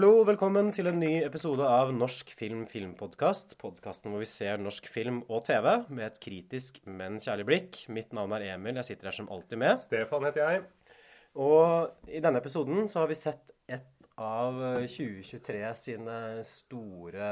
Hallo, 0.00 0.22
velkommen 0.24 0.70
til 0.72 0.86
en 0.88 0.96
ny 0.96 1.18
episode 1.26 1.60
av 1.60 1.90
Norsk 1.92 2.30
film 2.32 2.62
filmpodkast. 2.64 3.50
Podkasten 3.60 4.08
hvor 4.08 4.22
vi 4.22 4.28
ser 4.30 4.56
norsk 4.56 4.86
film 4.88 5.18
og 5.26 5.42
TV 5.44 5.66
med 5.92 6.06
et 6.06 6.16
kritisk, 6.24 6.78
men 6.88 7.18
kjærlig 7.20 7.44
blikk. 7.44 7.76
Mitt 7.92 8.14
navn 8.16 8.32
er 8.32 8.46
Emil, 8.54 8.78
jeg 8.80 8.88
sitter 8.88 9.10
her 9.10 9.18
som 9.18 9.28
alltid 9.28 9.60
med. 9.60 9.76
Stefan 9.82 10.24
heter 10.24 10.40
jeg. 10.40 10.62
Og 11.44 12.08
i 12.08 12.22
denne 12.24 12.40
episoden 12.40 12.88
så 12.88 13.02
har 13.02 13.12
vi 13.12 13.18
sett 13.20 13.52
et 13.68 14.08
av 14.16 14.56
2023 14.88 15.60
sine 15.82 16.16
store 16.48 17.28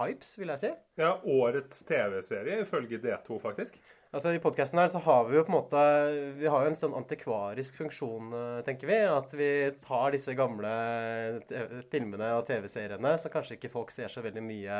hypes, 0.00 0.32
vil 0.40 0.54
jeg 0.54 0.64
si. 0.64 0.72
Ja, 1.04 1.12
Årets 1.28 1.84
TV-serie 1.92 2.62
ifølge 2.64 3.04
D2, 3.04 3.36
faktisk. 3.44 3.76
Altså 4.08 4.32
I 4.32 4.40
podkasten 4.40 4.80
her 4.80 4.88
så 4.88 5.00
har 5.04 5.26
vi 5.28 5.36
jo 5.36 5.44
på 5.44 5.52
en 5.52 5.58
måte 5.58 5.80
Vi 6.40 6.48
har 6.48 6.64
jo 6.64 6.70
en 6.70 6.78
sånn 6.78 6.96
antikvarisk 6.96 7.76
funksjon, 7.82 8.30
eh, 8.32 8.60
tenker 8.64 8.88
vi. 8.88 9.00
At 9.04 9.34
vi 9.36 9.50
tar 9.84 10.14
disse 10.14 10.32
gamle 10.38 10.70
filmene 11.92 12.30
og 12.38 12.46
TV-seriene 12.48 13.16
som 13.20 13.34
kanskje 13.34 13.58
ikke 13.58 13.72
folk 13.74 13.92
ser 13.92 14.08
så 14.12 14.24
veldig 14.24 14.44
mye 14.46 14.78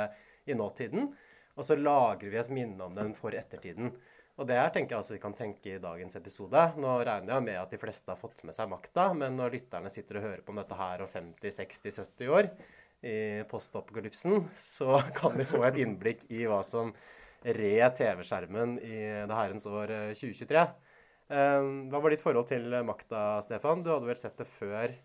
i 0.49 0.57
nåtiden, 0.57 1.11
og 1.59 1.67
så 1.67 1.77
lagrer 1.77 2.33
vi 2.33 2.41
et 2.41 2.55
minne 2.57 2.87
om 2.87 2.95
den 2.97 3.13
for 3.19 3.37
ettertiden. 3.37 3.93
Og 4.39 4.47
det 4.49 4.57
her 4.57 4.71
tenker 4.73 4.95
jeg 4.95 5.03
altså 5.03 5.17
vi 5.17 5.21
kan 5.21 5.37
tenke 5.37 5.75
i 5.75 5.83
dagens 5.83 6.17
episode. 6.17 6.63
Nå 6.79 6.95
regner 7.05 7.35
jeg 7.35 7.47
med 7.51 7.61
at 7.61 7.73
de 7.75 7.81
fleste 7.83 8.13
har 8.15 8.21
fått 8.21 8.45
med 8.47 8.57
seg 8.57 8.71
makta, 8.71 9.11
men 9.19 9.37
når 9.37 9.57
lytterne 9.57 9.91
sitter 9.93 10.21
og 10.21 10.29
hører 10.29 10.45
på 10.47 10.55
om 10.55 10.61
dette 10.63 10.79
her 10.79 11.03
om 11.05 11.11
50-60-70 11.11 12.31
år, 12.33 12.53
i 12.99 13.45
postapokalypsen, 13.51 14.49
så 14.59 15.03
kan 15.15 15.37
de 15.39 15.47
få 15.47 15.61
et 15.69 15.77
innblikk 15.85 16.25
i 16.35 16.47
hva 16.51 16.63
som 16.67 16.95
red 17.45 17.99
TV-skjermen 17.99 18.79
i 18.83 18.97
det 19.29 19.37
herrens 19.39 19.67
år 19.71 19.93
eh, 19.95 20.15
2023. 20.19 20.65
Eh, 21.29 21.69
Hva 21.93 22.01
var 22.01 22.15
ditt 22.15 22.25
forhold 22.25 22.49
til 22.51 22.73
makta, 22.89 23.43
Stefan? 23.47 23.85
Du 23.85 23.93
hadde 23.93 24.09
vel 24.09 24.19
sett 24.19 24.39
det 24.41 24.49
før 24.59 24.97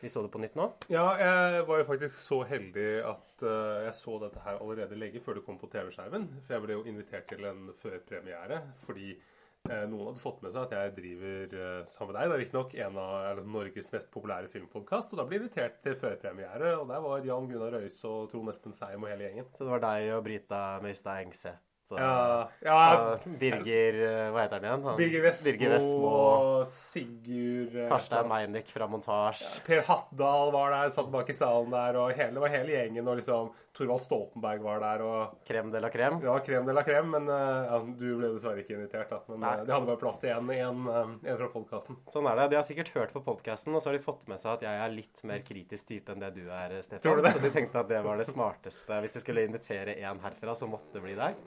vi 0.00 0.08
så 0.08 0.22
det 0.24 0.30
på 0.32 0.40
nytt 0.40 0.54
nå? 0.56 0.64
Ja, 0.88 1.10
jeg 1.20 1.64
var 1.68 1.82
jo 1.82 1.88
faktisk 1.90 2.14
så 2.16 2.38
heldig 2.48 2.86
at 3.04 3.42
eh, 3.44 3.82
jeg 3.86 3.96
så 3.98 4.16
dette 4.22 4.44
her 4.46 4.56
allerede 4.62 4.96
lenge 4.96 5.20
før 5.20 5.36
det 5.36 5.44
kom 5.44 5.58
på 5.60 5.68
TV-skjermen. 5.72 6.24
For 6.46 6.56
jeg 6.56 6.64
ble 6.64 6.78
jo 6.78 6.86
invitert 6.88 7.28
til 7.28 7.44
en 7.50 7.68
førpremiere 7.82 8.62
fordi 8.86 9.10
eh, 9.12 9.84
noen 9.90 10.08
hadde 10.08 10.22
fått 10.22 10.40
med 10.40 10.54
seg 10.54 10.62
at 10.64 10.76
jeg 10.78 10.94
driver 10.96 11.56
sammen 11.92 12.14
med 12.14 12.20
deg, 12.20 12.32
da 12.32 12.40
riktignok, 12.40 12.76
en 12.80 13.00
av 13.02 13.16
eller, 13.34 13.50
Norges 13.58 13.92
mest 13.92 14.12
populære 14.14 14.48
filmpodkast. 14.52 15.12
Og 15.12 15.20
da 15.20 15.28
ble 15.28 15.36
jeg 15.36 15.44
invitert 15.44 15.82
til 15.84 15.98
førpremiere, 16.00 16.78
og 16.78 16.88
der 16.88 17.04
var 17.04 17.28
Jan 17.28 17.50
Gunnar 17.52 17.76
Røise 17.76 18.08
og 18.08 18.30
Trond 18.32 18.54
Espen 18.54 18.76
Seim 18.76 19.04
og 19.04 19.12
hele 19.12 19.28
gjengen. 19.28 19.52
Så 19.52 19.66
det 19.66 19.74
var 19.74 19.84
deg 19.84 20.14
og 20.16 20.24
Brita 20.24 20.62
Møystad 20.80 21.26
Engseth 21.26 21.60
Ja, 21.98 22.48
ja 22.62 23.16
Birger 23.40 23.96
eh, 24.06 24.26
Hva 24.30 24.44
heter 24.44 24.60
han 24.60 24.66
igjen? 24.68 24.84
Han- 24.86 24.96
Birger 25.00 25.24
Vestmo, 25.26 25.50
Birger 25.50 25.72
Vestmo 25.74 26.12
Sigurd 26.70 27.74
eh, 27.76 27.88
Karstein 27.90 28.28
Meinick 28.30 28.68
fra 28.70 28.86
montasje. 28.90 29.48
Per 29.66 29.82
Hattdal 29.88 30.52
var 30.54 30.70
der, 30.76 30.92
satt 30.94 31.10
bak 31.10 31.30
i 31.30 31.34
salen 31.34 31.72
der, 31.74 31.98
og 31.98 32.12
hele, 32.14 32.36
det 32.36 32.44
var 32.44 32.54
hele 32.54 32.76
gjengen. 32.76 33.08
Og 33.10 33.18
liksom 33.20 33.50
Thorvald 33.76 34.02
Stoltenberg 34.02 34.62
var 34.66 34.80
der, 34.82 35.02
og 35.06 35.36
Krem 35.46 35.70
de 35.72 35.80
la 35.80 35.88
krem? 35.94 36.18
ja, 36.24 36.32
krem 36.44 36.66
de 36.66 36.74
la 36.74 36.82
krem. 36.86 37.10
Men 37.14 37.28
eh, 37.30 37.70
ja, 37.70 37.78
du 37.86 38.06
ble 38.18 38.32
dessverre 38.34 38.62
ikke 38.64 38.76
invitert, 38.76 39.10
da. 39.10 39.20
Men 39.30 39.42
Nei. 39.46 39.54
det 39.66 39.74
hadde 39.74 39.88
bare 39.90 40.00
plass 40.02 40.20
til 40.22 40.30
én 40.34 40.50
en, 40.58 40.84
eh, 41.24 41.34
fra 41.38 41.48
podkasten. 41.54 41.98
Sånn 42.12 42.28
er 42.30 42.42
det. 42.42 42.48
De 42.54 42.60
har 42.60 42.66
sikkert 42.66 42.92
hørt 42.96 43.14
på 43.16 43.24
podkasten, 43.26 43.74
og 43.74 43.82
så 43.82 43.90
har 43.92 43.98
de 43.98 44.04
fått 44.04 44.26
med 44.30 44.42
seg 44.42 44.58
at 44.58 44.66
jeg 44.68 44.84
er 44.84 44.94
litt 44.94 45.24
mer 45.26 45.42
kritisk 45.46 45.90
type 45.90 46.12
enn 46.14 46.22
det 46.22 46.34
du 46.38 46.44
er, 46.50 46.76
Stefan. 46.82 47.02
Tror 47.06 47.20
du 47.20 47.26
det? 47.28 47.34
Så 47.36 47.42
de 47.46 47.50
tenkte 47.54 47.82
at 47.82 47.88
det 47.90 48.02
var 48.04 48.20
det 48.20 48.26
smarteste. 48.30 49.00
Hvis 49.06 49.16
de 49.16 49.22
skulle 49.24 49.46
invitere 49.48 49.96
én 49.98 50.22
herfra, 50.22 50.54
så 50.58 50.68
måtte 50.70 50.98
det 50.98 51.04
bli 51.06 51.16
deg. 51.18 51.38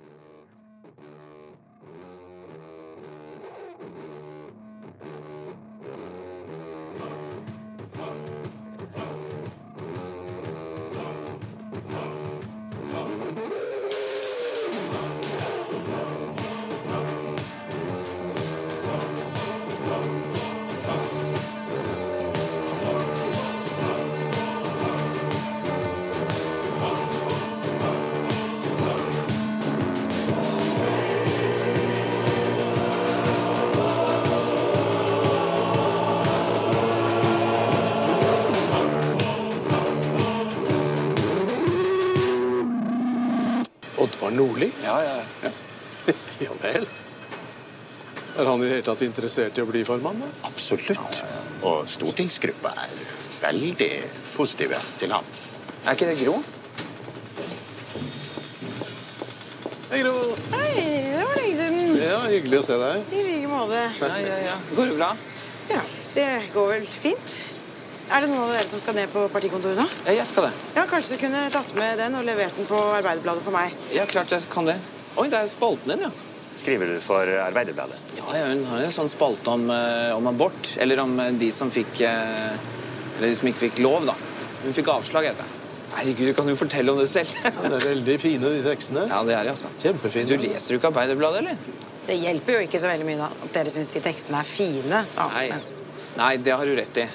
Nordli? 44.37 44.71
Ja, 44.83 44.97
ja, 45.03 45.15
ja. 45.43 45.51
Ja 46.43 46.55
vel. 46.61 46.87
Er 48.33 48.49
han 48.49 48.63
i 48.63 48.65
det 48.65 48.71
hele 48.73 48.85
tatt 48.87 49.03
interessert 49.05 49.57
i 49.57 49.63
å 49.63 49.67
bli 49.69 49.83
formann? 49.85 50.19
da? 50.23 50.29
Absolutt. 50.49 51.19
Og 51.61 51.85
stortingsgruppa 51.89 52.71
er 52.81 52.95
veldig 53.43 53.91
positive 54.33 54.79
til 54.99 55.13
ham. 55.13 55.27
Er 55.85 55.93
ikke 55.93 56.09
det 56.09 56.17
Gro? 56.23 56.39
Hei, 59.91 60.01
Gro. 60.01 60.15
Hei, 60.55 60.73
det 61.13 61.25
var 61.27 61.37
lenge 61.37 61.55
siden. 61.59 61.95
Ja, 62.01 62.19
hyggelig 62.25 62.63
å 62.63 62.65
se 62.65 62.79
deg. 62.81 63.13
I 63.13 63.23
like 63.27 63.51
måte. 63.51 63.83
Ja, 64.01 64.11
ja, 64.25 64.37
ja. 64.47 64.55
Går 64.73 64.89
det 64.89 64.97
bra? 64.97 65.11
Ja, 65.69 65.83
det 66.15 66.29
går 66.55 66.71
vel 66.73 66.87
fint. 66.89 67.35
Er 68.11 68.21
det 68.25 68.29
noen 68.29 68.43
av 68.43 68.51
dere 68.53 68.67
som 68.67 68.81
skal 68.83 68.97
ned 68.97 69.09
på 69.13 69.23
partikontoret 69.33 69.79
nå? 69.79 69.85
Ja, 70.05 70.13
jeg 70.19 70.27
skal 70.29 70.49
det. 70.49 70.51
Ja, 70.75 70.83
Kanskje 70.89 71.15
du 71.15 71.21
kunne 71.23 71.45
tatt 71.53 71.71
med 71.77 71.97
den 72.01 72.17
og 72.19 72.25
levert 72.27 72.55
den 72.59 72.67
på 72.69 72.77
Arbeiderbladet 72.97 73.45
for 73.45 73.55
meg? 73.55 73.73
Ja, 73.95 74.05
klart 74.09 74.33
jeg 74.35 74.45
kan 74.51 74.67
det. 74.69 74.75
Oi, 75.17 75.29
det 75.31 75.39
er 75.39 75.49
spalten 75.49 75.93
din, 75.93 76.05
ja. 76.07 76.11
Skriver 76.59 76.91
du 76.91 76.99
for 77.01 77.25
Arbeiderbladet? 77.47 77.97
Ja, 78.19 78.27
ja, 78.37 78.45
Hun 78.51 78.65
har 78.69 78.83
jo 78.83 78.89
en 78.91 78.93
sånn 78.93 79.09
spalte 79.09 79.49
om, 79.55 79.65
eh, 79.73 80.11
om 80.13 80.27
abort. 80.29 80.75
Eller 80.83 80.99
om 81.01 81.15
eh, 81.19 81.31
de 81.41 81.49
som 81.55 81.71
fikk 81.73 82.01
eh, 82.05 82.53
Eller 83.17 83.27
de 83.31 83.35
som 83.39 83.49
ikke 83.49 83.63
fikk 83.69 83.81
lov, 83.85 84.05
da. 84.11 84.15
Hun 84.63 84.75
fikk 84.75 84.91
avslag, 84.93 85.31
heter 85.31 85.41
det. 85.47 85.59
Herregud, 85.93 86.27
du 86.27 86.33
kan 86.33 86.47
jo 86.49 86.55
fortelle 86.57 86.93
om 86.93 86.99
det 87.01 87.07
selv. 87.11 87.33
Ja, 87.45 87.51
det 87.69 87.79
er 87.79 87.87
veldig 87.91 88.19
fine, 88.21 88.49
de 88.49 88.61
tekstene. 88.65 89.07
ja, 89.09 89.19
det 89.25 89.35
er 89.37 89.43
de, 89.45 89.53
altså. 89.53 89.69
Kjempefine. 89.81 90.29
Du 90.29 90.41
leser 90.41 90.73
jo 90.73 90.79
ikke 90.81 90.89
Arbeiderbladet, 90.89 91.43
eller? 91.43 91.81
Det 92.07 92.15
hjelper 92.19 92.57
jo 92.57 92.63
ikke 92.67 92.81
så 92.81 92.89
veldig 92.89 93.05
mye 93.07 93.19
da, 93.21 93.27
at 93.45 93.53
dere 93.55 93.73
syns 93.73 93.91
de 93.93 94.01
tekstene 94.03 94.39
er 94.41 94.47
fine. 94.49 95.03
Da. 95.15 95.27
Nei. 95.33 95.45
Nei, 96.17 96.31
det 96.45 96.53
har 96.57 96.65
du 96.65 96.73
rett 96.77 96.97
i. 97.01 97.05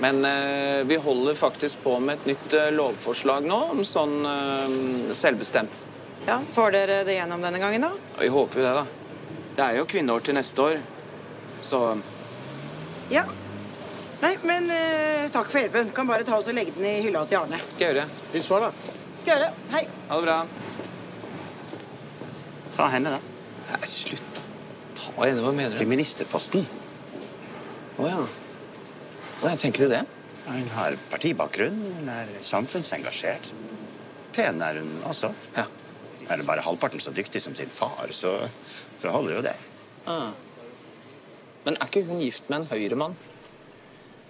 Men 0.00 0.24
eh, 0.24 0.84
vi 0.88 0.96
holder 0.96 1.34
faktisk 1.36 1.82
på 1.84 1.98
med 2.00 2.18
et 2.22 2.30
nytt 2.32 2.54
eh, 2.56 2.70
lovforslag 2.72 3.44
nå 3.44 3.58
om 3.74 3.82
sånn 3.84 4.14
eh, 4.24 5.12
selvbestemt. 5.16 5.82
ja, 6.26 6.38
Får 6.54 6.72
dere 6.72 7.02
det 7.04 7.18
gjennom 7.18 7.42
denne 7.44 7.60
gangen, 7.60 7.84
da? 7.84 7.90
Vi 8.20 8.30
håper 8.32 8.62
jo 8.62 8.64
det, 8.64 8.72
da. 8.78 8.86
Det 9.58 9.66
er 9.66 9.76
jo 9.80 9.84
kvinneår 9.90 10.24
til 10.24 10.38
neste 10.38 10.62
år, 10.70 10.80
så 11.62 11.82
Ja. 13.12 13.26
Nei, 14.22 14.34
men 14.44 14.68
eh, 14.72 15.28
takk 15.32 15.48
for 15.52 15.60
hjelpen. 15.60 15.92
Kan 15.96 16.08
bare 16.08 16.24
ta 16.28 16.36
oss 16.36 16.48
og 16.48 16.56
legge 16.56 16.72
den 16.76 16.84
i 16.88 16.98
hylla 17.04 17.22
til 17.28 17.38
Arne. 17.40 17.60
skal 17.72 17.86
jeg 17.86 17.94
gjøre. 17.94 18.08
Hils 18.34 18.48
far, 18.48 18.66
da. 18.66 18.96
Skal 19.22 19.30
gjøre. 19.36 19.52
Hei. 19.72 19.84
Ha 20.10 20.18
det 20.20 20.26
bra. 20.26 20.40
Ta 22.76 22.88
henne, 22.92 23.14
da. 23.16 23.20
Nei, 23.70 23.86
slutt, 23.88 24.28
da. 24.36 24.44
Ta 25.00 25.14
henne, 25.24 25.40
hva 25.44 25.52
mener 25.56 25.76
Til 25.80 25.88
ministerposten. 25.88 26.64
Å 28.00 28.08
ja. 28.08 28.20
Ja, 29.40 29.56
tenker 29.56 29.86
du 29.86 29.88
det? 29.88 30.02
Hun 30.44 30.66
har 30.74 30.96
partibakgrunn, 31.08 31.78
hun 31.96 32.08
er 32.12 32.28
samfunnsengasjert. 32.44 33.54
Pen 34.36 34.60
er 34.60 34.82
hun 34.82 34.98
også. 35.08 35.30
Ja. 35.56 35.64
Er 36.28 36.42
hun 36.42 36.48
bare 36.48 36.64
halvparten 36.66 37.00
så 37.00 37.12
dyktig 37.16 37.40
som 37.40 37.54
sin 37.56 37.72
far, 37.72 38.12
så, 38.12 38.34
så 39.00 39.14
holder 39.14 39.38
jo 39.38 39.46
det. 39.48 39.56
Ah. 40.04 40.36
Men 41.64 41.80
er 41.80 41.88
ikke 41.88 42.04
hun 42.10 42.20
gift 42.20 42.52
med 42.52 42.60
en 42.60 42.68
høyremann? 42.68 43.16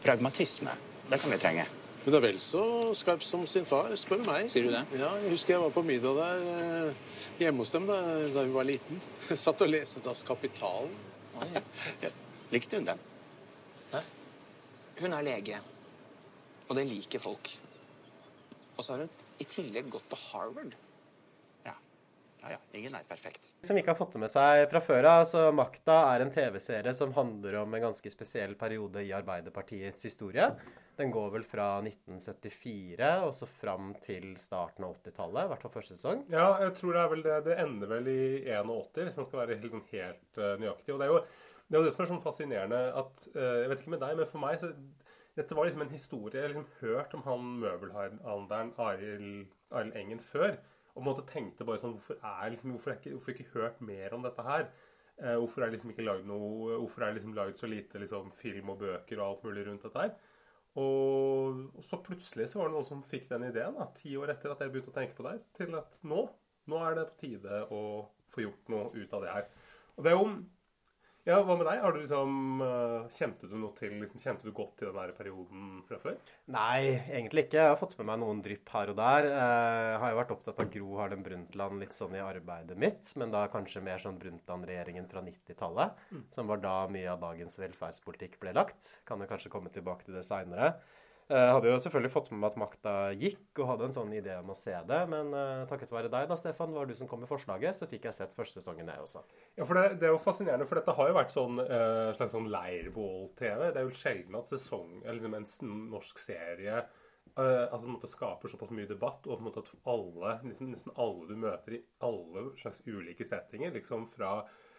Pragmatisme, 0.07 0.79
det 1.11 1.21
kan 1.21 1.35
vi 1.35 1.43
trenge. 1.43 1.67
Hun 2.05 2.15
er 2.17 2.25
vel 2.25 2.39
så 2.41 2.63
skarp 2.97 3.27
som 3.27 3.43
sin 3.51 3.67
far, 3.69 3.91
spør 3.99 4.23
du 4.23 4.31
meg. 4.31 4.47
Sier 4.49 4.71
du 4.71 4.73
det? 4.73 4.87
Ja, 4.97 5.11
jeg 5.21 5.35
husker 5.35 5.57
jeg 5.57 5.67
var 5.67 5.75
på 5.75 5.83
middag 5.85 6.23
der 6.23 6.49
eh, 6.55 7.21
hjemme 7.43 7.67
hos 7.67 7.75
dem 7.75 7.91
da, 7.91 7.99
da 8.31 8.47
hun 8.47 8.55
var 8.55 8.71
liten. 8.71 9.03
Satt 9.43 9.67
og 9.67 9.75
leste 9.75 10.07
Das 10.07 10.23
Kapitalen. 10.25 10.95
Likte 12.55 12.79
hun 12.79 12.89
den? 12.95 13.10
Hun 15.01 15.17
er 15.17 15.25
lege. 15.25 15.59
Og 16.69 16.77
det 16.77 16.85
liker 16.85 17.23
folk. 17.23 17.51
Og 18.77 18.85
så 18.85 18.93
har 18.95 19.07
hun 19.07 19.29
i 19.41 19.47
tillegg 19.49 19.89
gått 19.93 20.05
på 20.11 20.19
Harvard. 20.29 20.75
Ja. 21.65 21.73
ja, 22.43 22.53
ja. 22.55 22.59
Ingen 22.77 22.95
er 22.99 23.07
perfekt. 23.09 23.49
Som 23.65 23.81
ikke 23.81 23.95
har 23.95 23.99
fått 23.99 24.13
det 24.17 24.21
med 24.21 24.33
seg 24.33 24.67
fra 24.69 24.83
før 24.85 25.09
av, 25.09 25.25
så 25.31 25.47
Makta 25.57 25.97
er 26.13 26.27
en 26.27 26.33
TV-serie 26.35 26.93
som 26.97 27.17
handler 27.17 27.63
om 27.63 27.75
en 27.75 27.87
ganske 27.89 28.13
spesiell 28.13 28.55
periode 28.61 29.03
i 29.07 29.13
Arbeiderpartiets 29.17 30.05
historie. 30.05 30.51
Den 31.01 31.13
går 31.15 31.31
vel 31.33 31.45
fra 31.49 31.71
1974 31.81 33.11
og 33.25 33.33
så 33.37 33.49
fram 33.49 33.95
til 34.05 34.35
starten 34.41 34.85
av 34.85 34.99
80-tallet, 34.99 35.47
i 35.47 35.53
hvert 35.55 35.65
fall 35.65 35.77
første 35.79 35.97
sesong. 35.97 36.27
Ja, 36.29 36.51
jeg 36.61 36.75
tror 36.77 36.93
det 36.93 37.05
er 37.07 37.15
vel 37.15 37.25
det. 37.25 37.39
Det 37.49 37.57
ender 37.63 37.95
vel 37.97 38.11
i 38.13 38.25
81, 38.45 39.07
hvis 39.07 39.17
man 39.17 39.31
skal 39.31 39.47
være 39.47 39.57
helt, 39.63 39.79
sånn 39.79 39.87
helt 39.95 40.43
uh, 40.43 40.51
nøyaktig. 40.61 40.93
Og 40.93 41.01
det 41.01 41.09
er, 41.09 41.15
jo, 41.15 41.23
det 41.71 41.77
er 41.77 41.85
jo 41.85 41.87
det 41.87 41.95
som 41.95 42.03
er 42.03 42.11
sånn 42.11 42.25
fascinerende 42.25 42.79
at 42.99 43.25
uh, 43.37 43.61
Jeg 43.63 43.71
vet 43.71 43.83
ikke 43.85 43.95
med 43.95 44.03
deg, 44.03 44.17
men 44.19 44.29
for 44.29 44.43
meg 44.43 44.59
så 44.59 44.73
Dette 45.39 45.55
var 45.55 45.69
liksom 45.69 45.85
en 45.85 45.95
historie 45.95 46.35
Jeg 46.35 46.49
har 46.49 46.53
liksom 46.53 46.67
hørt 46.81 47.15
om 47.15 47.23
han 47.29 47.53
møbelhandleren 47.63 48.73
Arild 48.83 49.95
Engen 49.95 50.19
før. 50.19 50.57
Og 50.91 50.97
på 50.97 51.05
en 51.05 51.07
måte 51.07 51.27
tenkte 51.31 51.67
bare 51.69 51.79
sånn 51.83 51.95
Hvorfor 51.95 52.19
er 52.19 52.51
liksom, 52.51 52.75
hvorfor, 52.75 52.93
er 52.93 52.99
ikke, 52.99 53.15
hvorfor 53.15 53.37
ikke 53.37 53.53
hørt 53.55 53.79
mer 53.87 54.17
om 54.17 54.27
dette 54.27 54.47
her? 54.49 54.67
Uh, 55.21 55.37
hvorfor 55.39 55.63
er 55.63 55.71
det 55.71 55.79
liksom 55.79 55.95
ikke 55.95 56.09
lagd 56.09 56.27
noe 56.27 56.81
Hvorfor 56.83 57.05
er 57.05 57.13
det 57.13 57.21
liksom 57.21 57.39
lagd 57.39 57.63
så 57.63 57.71
lite 57.71 58.03
liksom, 58.03 58.35
film 58.35 58.75
og 58.75 58.83
bøker 58.83 59.23
og 59.23 59.27
alt 59.29 59.47
mulig 59.47 59.67
rundt 59.69 59.87
dette 59.87 60.07
her? 60.09 60.19
Og, 60.79 61.65
og, 61.75 61.83
så 61.87 61.99
plutselig 62.03 62.51
så 62.51 62.61
var 62.61 62.69
det 62.69 62.77
noen 62.77 62.87
som 62.87 63.03
fikk 63.07 63.25
den 63.31 63.49
ideen, 63.49 63.75
da, 63.75 63.89
ti 63.97 64.13
år 64.19 64.31
etter 64.37 64.53
at 64.53 64.61
jeg 64.63 64.71
begynte 64.71 64.93
å 64.93 64.95
tenke 64.95 65.17
på 65.17 65.25
deg, 65.27 65.41
til 65.59 65.75
at 65.75 65.97
nå, 66.07 66.21
nå 66.71 66.83
er 66.87 66.95
det 66.95 67.09
på 67.09 67.19
tide 67.25 67.63
å 67.75 67.81
få 68.31 68.45
gjort 68.45 68.71
noe 68.71 68.93
ut 68.95 69.17
av 69.19 69.25
det 69.25 69.33
her. 69.35 69.49
Og 69.97 70.07
det 70.07 70.13
er 70.13 70.15
jo 70.15 70.29
ja, 71.31 71.41
Hva 71.47 71.57
med 71.57 71.67
deg? 71.69 71.81
Har 71.83 71.95
du 71.95 72.01
liksom, 72.03 72.63
Kjente 73.15 73.49
du 73.51 73.57
noe 73.61 73.73
til, 73.79 73.95
liksom, 74.03 74.21
kjente 74.23 74.47
du 74.47 74.53
godt 74.57 74.77
til 74.81 74.91
den 74.91 74.99
der 74.99 75.15
perioden 75.17 75.81
fra 75.89 75.99
før? 76.03 76.19
Nei, 76.53 77.01
egentlig 77.07 77.47
ikke. 77.47 77.61
Jeg 77.61 77.73
har 77.73 77.81
fått 77.81 77.97
med 78.01 78.11
meg 78.11 78.21
noen 78.23 78.43
drypp 78.45 78.73
her 78.75 78.93
og 78.93 78.99
der. 79.01 79.29
Jeg 79.31 79.99
har 80.03 80.15
jo 80.15 80.21
vært 80.21 80.35
opptatt 80.37 80.63
av 80.65 80.71
Gro 80.75 80.95
Harlem 81.01 81.25
Brundtland 81.27 81.83
litt 81.83 81.97
sånn 81.97 82.17
i 82.19 82.23
arbeidet 82.25 82.79
mitt, 82.81 83.13
men 83.21 83.35
da 83.35 83.47
kanskje 83.53 83.85
mer 83.87 84.03
sånn 84.03 84.19
Brundtland-regjeringen 84.21 85.09
fra 85.11 85.25
90-tallet, 85.27 86.07
mm. 86.11 86.25
som 86.35 86.51
var 86.51 86.65
da 86.65 86.77
mye 86.93 87.13
av 87.15 87.23
dagens 87.23 87.59
velferdspolitikk 87.63 88.41
ble 88.43 88.57
lagt. 88.57 88.97
Kan 89.09 89.23
jo 89.23 89.31
kanskje 89.31 89.53
komme 89.55 89.73
tilbake 89.75 90.09
til 90.09 90.19
det 90.19 90.27
seinere. 90.29 90.75
Jeg 91.31 91.51
hadde 91.55 91.71
jo 91.71 91.79
selvfølgelig 91.79 92.11
fått 92.11 92.29
med 92.33 92.41
meg 92.43 92.49
at 92.51 92.59
makta 92.59 92.93
gikk, 93.15 93.43
og 93.61 93.69
hadde 93.69 93.85
en 93.87 93.95
sånn 93.95 94.15
idé 94.19 94.33
om 94.41 94.49
å 94.51 94.57
se 94.59 94.75
det. 94.89 95.01
Men 95.13 95.29
uh, 95.31 95.67
takket 95.71 95.93
være 95.95 96.11
deg, 96.11 96.27
da, 96.31 96.39
Stefan, 96.39 96.73
var 96.75 96.89
du 96.91 96.95
som 96.99 97.11
kom 97.11 97.23
med 97.23 97.31
forslaget, 97.31 97.79
så 97.79 97.87
fikk 97.91 98.09
jeg 98.09 98.17
sett 98.17 98.35
første 98.35 98.59
sesongen, 98.59 98.91
jeg 98.91 99.05
også. 99.05 99.23
Ja, 99.55 99.63
for 99.63 99.79
det, 99.79 100.01
det, 100.01 100.09
er 100.09 100.17
jo 100.17 100.23
fascinerende, 100.23 100.67
for 100.67 100.81
dette 100.81 100.97
har 100.99 101.11
jo 101.13 101.19
vært 101.21 101.37
sånn 101.37 101.63
uh, 101.63 102.11
slags 102.19 102.35
sånn 102.35 102.51
leirbål-TV. 102.51 103.63
Det 103.69 103.83
er 103.83 103.87
jo 103.87 104.01
sjelden 104.01 104.41
at 104.41 104.51
sesong, 104.51 104.97
liksom 105.07 105.39
en 105.39 105.47
norsk 105.93 106.19
serie 106.23 106.81
uh, 106.81 107.67
altså 107.71 107.93
måte 107.93 108.11
skaper 108.11 108.51
såpass 108.51 108.75
mye 108.75 108.91
debatt, 108.91 109.23
og 109.29 109.37
på 109.37 109.39
en 109.39 109.47
måte 109.53 109.63
at 109.63 109.71
alle, 109.93 110.35
liksom, 110.49 110.73
nesten 110.75 110.99
alle 110.99 111.31
du 111.31 111.39
møter 111.47 111.79
i 111.79 111.85
alle 112.07 112.49
slags 112.59 112.83
ulike 112.91 113.29
settinger, 113.29 113.71
liksom 113.77 114.11
fra 114.11 114.41
Eh, 114.43 114.70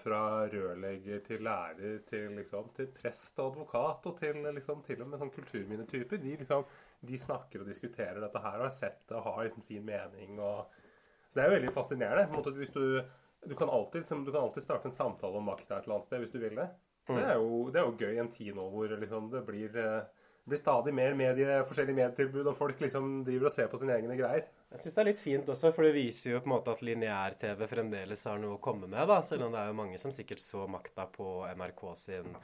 fra 0.00 0.20
rørlegger 0.50 1.20
til 1.26 1.42
lærer 1.44 1.98
til, 2.08 2.30
liksom, 2.38 2.70
til 2.76 2.88
prest 2.94 3.38
og 3.38 3.52
advokat 3.52 4.08
og 4.10 4.16
til, 4.18 4.40
liksom, 4.56 4.82
til 4.86 5.02
og 5.04 5.10
med 5.10 5.20
sånn 5.22 5.32
kulturminnetyper. 5.34 6.22
De, 6.22 6.36
liksom, 6.40 6.64
de 7.04 7.20
snakker 7.20 7.62
og 7.62 7.68
diskuterer 7.70 8.20
dette 8.22 8.42
her 8.44 8.58
og 8.58 8.66
har 8.68 8.74
sett 8.74 9.02
det 9.08 9.18
og 9.18 9.28
har 9.28 9.44
liksom 9.46 9.66
sin 9.66 9.84
mening. 9.86 10.40
Og, 10.40 10.80
så 11.28 11.38
det 11.38 11.44
er 11.44 11.50
jo 11.50 11.56
veldig 11.58 11.76
fascinerende. 11.76 12.56
hvis 12.58 12.74
du, 12.74 13.00
du, 13.44 13.54
kan 13.54 13.68
alltid, 13.68 14.02
liksom, 14.02 14.24
du 14.24 14.32
kan 14.32 14.42
alltid 14.42 14.66
starte 14.66 14.90
en 14.90 14.98
samtale 14.98 15.40
om 15.40 15.48
makt 15.50 15.70
et 15.70 15.78
eller 15.84 15.98
annet 15.98 16.10
sted 16.10 16.24
hvis 16.24 16.34
du 16.34 16.38
vil 16.42 16.60
det. 16.60 16.68
Mm. 17.08 17.16
Det, 17.16 17.24
er 17.24 17.34
jo, 17.34 17.64
det 17.70 17.80
er 17.80 17.88
jo 17.88 17.96
gøy 18.00 18.12
i 18.14 18.20
en 18.22 18.32
tid 18.32 18.54
nå 18.56 18.68
hvor 18.72 18.94
liksom, 19.00 19.30
det 19.32 19.42
blir 19.44 19.74
eh, 19.76 20.04
blir 20.44 20.60
stadig 20.60 20.92
mer 20.94 21.14
medie, 21.16 21.62
forskjellige 21.68 21.96
medietilbud, 21.96 22.46
og 22.50 22.56
folk 22.56 22.80
liksom 22.84 23.22
driver 23.24 23.48
og 23.48 23.54
ser 23.54 23.70
på 23.72 23.80
sine 23.80 23.96
egne 23.96 24.16
greier. 24.18 24.44
Jeg 24.74 24.82
syns 24.82 24.96
det 24.96 25.02
er 25.04 25.06
litt 25.06 25.20
fint 25.22 25.50
også, 25.52 25.70
for 25.70 25.86
det 25.86 25.94
viser 25.94 26.32
jo 26.32 26.38
på 26.42 26.48
en 26.48 26.52
måte 26.56 26.72
at 26.74 26.80
lineær-TV 26.82 27.60
fremdeles 27.70 28.24
har 28.26 28.40
noe 28.42 28.56
å 28.56 28.62
komme 28.62 28.88
med. 28.90 29.06
da, 29.06 29.20
Selv 29.22 29.46
om 29.46 29.54
det 29.54 29.60
er 29.60 29.70
jo 29.70 29.76
mange 29.78 30.00
som 30.02 30.10
sikkert 30.16 30.42
så 30.42 30.64
makta 30.66 31.06
på 31.14 31.28
NRK 31.54 31.82
sin 32.00 32.34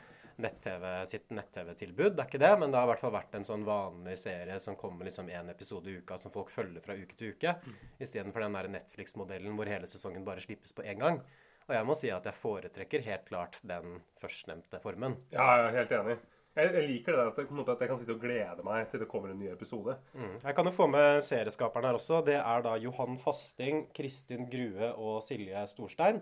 nett-TV, 0.41 0.87
sitt 1.11 1.27
nett-TV-tilbud. 1.35 2.15
Det 2.15 2.23
er 2.23 2.31
ikke 2.31 2.43
det, 2.44 2.53
men 2.62 2.71
det 2.71 2.79
har 2.79 2.87
i 2.87 2.93
hvert 2.93 3.03
fall 3.03 3.17
vært 3.17 3.35
en 3.35 3.49
sånn 3.49 3.67
vanlig 3.67 4.15
serie 4.23 4.61
som 4.62 4.79
kommer 4.79 5.11
liksom 5.11 5.27
én 5.27 5.50
episode 5.50 5.91
i 5.91 5.99
uka, 5.99 6.21
som 6.23 6.31
folk 6.31 6.55
følger 6.55 6.87
fra 6.87 6.94
uke 6.94 7.19
til 7.19 7.35
uke, 7.35 7.56
mm. 7.67 7.79
istedenfor 8.06 8.47
den 8.47 8.59
der 8.61 8.73
Netflix-modellen 8.79 9.59
hvor 9.59 9.75
hele 9.75 9.91
sesongen 9.91 10.25
bare 10.25 10.47
slippes 10.47 10.77
på 10.77 10.87
én 10.87 11.03
gang. 11.03 11.19
Og 11.67 11.75
jeg 11.77 11.87
må 11.87 11.99
si 11.99 12.15
at 12.15 12.31
jeg 12.31 12.38
foretrekker 12.38 13.11
helt 13.11 13.27
klart 13.27 13.59
den 13.67 14.00
førstnevnte 14.23 14.79
formen. 14.87 15.19
Ja, 15.35 15.50
jeg 15.50 15.67
er 15.67 15.77
helt 15.82 15.99
enig. 15.99 16.21
Jeg, 16.56 16.73
jeg 16.75 16.87
liker 16.88 17.14
det 17.14 17.25
at, 17.31 17.50
måte, 17.55 17.76
at 17.76 17.82
jeg 17.85 17.91
kan 17.93 17.99
sitte 18.00 18.14
og 18.17 18.23
glede 18.25 18.64
meg 18.67 18.88
til 18.91 19.02
det 19.02 19.08
kommer 19.11 19.31
en 19.31 19.38
ny 19.38 19.52
episode. 19.52 19.94
Mm. 20.19 20.37
Jeg 20.43 20.56
kan 20.56 20.67
jo 20.67 20.73
få 20.75 20.88
med 20.91 21.20
serieskaperen 21.23 21.87
her 21.87 21.99
også. 21.99 22.23
Det 22.26 22.38
er 22.41 22.64
da 22.67 22.75
Johan 22.82 23.19
Fasting, 23.23 23.85
Kristin 23.94 24.49
Grue 24.50 24.91
og 24.93 25.20
Silje 25.26 25.62
Storstein. 25.70 26.19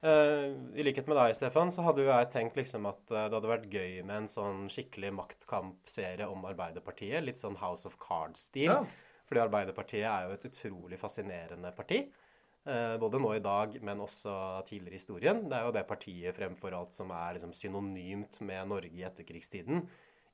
Uh, 0.00 0.56
I 0.72 0.84
likhet 0.86 1.10
med 1.10 1.18
deg, 1.20 1.34
Stefan, 1.36 1.68
så 1.68 1.84
hadde 1.84 2.06
jo 2.06 2.08
jeg 2.08 2.30
tenkt 2.32 2.56
liksom 2.56 2.88
at 2.88 3.02
uh, 3.12 3.26
det 3.26 3.36
hadde 3.36 3.52
vært 3.52 3.68
gøy 3.68 3.98
med 4.00 4.22
en 4.22 4.30
sånn 4.32 4.64
skikkelig 4.72 5.12
maktkampserie 5.18 6.24
om 6.24 6.48
Arbeiderpartiet. 6.48 7.20
Litt 7.26 7.42
sånn 7.42 7.60
House 7.60 7.84
of 7.88 7.98
Cards-stil. 8.00 8.70
Ja. 8.70 8.80
Fordi 9.28 9.44
Arbeiderpartiet 9.44 10.08
er 10.08 10.24
jo 10.24 10.38
et 10.38 10.48
utrolig 10.48 10.96
fascinerende 10.98 11.70
parti. 11.76 12.00
Eh, 12.70 12.96
både 13.02 13.18
nå 13.18 13.32
i 13.34 13.42
dag, 13.42 13.72
men 13.82 14.02
også 14.04 14.32
tidligere 14.68 14.94
i 14.94 15.00
historien. 15.00 15.40
Det 15.50 15.56
er 15.56 15.66
jo 15.66 15.74
det 15.74 15.86
partiet 15.88 16.36
fremfor 16.36 16.76
alt 16.76 16.94
som 16.94 17.10
er 17.16 17.34
liksom 17.34 17.54
synonymt 17.56 18.38
med 18.46 18.68
Norge 18.70 18.94
i 18.94 19.06
etterkrigstiden. 19.08 19.82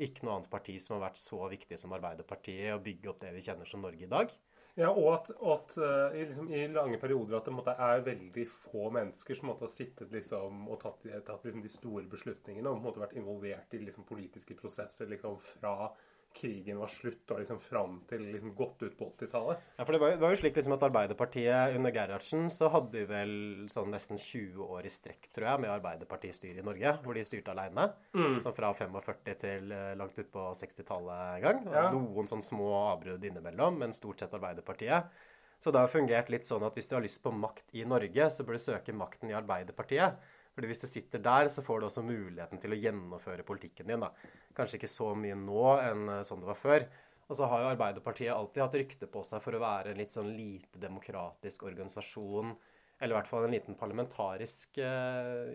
Ikke 0.05 0.27
noe 0.27 0.35
annet 0.35 0.51
parti 0.53 0.75
som 0.83 0.99
har 0.99 1.07
vært 1.07 1.23
så 1.23 1.47
viktig 1.49 1.79
som 1.81 1.95
Arbeiderpartiet 1.97 2.75
å 2.75 2.83
bygge 2.85 3.09
opp 3.13 3.23
det 3.23 3.33
vi 3.33 3.45
kjenner 3.47 3.69
som 3.71 3.87
Norge 3.87 4.05
i 4.05 4.11
dag. 4.11 4.35
Ja, 4.77 4.91
og 4.91 5.07
at, 5.15 5.31
og 5.39 5.53
at 5.55 5.77
uh, 5.81 6.13
liksom, 6.13 6.51
i 6.53 6.67
lange 6.69 6.99
perioder 7.01 7.39
at 7.39 7.47
det 7.49 7.55
måtte, 7.57 7.73
er 7.81 8.05
veldig 8.05 8.45
få 8.53 8.91
mennesker 8.93 9.39
som 9.39 9.49
måtte 9.49 9.65
ha 9.65 9.73
sittet 9.73 10.13
liksom, 10.13 10.67
og 10.69 10.83
tatt, 10.83 11.07
tatt 11.25 11.47
liksom, 11.49 11.63
de 11.65 11.73
store 11.73 12.05
beslutningene 12.13 12.69
og 12.69 12.85
måtte 12.85 13.01
vært 13.01 13.17
involvert 13.17 13.73
i 13.73 13.81
liksom, 13.87 14.05
politiske 14.05 14.59
prosesser 14.59 15.09
liksom, 15.09 15.39
fra 15.55 15.95
krigen 16.37 16.79
var 16.81 16.91
slutt 16.93 17.33
og 17.33 17.41
liksom 17.41 17.59
fram 17.63 17.99
til 18.11 18.25
liksom 18.33 18.53
godt 18.57 18.85
ut 18.85 18.97
på 18.99 19.09
80-tallet. 19.15 19.63
Ja, 19.79 19.85
for 19.85 19.97
det 19.97 20.01
var, 20.03 20.15
det 20.15 20.23
var, 20.23 20.35
jo 20.35 20.41
slik 20.41 20.59
liksom 20.59 20.77
at 20.77 20.87
Arbeiderpartiet 20.87 21.77
under 21.79 21.95
Gerhardsen 21.95 22.51
så 22.53 22.71
hadde 22.73 22.93
de 22.95 23.05
vel 23.11 23.35
sånn 23.73 23.93
nesten 23.95 24.21
20 24.21 24.67
år 24.77 24.89
i 24.89 24.93
strekk, 24.93 25.31
tror 25.35 25.49
jeg, 25.51 25.65
med 25.65 25.75
Arbeiderpartistyret 25.75 26.63
i 26.63 26.67
Norge, 26.67 26.97
hvor 27.05 27.19
de 27.19 27.25
styrte 27.27 27.55
alene. 27.55 27.89
Mm. 28.17 28.39
Sånn 28.45 28.57
fra 28.57 28.73
45 28.77 29.39
til 29.43 29.73
eh, 29.75 29.95
langt 29.99 30.19
ut 30.19 30.33
på 30.33 30.49
60-tallet 30.61 31.25
en 31.39 31.47
gang. 31.47 31.65
Ja. 31.73 31.87
Noen 31.95 32.31
sånn 32.31 32.45
små 32.45 32.71
avbrudd 32.93 33.25
innimellom, 33.25 33.81
men 33.83 33.97
stort 33.97 34.23
sett 34.23 34.37
Arbeiderpartiet. 34.37 35.11
Så 35.59 35.73
det 35.73 35.81
har 35.81 35.89
fungert 35.93 36.29
litt 36.33 36.45
sånn 36.45 36.65
at 36.67 36.75
hvis 36.77 36.91
du 36.91 36.99
har 36.99 37.05
lyst 37.05 37.23
på 37.25 37.33
makt 37.33 37.73
i 37.77 37.85
Norge, 37.89 38.29
så 38.33 38.45
bør 38.45 38.59
du 38.59 38.65
søke 38.67 38.95
makten 38.97 39.33
i 39.33 39.37
Arbeiderpartiet. 39.39 40.21
Fordi 40.57 40.71
hvis 40.71 40.81
du 40.81 40.89
sitter 40.89 41.21
der, 41.21 41.51
så 41.53 41.61
får 41.65 41.83
du 41.83 41.87
også 41.91 42.05
muligheten 42.07 42.61
til 42.63 42.73
å 42.73 42.79
gjennomføre 42.81 43.45
politikken 43.45 43.91
din. 43.93 44.01
da. 44.01 44.09
Kanskje 44.57 44.79
ikke 44.81 44.89
så 44.89 45.11
mye 45.19 45.37
nå 45.37 45.67
enn 45.83 46.07
eh, 46.15 46.23
sånn 46.25 46.41
det 46.41 46.49
var 46.49 46.57
før. 46.61 46.87
Og 47.27 47.37
så 47.37 47.49
har 47.51 47.61
jo 47.61 47.73
Arbeiderpartiet 47.75 48.33
alltid 48.33 48.63
hatt 48.63 48.79
rykte 48.81 49.09
på 49.11 49.21
seg 49.27 49.43
for 49.45 49.59
å 49.59 49.61
være 49.61 49.93
en 49.93 50.01
litt 50.01 50.15
sånn 50.15 50.31
lite 50.33 50.81
demokratisk 50.81 51.67
organisasjon. 51.69 52.55
Eller 52.97 53.13
i 53.13 53.19
hvert 53.19 53.29
fall 53.29 53.45
en 53.45 53.53
liten 53.53 53.77
parlamentarisk 53.77 54.81
eh, 54.81 55.53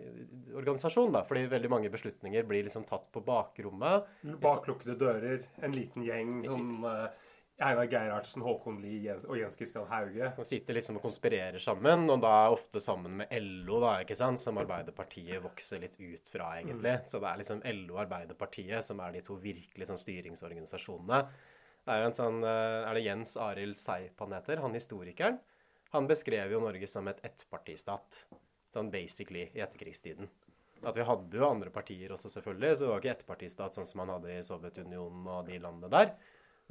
organisasjon, 0.54 1.10
da. 1.16 1.24
Fordi 1.26 1.48
veldig 1.50 1.72
mange 1.72 1.90
beslutninger 1.90 2.46
blir 2.46 2.68
liksom 2.68 2.86
tatt 2.86 3.08
på 3.10 3.24
bakrommet. 3.26 4.06
Baklukkede 4.44 4.94
dører. 5.00 5.44
En 5.66 5.74
liten 5.74 6.06
gjeng. 6.06 6.40
sånn... 6.46 6.72
Eh 6.94 7.28
Einar 7.62 7.86
Gerhardsen, 7.90 8.42
Håkon 8.44 8.80
Lie 8.82 9.14
og 9.20 9.36
Jens 9.38 9.56
Christian 9.58 9.86
Hauge. 9.90 10.32
De 10.36 10.46
sitter 10.46 10.76
liksom 10.76 10.98
og 10.98 11.06
konspirerer 11.06 11.62
sammen, 11.62 12.04
og 12.10 12.20
da 12.24 12.34
ofte 12.52 12.82
sammen 12.82 13.20
med 13.22 13.32
LO, 13.38 13.78
da, 13.84 13.94
ikke 14.02 14.18
sant, 14.18 14.42
som 14.42 14.60
Arbeiderpartiet 14.60 15.42
vokser 15.44 15.82
litt 15.84 15.96
ut 16.00 16.28
fra, 16.32 16.56
egentlig. 16.60 16.96
Mm. 16.98 17.08
Så 17.08 17.22
det 17.22 17.30
er 17.30 17.40
liksom 17.42 17.64
LO 17.78 17.96
og 17.96 18.04
Arbeiderpartiet 18.04 18.86
som 18.86 19.00
er 19.04 19.16
de 19.16 19.24
to 19.26 19.38
virkelig 19.42 19.88
sånn 19.88 20.02
styringsorganisasjonene. 20.02 21.22
Det 21.82 21.94
er 21.94 22.02
jo 22.02 22.10
en 22.10 22.14
sånn 22.14 22.44
eh, 22.46 22.84
Er 22.86 22.94
det 22.94 23.02
Jens 23.02 23.32
Arild 23.42 23.78
Seip 23.80 24.20
han 24.22 24.36
heter? 24.36 24.62
Han 24.62 24.76
historikeren? 24.78 25.40
Han 25.92 26.06
beskrev 26.08 26.54
jo 26.54 26.62
Norge 26.62 26.88
som 26.88 27.08
et 27.10 27.18
ettpartistat. 27.26 28.22
Sånn 28.72 28.88
basically 28.92 29.48
i 29.52 29.60
etterkrigstiden. 29.60 30.30
At 30.82 30.96
vi 30.96 31.04
hadde 31.06 31.38
jo 31.38 31.46
andre 31.46 31.70
partier 31.74 32.14
også, 32.14 32.30
selvfølgelig. 32.32 32.76
Så 32.76 32.86
det 32.86 32.90
var 32.90 33.02
ikke 33.02 33.16
ettpartistat 33.16 33.76
sånn 33.76 33.88
som 33.90 34.00
man 34.02 34.14
hadde 34.14 34.32
i 34.32 34.46
Sovjetunionen 34.46 35.28
og 35.30 35.44
de 35.50 35.58
landene 35.62 35.90
der. 35.92 36.14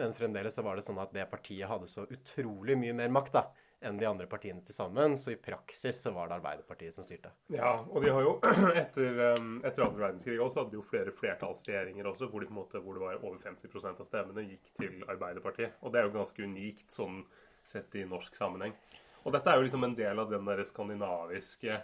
Men 0.02 0.14
fremdeles 0.14 0.56
så 0.56 0.64
var 0.66 0.76
det 0.76 0.82
sånn 0.82 0.98
at 0.98 1.12
det 1.14 1.28
partiet 1.30 1.70
hadde 1.70 1.86
så 1.86 2.08
utrolig 2.10 2.74
mye 2.80 2.94
mer 2.98 3.12
makt 3.14 3.36
da, 3.36 3.44
enn 3.86 4.00
de 4.02 4.08
andre 4.10 4.26
partiene 4.30 4.64
til 4.66 4.74
sammen. 4.74 5.14
Så 5.14 5.36
i 5.36 5.38
praksis 5.38 6.00
så 6.02 6.10
var 6.16 6.32
det 6.32 6.40
Arbeiderpartiet 6.40 6.96
som 6.96 7.06
styrte. 7.06 7.30
Ja, 7.54 7.76
og 7.86 8.02
de 8.02 8.10
har 8.10 8.26
jo 8.26 8.32
etter, 8.82 9.22
um, 9.38 9.52
etter 9.62 9.86
andre 9.86 10.08
verdenskrig 10.08 10.40
også 10.42 10.64
hadde 10.64 10.74
de 10.74 10.80
jo 10.80 10.88
flere 10.88 11.14
flertallsregjeringer 11.20 12.10
også, 12.10 12.32
hvor, 12.34 12.42
de, 12.42 12.50
måte, 12.56 12.82
hvor 12.82 12.98
det 12.98 13.06
var 13.06 13.22
over 13.22 13.38
50% 13.44 14.02
av 14.02 14.10
stemmene 14.10 14.48
gikk 14.48 14.74
til 14.82 15.06
Arbeiderpartiet. 15.06 15.78
Og 15.86 15.94
det 15.94 16.02
er 16.02 16.10
jo 16.10 16.16
ganske 16.18 16.50
unikt 16.50 16.98
sånn 16.98 17.22
sett 17.70 17.94
i 18.02 18.08
norsk 18.10 18.42
sammenheng. 18.42 18.74
Og 19.22 19.38
dette 19.38 19.54
er 19.54 19.62
jo 19.62 19.68
liksom 19.68 19.86
en 19.86 19.98
del 20.02 20.18
av 20.18 20.34
den 20.34 20.50
der 20.50 20.66
skandinaviske 20.66 21.78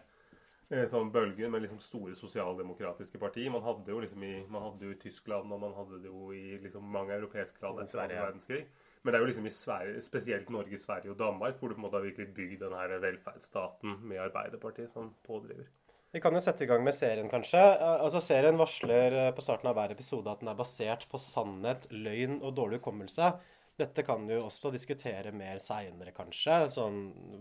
sånn 0.92 1.12
bølge 1.14 1.48
med 1.48 1.64
liksom 1.64 1.80
store 1.80 2.16
sosialdemokratiske 2.20 3.20
partier. 3.22 3.50
Man 3.54 3.64
hadde 3.64 3.94
jo 3.94 4.02
liksom 4.04 4.24
i, 4.28 4.34
man 4.52 4.66
hadde 4.66 4.90
jo 4.90 4.92
i 4.92 5.00
Tyskland, 5.00 5.52
og 5.52 5.62
man 5.64 5.74
hadde 5.78 6.02
det 6.04 6.12
jo 6.12 6.34
i 6.36 6.58
liksom 6.60 6.84
mange 6.92 7.16
europeiske 7.16 7.64
land 7.64 7.80
etter 7.86 8.04
andre 8.04 8.20
verdenskrig. 8.26 8.66
Men 9.04 9.14
det 9.14 9.20
er 9.20 9.24
jo 9.24 9.30
liksom 9.30 9.48
i 9.48 9.56
Sverige, 9.56 10.02
spesielt 10.04 10.50
Norge, 10.52 10.78
Sverige 10.82 11.14
og 11.14 11.20
Danmark 11.20 11.60
hvor 11.60 11.72
du 11.72 11.78
på 11.78 11.80
en 11.80 11.86
måte 11.88 12.00
har 12.02 12.08
virkelig 12.08 12.34
bygd 12.36 12.64
den 12.66 12.76
her 12.76 12.98
velferdsstaten 13.00 14.00
med 14.04 14.20
Arbeiderpartiet 14.26 14.92
som 14.92 15.14
pådriver. 15.24 15.70
Vi 16.12 16.22
kan 16.24 16.36
jo 16.36 16.42
sette 16.44 16.64
i 16.64 16.68
gang 16.68 16.84
med 16.84 16.96
serien, 16.96 17.30
kanskje. 17.32 17.60
Eh, 17.60 18.04
Altså, 18.04 18.20
Serien 18.24 18.60
varsler 18.60 19.16
eh, 19.16 19.34
på 19.36 19.44
starten 19.44 19.70
av 19.70 19.76
hver 19.78 19.94
episode 19.96 20.32
at 20.32 20.44
den 20.44 20.52
er 20.52 20.60
basert 20.60 21.08
på 21.12 21.20
sannhet, 21.20 21.88
løgn 21.92 22.42
og 22.42 22.56
dårlig 22.56 22.82
hukommelse. 22.82 23.34
Dette 23.78 24.02
kan 24.02 24.24
vi 24.26 24.34
jo 24.34 24.48
også 24.48 24.72
diskutere 24.74 25.32
mer 25.36 25.60
seinere, 25.62 26.14
kanskje. 26.16 26.64
Sånn, 26.74 26.98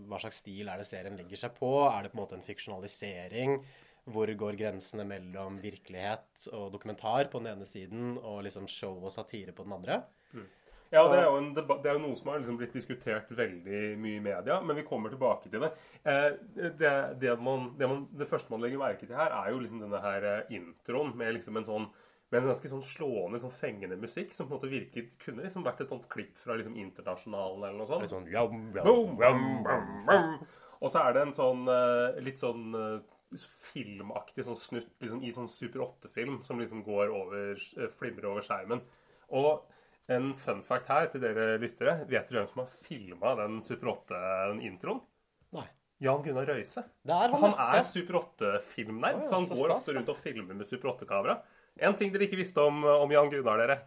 hva 0.09 0.19
slags 0.21 0.43
stil 0.43 0.69
er 0.69 0.81
det 0.81 0.85
serien 0.85 1.17
legger 1.17 1.41
seg 1.41 1.55
på? 1.57 1.71
Er 1.89 2.05
det 2.05 2.11
på 2.13 2.19
en 2.19 2.21
måte 2.21 2.37
en 2.37 2.45
fiksjonalisering? 2.45 3.57
Hvor 4.07 4.29
går 4.39 4.59
grensene 4.59 5.03
mellom 5.07 5.57
virkelighet 5.59 6.47
og 6.53 6.69
dokumentar 6.75 7.27
på 7.31 7.41
den 7.41 7.55
ene 7.55 7.65
siden 7.67 8.15
og 8.21 8.45
liksom 8.45 8.69
show 8.71 9.01
og 9.01 9.11
satire 9.11 9.55
på 9.55 9.65
den 9.65 9.75
andre? 9.79 10.03
Ja, 10.93 11.03
det 11.11 11.17
er 11.19 11.51
det 11.83 11.89
er 11.89 11.97
jo 11.97 12.03
noe 12.05 12.15
som 12.15 12.29
har 12.31 12.39
liksom 12.39 12.57
blitt 12.59 12.75
diskutert 12.77 13.31
veldig 13.35 13.81
mye 13.99 14.19
i 14.21 14.23
media, 14.23 14.61
men 14.63 14.77
vi 14.77 14.85
kommer 14.87 15.11
tilbake 15.11 15.49
til 15.51 15.65
det. 15.65 15.73
Eh, 16.07 16.29
det, 16.55 16.93
det, 17.19 17.33
man, 17.43 17.73
det, 17.79 17.89
man, 17.91 18.05
det 18.15 18.27
første 18.29 18.53
man 18.53 18.63
legger 18.63 18.79
merke 18.79 19.03
til 19.03 19.17
her, 19.17 19.33
er 19.35 19.51
jo 19.51 19.59
liksom 19.59 19.81
denne 19.83 19.99
her 20.05 20.27
eh, 20.31 20.53
introen 20.55 21.11
med 21.19 21.35
liksom 21.35 21.59
en 21.59 21.67
sånn 21.67 21.89
med 22.29 22.41
en 22.41 22.49
ganske 22.51 22.69
sånn 22.71 22.83
slående, 22.83 23.39
sånn 23.39 23.55
fengende 23.55 23.97
musikk 23.99 24.33
som 24.35 24.47
på 24.47 24.55
en 24.55 24.57
måte 24.57 24.71
virket 24.71 25.13
kunne 25.23 25.45
liksom 25.45 25.63
vært 25.63 25.85
et 25.85 25.91
sånt 25.93 26.09
klipp 26.11 26.35
fra 26.41 26.57
liksom 26.59 26.75
Internasjonalen 26.79 27.63
eller 27.63 27.77
noe 27.79 27.87
sånt. 27.87 28.09
Sånn, 28.11 28.27
jam, 28.31 28.65
jam, 28.75 29.45
boom. 29.63 30.33
Og 30.77 30.91
så 30.91 31.05
er 31.05 31.15
det 31.15 31.23
en 31.23 31.37
sånn 31.37 31.63
eh, 31.71 32.19
litt 32.25 32.41
sånn 32.41 32.75
eh, 32.77 33.39
filmaktig 33.71 34.45
sånn 34.45 34.59
snutt 34.59 34.91
liksom 35.03 35.23
i 35.23 35.31
sånn 35.35 35.49
Super 35.51 35.85
8-film 35.87 36.41
som 36.47 36.59
liksom 36.61 36.83
går 36.85 37.11
over, 37.15 37.55
eh, 37.55 37.89
flimrer 37.95 38.29
over 38.33 38.45
skjermen. 38.45 38.83
Og 39.35 39.63
en 40.11 40.31
fun 40.39 40.61
fact 40.63 40.91
her 40.91 41.09
til 41.11 41.23
dere 41.23 41.57
lyttere. 41.59 42.01
Vet 42.07 42.29
dere 42.29 42.43
hvem 42.43 42.51
som 42.51 42.63
har 42.63 42.77
filma 42.85 43.33
den 43.39 43.59
Super 43.65 43.93
8-introen? 43.95 45.01
Nei. 45.55 45.67
Jan 46.03 46.21
Gunnar 46.21 46.45
Røise. 46.45 46.83
Det 47.07 47.15
han, 47.15 47.33
Han 47.41 47.55
er 47.73 47.83
Super 47.87 48.19
8-filmnerd, 48.21 49.17
Å 49.17 49.23
ja, 49.23 49.29
så 49.29 49.39
han 49.39 49.47
går 49.49 49.73
ofte 49.79 49.95
rundt 49.95 50.11
og 50.13 50.19
filmer 50.21 50.59
med 50.59 50.69
Super 50.69 50.91
8-kamera. 50.93 51.39
En 51.79 51.95
ting 51.97 52.13
dere 52.13 52.27
ikke 52.27 52.39
visste 52.39 52.63
om, 52.63 52.83
om 52.83 53.13
Jan 53.13 53.29
Gunnar, 53.31 53.61
dere. 53.61 53.79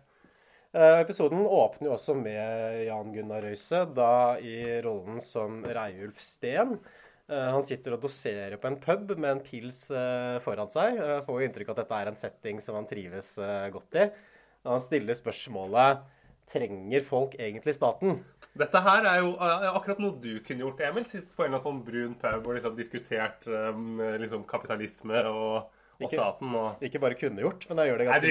Eh, 0.70 1.00
Episoden 1.00 1.42
åpner 1.42 1.88
jo 1.88 1.94
også 1.97 2.14
med 2.14 2.85
Jan 2.87 3.11
Gunnar 3.14 3.42
Røise, 3.42 3.82
da 3.90 4.38
i 4.38 4.78
rollen 4.85 5.18
som 5.25 5.64
Reiulf 5.66 6.20
Steen. 6.23 6.76
Eh, 7.26 7.49
Han 7.50 7.66
sitter 7.66 7.97
og 7.97 8.04
doserer 8.04 8.54
på 8.61 8.70
en 8.70 8.78
pub 8.82 9.16
med 9.16 9.30
en 9.32 9.42
pils 9.42 9.88
eh, 9.90 10.38
foran 10.44 10.70
seg. 10.70 11.00
Får 11.26 11.40
jo 11.40 11.49
inntrykk 11.49 11.73
av 11.73 11.75
at 11.75 11.82
dette 11.82 11.99
er 11.99 12.12
en 12.12 12.20
setting 12.23 12.62
som 12.62 12.78
han 12.78 12.87
trives 12.87 13.35
godt 13.75 13.99
i. 13.99 14.09
Han 14.68 14.82
stiller 14.85 15.18
spørsmålet 15.18 16.06
Trenger 16.50 17.04
folk 17.06 17.37
egentlig 17.38 17.76
staten? 17.76 18.16
Dette 18.59 18.80
her 18.82 19.04
er 19.06 19.20
jo 19.23 19.37
akkurat 19.38 20.00
noe 20.02 20.16
du 20.18 20.40
kunne 20.42 20.64
gjort, 20.64 20.80
Emil. 20.82 21.04
Sitte 21.06 21.30
på 21.37 21.44
en 21.44 21.52
eller 21.52 21.61
annen 21.61 21.66
sånn 21.68 21.85
brun 21.87 22.16
pub 22.18 22.49
og 22.49 22.56
liksom 22.56 22.75
diskutert 22.75 23.47
um, 23.47 24.00
liksom 24.18 24.42
kapitalisme 24.50 25.20
og, 25.30 25.68
og 26.00 26.07
Ikke- 26.09 26.19
staten 26.21 26.54
og 26.57 26.83
Ikke 26.88 27.00
bare 27.02 27.14
kunne 27.21 27.42
gjort, 27.45 27.66
men 27.69 27.80
jeg 27.83 27.90
gjør 27.90 27.99
det 28.00 28.07
ganske 28.09 28.30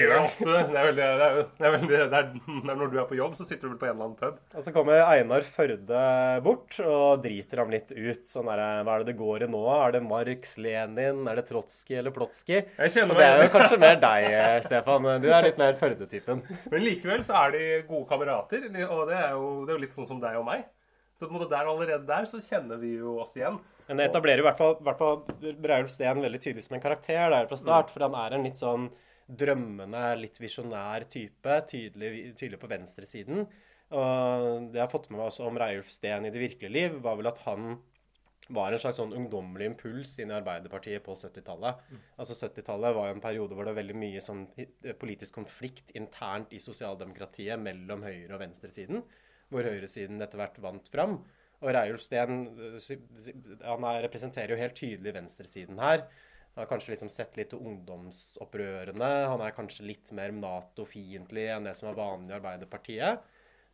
Det 0.50 0.56
er, 0.60 0.70
det, 0.70 0.80
er, 0.80 0.92
det, 0.92 1.04
er 1.06 1.76
det, 1.86 2.00
er, 2.00 2.10
det 2.10 2.18
er 2.20 2.76
når 2.80 2.90
du 2.90 2.98
er 3.00 3.06
på 3.10 3.16
jobb, 3.18 3.34
så 3.38 3.46
sitter 3.46 3.68
du 3.68 3.72
vel 3.74 3.78
på 3.80 3.86
en 3.88 3.94
eller 3.94 4.08
annen 4.08 4.18
pub. 4.20 4.40
Og 4.58 4.64
så 4.66 4.72
kommer 4.74 5.02
Einar 5.06 5.46
Førde 5.54 6.02
bort 6.44 6.78
og 6.84 7.22
driter 7.24 7.62
ham 7.62 7.70
litt 7.74 7.92
ut. 7.94 8.24
Sånn 8.30 8.50
der, 8.50 8.64
Hva 8.86 8.96
er 8.98 9.04
det 9.04 9.12
det 9.12 9.16
går 9.20 9.46
i 9.46 9.50
nå? 9.50 9.62
Er 9.76 9.94
det 9.96 10.02
Marx, 10.06 10.56
Lenin, 10.58 11.22
er 11.30 11.40
det 11.40 11.46
Trotskij 11.50 11.98
eller 12.00 12.14
Plotskij? 12.14 12.64
Og 12.80 13.14
det 13.16 13.26
er 13.26 13.44
jo 13.44 13.52
kanskje 13.54 13.78
mer 13.80 13.96
deg, 14.02 14.28
Stefan. 14.66 15.08
Du 15.22 15.28
er 15.30 15.46
litt 15.46 15.58
mer 15.60 15.78
Førde-typen. 15.78 16.42
Men 16.70 16.84
likevel 16.84 17.22
så 17.26 17.38
er 17.46 17.56
de 17.56 17.64
gode 17.88 18.06
kamerater, 18.10 18.66
og 18.90 19.08
det 19.10 19.16
er 19.18 19.30
jo, 19.36 19.48
det 19.66 19.72
er 19.74 19.78
jo 19.78 19.82
litt 19.86 19.96
sånn 19.96 20.08
som 20.10 20.20
deg 20.22 20.36
og 20.40 20.46
meg. 20.50 20.66
Så 21.20 21.26
på 21.28 21.34
en 21.34 21.36
måte 21.36 21.50
der 21.52 21.68
allerede 21.68 22.06
der 22.08 22.24
så 22.24 22.40
kjenner 22.40 22.80
vi 22.80 22.94
jo 22.96 23.18
oss 23.20 23.34
igjen. 23.36 23.58
Men 23.90 23.98
det 24.00 24.06
etablerer 24.08 24.40
i 24.40 24.46
hvert 24.46 24.56
fall, 24.56 24.78
hvert 24.80 24.96
fall 24.96 25.18
Braulf 25.60 25.92
Steen 25.92 26.22
veldig 26.24 26.40
tydelig 26.40 26.64
som 26.64 26.78
en 26.78 26.82
karakter 26.82 27.26
der 27.28 27.48
fra 27.50 27.58
start. 27.60 27.92
For 27.92 28.06
han 28.06 28.16
er 28.16 28.36
en 28.38 28.46
litt 28.48 28.56
sånn 28.56 28.86
drømmende, 29.28 30.04
litt 30.16 30.40
visjonær 30.40 31.04
type. 31.12 31.58
Tydelig, 31.68 32.32
tydelig 32.40 32.60
på 32.62 32.70
venstresiden. 32.72 33.44
Og 33.90 34.70
det 34.70 34.80
jeg 34.80 34.86
har 34.86 34.92
fått 34.94 35.10
med 35.10 35.18
meg 35.18 35.28
også 35.28 35.44
om 35.50 35.60
Reiulf 35.60 35.92
Steen 35.92 36.24
i 36.24 36.32
det 36.32 36.40
virkelige 36.40 36.72
liv, 36.72 36.98
var 37.04 37.20
vel 37.20 37.28
at 37.28 37.44
han 37.44 37.74
var 38.50 38.72
en 38.72 38.82
slags 38.82 38.98
sånn 38.98 39.14
ungdommelig 39.14 39.68
impuls 39.70 40.16
inn 40.22 40.32
i 40.32 40.36
Arbeiderpartiet 40.38 41.04
på 41.04 41.14
70-tallet. 41.18 41.82
Altså 42.18 42.36
70-tallet 42.38 42.96
var 42.96 43.12
en 43.12 43.22
periode 43.22 43.54
hvor 43.54 43.66
det 43.66 43.74
var 43.74 43.82
veldig 43.82 43.98
mye 43.98 44.22
sånn 44.24 44.46
eh, 44.58 44.94
politisk 44.98 45.36
konflikt 45.36 45.92
internt 45.98 46.54
i 46.56 46.62
sosialdemokratiet 46.62 47.60
mellom 47.62 48.02
høyre- 48.06 48.34
og 48.34 48.42
venstresiden, 48.42 49.04
hvor 49.50 49.66
høyresiden 49.66 50.22
etter 50.22 50.40
hvert 50.40 50.58
vant 50.62 50.90
fram. 50.92 51.20
Og 51.60 51.74
Reiulf 51.76 52.04
Steen 52.06 52.46
eh, 52.56 52.90
han 53.66 53.86
er, 53.90 54.02
representerer 54.06 54.54
jo 54.54 54.60
helt 54.60 54.78
tydelig 54.78 55.14
venstresiden 55.16 55.80
her. 55.82 56.06
Han 56.54 56.64
har 56.64 56.70
kanskje 56.70 56.94
liksom 56.94 57.10
sett 57.12 57.36
litt 57.38 57.52
til 57.52 57.62
ungdomsopprørene. 57.62 59.10
Han 59.30 59.44
er 59.44 59.54
kanskje 59.54 59.86
litt 59.86 60.10
mer 60.16 60.32
Nato-fiendtlig 60.34 61.46
enn 61.54 61.68
det 61.68 61.76
som 61.78 61.92
er 61.92 61.98
vanlig 61.98 62.34
i 62.34 62.38
Arbeiderpartiet. 62.40 63.22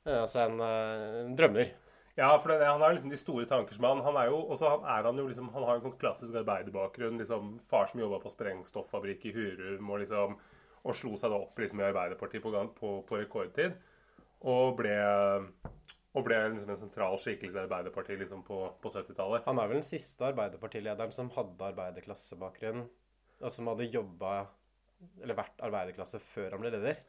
Eh, 0.04 0.20
Altså 0.20 0.44
en, 0.44 0.60
eh, 0.60 1.24
en 1.24 1.36
drømmer. 1.38 1.72
Ja, 2.16 2.30
for 2.40 2.48
det, 2.48 2.64
han 2.64 2.80
har 2.80 2.94
liksom 2.94 3.10
de 3.12 3.18
store 3.20 3.44
tanker 3.44 3.76
som 3.76 3.84
han 3.84 3.98
Han 4.00 4.16
er 4.16 4.30
jo 4.30 4.38
også 4.48 4.70
han 4.70 4.84
er 4.88 5.02
han 5.04 5.18
jo 5.20 5.26
liksom 5.28 5.50
Han 5.52 5.64
har 5.68 5.76
en 5.76 5.82
sånn 5.84 5.98
klassisk 6.00 6.34
arbeiderbakgrunn. 6.40 7.18
liksom 7.18 7.58
Far 7.60 7.90
som 7.90 8.00
jobba 8.00 8.20
på 8.22 8.32
sprengstoffabrikk 8.32 9.26
i 9.26 9.32
Hurum 9.36 9.90
og 9.90 10.00
liksom 10.00 10.38
Og 10.84 10.94
slo 10.94 11.16
seg 11.16 11.30
da 11.30 11.36
opp 11.36 11.58
liksom 11.58 11.80
i 11.80 11.84
Arbeiderpartiet 11.90 12.42
på, 12.42 12.52
på, 12.80 13.02
på 13.02 13.18
rekordtid. 13.20 13.76
Og 14.46 14.76
ble 14.78 14.94
og 16.16 16.24
ble 16.24 16.36
liksom 16.48 16.70
en 16.72 16.78
sentral 16.80 17.18
skikkelse 17.20 17.58
i 17.58 17.64
Arbeiderpartiet 17.66 18.22
liksom 18.22 18.40
på, 18.46 18.56
på 18.80 18.88
70-tallet. 18.94 19.42
Han 19.44 19.58
er 19.60 19.68
vel 19.68 19.82
den 19.82 19.84
siste 19.84 20.24
arbeiderpartilederen 20.30 21.12
som 21.12 21.28
hadde 21.34 21.66
arbeiderklassebakgrunn, 21.74 22.86
og 23.42 23.52
som 23.52 23.68
hadde 23.68 23.90
jobba 23.92 24.46
eller 25.20 25.36
vært 25.36 25.60
arbeiderklasse 25.66 26.22
før 26.32 26.54
han 26.56 26.62
ble 26.62 26.70
leder. 26.72 27.02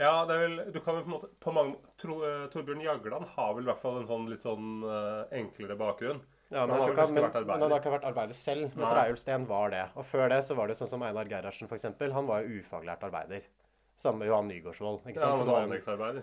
Ja, 0.00 0.24
det 0.28 0.34
er 0.36 0.42
vel 0.44 0.58
Du 0.72 0.78
kan 0.84 0.98
jo 0.98 1.02
på 1.04 1.08
en 1.08 1.14
måte 1.14 1.30
på 1.40 1.52
mange, 1.56 1.78
tro, 2.00 2.18
eh, 2.24 2.44
Torbjørn 2.52 2.84
Jagland 2.84 3.32
har 3.34 3.54
vel 3.56 3.64
i 3.64 3.70
hvert 3.70 3.80
fall 3.80 3.98
en 4.00 4.08
sånn 4.08 4.28
litt 4.28 4.44
sånn 4.44 4.68
eh, 4.84 5.38
enklere 5.40 5.76
bakgrunn. 5.80 6.20
Ja, 6.50 6.66
Men 6.66 6.70
han 6.74 6.78
men, 6.80 6.80
har 6.80 6.88
jeg 6.88 7.14
ikke- 7.30 7.46
men, 7.46 7.60
han 7.62 7.70
har 7.70 7.80
ikke 7.80 7.94
vært 7.96 8.06
arbeider 8.10 8.34
selv, 8.36 8.76
mens. 8.76 8.92
Reiulf 8.92 9.18
Steen 9.22 9.46
var 9.46 9.70
det. 9.70 9.86
Og 9.94 10.04
før 10.04 10.28
det 10.28 10.40
så 10.44 10.56
var 10.56 10.68
det 10.68 10.76
sånn 10.76 10.88
som 10.88 11.02
Einar 11.06 11.24
Gerhardsen, 11.30 11.68
f.eks. 11.68 12.12
Han 12.12 12.26
var 12.26 12.42
jo 12.42 12.60
ufaglært 12.60 13.04
arbeider. 13.08 13.42
Samme 14.00 14.22
med 14.22 14.30
Johan 14.30 14.46
Nygaardsvold. 14.48 15.02
Ja, 15.12 15.34
det 15.36 15.44
var 15.44 15.62
en-. 15.62 15.68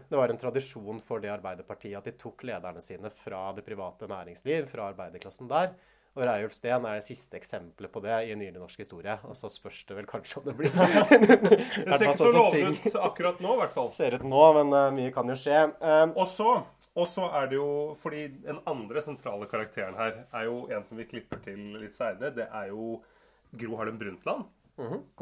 Det 0.10 0.18
var 0.18 0.32
en 0.34 0.40
tradisjon 0.42 1.02
for 1.06 1.22
det 1.22 1.30
Arbeiderpartiet 1.30 2.00
at 2.00 2.08
de 2.10 2.16
tok 2.18 2.42
lederne 2.50 2.82
sine 2.82 3.12
fra 3.14 3.52
det 3.54 3.62
private 3.68 4.10
næringsliv, 4.10 4.66
fra 4.72 4.88
arbeiderklassen 4.96 5.50
der. 5.52 5.76
Og 6.18 6.24
Reiulf 6.26 6.56
Steen 6.58 6.86
er 6.90 6.98
det 6.98 7.06
siste 7.06 7.38
eksempelet 7.38 7.92
på 7.94 8.02
det 8.02 8.16
i 8.26 8.34
nyere 8.34 8.58
norsk 8.58 8.80
historie. 8.82 9.14
Og 9.30 9.38
så 9.38 9.52
spørs 9.54 9.84
det 9.86 9.98
vel 10.00 10.08
kanskje 10.10 10.40
om 10.40 10.48
det 10.48 10.56
blir 10.58 10.74
Det 10.74 12.00
ser 12.00 12.08
ikke 12.08 12.16
så 12.18 12.32
sånn 12.32 12.38
lovende 12.40 12.72
ut 12.74 12.98
akkurat 13.06 13.44
nå, 13.46 13.52
i 13.54 13.62
hvert 13.62 13.76
fall. 13.76 13.92
ser 13.94 14.18
ut 14.18 14.26
nå, 14.26 14.42
men 14.58 14.74
uh, 14.74 14.88
mye 14.98 15.14
kan 15.14 15.30
jo 15.30 15.38
skje. 15.38 15.60
Um, 15.78 16.16
Og 16.18 16.26
så, 16.34 16.50
og 16.98 17.06
så 17.14 17.30
er 17.38 17.52
det 17.52 17.60
jo 17.60 17.70
Fordi 18.02 18.24
den 18.48 18.64
andre 18.66 19.06
sentrale 19.06 19.46
karakteren 19.52 19.94
her 20.02 20.24
er 20.26 20.50
jo 20.50 20.64
en 20.74 20.90
som 20.90 20.98
vi 20.98 21.06
klipper 21.06 21.46
til 21.46 21.78
litt 21.78 21.94
seinere. 22.00 22.34
Det 22.42 22.50
er 22.50 22.74
jo 22.74 22.98
Gro 23.54 23.78
Harlem 23.78 24.02
Brundtland. 24.02 24.50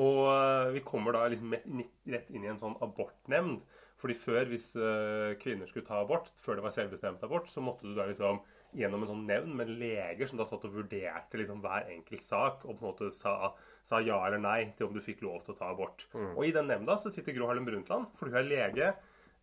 Og 0.01 0.21
eh, 0.31 0.74
vi 0.75 0.83
kommer 0.85 1.15
da 1.15 1.25
liksom 1.31 1.55
rett 1.55 2.29
inn 2.31 2.43
i 2.43 2.51
en 2.51 2.62
sånn 2.62 2.77
abortnemnd. 2.83 3.63
Fordi 4.01 4.15
før, 4.19 4.43
hvis 4.51 4.74
eh, 4.75 5.38
kvinner 5.39 5.69
skulle 5.69 5.88
ta 5.88 6.01
abort, 6.03 6.27
før 6.43 6.59
det 6.59 6.65
var 6.65 6.74
selvbestemt 6.75 7.24
abort, 7.24 7.47
så 7.50 7.63
måtte 7.63 7.88
du 7.88 7.95
da 7.95 8.09
liksom 8.09 8.41
gjennom 8.75 9.05
en 9.05 9.07
sånn 9.13 9.24
nevn 9.29 9.53
med 9.55 9.69
leger 9.79 10.27
som 10.27 10.39
da 10.41 10.45
satt 10.50 10.65
og 10.67 10.74
vurderte 10.75 11.39
liksom 11.39 11.62
hver 11.63 11.88
enkelt 11.93 12.25
sak, 12.25 12.65
og 12.67 12.75
på 12.75 12.83
en 12.83 12.89
måte 12.89 13.07
sa, 13.15 13.53
sa 13.88 14.01
ja 14.03 14.17
eller 14.27 14.41
nei 14.43 14.74
til 14.75 14.89
om 14.89 14.97
du 14.97 15.00
fikk 15.03 15.24
lov 15.24 15.45
til 15.45 15.55
å 15.55 15.59
ta 15.62 15.69
abort. 15.71 16.03
Og 16.35 16.43
i 16.43 16.51
den 16.55 16.67
nemnda 16.67 16.97
så 17.00 17.12
sitter 17.13 17.38
Gro 17.38 17.47
Harlem 17.47 17.69
Brundtland, 17.69 18.12
for 18.19 18.27
hun 18.27 18.35
er 18.41 18.50
lege, 18.50 18.89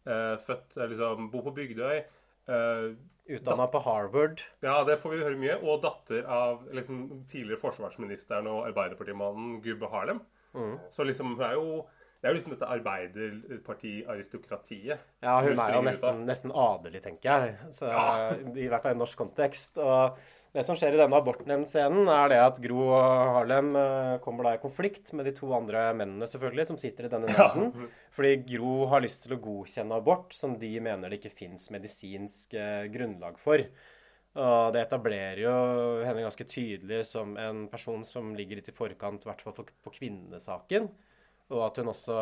eh, 0.04 0.34
født 0.44 0.76
liksom, 0.92 1.30
bor 1.32 1.46
på 1.48 1.56
Bygdøy. 1.62 2.02
Utdanna 3.30 3.66
på 3.70 3.78
Harvard. 3.84 4.40
ja, 4.64 4.80
det 4.84 4.96
får 4.98 5.10
vi 5.14 5.20
høre 5.22 5.36
mye. 5.38 5.56
Og 5.62 5.82
datter 5.84 6.24
av 6.26 6.64
liksom, 6.74 7.04
tidligere 7.30 7.60
forsvarsministeren 7.62 8.46
og 8.50 8.66
Arbeiderpartimannen 8.70 9.60
Gubbe 9.64 9.86
Harlem. 9.92 10.20
Så 10.92 11.00
liksom, 11.06 11.36
hun 11.36 11.44
er 11.46 11.54
jo 11.56 11.66
Det 12.22 12.28
er 12.28 12.32
jo 12.34 12.38
liksom 12.38 12.52
dette 12.54 12.68
arbeiderpartiaristokratiet. 12.70 14.98
Ja, 15.24 15.40
hun 15.42 15.58
er 15.58 15.72
jo 15.74 15.80
nesten, 15.82 16.20
nesten 16.28 16.52
adelig, 16.54 17.00
tenker 17.02 17.26
jeg. 17.32 17.56
Så, 17.74 17.86
I 18.54 18.68
hvert 18.70 18.82
fall 18.84 18.94
i 18.94 18.98
norsk 19.00 19.18
kontekst. 19.18 19.78
Og 19.82 20.14
det 20.52 20.62
som 20.66 20.76
skjer 20.76 20.92
i 20.94 21.00
denne 21.00 21.16
abortnemndscenen, 21.18 22.06
er 22.12 22.26
det 22.30 22.38
at 22.44 22.60
Gro 22.62 22.84
Harlem 22.92 23.72
eh, 23.74 24.18
kommer 24.22 24.44
da 24.44 24.52
i 24.54 24.60
konflikt 24.62 25.12
med 25.16 25.24
de 25.26 25.32
to 25.34 25.48
andre 25.56 25.94
mennene, 25.96 26.26
selvfølgelig, 26.28 26.66
som 26.68 26.76
sitter 26.78 27.04
i 27.08 27.12
denne 27.12 27.26
nemnden. 27.32 27.88
Fordi 28.12 28.34
Gro 28.44 28.86
har 28.92 29.04
lyst 29.04 29.24
til 29.24 29.36
å 29.36 29.40
godkjenne 29.40 29.96
abort 29.96 30.34
som 30.36 30.58
de 30.60 30.70
mener 30.84 31.08
det 31.08 31.20
ikke 31.20 31.36
fins 31.36 31.70
medisinsk 31.72 32.52
eh, 32.58 32.84
grunnlag 32.92 33.38
for. 33.40 33.64
Og 34.32 34.72
det 34.72 34.86
etablerer 34.86 35.42
jo 35.42 35.54
henne 36.06 36.24
ganske 36.24 36.46
tydelig 36.48 37.02
som 37.10 37.34
en 37.40 37.66
person 37.72 38.04
som 38.08 38.32
ligger 38.36 38.60
litt 38.60 38.70
i 38.72 38.76
forkant, 38.76 39.24
i 39.24 39.28
hvert 39.28 39.42
fall 39.44 39.56
på 39.56 39.94
kvinnesaken. 39.96 40.88
Og 41.52 41.60
at 41.66 41.78
hun 41.80 41.90
også 41.92 42.16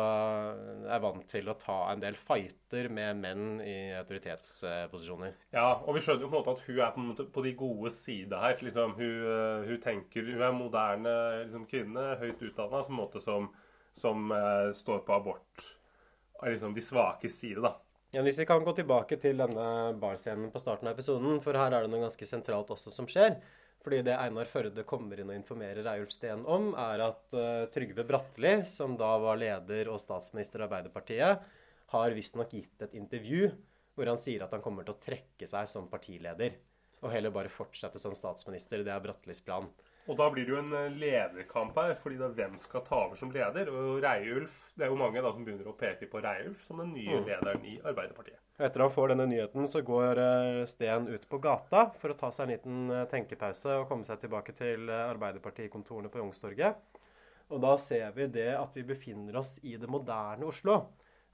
er 0.91 1.03
vant 1.03 1.23
til 1.29 1.47
å 1.47 1.55
ta 1.59 1.77
en 1.93 2.01
del 2.01 2.17
fighter 2.19 2.89
med 2.91 3.21
menn 3.21 3.45
i 3.63 3.93
autoritetsposisjoner. 3.95 5.37
Ja, 5.55 5.69
og 5.85 5.95
vi 5.95 6.03
skjønner 6.03 6.25
jo 6.25 6.31
på 6.31 6.35
en 6.35 6.41
måte 6.41 6.55
at 6.57 6.65
hun 6.65 6.81
er 6.81 6.95
på, 6.95 7.05
måte 7.05 7.27
på 7.31 7.43
de 7.45 7.53
gode 7.55 7.93
side 7.95 8.41
her. 8.43 8.57
Liksom, 8.59 8.97
hun, 8.99 9.27
eh, 9.31 9.69
hun 9.69 9.83
tenker 9.83 10.27
Hun 10.27 10.41
er 10.41 10.55
moderne 10.55 11.13
liksom, 11.45 11.67
kvinne, 11.69 12.09
høyt 12.19 12.43
utdanna, 12.49 12.83
som, 12.83 13.47
som, 13.95 14.33
eh, 14.35 14.73
står 14.75 15.05
på 15.07 15.15
abort. 15.15 15.71
Liksom 16.41 16.73
de 16.73 16.83
svake 16.83 17.29
side, 17.29 17.61
da. 17.61 17.75
Ja, 18.11 18.23
hvis 18.25 18.39
vi 18.41 18.45
kan 18.49 18.63
gå 18.65 18.73
tilbake 18.75 19.15
til 19.21 19.39
denne 19.39 19.65
barscenen 20.01 20.49
på 20.51 20.59
starten 20.59 20.89
av 20.89 20.97
episoden, 20.97 21.37
for 21.43 21.55
her 21.55 21.71
er 21.71 21.85
det 21.85 21.91
noe 21.93 22.03
ganske 22.03 22.27
sentralt 22.27 22.73
også 22.73 22.91
som 22.91 23.07
skjer. 23.07 23.37
Fordi 23.81 24.01
det 24.05 24.17
Einar 24.19 24.49
Førde 24.49 24.83
kommer 24.85 25.17
inn 25.17 25.31
og 25.31 25.37
informerer 25.37 25.87
Eiulf 25.93 26.11
Steen 26.13 26.43
om, 26.45 26.73
er 26.77 27.01
at 27.07 27.33
uh, 27.33 27.69
Trygve 27.73 28.05
Bratteli, 28.05 28.59
som 28.67 28.93
da 28.99 29.13
var 29.21 29.39
leder 29.41 29.89
og 29.89 30.01
statsminister 30.03 30.61
i 30.61 30.67
Arbeiderpartiet, 30.67 31.47
har 31.95 32.15
visstnok 32.15 32.51
gitt 32.53 32.85
et 32.85 32.93
intervju 32.99 33.49
hvor 33.95 34.11
han 34.11 34.19
sier 34.21 34.43
at 34.45 34.53
han 34.55 34.61
kommer 34.63 34.85
til 34.85 34.95
å 34.95 35.01
trekke 35.01 35.47
seg 35.49 35.71
som 35.71 35.89
partileder. 35.91 36.59
Og 37.01 37.09
heller 37.11 37.33
bare 37.33 37.51
fortsette 37.51 37.99
som 37.99 38.13
statsminister. 38.15 38.83
Det 38.85 38.93
er 38.93 39.01
Brattelis 39.03 39.41
plan. 39.43 39.65
Og 40.09 40.17
da 40.17 40.27
blir 40.33 40.47
det 40.47 40.53
jo 40.53 40.59
en 40.59 40.73
eh, 40.73 40.93
lederkamp 40.97 41.75
her, 41.77 41.93
fordi 42.01 42.17
det 42.17 42.25
er 42.25 42.37
hvem 42.39 42.55
skal 42.59 42.83
ta 42.87 43.03
over 43.05 43.19
som 43.19 43.31
leder? 43.33 43.69
Og 43.69 43.99
Reiulf 44.01 44.71
Det 44.75 44.87
er 44.87 44.93
jo 44.93 44.97
mange 44.97 45.21
da 45.21 45.33
som 45.33 45.43
begynner 45.45 45.67
å 45.69 45.75
peke 45.77 46.07
på 46.09 46.21
Reiulf 46.23 46.63
som 46.65 46.81
den 46.81 46.95
nye 46.95 47.19
lederen 47.21 47.65
i 47.67 47.75
Arbeiderpartiet. 47.83 48.39
Etter 48.61 48.83
han 48.83 48.93
får 48.93 49.11
denne 49.11 49.27
nyheten, 49.29 49.67
så 49.69 49.83
går 49.85 50.21
eh, 50.23 50.63
Steen 50.69 51.05
ut 51.11 51.27
på 51.29 51.41
gata 51.43 51.89
for 52.01 52.13
å 52.13 52.17
ta 52.17 52.31
seg 52.33 52.47
en 52.47 52.55
liten 52.55 52.95
eh, 52.95 53.05
tenkepause 53.11 53.77
og 53.81 53.87
komme 53.91 54.07
seg 54.07 54.23
tilbake 54.23 54.57
til 54.57 54.89
Arbeiderpartikontorene 54.89 56.09
på 56.13 56.23
Youngstorget. 56.23 56.81
Og 57.51 57.61
da 57.61 57.75
ser 57.83 58.13
vi 58.15 58.29
det 58.31 58.53
at 58.55 58.75
vi 58.79 58.87
befinner 58.87 59.37
oss 59.41 59.57
i 59.67 59.75
det 59.77 59.89
moderne 59.91 60.47
Oslo. 60.47 60.79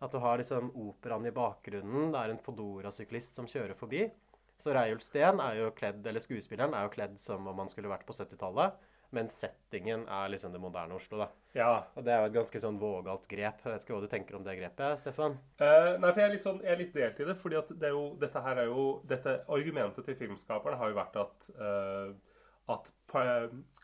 At 0.01 0.13
du 0.13 0.19
har 0.21 0.37
liksom 0.37 0.71
operaen 0.77 1.25
i 1.25 1.33
bakgrunnen, 1.33 2.11
det 2.13 2.19
er 2.19 2.33
en 2.33 2.41
Fodora-syklist 2.41 3.37
som 3.37 3.47
kjører 3.49 3.77
forbi. 3.77 4.03
Så 4.61 4.73
Reiulf 4.73 5.05
Steen 5.05 5.41
er 5.43 5.59
jo 5.59 5.71
kledd, 5.77 6.05
eller 6.07 6.23
skuespilleren 6.23 6.73
er 6.73 6.87
jo 6.87 6.93
kledd 6.95 7.17
som 7.21 7.45
om 7.49 7.59
han 7.61 7.69
skulle 7.69 7.91
vært 7.91 8.07
på 8.07 8.15
70-tallet. 8.17 8.77
Men 9.15 9.29
settingen 9.31 10.03
er 10.11 10.31
liksom 10.33 10.51
det 10.51 10.59
moderne 10.59 10.97
Oslo, 10.97 11.21
da. 11.21 11.27
Ja. 11.55 11.71
Og 11.95 12.03
det 12.03 12.11
er 12.11 12.21
jo 12.21 12.29
et 12.31 12.35
ganske 12.35 12.59
sånn 12.59 12.79
vågalt 12.81 13.27
grep. 13.31 13.61
Jeg 13.63 13.71
vet 13.71 13.85
ikke 13.85 13.95
hva 13.95 14.03
du 14.03 14.09
tenker 14.11 14.35
om 14.35 14.43
det 14.43 14.57
grepet, 14.59 14.99
Stefan? 14.99 15.37
Uh, 15.61 15.93
nei, 15.95 16.09
for 16.09 16.21
jeg 16.21 16.27
er 16.27 16.33
litt, 16.35 16.47
sånn, 16.47 16.59
jeg 16.65 16.73
er 16.73 16.81
litt 16.81 16.97
delt 16.97 17.21
i 17.23 17.27
det. 17.29 17.37
fordi 17.39 17.59
at 17.61 17.71
det 17.71 17.87
er 17.87 17.95
jo, 17.95 18.07
dette 18.19 18.43
her 18.43 18.63
er 18.63 18.71
jo, 18.71 18.87
dette 19.07 19.37
Argumentet 19.57 20.09
til 20.09 20.19
filmskaperne 20.19 20.79
har 20.81 20.91
jo 20.91 20.99
vært 20.99 21.19
at, 21.23 21.49
uh, 21.55 22.11
at 22.75 22.91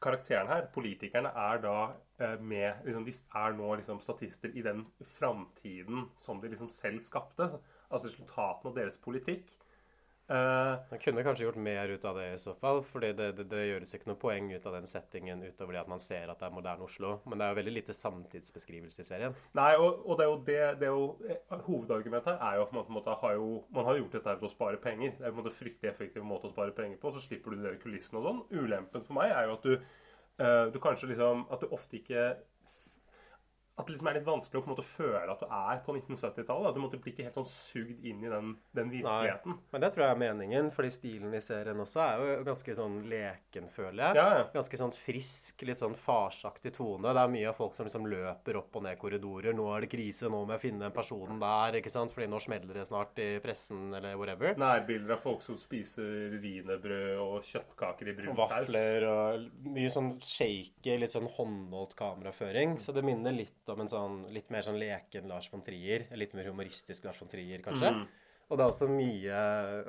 karakteren 0.04 0.52
her, 0.52 0.68
politikerne, 0.76 1.32
er 1.32 1.64
da 1.64 1.78
uh, 1.94 2.36
med 2.44 2.84
liksom, 2.84 3.08
De 3.08 3.16
er 3.46 3.60
nå 3.62 3.74
liksom 3.80 4.04
statister 4.04 4.52
i 4.52 4.66
den 4.66 4.84
framtiden 5.16 6.10
som 6.20 6.44
de 6.44 6.52
liksom 6.52 6.72
selv 6.74 7.00
skapte. 7.06 7.48
Altså 7.88 8.12
resultatene 8.12 8.74
av 8.74 8.82
deres 8.82 9.00
politikk. 9.00 9.56
Eh, 10.30 10.76
Man 10.90 11.00
kunne 11.04 11.24
kanskje 11.24 11.44
gjort 11.44 11.58
mer 11.60 11.90
ut 11.92 12.06
av 12.06 12.16
det 12.16 12.30
i 12.34 12.38
så 12.40 12.54
fall, 12.56 12.80
fordi 12.88 13.10
det, 13.18 13.26
det, 13.38 13.44
det 13.52 13.64
gjøres 13.68 13.92
ikke 13.98 14.08
noe 14.08 14.20
poeng 14.22 14.48
ut 14.54 14.66
av 14.70 14.78
den 14.78 14.88
settingen 14.88 15.44
utover 15.44 15.76
det 15.76 15.82
at 15.82 15.90
man 15.92 16.00
ser 16.00 16.32
at 16.32 16.40
det 16.40 16.48
er 16.48 16.56
moderne 16.56 16.86
Oslo. 16.88 17.18
Men 17.28 17.42
det 17.42 17.46
er 17.46 17.52
jo 17.52 17.58
veldig 17.60 17.74
lite 17.76 17.96
samtidsbeskrivelse 17.98 19.04
i 19.04 19.08
serien. 19.08 19.36
Nei, 19.60 19.74
og, 19.76 20.00
og 20.08 20.20
det 20.20 20.26
er 20.26 20.32
jo 20.32 20.38
det, 20.48 20.62
det 20.80 20.88
er 20.88 20.96
jo, 20.96 21.10
eh, 21.28 21.58
Hovedargumentet 21.68 22.32
her 22.32 22.48
er 22.54 22.62
jo 22.62 22.68
at 22.70 22.78
man, 22.78 22.88
på 22.88 22.94
en 22.94 23.00
måte 23.02 23.18
har 23.26 23.36
jo, 23.36 23.50
man 23.76 23.90
har 23.90 24.00
gjort 24.00 24.16
dette 24.20 24.32
her 24.32 24.40
for 24.40 24.48
å 24.48 24.54
spare 24.56 24.80
penger. 24.88 25.18
Det 25.20 25.28
er 25.28 25.36
på 25.36 25.38
en 25.38 25.42
måte 25.44 25.58
fryktelig 25.60 25.92
effektiv 25.92 26.26
måte 26.30 26.48
å 26.48 26.54
spare 26.56 26.76
penger 26.80 27.04
på. 27.04 27.12
Så 27.18 27.26
slipper 27.28 27.58
du 27.58 27.68
de 27.68 27.76
kulissene 27.84 28.24
og 28.24 28.30
sånn. 28.30 28.42
Ulempen 28.64 29.04
for 29.04 29.20
meg 29.20 29.36
er 29.36 29.50
jo 29.50 29.60
at 29.60 29.68
du, 29.68 29.76
eh, 30.40 30.66
du 30.72 30.80
kanskje 30.80 31.12
liksom 31.12 31.46
At 31.52 31.68
du 31.68 31.76
ofte 31.76 32.00
ikke 32.00 32.30
at 33.74 33.88
det 33.88 33.96
liksom 33.96 34.08
er 34.12 34.18
litt 34.20 34.28
vanskelig 34.28 34.60
å 34.60 34.64
på 34.64 34.70
en 34.70 34.76
måte 34.76 34.86
føle 34.86 35.34
at 35.34 35.40
du 35.42 35.48
er 35.50 35.80
på 35.82 35.96
1970-tallet. 35.98 36.76
Du 36.76 36.82
måtte 36.84 37.00
bli 37.02 37.10
ikke 37.10 37.26
helt 37.26 37.38
sånn 37.40 37.48
sugd 37.50 38.04
inn 38.06 38.20
i 38.22 38.30
den, 38.30 38.52
den 38.78 38.92
virkeligheten. 38.94 39.56
Men 39.74 39.82
det 39.82 39.90
tror 39.96 40.04
jeg 40.06 40.14
er 40.14 40.20
meningen, 40.22 40.70
fordi 40.76 40.92
stilen 40.94 41.34
i 41.34 41.42
serien 41.42 41.82
også 41.82 42.04
er 42.04 42.22
jo 42.22 42.36
ganske 42.46 42.76
sånn 42.78 43.00
leken, 43.10 43.72
føler 43.74 44.04
jeg. 44.04 44.20
Ja, 44.20 44.28
ja. 44.38 44.44
Ganske 44.54 44.78
sånn 44.78 44.94
frisk, 44.94 45.66
litt 45.66 45.80
sånn 45.80 45.98
farsaktig 45.98 46.76
tone. 46.78 47.16
Det 47.18 47.24
er 47.24 47.34
mye 47.34 47.50
av 47.50 47.58
folk 47.58 47.74
som 47.78 47.90
liksom 47.90 48.06
løper 48.12 48.60
opp 48.62 48.78
og 48.78 48.86
ned 48.86 49.00
korridorer. 49.02 49.58
'Nå 49.58 49.66
er 49.74 49.88
det 49.88 49.92
krise, 49.96 50.30
nå 50.30 50.44
må 50.44 50.54
jeg 50.54 50.66
finne 50.68 50.86
den 50.86 50.94
personen 50.94 51.42
der', 51.42 51.80
ikke 51.82 51.94
sant? 51.94 52.14
Fordi 52.14 52.30
nå 52.30 52.44
smeller 52.46 52.78
det 52.78 52.86
snart 52.92 53.18
i 53.26 53.30
pressen, 53.42 53.90
eller 53.98 54.14
whatever. 54.22 54.54
Nærbilder 54.54 55.18
av 55.18 55.26
folk 55.26 55.42
som 55.42 55.58
spiser 55.58 56.38
wienerbrød 56.44 57.18
og 57.26 57.42
kjøttkaker 57.50 58.14
i 58.14 58.18
brun 58.22 58.38
saus. 58.38 58.54
vafler 58.54 59.10
og 59.10 59.50
mye 59.74 59.90
sånn 59.90 60.14
shaky, 60.22 61.00
litt 61.02 61.18
sånn 61.18 61.32
håndholdt 61.40 61.98
kameraføring. 61.98 62.78
Så 62.78 62.94
det 62.94 63.06
minner 63.06 63.34
litt 63.34 63.63
om 63.72 63.80
en 63.84 63.88
sånn 63.92 64.16
litt 64.34 64.50
mer 64.52 64.62
sånn 64.66 64.80
leken 64.80 65.28
Lars 65.32 65.48
von 65.52 65.62
Trier. 65.64 66.08
Litt 66.20 66.34
mer 66.36 66.50
humoristisk 66.50 67.06
Lars 67.08 67.20
von 67.22 67.30
Trier, 67.32 67.62
kanskje. 67.64 67.92
Og 68.50 68.58
det 68.60 68.64
er 68.66 68.72
også 68.74 68.88
mye 68.92 69.38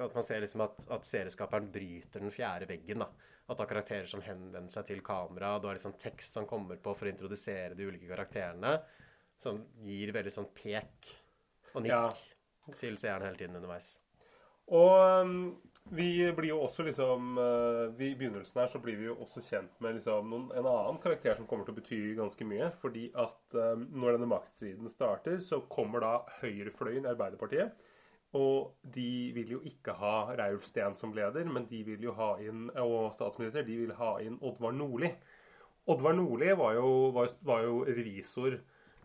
at 0.07 0.15
man 0.15 0.23
ser 0.25 0.41
liksom 0.45 0.63
at, 0.65 0.77
at 0.95 1.05
serieskaperen 1.09 1.67
bryter 1.75 2.23
den 2.23 2.31
fjerde 2.33 2.69
veggen. 2.71 3.03
da. 3.03 3.09
At 3.49 3.59
det 3.59 3.65
er 3.67 3.73
karakterer 3.75 4.07
som 4.09 4.23
henvender 4.25 4.73
seg 4.73 4.87
til 4.87 5.03
kamera. 5.05 5.59
Du 5.61 5.67
har 5.69 5.75
liksom 5.77 5.97
tekst 6.01 6.33
som 6.33 6.47
kommer 6.49 6.77
på 6.81 6.95
for 6.97 7.09
å 7.09 7.13
introdusere 7.13 7.75
de 7.77 7.85
ulike 7.91 8.09
karakterene. 8.09 8.77
Som 9.37 9.65
gir 9.83 10.13
veldig 10.15 10.33
sånn 10.33 10.49
pek 10.55 11.11
og 11.75 11.83
nikk 11.83 11.91
Ja. 11.91 12.13
til 12.79 12.97
seeren 12.97 13.27
hele 13.27 13.37
tiden 13.37 13.57
underveis. 13.59 13.99
Og 14.73 15.25
um, 15.27 15.61
vi 15.92 16.33
blir 16.33 16.49
jo 16.49 16.61
også 16.64 16.87
liksom 16.87 17.38
uh, 17.38 17.92
I 18.01 18.14
begynnelsen 18.16 18.62
her 18.62 18.70
så 18.73 18.81
blir 18.81 18.97
vi 18.97 19.09
jo 19.11 19.18
også 19.20 19.42
kjent 19.44 19.75
med 19.85 19.99
liksom 19.99 20.31
noen, 20.33 20.47
en 20.57 20.68
annen 20.68 21.01
karakter 21.03 21.37
som 21.37 21.49
kommer 21.49 21.66
til 21.66 21.75
å 21.75 21.79
bety 21.79 21.99
ganske 22.16 22.47
mye. 22.49 22.70
Fordi 22.81 23.11
at 23.12 23.59
um, 23.59 23.85
når 23.92 24.16
denne 24.16 24.31
maktstriden 24.33 24.88
starter, 24.90 25.37
så 25.44 25.61
kommer 25.68 26.05
da 26.05 26.14
høyrefløyen 26.40 27.05
i 27.05 27.12
Arbeiderpartiet. 27.12 27.77
Og 28.35 28.73
de 28.97 29.31
vil 29.37 29.53
jo 29.55 29.61
ikke 29.68 29.94
ha 30.01 30.14
Reiulf 30.35 30.64
Steen 30.66 30.97
som 30.99 31.12
leder, 31.14 31.47
men 31.47 31.68
de 31.70 31.85
vil 31.87 32.09
jo 32.09 32.16
ha 32.18 32.33
inn 32.42 32.66
og 32.83 33.12
statsminister, 33.14 33.62
de 33.62 33.77
vil 33.85 33.94
ha 34.01 34.16
inn 34.25 34.40
Oddvar 34.42 34.75
Nordli. 34.75 35.12
Oddvar 35.92 36.16
Nordli 36.16 36.49
var 36.59 36.81
var, 37.14 37.29
var 37.47 37.62
jo 37.68 37.85
revisor 37.87 38.57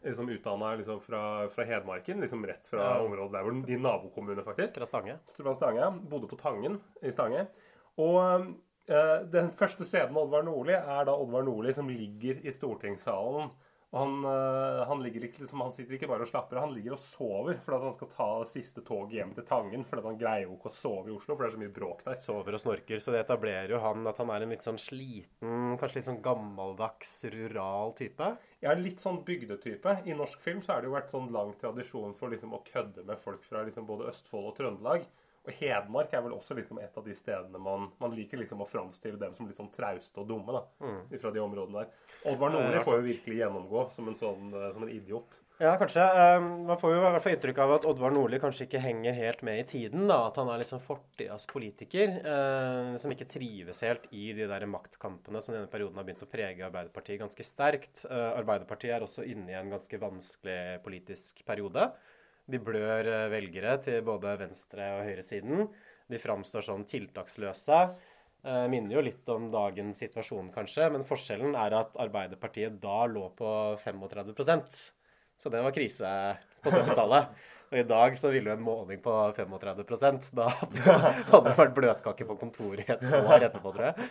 liksom 0.04 0.30
utdanna 0.30 0.76
liksom 0.76 1.00
fra, 1.02 1.48
fra 1.50 1.64
Hedmarken, 1.66 2.22
liksom 2.22 2.46
rett 2.46 2.68
fra 2.68 2.80
Ja. 2.80 3.00
området 3.06 3.32
der 3.32 3.44
hvor 3.44 3.52
den- 3.52 3.66
din 3.66 3.82
nabokommune, 3.82 4.44
faktisk 4.44 4.76
Fra 4.76 4.86
Stange. 4.86 5.18
fra 5.38 5.54
Stange. 5.54 5.92
Bodde 6.10 6.28
på 6.28 6.38
Tangen 6.40 6.80
i 7.02 7.12
Stange. 7.12 7.48
Og 7.98 8.56
eh, 8.88 9.24
den 9.30 9.52
første 9.52 9.84
scenen 9.86 10.14
med 10.14 10.24
Oddvar 10.24 10.44
Nordli 10.44 10.74
er 10.74 11.06
da 11.06 11.12
Oddvar 11.14 11.44
Nordli 11.44 11.74
som 11.74 11.88
ligger 11.90 12.40
i 12.46 12.52
stortingssalen. 12.52 13.50
Og 13.90 13.98
han, 14.04 14.26
eh, 14.30 14.80
han, 14.86 15.00
liksom, 15.02 15.62
han 15.66 15.72
sitter 15.74 15.96
ikke 15.98 16.10
bare 16.12 16.26
og 16.26 16.30
slapper, 16.30 16.60
han 16.62 16.76
ligger 16.76 16.94
og 16.94 17.02
sover 17.02 17.58
for 17.64 17.74
at 17.74 17.86
han 17.88 17.96
skal 17.96 18.12
ta 18.14 18.28
siste 18.46 18.84
toget 18.86 19.16
hjem 19.18 19.32
til 19.34 19.48
Tangen. 19.48 19.86
For 19.90 20.04
han 20.06 20.20
greier 20.20 20.46
jo 20.46 20.58
ikke 20.60 20.70
å 20.70 20.76
sove 20.76 21.10
i 21.10 21.16
Oslo, 21.16 21.34
for 21.34 21.42
det 21.42 21.50
er 21.50 21.56
så 21.56 21.62
mye 21.64 21.74
bråk 21.74 22.04
der. 22.06 22.20
sover 22.22 22.58
og 22.58 22.62
snorker. 22.62 23.02
Så 23.02 23.16
det 23.16 23.24
etablerer 23.24 23.74
jo 23.74 23.82
han 23.82 24.06
at 24.12 24.22
han 24.22 24.34
er 24.36 24.46
en 24.46 24.54
litt 24.54 24.68
sånn 24.68 24.78
sliten, 24.82 25.80
kanskje 25.82 25.98
litt 25.98 26.10
sånn 26.12 26.22
gammeldags, 26.26 27.16
rural 27.34 27.96
type. 27.98 28.30
Er 28.62 28.84
litt 28.84 29.02
sånn 29.02 29.24
bygdetype. 29.26 29.98
I 30.06 30.18
norsk 30.20 30.44
film 30.44 30.62
så 30.62 30.76
har 30.76 30.84
det 30.84 30.92
jo 30.92 30.98
vært 30.98 31.16
sånn 31.16 31.34
lang 31.34 31.56
tradisjon 31.58 32.14
for 32.20 32.30
liksom 32.30 32.54
å 32.54 32.62
kødde 32.70 33.08
med 33.10 33.18
folk 33.24 33.42
fra 33.48 33.66
liksom 33.66 33.90
både 33.90 34.12
Østfold 34.14 34.52
og 34.52 34.58
Trøndelag. 34.60 35.10
Og 35.50 35.58
Hedmark 35.58 36.14
er 36.14 36.22
vel 36.22 36.36
også 36.36 36.54
liksom 36.58 36.78
et 36.84 36.98
av 36.98 37.06
de 37.06 37.16
stedene 37.18 37.60
man, 37.62 37.88
man 38.02 38.14
liker 38.14 38.38
liksom 38.38 38.62
å 38.62 38.68
framstille 38.70 39.18
dem 39.18 39.34
som 39.34 39.48
litt 39.50 39.58
sånn 39.58 39.72
trauste 39.74 40.22
og 40.22 40.28
dumme. 40.30 40.54
da, 40.54 40.92
Fra 41.18 41.32
de 41.34 41.42
områdene 41.42 41.82
der. 41.84 41.94
Oddvar 42.30 42.52
Nordli 42.54 42.82
får 42.86 43.00
jo 43.00 43.06
virkelig 43.08 43.40
gjennomgå 43.40 43.86
som 43.96 44.12
en 44.12 44.18
sånn, 44.20 44.52
eh, 44.54 44.68
som 44.76 44.86
en 44.86 44.92
idiot. 44.94 45.40
Ja, 45.60 45.74
kanskje. 45.80 46.04
Eh, 46.06 46.38
man 46.70 46.78
får 46.80 46.94
jo 46.94 47.00
i 47.00 47.02
hvert 47.04 47.24
fall 47.24 47.36
inntrykk 47.36 47.62
av 47.66 47.74
at 47.80 47.88
Oddvar 47.90 48.14
Nordli 48.14 48.40
kanskje 48.44 48.68
ikke 48.68 48.84
henger 48.84 49.18
helt 49.18 49.42
med 49.48 49.64
i 49.64 49.66
tiden. 49.72 50.06
da, 50.08 50.20
At 50.28 50.38
han 50.38 50.52
er 50.54 50.62
liksom 50.62 50.84
fortidas 50.86 51.50
politiker 51.50 52.20
eh, 52.22 52.94
som 53.02 53.16
ikke 53.16 53.28
trives 53.34 53.82
helt 53.82 54.06
i 54.14 54.30
de 54.38 54.46
der 54.48 54.68
maktkampene 54.70 55.42
som 55.42 55.58
denne 55.58 55.72
perioden 55.72 55.98
har 55.98 56.06
begynt 56.06 56.24
å 56.28 56.30
prege 56.30 56.68
Arbeiderpartiet 56.70 57.24
ganske 57.26 57.48
sterkt. 57.48 58.06
Arbeiderpartiet 58.06 58.94
er 58.94 59.08
også 59.08 59.26
inne 59.26 59.50
i 59.50 59.58
en 59.58 59.74
ganske 59.74 60.00
vanskelig 60.00 60.80
politisk 60.86 61.42
periode. 61.48 61.90
De 62.50 62.60
blør 62.64 63.08
eh, 63.08 63.28
velgere 63.32 63.76
til 63.84 64.02
både 64.06 64.36
venstre- 64.42 64.94
og 64.98 65.06
høyresiden. 65.08 65.68
De 66.10 66.22
framstår 66.22 66.66
som 66.66 66.86
tiltaksløse. 66.88 67.82
Eh, 68.40 68.66
minner 68.72 68.98
jo 68.98 69.04
litt 69.06 69.30
om 69.34 69.50
dagens 69.54 70.00
situasjon, 70.02 70.50
kanskje, 70.56 70.88
men 70.94 71.06
forskjellen 71.08 71.58
er 71.60 71.76
at 71.82 71.98
Arbeiderpartiet 72.00 72.80
da 72.82 73.04
lå 73.12 73.28
på 73.38 73.52
35% 73.84 74.80
Så 75.40 75.52
det 75.52 75.62
var 75.64 75.76
krise 75.76 76.10
på 76.64 76.72
70-tallet. 76.72 77.36
Og 77.70 77.78
i 77.78 77.86
dag 77.86 78.16
så 78.18 78.32
ville 78.34 78.50
jo 78.50 78.58
en 78.58 78.66
måling 78.66 79.02
på 79.04 79.14
35% 79.38 80.32
Da 80.38 80.48
hadde 80.54 81.44
det 81.46 81.58
vært 81.60 81.76
bløtkake 81.78 82.26
på 82.26 82.38
kontoret 82.42 82.88
i 82.88 82.96
et 82.96 83.06
år 83.06 83.46
etterpå, 83.46 83.74
tror 83.76 83.92
jeg. 83.92 84.10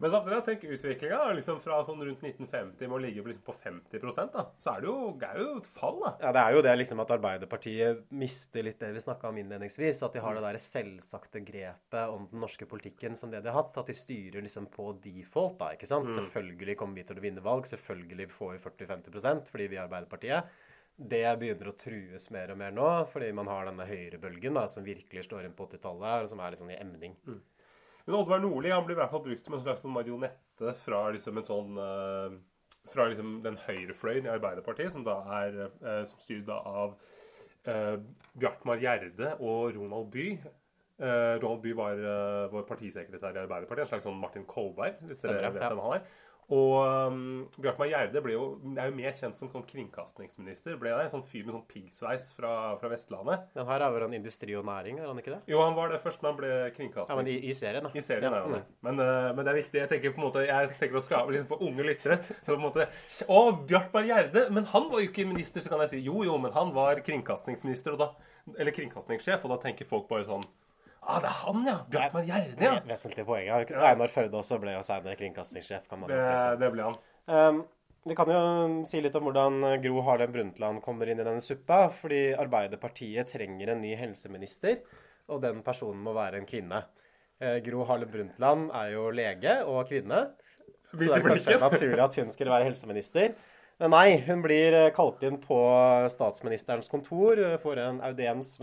Men 0.00 0.12
samtidig, 0.12 0.38
tenk 0.46 0.62
utviklinga 0.76 1.18
liksom 1.36 1.58
fra 1.60 1.80
sånn 1.84 2.00
rundt 2.00 2.22
1950 2.24 2.86
med 2.86 2.96
å 2.96 3.00
ligge 3.02 3.24
liksom 3.26 3.44
på 3.44 3.52
50 3.52 4.30
da, 4.32 4.46
så 4.62 4.72
er 4.72 4.84
det, 4.84 4.88
jo, 4.88 5.10
det 5.20 5.28
er 5.28 5.42
jo 5.42 5.48
et 5.58 5.68
fall, 5.74 5.98
da. 6.00 6.12
Ja, 6.22 6.30
Det 6.36 6.44
er 6.44 6.56
jo 6.56 6.62
det 6.64 6.76
liksom 6.80 7.02
at 7.04 7.12
Arbeiderpartiet 7.16 8.00
mister 8.22 8.64
litt 8.64 8.80
det 8.80 8.94
vi 8.94 9.02
snakka 9.04 9.28
om 9.28 9.42
innledningsvis. 9.42 10.00
At 10.06 10.16
de 10.16 10.24
har 10.24 10.38
det 10.38 10.46
der 10.46 10.60
selvsagte 10.62 11.42
grepet 11.44 12.14
om 12.14 12.24
den 12.30 12.40
norske 12.46 12.68
politikken 12.70 13.18
som 13.18 13.34
det 13.34 13.42
de 13.44 13.52
har 13.52 13.60
hatt. 13.60 13.76
At 13.82 13.90
de 13.92 13.98
styrer 13.98 14.46
liksom 14.46 14.70
på 14.72 14.92
default, 15.04 15.58
da. 15.60 15.74
ikke 15.76 15.90
sant? 15.90 16.08
Selvfølgelig 16.16 16.78
kommer 16.80 17.02
vi 17.02 17.08
til 17.10 17.20
å 17.20 17.26
vinne 17.26 17.44
valg. 17.44 17.68
Selvfølgelig 17.68 18.30
får 18.32 18.56
vi 18.56 18.64
40-50% 18.70 19.52
fordi 19.52 19.68
vi 19.74 19.80
er 19.80 19.84
Arbeiderpartiet. 19.84 20.60
Det 20.96 21.24
begynner 21.40 21.70
å 21.70 21.76
trues 21.80 22.26
mer 22.34 22.52
og 22.52 22.58
mer 22.60 22.74
nå, 22.76 22.88
fordi 23.12 23.30
man 23.36 23.48
har 23.48 23.68
denne 23.70 23.86
høyrebølgen 23.88 24.58
da, 24.58 24.66
som 24.68 24.84
virkelig 24.84 25.24
slår 25.26 25.46
inn 25.46 25.56
på 25.56 25.68
80-tallet, 25.70 26.26
og 26.26 26.32
som 26.32 26.42
er 26.44 26.58
sånn 26.60 26.74
i 26.74 26.80
emning. 26.80 27.16
Men 28.04 28.16
Oddvar 28.18 28.42
Nordli 28.42 28.72
han 28.72 28.84
blir 28.84 28.98
i 28.98 29.00
hvert 29.00 29.12
fall 29.12 29.24
brukt 29.24 29.46
som 29.46 29.56
en 29.56 29.64
slags 29.64 29.84
sånn 29.84 29.94
marionette 29.94 30.74
fra 30.84 31.06
liksom 31.14 31.40
en 31.40 31.46
sånn 31.46 31.80
eh, 31.80 32.38
Fra 32.90 33.06
liksom 33.10 33.40
den 33.44 33.58
høyrefløyen 33.60 34.26
i 34.26 34.32
Arbeiderpartiet, 34.32 34.92
som 34.92 35.04
da 35.06 35.18
er 35.40 35.58
eh, 35.68 36.02
som 36.08 36.20
styres 36.20 36.46
da 36.48 36.56
av 36.64 36.96
uh, 37.68 37.96
Bjartmar 38.40 38.80
Gjerde 38.80 39.34
og 39.38 39.76
Ronald 39.76 40.08
By. 40.14 40.30
Eh, 41.00 41.34
Ronald 41.40 41.62
By 41.64 41.72
var 41.72 41.96
eh, 41.96 42.46
vår 42.52 42.64
partisekretær 42.68 43.36
i 43.36 43.40
Arbeiderpartiet, 43.40 43.86
en 43.86 43.90
slags 43.94 44.04
sånn 44.04 44.18
Martin 44.20 44.44
Kolberg, 44.48 44.98
hvis 45.08 45.22
dere 45.22 45.38
Stemmer, 45.38 45.54
vet 45.54 45.62
ja. 45.64 45.70
hvem 45.72 45.80
han 45.84 45.94
er. 45.96 46.18
Og 46.50 46.72
um, 46.82 47.18
Bjartmar 47.62 47.86
Gjerde 47.92 48.20
ble 48.24 48.32
jo, 48.34 48.46
er 48.74 48.88
jo 48.90 48.94
mer 48.96 49.12
kjent 49.14 49.38
som 49.38 49.50
sånn 49.52 49.62
kringkastingsminister. 49.68 50.74
ble 50.80 50.90
det, 50.90 51.04
En 51.04 51.12
sånn 51.12 51.22
fyr 51.26 51.44
med 51.46 51.54
sånn 51.54 51.66
piggsveis 51.70 52.32
fra, 52.34 52.50
fra 52.80 52.90
Vestlandet. 52.90 53.44
Men 53.54 53.68
her 53.68 53.84
er 53.86 53.92
vel 53.94 54.04
han 54.08 54.16
industri 54.18 54.56
og 54.58 54.66
næring, 54.66 54.98
er 54.98 55.06
han 55.06 55.20
ikke 55.22 55.36
det? 55.36 55.40
Jo, 55.52 55.60
han 55.62 55.76
var 55.78 55.92
det 55.94 56.00
først, 56.02 56.22
men 56.24 56.32
han 56.32 56.40
ble 56.40 56.50
Ja, 57.06 57.16
men 57.16 57.30
i, 57.30 57.36
i 57.50 57.54
serien, 57.54 57.86
da. 57.86 57.92
I 57.94 58.02
serien 58.02 58.34
er 58.34 58.42
han 58.42 58.50
Ja. 58.56 58.58
det. 58.58 58.64
Men, 58.82 58.98
uh, 58.98 59.30
men 59.36 59.44
det 59.46 59.52
er 59.52 59.60
viktig. 59.60 59.78
Jeg 59.84 59.92
tenker 59.94 60.14
på 60.16 60.22
en 60.22 60.26
måte, 60.26 60.46
jeg 60.48 60.72
tenker 60.80 60.98
å 60.98 61.04
skape 61.06 61.30
liksom 61.36 61.48
for 61.52 61.62
unge 61.62 61.86
lyttere. 61.86 62.18
For 62.42 62.56
på 62.56 62.58
en 62.58 62.66
måte, 62.66 62.88
Å, 63.30 63.40
Bjartmar 63.70 64.08
Gjerde! 64.10 64.48
Men 64.50 64.66
han 64.74 64.90
var 64.90 65.00
jo 65.04 65.08
ikke 65.12 65.28
minister, 65.30 65.62
så 65.62 65.70
kan 65.70 65.84
jeg 65.86 65.94
si 65.94 66.02
jo, 66.02 66.24
jo, 66.26 66.34
men 66.42 66.52
han 66.56 66.74
var 66.74 66.98
kringkastingsminister, 67.06 67.94
og 67.94 68.02
da, 68.02 68.10
eller 68.58 68.74
kringkastingssjef, 68.74 69.44
og 69.46 69.54
da 69.54 69.60
tenker 69.68 69.86
folk 69.86 70.08
bare 70.10 70.26
sånn 70.26 70.42
Ah, 71.02 71.18
det 71.22 71.30
er 71.30 71.36
han, 71.46 71.60
ja! 71.66 71.76
Bjartmar 71.90 72.24
Gjerde, 72.28 72.64
ja! 72.64 72.72
Vesentlig 72.86 73.24
poeng. 73.26 73.46
ja. 73.48 73.60
Einar 73.88 74.10
Førde 74.12 74.36
også 74.36 74.58
ble 74.60 74.74
jo 74.74 74.82
senere 74.84 75.16
kringkastingssjef. 75.16 75.86
kan 75.88 76.02
man 76.02 76.10
Det, 76.12 76.18
si. 76.20 76.56
det 76.60 76.72
ble 76.74 76.88
han. 76.88 76.98
Um, 77.30 77.60
vi 78.08 78.16
kan 78.16 78.28
jo 78.32 78.40
si 78.88 79.00
litt 79.04 79.16
om 79.16 79.26
hvordan 79.28 79.60
Gro 79.84 80.02
Harlem 80.06 80.32
Brundtland 80.32 80.82
kommer 80.84 81.08
inn 81.08 81.20
i 81.20 81.24
denne 81.26 81.40
suppa. 81.44 81.86
Fordi 82.02 82.20
Arbeiderpartiet 82.40 83.32
trenger 83.32 83.72
en 83.74 83.82
ny 83.84 83.94
helseminister, 83.96 84.80
og 85.28 85.40
den 85.44 85.62
personen 85.66 86.00
må 86.04 86.14
være 86.16 86.40
en 86.40 86.48
kvinne. 86.48 86.82
Eh, 87.40 87.58
Gro 87.64 87.84
Harlem 87.88 88.10
Brundtland 88.12 88.70
er 88.76 88.92
jo 88.94 89.08
lege 89.16 89.58
og 89.64 89.88
kvinne. 89.88 90.26
Så 90.90 90.98
det 91.00 91.10
er 91.16 91.24
kanskje 91.24 91.58
naturlig 91.62 92.02
at 92.04 92.16
hun 92.20 92.32
skulle 92.34 92.52
være 92.52 92.68
helseminister. 92.68 93.34
Men 93.80 93.94
nei, 93.94 94.18
hun 94.26 94.42
blir 94.44 94.74
eh, 94.76 94.90
kalt 94.96 95.22
inn 95.24 95.38
på 95.40 95.56
statsministerens 96.12 96.90
kontor 96.92 97.40
eh, 97.40 97.56
for 97.62 97.80
en 97.80 98.00
audiens 98.04 98.58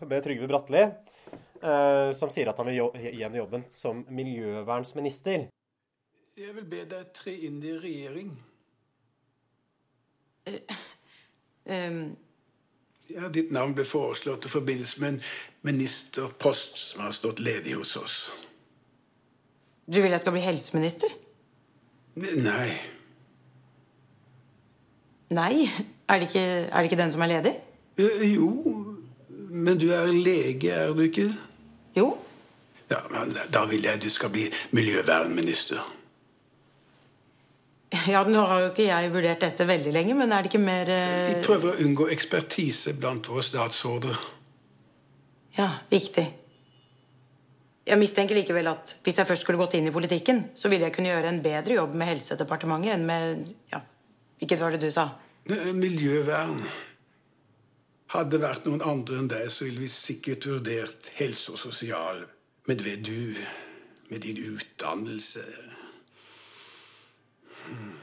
med 0.00 0.22
Trygve 0.24 0.48
Bratteli, 0.48 0.86
som 1.62 2.30
sier 2.34 2.48
at 2.50 2.58
han 2.58 2.66
vil 2.66 2.76
jo 2.80 2.88
igjen 2.98 3.36
jobben 3.38 3.64
som 3.70 4.00
miljøvernsminister. 4.10 5.44
Jeg 6.36 6.54
vil 6.56 6.64
be 6.66 6.80
deg 6.90 7.12
tre 7.14 7.34
inn 7.46 7.60
i 7.62 7.76
regjering. 7.78 8.32
Ehm, 11.66 12.16
Ja, 13.12 13.28
ditt 13.28 13.50
navn 13.52 13.74
ble 13.76 13.84
foreslått 13.84 14.46
i 14.46 14.50
forbindelse 14.50 15.00
med 15.02 15.08
en 15.08 15.22
ministerpost 15.66 16.78
som 16.78 17.02
har 17.04 17.12
stått 17.12 17.42
ledig 17.42 17.74
hos 17.76 17.96
oss. 17.96 18.16
du 19.86 20.00
vil 20.00 20.10
jeg 20.10 20.20
skal 20.20 20.32
bli 20.32 20.40
helseminister? 20.40 21.08
Nei, 22.16 22.78
Nei. 25.32 25.68
Er 26.08 26.18
det 26.20 26.28
ikke, 26.28 26.44
er 26.68 26.76
det 26.76 26.84
ikke 26.90 27.02
den 27.02 27.12
som 27.12 27.22
er 27.24 27.26
ledig? 27.26 27.52
Eh, 27.98 28.34
jo, 28.34 28.48
men 29.50 29.78
du 29.80 29.88
er 29.92 30.12
lege, 30.12 30.70
er 30.70 30.92
du 30.92 31.00
ikke? 31.06 31.30
Jo. 31.96 32.12
Ja, 32.92 33.02
men 33.10 33.36
Da 33.52 33.64
vil 33.70 33.84
jeg 33.84 34.00
du 34.02 34.10
skal 34.10 34.30
bli 34.32 34.46
miljøvernminister. 34.76 35.80
Ja, 38.08 38.22
Nå 38.24 38.40
har 38.48 38.60
jo 38.62 38.68
ikke 38.70 38.86
jeg 38.88 39.10
vurdert 39.12 39.42
dette 39.44 39.66
veldig 39.68 39.92
lenge, 39.92 40.14
men 40.16 40.32
er 40.32 40.44
det 40.44 40.52
ikke 40.52 40.62
mer 40.64 40.88
Vi 40.88 41.34
eh, 41.36 41.42
prøver 41.44 41.74
å 41.74 41.82
unngå 41.84 42.06
ekspertise 42.14 42.94
blant 42.96 43.28
våre 43.28 43.44
statsråder. 43.44 44.16
Ja, 45.58 45.68
riktig. 45.92 46.30
Jeg 47.84 47.98
mistenker 47.98 48.38
likevel 48.38 48.70
at 48.70 48.94
hvis 49.04 49.18
jeg 49.18 49.28
først 49.28 49.44
skulle 49.44 49.60
gått 49.60 49.74
inn 49.76 49.90
i 49.90 49.92
politikken, 49.92 50.46
så 50.56 50.70
ville 50.72 50.86
jeg 50.86 50.94
kunne 50.96 51.10
gjøre 51.10 51.28
en 51.28 51.42
bedre 51.44 51.76
jobb 51.76 51.96
med 51.98 52.08
Helsedepartementet 52.14 52.94
enn 52.94 53.04
med 53.08 53.52
Ja, 53.74 53.82
hvilket 54.40 54.62
var 54.62 54.72
det 54.72 54.80
du 54.86 54.90
sa? 54.94 55.10
Miljøvern. 55.50 56.62
Hadde 58.12 58.36
det 58.36 58.42
vært 58.42 58.66
noen 58.68 58.82
andre 58.84 59.22
enn 59.22 59.28
deg, 59.32 59.46
så 59.48 59.64
ville 59.64 59.80
vi 59.86 59.88
sikkert 59.88 60.44
vurdert 60.44 61.08
helse 61.16 61.54
og 61.54 61.60
sosial. 61.62 62.26
Men 62.68 62.82
ved 62.84 63.06
du, 63.08 63.32
med 64.12 64.20
din 64.26 64.38
utdannelse 64.52 65.42
hmm. 67.64 67.94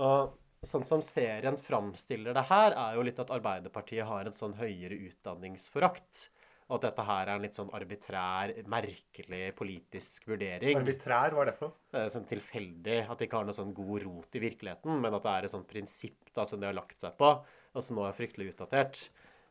Og 0.00 0.68
sånn 0.70 0.86
som 0.86 1.02
serien 1.02 1.56
framstiller 1.58 2.36
det 2.36 2.44
her, 2.46 2.76
er 2.78 2.94
jo 2.94 3.04
litt 3.04 3.18
at 3.18 3.32
Arbeiderpartiet 3.34 4.06
har 4.06 4.28
en 4.28 4.36
sånn 4.36 4.54
høyere 4.60 4.94
utdanningsforakt. 5.08 6.28
Og 6.70 6.76
at 6.76 6.84
dette 6.86 7.02
her 7.02 7.24
er 7.24 7.32
en 7.34 7.42
litt 7.42 7.56
sånn 7.58 7.72
arbitrær, 7.74 8.52
merkelig 8.70 9.48
politisk 9.58 10.28
vurdering. 10.30 10.78
Arbitrær, 10.78 11.34
hva 11.34 11.42
er 11.42 11.50
det 11.50 11.54
for 11.56 11.72
noe? 11.72 11.80
Det 11.90 12.02
er 12.04 12.12
sånn 12.14 12.28
tilfeldig 12.30 12.98
at 13.02 13.16
det 13.18 13.26
ikke 13.26 13.40
har 13.40 13.48
noe 13.48 13.56
sånn 13.56 13.72
god 13.74 14.04
rot 14.04 14.38
i 14.38 14.42
virkeligheten, 14.44 15.00
men 15.02 15.16
at 15.18 15.26
det 15.26 15.32
er 15.32 15.48
et 15.48 15.54
sånt 15.56 15.66
prinsipp 15.70 16.30
da, 16.30 16.44
som 16.46 16.62
de 16.62 16.68
har 16.70 16.76
lagt 16.78 17.02
seg 17.02 17.16
på, 17.18 17.32
og 17.42 17.84
som 17.84 17.98
nå 17.98 18.06
er 18.06 18.14
fryktelig 18.14 18.52
utdatert. 18.52 19.02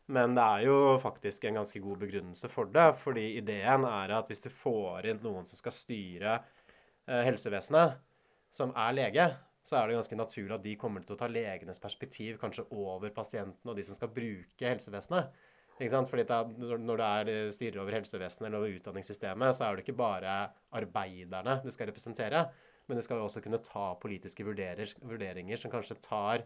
Men 0.10 0.34
det 0.38 0.46
er 0.56 0.64
jo 0.66 0.78
faktisk 1.04 1.44
en 1.46 1.60
ganske 1.60 1.84
god 1.84 2.00
begrunnelse 2.06 2.50
for 2.50 2.72
det, 2.74 2.88
fordi 3.04 3.28
ideen 3.38 3.84
er 3.86 4.16
at 4.16 4.32
hvis 4.32 4.48
du 4.48 4.50
får 4.50 5.12
inn 5.12 5.20
noen 5.22 5.46
som 5.46 5.60
skal 5.60 5.76
styre 5.76 6.40
eh, 6.40 7.22
helsevesenet, 7.28 8.00
som 8.50 8.72
er 8.80 8.96
lege, 8.96 9.28
så 9.62 9.78
er 9.78 9.90
det 9.90 10.00
ganske 10.00 10.18
naturlig 10.18 10.56
at 10.56 10.66
de 10.66 10.74
kommer 10.80 11.04
til 11.06 11.14
å 11.14 11.20
ta 11.20 11.28
legenes 11.30 11.84
perspektiv 11.84 12.40
kanskje 12.42 12.66
over 12.74 13.12
pasienten 13.14 13.70
og 13.70 13.78
de 13.78 13.86
som 13.86 13.98
skal 13.98 14.10
bruke 14.16 14.66
helsevesenet. 14.66 15.30
Ikke 15.80 15.90
sant? 15.94 16.10
Fordi 16.12 16.26
det 16.28 16.60
når- 16.60 16.98
du 16.98 17.04
er 17.04 17.30
eh, 17.30 17.52
styrer 17.52 17.80
over 17.82 17.92
helsevesenet 17.92 18.48
eller 18.48 18.58
over 18.60 18.80
utdanningssystemet, 18.80 19.54
så 19.56 19.66
er 19.70 19.76
det 19.78 19.86
ikke 19.86 19.96
bare 19.98 20.52
arbeiderne 20.74 21.62
du 21.64 21.72
skal 21.72 21.88
representere, 21.88 22.50
men 22.88 22.98
du 22.98 23.02
skal 23.02 23.18
jo 23.18 23.26
også 23.30 23.42
kunne 23.44 23.62
ta 23.64 23.96
politiske 23.96 24.44
vurderer, 24.44 24.94
vurderinger 25.02 25.58
som 25.58 25.72
kanskje 25.72 26.00
tar 26.02 26.44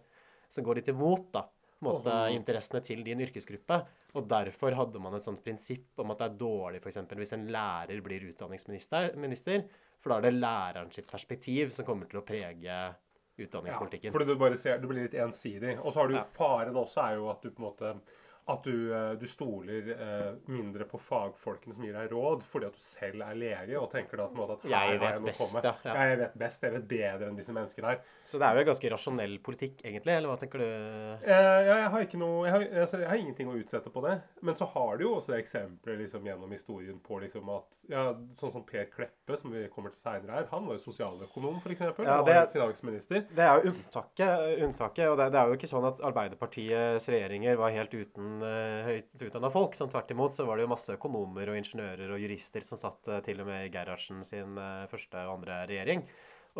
Som 0.50 0.63
går 0.65 0.76
litt 0.76 0.88
imot 0.89 1.32
da, 1.32 1.48
måte, 1.82 2.06
Også. 2.06 2.36
interessene 2.36 2.84
til 2.84 3.04
din 3.04 3.17
yrkesgruppe. 3.19 3.88
Og 4.13 4.28
derfor 4.28 4.76
hadde 4.76 5.00
man 5.02 5.15
et 5.15 5.24
sånt 5.24 5.41
prinsipp 5.43 5.98
om 5.98 6.12
at 6.12 6.19
det 6.19 6.26
er 6.30 6.38
dårlig 6.38 6.80
for 6.80 6.89
eksempel, 6.91 7.17
hvis 7.17 7.34
en 7.34 7.48
lærer 7.48 8.04
blir 8.04 8.22
utdanningsminister, 8.32 9.15
minister, 9.17 9.63
for 10.00 10.10
da 10.12 10.17
er 10.17 10.22
det 10.30 10.39
læreren 10.39 10.93
sitt 10.93 11.08
perspektiv 11.10 11.72
som 11.74 11.86
kommer 11.86 12.06
til 12.08 12.19
å 12.22 12.24
prege 12.28 12.93
utdanningspolitikken. 13.39 14.12
Ja, 14.12 14.12
fordi 14.12 14.28
du 14.28 14.36
bare 14.36 14.56
ser, 14.56 14.78
du 14.78 14.88
blir 14.88 15.08
litt 15.08 15.15
ensidig. 15.17 15.80
Og 15.84 15.91
så 15.91 16.02
har 16.04 16.08
du 16.08 16.13
Ja. 16.15 16.24
faren 16.24 16.76
også, 16.76 17.02
er 17.04 17.15
jo 17.15 17.30
at 17.32 17.41
du 17.41 17.50
på 17.50 17.58
en 17.63 17.72
måte 17.72 18.02
at 18.48 18.64
du, 18.68 18.92
eh, 18.94 19.14
du 19.16 19.26
stoler 19.30 19.86
eh, 19.94 20.34
mindre 20.52 20.84
på 20.90 21.00
fagfolkene 21.00 21.74
som 21.78 21.84
gir 21.86 21.94
deg 21.96 22.12
råd, 22.12 22.42
fordi 22.44 22.66
at 22.68 22.74
du 22.76 22.82
selv 22.84 23.22
er 23.24 23.38
lege 23.40 23.78
og 23.80 23.90
tenker 23.94 24.20
da 24.20 24.26
på 24.28 24.36
en 24.36 24.42
måte 24.42 24.58
at 24.58 24.64
her 24.66 24.72
Jeg 24.74 24.80
har 24.80 25.00
vet 25.00 25.14
jeg 25.14 25.22
noe 25.24 25.32
å 25.32 25.38
komme. 25.40 25.62
ja. 25.64 25.94
Jeg 26.10 26.18
vet 26.20 26.34
best, 26.42 26.66
jeg 26.68 26.74
vet 26.74 26.88
bedre 26.90 27.30
enn 27.30 27.38
disse 27.40 27.56
menneskene 27.56 27.88
her. 27.94 28.02
Så 28.28 28.40
det 28.42 28.48
er 28.50 28.58
jo 28.60 28.64
en 28.66 28.70
ganske 28.74 28.92
rasjonell 28.96 29.38
politikk, 29.46 29.80
egentlig, 29.86 30.16
eller 30.18 30.28
hva 30.34 30.38
tenker 30.42 30.60
du? 30.60 30.66
Eh, 30.66 31.30
ja, 31.70 31.78
jeg 31.86 31.90
har 31.96 32.06
ikke 32.08 32.20
noe 32.20 32.44
jeg 32.50 32.54
har, 32.58 32.66
altså, 32.84 33.00
jeg 33.04 33.10
har 33.14 33.22
ingenting 33.24 33.48
å 33.54 33.56
utsette 33.62 33.94
på 33.96 34.04
det. 34.08 34.18
Men 34.42 34.60
så 34.60 34.68
har 34.74 34.98
du 35.00 35.06
jo 35.06 35.14
også 35.22 35.38
eksempler 35.40 36.02
liksom, 36.04 36.28
gjennom 36.28 36.52
historien 36.52 37.00
på 37.00 37.22
liksom, 37.24 37.48
at 37.56 37.80
ja, 37.94 38.06
Sånn 38.36 38.52
som 38.52 38.64
Per 38.68 38.90
Kleppe, 38.92 39.38
som 39.40 39.52
vi 39.56 39.64
kommer 39.72 39.94
til 39.96 40.02
seinere 40.04 40.36
her, 40.42 40.48
han 40.52 40.68
var 40.68 40.76
jo 40.76 40.84
sosialøkonom, 40.90 41.62
f.eks. 41.64 41.80
Ja, 42.04 42.20
det- 42.24 42.36
var 42.36 42.52
finansminister. 42.52 43.24
Det 43.32 43.40
er 43.48 43.62
jo 43.64 43.72
unntaket, 43.72 44.60
unntaket 44.68 45.08
og 45.12 45.18
det, 45.22 45.30
det 45.32 45.40
er 45.40 45.48
jo 45.48 45.58
ikke 45.62 45.70
sånn 45.72 45.88
at 45.88 46.02
Arbeiderpartiets 46.04 47.08
regjeringer 47.14 47.56
var 47.60 47.72
helt 47.76 47.94
uten 47.94 48.33
uh, 48.41 48.84
høyt 48.88 49.26
utdanna 49.28 49.52
folk. 49.54 49.78
Sånn 49.78 49.91
tvert 49.93 50.12
imot 50.15 50.36
så 50.36 50.48
var 50.48 50.58
det 50.58 50.65
jo 50.65 50.74
masse 50.74 50.96
økonomer 50.98 51.52
og 51.52 51.60
ingeniører 51.60 52.15
og 52.15 52.22
jurister 52.24 52.65
som 52.65 52.80
satt 52.80 53.10
eh, 53.12 53.24
til 53.26 53.43
og 53.43 53.50
med 53.50 53.67
i 53.67 53.72
Gerhardsen 53.74 54.24
sin 54.28 54.58
eh, 54.58 54.86
første 54.91 55.26
og 55.28 55.39
andre 55.39 55.63
regjering. 55.69 56.06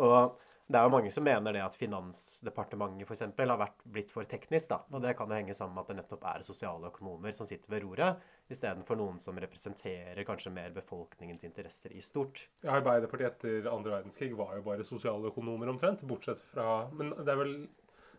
Og 0.02 0.36
det 0.64 0.78
er 0.80 0.86
jo 0.86 0.92
mange 0.94 1.10
som 1.12 1.26
mener 1.26 1.52
det 1.52 1.60
at 1.60 1.76
Finansdepartementet 1.76 3.04
f.eks. 3.04 3.22
har 3.36 3.58
vært 3.60 3.82
blitt 3.84 4.12
for 4.14 4.24
teknisk. 4.28 4.70
da, 4.70 4.78
og 4.88 5.02
Det 5.04 5.12
kan 5.18 5.28
jo 5.28 5.36
henge 5.36 5.56
sammen 5.56 5.76
med 5.76 5.84
at 5.84 5.92
det 5.92 5.98
nettopp 5.98 6.24
er 6.30 6.46
sosiale 6.46 6.88
økonomer 6.88 7.36
som 7.36 7.48
sitter 7.48 7.74
ved 7.74 7.84
roret, 7.84 8.24
istedenfor 8.48 8.96
noen 8.96 9.20
som 9.20 9.36
representerer 9.40 10.24
kanskje 10.24 10.54
mer 10.56 10.72
befolkningens 10.72 11.44
interesser 11.44 11.92
i 11.92 12.00
stort. 12.04 12.46
Ja, 12.64 12.78
Arbeiderpartiet 12.78 13.36
etter 13.36 13.68
andre 13.70 13.98
verdenskrig 13.98 14.32
var 14.38 14.56
jo 14.56 14.64
bare 14.64 14.88
sosiale 14.88 15.28
økonomer 15.28 15.68
omtrent, 15.74 16.06
bortsett 16.08 16.40
fra 16.54 16.88
Men 16.96 17.12
det 17.20 17.28
er 17.28 17.42
vel 17.44 17.56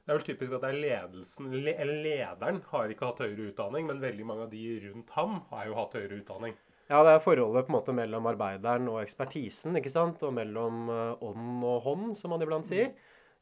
Det 0.06 0.14
er 0.14 0.20
vel 0.20 0.28
typisk 0.28 0.52
at 0.54 0.62
det 0.62 0.70
er 0.70 0.84
ledelsen, 0.84 1.50
le, 1.66 1.72
eller 1.82 2.04
lederen 2.06 2.60
har 2.70 2.92
ikke 2.94 3.08
hatt 3.10 3.24
høyere 3.26 3.48
utdanning, 3.50 3.88
men 3.90 4.04
veldig 4.04 4.28
mange 4.30 4.46
av 4.46 4.52
de 4.52 4.62
rundt 4.84 5.14
ham 5.16 5.40
har 5.50 5.66
jo 5.66 5.78
hatt 5.80 5.96
høyere 5.98 6.20
utdanning. 6.20 6.54
Ja, 6.86 7.00
det 7.02 7.16
er 7.16 7.24
forholdet 7.26 7.66
på 7.66 7.74
en 7.74 7.78
måte 7.80 7.96
mellom 7.98 8.30
arbeideren 8.30 8.86
og 8.92 9.00
ekspertisen, 9.02 9.74
ikke 9.80 9.90
sant? 9.90 10.22
Og 10.22 10.36
mellom 10.38 10.92
eh, 10.94 11.26
ånd 11.26 11.66
og 11.66 11.80
hånd, 11.88 12.12
som 12.20 12.36
man 12.36 12.46
iblant 12.46 12.70
sier. 12.70 12.94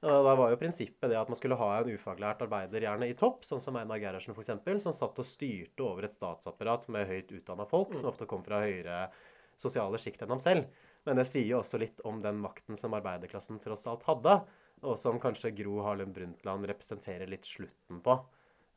Da 0.04 0.36
var 0.36 0.52
jo 0.52 0.60
prinsippet 0.60 1.12
det 1.12 1.20
at 1.20 1.30
man 1.32 1.40
skulle 1.40 1.56
ha 1.60 1.70
en 1.78 1.92
ufaglært 1.92 2.42
arbeider 2.44 2.84
gjerne 2.84 3.08
i 3.08 3.16
topp, 3.20 3.46
sånn 3.48 3.62
som 3.64 3.76
Einar 3.80 4.00
Gerhardsen 4.00 4.36
f.eks., 4.36 4.84
som 4.84 4.96
satt 4.96 5.20
og 5.20 5.28
styrte 5.28 5.84
over 5.84 6.08
et 6.08 6.16
statsapparat 6.16 6.90
med 6.92 7.08
høyt 7.08 7.32
utdanna 7.32 7.68
folk, 7.68 7.96
som 7.96 8.10
ofte 8.12 8.28
kom 8.28 8.44
fra 8.44 8.64
høyere 8.64 9.06
sosiale 9.60 10.00
sjikt 10.00 10.26
enn 10.26 10.36
ham 10.36 10.44
selv. 10.44 10.68
Men 11.08 11.20
det 11.20 11.28
sier 11.28 11.48
jo 11.48 11.62
også 11.62 11.80
litt 11.80 12.04
om 12.08 12.20
den 12.24 12.40
makten 12.44 12.80
som 12.80 12.96
arbeiderklassen 12.96 13.60
tross 13.64 13.88
alt 13.92 14.04
hadde, 14.08 14.42
og 14.84 15.00
som 15.00 15.20
kanskje 15.22 15.54
Gro 15.58 15.82
Harlem 15.86 16.14
Brundtland 16.16 16.68
representerer 16.70 17.30
litt 17.30 17.48
slutten 17.50 18.02
på. 18.04 18.18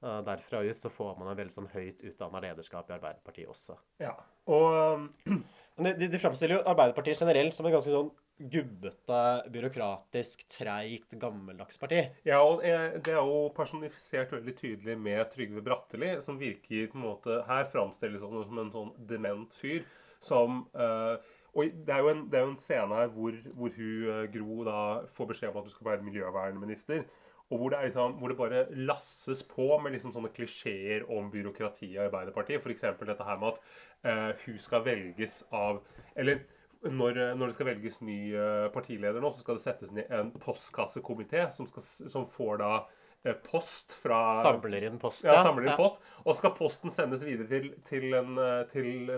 Uh, 0.05 0.21
derfra 0.27 0.61
ut 0.67 0.77
så 0.77 0.91
får 0.93 1.15
man 1.19 1.31
en 1.31 1.39
veldig 1.39 1.55
sånn 1.55 1.71
høyt 1.73 2.03
utdanna 2.05 2.43
lederskap 2.45 2.91
i 2.91 2.97
Arbeiderpartiet 2.99 3.49
også. 3.49 3.79
Ja, 4.03 4.13
og 4.53 5.09
de, 5.87 5.95
de 6.07 6.21
framstiller 6.21 6.59
jo 6.59 6.67
Arbeiderpartiet 6.69 7.23
generelt 7.25 7.57
som 7.57 7.69
en 7.69 7.77
ganske 7.79 7.95
sånn 7.95 8.13
gubbete, 8.37 9.21
byråkratisk, 9.49 10.43
treigt, 10.53 11.15
gammeldags 11.17 11.79
parti. 11.81 12.03
Ja, 12.29 12.43
og 12.45 12.65
eh, 12.69 12.99
det 13.01 13.15
er 13.15 13.23
jo 13.25 13.47
personifisert 13.57 14.35
veldig 14.37 14.57
tydelig 14.59 14.99
med 15.01 15.23
Trygve 15.33 15.65
Bratteli, 15.65 16.19
som 16.25 16.37
virker 16.41 16.91
på 16.93 17.01
en 17.01 17.07
måte 17.07 17.41
Her 17.49 17.65
framstilles 17.73 18.27
han 18.27 18.45
som 18.45 18.61
en 18.61 18.75
sånn 18.75 18.93
dement 19.09 19.57
fyr 19.57 19.87
som 20.25 20.65
eh, 20.77 21.17
Og 21.57 21.71
det 21.87 21.93
er 21.95 22.03
jo 22.05 22.11
en, 22.13 22.27
er 22.33 22.43
jo 22.45 22.51
en 22.53 22.59
scene 22.61 22.99
her 22.99 23.13
hvor, 23.15 23.37
hvor 23.57 23.71
hun, 23.77 24.09
eh, 24.13 24.27
Gro 24.35 24.65
da 24.67 24.81
får 25.17 25.31
beskjed 25.31 25.53
om 25.53 25.63
at 25.63 25.69
du 25.69 25.73
skal 25.73 25.89
være 25.91 26.05
miljøvernminister. 26.05 27.07
Og 27.51 27.59
hvor 27.59 27.71
det, 27.71 27.79
liksom, 27.85 28.13
hvor 28.13 28.29
det 28.29 28.37
bare 28.37 28.65
lasses 28.75 29.43
på 29.47 29.69
med 29.79 29.95
liksom 29.95 30.13
sånne 30.13 30.33
klisjeer 30.35 31.07
om 31.15 31.31
byråkratiet 31.31 31.95
i 31.95 32.03
Arbeiderpartiet. 32.03 32.61
F.eks. 32.61 32.85
dette 33.07 33.29
her 33.29 33.39
med 33.41 33.55
at 33.55 34.11
eh, 34.11 34.45
hun 34.45 34.59
skal 34.59 34.85
velges 34.85 35.45
av 35.55 35.81
Eller 36.17 36.43
når, 36.83 37.37
når 37.37 37.47
det 37.47 37.55
skal 37.55 37.71
velges 37.71 38.01
ny 38.05 38.19
eh, 38.37 38.69
partileder 38.75 39.23
nå, 39.23 39.31
så 39.31 39.45
skal 39.45 39.59
det 39.59 39.65
settes 39.65 39.95
ned 39.95 40.11
en 40.13 40.33
postkassekomité 40.43 41.49
som, 41.57 41.69
som 41.81 42.27
får 42.31 42.61
da 42.63 42.73
eh, 42.77 42.96
post 43.35 43.93
fra 43.93 44.43
Samler 44.43 44.85
inn 44.87 44.99
post, 44.99 45.25
Ja, 45.25 45.43
samler 45.43 45.63
inn 45.63 45.73
Ja. 45.73 45.77
post. 45.77 45.97
Og 46.27 46.35
skal 46.35 46.51
posten 46.57 46.91
sendes 46.91 47.23
videre 47.23 47.47
til, 47.47 47.75
til 47.87 48.15
en 48.15 48.39
eh, 48.39 48.65
til, 48.67 49.11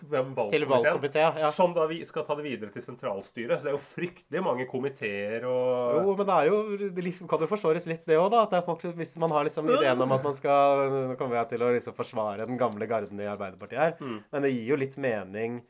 valgkomité, 0.00 1.24
ja. 1.40 1.50
Som 1.50 1.74
da 1.74 1.86
vi 1.86 2.04
skal 2.06 2.24
ta 2.24 2.36
det 2.38 2.44
videre 2.44 2.70
til 2.70 2.82
sentralstyret. 2.82 3.58
Så 3.58 3.66
det 3.66 3.72
er 3.72 3.76
jo 3.76 3.82
fryktelig 3.82 4.42
mange 4.44 4.66
komiteer 4.70 5.46
og 5.50 6.02
Jo, 6.02 6.16
men 6.16 6.26
det 6.26 6.36
er 6.36 6.50
jo, 6.50 7.26
kan 7.26 7.40
jo 7.40 7.50
forsvares 7.50 7.86
litt 7.90 8.06
det 8.06 8.18
òg, 8.18 8.30
da. 8.30 8.42
At 8.46 8.50
det 8.54 8.64
folk, 8.66 8.82
hvis 8.96 9.16
man 9.16 9.30
har 9.34 9.44
liksom 9.48 9.68
ideen 9.70 10.00
om 10.02 10.12
at 10.12 10.22
man 10.22 10.34
skal 10.34 10.84
Nå 11.10 11.16
kommer 11.18 11.40
jeg 11.40 11.54
til 11.54 11.64
å 11.66 11.72
liksom 11.74 11.96
forsvare 11.96 12.46
den 12.46 12.58
gamle 12.60 12.86
garden 12.86 13.20
i 13.20 13.26
Arbeiderpartiet 13.30 13.78
her. 13.80 13.96
Mm. 14.00 14.20
Men 14.32 14.46
det 14.46 14.52
gir 14.54 14.70
jo 14.70 14.76
litt 14.76 14.96
mening 14.96 15.60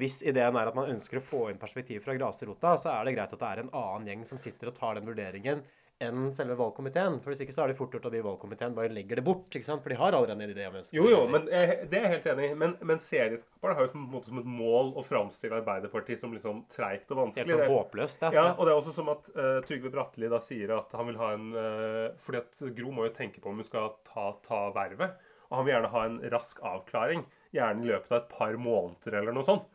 hvis 0.00 0.22
ideen 0.24 0.56
er 0.56 0.70
at 0.70 0.76
man 0.76 0.88
ønsker 0.88 1.20
å 1.20 1.24
få 1.24 1.42
inn 1.50 1.60
perspektiv 1.60 2.00
fra 2.04 2.14
grasrota, 2.16 2.78
så 2.80 2.94
er 2.94 3.04
det 3.04 3.12
greit 3.12 3.32
at 3.34 3.42
det 3.42 3.48
er 3.50 3.60
en 3.60 3.72
annen 3.76 4.08
gjeng 4.08 4.22
som 4.24 4.40
sitter 4.40 4.70
og 4.70 4.76
tar 4.78 4.96
den 4.96 5.04
vurderingen 5.04 5.60
enn 6.02 6.28
selve 6.34 6.56
valgkomiteen. 6.58 7.18
For 7.22 7.32
hvis 7.32 7.42
ikke 7.44 7.54
så 7.54 7.64
er 7.64 7.72
det 7.72 7.76
fort 7.78 7.94
gjort 7.94 8.08
at 8.08 8.14
de 8.14 8.20
i 8.20 8.24
valgkomiteen 8.24 8.74
bare 8.76 8.92
legger 8.92 9.20
det 9.20 9.24
bort. 9.26 9.48
ikke 9.50 9.68
sant? 9.68 9.82
For 9.84 9.92
de 9.92 9.98
har 10.00 10.16
allerede 10.16 10.44
en 10.46 10.54
idé. 10.54 10.68
Jo, 10.96 11.06
jo, 11.10 11.22
men 11.30 11.48
jeg, 11.52 11.88
det 11.92 12.00
er 12.00 12.06
jeg 12.06 12.14
helt 12.16 12.28
enig 12.34 12.50
i. 12.50 12.58
Men, 12.62 12.76
men 12.92 13.02
serieskaperne 13.02 13.78
har 13.78 13.88
jo 13.88 13.92
på 13.94 14.00
en 14.00 14.08
måte 14.14 14.30
som 14.30 14.42
et 14.42 14.52
mål 14.60 14.92
å 14.98 15.06
framstille 15.06 15.58
Arbeiderpartiet 15.62 16.22
som 16.22 16.34
liksom 16.34 16.64
treigt 16.72 17.10
og 17.14 17.24
vanskelig. 17.24 17.48
Helt 17.48 17.64
sånn 17.66 17.76
håpløst, 17.76 18.26
ja. 18.26 18.32
ja. 18.38 18.46
Og 18.56 18.66
det 18.66 18.74
er 18.74 18.82
også 18.82 18.96
som 18.96 19.12
at 19.12 19.32
uh, 19.36 19.58
Trygve 19.68 19.92
Bratteli 19.94 20.30
da 20.32 20.40
sier 20.42 20.74
at 20.76 20.96
han 20.98 21.10
vil 21.10 21.20
ha 21.20 21.32
en 21.36 21.50
uh, 21.56 22.06
Fordi 22.22 22.42
at 22.42 22.64
Gro 22.76 22.94
må 22.94 23.08
jo 23.08 23.14
tenke 23.16 23.42
på 23.42 23.52
om 23.52 23.60
hun 23.60 23.68
skal 23.68 23.94
ta, 24.08 24.32
ta 24.46 24.64
vervet. 24.76 25.18
Og 25.50 25.58
han 25.58 25.66
vil 25.66 25.74
gjerne 25.74 25.92
ha 25.92 26.04
en 26.08 26.20
rask 26.32 26.62
avklaring. 26.64 27.26
Gjerne 27.52 27.84
i 27.84 27.90
løpet 27.90 28.12
av 28.12 28.22
et 28.22 28.30
par 28.32 28.56
måneder 28.56 29.18
eller 29.20 29.36
noe 29.36 29.44
sånt. 29.44 29.68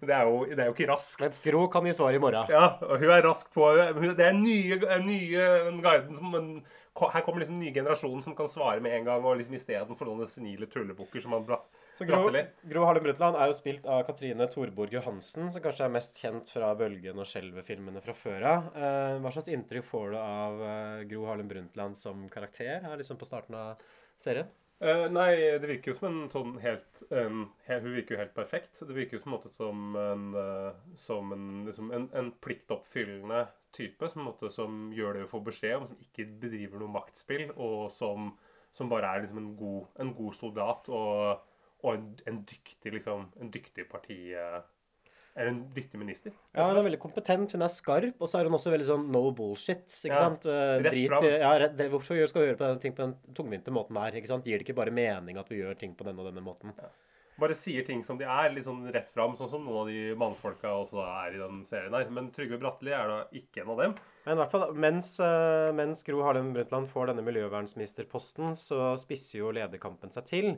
Det 0.00 0.14
er 0.14 0.28
jo, 0.28 0.44
det 0.50 0.58
er 0.58 0.70
jo 0.70 0.74
ikke 0.76 0.88
raskt. 0.90 1.20
Men 1.22 1.34
Gro 1.46 1.66
kan 1.72 1.86
gi 1.88 1.92
svar 1.96 2.16
i 2.16 2.22
morgen. 2.22 2.50
Ja, 2.52 2.70
og 2.82 3.02
hun 3.02 3.12
er 3.14 3.22
rask 3.26 3.52
på 3.54 3.68
Det 3.74 4.26
er 4.26 4.34
nye, 4.36 4.78
nye 5.04 5.44
guiden 5.84 6.18
som 6.18 6.34
en, 6.38 6.50
Her 7.00 7.24
kommer 7.26 7.42
liksom 7.42 7.58
nye 7.58 7.74
generasjonen 7.74 8.22
som 8.22 8.36
kan 8.38 8.50
svare 8.50 8.82
med 8.82 8.94
en 8.98 9.08
gang, 9.08 9.24
og 9.26 9.40
liksom 9.40 9.56
istedenfor 9.58 10.10
sånne 10.10 10.28
senile 10.30 10.68
tullebukker 10.70 11.24
som 11.24 11.34
han 11.34 11.46
bra, 11.48 11.58
Så 11.98 12.06
Gro, 12.06 12.30
Gro 12.70 12.84
Harlem 12.86 13.06
Brundtland 13.08 13.38
er 13.38 13.50
jo 13.50 13.56
spilt 13.58 13.86
av 13.90 14.04
Katrine 14.06 14.46
Thorborg 14.50 14.94
Johansen, 14.94 15.50
som 15.50 15.64
kanskje 15.64 15.88
er 15.88 15.94
mest 15.94 16.18
kjent 16.22 16.50
fra 16.54 16.70
Bølgen 16.78 17.18
og 17.18 17.26
Skjelvet-filmene 17.30 18.02
fra 18.02 18.14
før 18.18 18.46
av. 18.52 18.70
Eh, 18.78 19.18
hva 19.22 19.34
slags 19.34 19.50
inntrykk 19.54 19.90
får 19.90 20.14
du 20.14 20.18
av 20.22 20.64
eh, 20.70 21.04
Gro 21.10 21.26
Harlem 21.30 21.50
Brundtland 21.50 21.98
som 21.98 22.28
karakter 22.30 22.86
her 22.86 22.98
liksom 23.00 23.18
på 23.18 23.26
starten 23.30 23.58
av 23.58 23.82
serien? 24.22 24.50
Eh, 24.84 25.06
nei, 25.08 25.30
det 25.56 25.68
virker 25.68 25.92
jo 25.92 25.96
som 25.96 26.08
en 26.10 26.24
sånn 26.28 26.58
helt 26.60 26.98
en, 27.08 27.46
Hun 27.64 27.92
virker 27.94 28.16
jo 28.16 28.20
helt 28.20 28.34
perfekt. 28.36 28.82
Det 28.84 28.96
virker 28.96 29.16
jo 29.16 29.22
på 29.22 29.30
en 29.30 29.34
måte 29.38 29.52
som 29.52 29.94
en, 29.96 30.26
uh, 30.36 30.76
som 31.00 31.32
en, 31.32 31.46
liksom 31.64 31.88
en, 31.96 32.10
en 32.12 32.28
pliktoppfyllende 32.44 33.46
type. 33.72 34.10
Som, 34.12 34.26
måte, 34.28 34.50
som 34.52 34.90
gjør 34.92 35.16
det 35.16 35.24
hun 35.24 35.30
får 35.32 35.46
beskjed 35.48 35.78
om, 35.78 35.88
som 35.88 36.04
ikke 36.04 36.28
bedriver 36.42 36.82
noe 36.82 36.92
maktspill, 36.98 37.46
og 37.56 37.94
som, 37.96 38.34
som 38.76 38.92
bare 38.92 39.08
er 39.08 39.24
liksom 39.24 39.40
en 39.40 39.50
god, 39.56 40.04
god 40.20 40.36
soldat 40.36 40.92
og, 40.92 41.48
og 41.80 42.20
en, 42.28 42.44
dyktig 42.52 42.96
liksom, 42.98 43.30
dyktig 43.56 43.88
parti... 43.88 44.20
eh, 44.36 44.60
Eller 45.36 45.50
en 45.50 45.62
dyktig 45.74 45.98
minister. 45.98 46.30
Ja, 46.54 46.68
Hun 46.70 46.76
er 46.78 46.84
veldig 46.86 47.00
kompetent, 47.02 47.52
hun 47.56 47.62
er 47.66 47.72
skarp, 47.74 48.14
og 48.22 48.28
så 48.30 48.38
er 48.38 48.44
hun 48.46 48.54
også 48.54 48.70
veldig 48.70 48.86
sånn 48.86 49.08
no 49.10 49.24
bullshit. 49.34 49.88
ikke 49.90 50.12
Ja, 50.14 50.20
sant? 50.28 50.46
Eh, 50.46 50.82
rett 50.84 50.92
drit, 50.92 51.08
fram. 51.10 51.24
ja, 51.24 51.54
rett, 51.58 51.76
hvorfor 51.90 52.28
skal 52.30 52.42
vi 52.44 52.46
gjøre 52.52 52.60
på 52.60 52.68
den, 52.68 52.78
ting 52.84 52.92
på 52.94 53.02
den 53.02 53.16
tungvinte 53.34 53.72
måten 53.74 53.96
her? 53.98 54.12
ikke 54.14 54.28
sant? 54.30 54.44
Gir 54.46 54.58
det 54.58 54.68
ikke 54.68 54.76
bare 54.78 54.94
mening 54.94 55.36
at 55.36 55.48
vi 55.50 55.58
gjør 55.58 55.74
ting 55.76 55.96
på 55.98 56.04
denne 56.06 56.20
og 56.22 56.30
denne 56.30 56.44
måten? 56.44 56.70
Bare 57.36 57.50
sier 57.58 57.82
ting 57.82 58.04
som 58.06 58.14
de 58.16 58.22
er, 58.30 58.52
litt 58.54 58.62
sånn 58.62 58.84
rett 58.94 59.08
fram, 59.10 59.34
sånn 59.34 59.48
som 59.50 59.64
noen 59.66 59.80
av 59.80 59.88
de 59.90 60.14
mannfolka 60.14 60.70
også 60.70 61.02
er 61.02 61.34
i 61.34 61.40
den 61.42 61.64
serien 61.66 61.92
her. 61.92 62.06
Men 62.14 62.30
Trygve 62.30 62.60
Bratteli 62.62 62.92
er 62.94 63.08
da 63.10 63.16
ikke 63.34 63.64
en 63.64 63.70
av 63.74 63.80
dem. 63.82 63.94
Men 64.24 64.36
i 64.36 64.40
hvert 64.40 64.52
fall, 64.52 64.68
mens, 64.72 65.18
eh, 65.18 65.72
mens 65.74 66.04
Gro 66.06 66.22
Harlem 66.22 66.52
Brundtland 66.54 66.86
får 66.86 67.10
denne 67.10 67.26
miljøvernsministerposten, 67.26 68.54
så 68.54 68.92
spisser 69.02 69.40
jo 69.40 69.50
lederkampen 69.50 70.12
seg 70.14 70.24
til. 70.30 70.48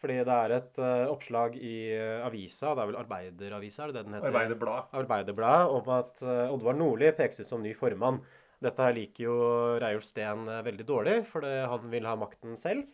Fordi 0.00 0.16
det 0.24 0.34
er 0.34 0.54
et 0.56 0.78
uh, 0.80 1.10
oppslag 1.12 1.56
i 1.60 1.74
uh, 1.92 2.24
avisa, 2.24 2.72
det 2.72 2.82
er 2.82 2.88
vel 2.88 3.00
Arbeideravisa, 3.02 3.82
er 3.84 3.90
det 3.90 3.98
det 3.98 4.04
den 4.06 4.16
heter? 4.16 4.30
Arbeiderblad. 4.30 4.94
Arbeiderbladet, 4.96 5.74
om 5.76 5.90
at 5.98 6.22
uh, 6.24 6.54
Oddvar 6.54 6.78
Nordli 6.78 7.10
pekes 7.18 7.42
ut 7.42 7.50
som 7.50 7.60
ny 7.64 7.74
formann. 7.76 8.22
Dette 8.64 8.84
her 8.84 8.96
liker 8.96 9.24
jo 9.26 9.36
Reiulf 9.80 10.06
Steen 10.08 10.48
veldig 10.64 10.86
dårlig, 10.88 11.18
fordi 11.28 11.52
han 11.68 11.84
vil 11.92 12.08
ha 12.08 12.16
makten 12.20 12.56
selv. 12.60 12.88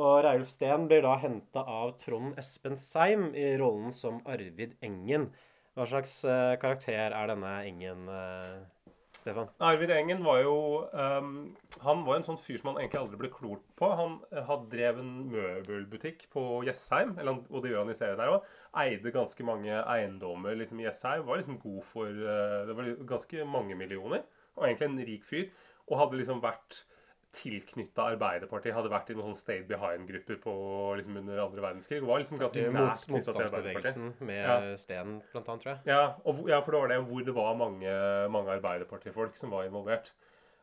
Og 0.00 0.22
Reiulf 0.24 0.52
Steen 0.52 0.86
blir 0.88 1.04
da 1.04 1.18
henta 1.20 1.64
av 1.68 1.96
Trond 2.00 2.36
Espen 2.40 2.78
Seim 2.80 3.30
i 3.36 3.50
rollen 3.60 3.92
som 3.92 4.22
Arvid 4.28 4.76
Engen. 4.84 5.28
Hva 5.76 5.88
slags 5.88 6.14
karakter 6.60 7.12
er 7.12 7.28
denne 7.28 7.52
Engen, 7.68 8.08
Stefan? 9.22 9.50
Arvid 9.62 9.92
Engen 9.94 10.24
var 10.26 10.40
jo 10.42 10.54
um, 10.92 11.32
Han 11.84 12.02
var 12.06 12.18
en 12.18 12.26
sånn 12.26 12.40
fyr 12.42 12.58
som 12.58 12.72
man 12.72 12.80
egentlig 12.80 13.00
aldri 13.00 13.20
ble 13.20 13.30
klort 13.32 13.64
på. 13.78 13.90
Han 13.98 14.16
eh, 14.32 14.42
hadde 14.48 14.70
drevet 14.72 15.02
en 15.02 15.12
møbelbutikk 15.30 16.26
på 16.34 16.44
Jessheim, 16.66 17.14
eller, 17.20 17.42
og 17.50 17.62
det 17.62 17.72
gjør 17.72 17.84
han 17.84 17.92
i 17.94 17.98
serien 17.98 18.22
her 18.22 18.34
òg. 18.34 18.48
Eide 18.82 19.14
ganske 19.14 19.46
mange 19.46 19.78
eiendommer 19.80 20.58
liksom, 20.58 20.82
i 20.82 20.88
Jessheim. 20.88 21.26
Var 21.28 21.42
liksom 21.42 21.60
god 21.62 21.82
for 21.92 22.10
uh, 22.10 22.62
Det 22.68 22.78
var 22.78 22.94
ganske 23.14 23.46
mange 23.48 23.78
millioner. 23.78 24.26
Og 24.58 24.66
egentlig 24.66 24.90
en 24.90 25.04
rik 25.12 25.28
fyr. 25.28 25.46
Og 25.88 25.98
hadde 26.02 26.18
liksom 26.20 26.42
vært 26.42 26.82
tilknytta 27.36 28.08
Arbeiderpartiet. 28.12 28.74
Hadde 28.76 28.92
vært 28.92 29.12
i 29.12 29.16
noen 29.16 29.30
sånn 29.32 29.40
Stay 29.40 29.62
Behind-grupper 29.68 30.98
liksom 31.00 31.20
under 31.22 31.44
andre 31.46 31.64
verdenskrig. 31.64 32.02
Og 32.02 32.10
var 32.10 32.24
liksom 32.24 32.42
ganske 32.42 32.66
nært 32.74 33.06
knytta 33.08 33.36
til 33.36 33.46
Arbeiderpartiet. 33.46 34.20
med 34.20 34.42
Ja. 34.42 34.58
Steen, 34.80 35.22
blant 35.32 35.48
annet, 35.48 35.64
tror 35.64 35.72
jeg. 35.72 35.80
Ja, 35.92 36.02
og, 36.24 36.44
ja, 36.48 36.60
for 36.60 36.76
det 36.76 36.82
var 36.82 36.92
det 36.92 37.00
hvor 37.08 37.24
det 37.24 37.34
var 37.38 37.56
mange, 37.56 37.96
mange 38.36 38.58
Arbeiderpartifolk 38.58 39.36
som 39.40 39.50
var 39.50 39.64
involvert. 39.64 40.12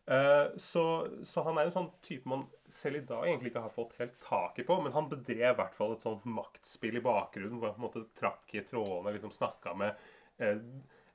Eh, 0.10 0.58
så, 0.58 1.08
så 1.24 1.44
han 1.46 1.58
er 1.58 1.68
jo 1.68 1.70
en 1.70 1.76
sånn 1.76 1.90
type 2.02 2.30
man 2.30 2.48
selv 2.74 2.98
i 2.98 3.06
dag 3.06 3.28
egentlig 3.28 3.52
ikke 3.52 3.62
har 3.68 3.74
fått 3.74 3.98
helt 4.00 4.16
taket 4.24 4.66
på, 4.66 4.80
men 4.82 4.96
han 4.96 5.10
bedrev 5.12 5.52
i 5.52 5.58
hvert 5.60 5.76
fall 5.78 5.94
et 5.94 6.06
sånt 6.06 6.26
maktspill 6.26 6.98
i 6.98 7.04
bakgrunnen, 7.06 7.60
hvor 7.62 7.70
han 7.70 7.78
på 7.78 7.84
en 7.84 7.86
måte 7.86 8.08
trakk 8.18 8.56
i 8.58 8.64
trådene, 8.66 9.14
liksom 9.14 9.34
snakka 9.36 9.76
med 9.78 10.02
eh, 10.42 10.58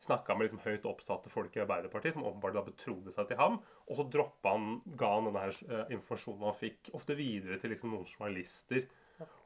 Snakka 0.05 0.37
med 0.37 0.49
liksom 0.49 0.61
høyt 0.65 0.85
oppsatte 0.89 1.33
folk 1.33 1.55
i 1.57 1.63
Arbeiderpartiet, 1.65 2.17
som 2.17 2.27
åpenbart 2.27 2.59
da 2.59 2.65
betrodde 2.67 3.15
seg 3.15 3.31
til 3.31 3.41
ham. 3.41 3.61
Og 3.89 3.99
så 3.99 4.09
droppa 4.13 4.53
han, 4.57 4.77
ga 5.01 5.15
han 5.17 5.31
denne 5.31 5.47
her, 5.47 5.63
eh, 5.71 5.95
informasjonen 5.97 6.45
han 6.49 6.59
fikk, 6.59 6.93
ofte 6.99 7.17
videre 7.19 7.57
til 7.63 7.73
liksom 7.75 7.95
noen 7.95 8.09
journalister. 8.11 8.85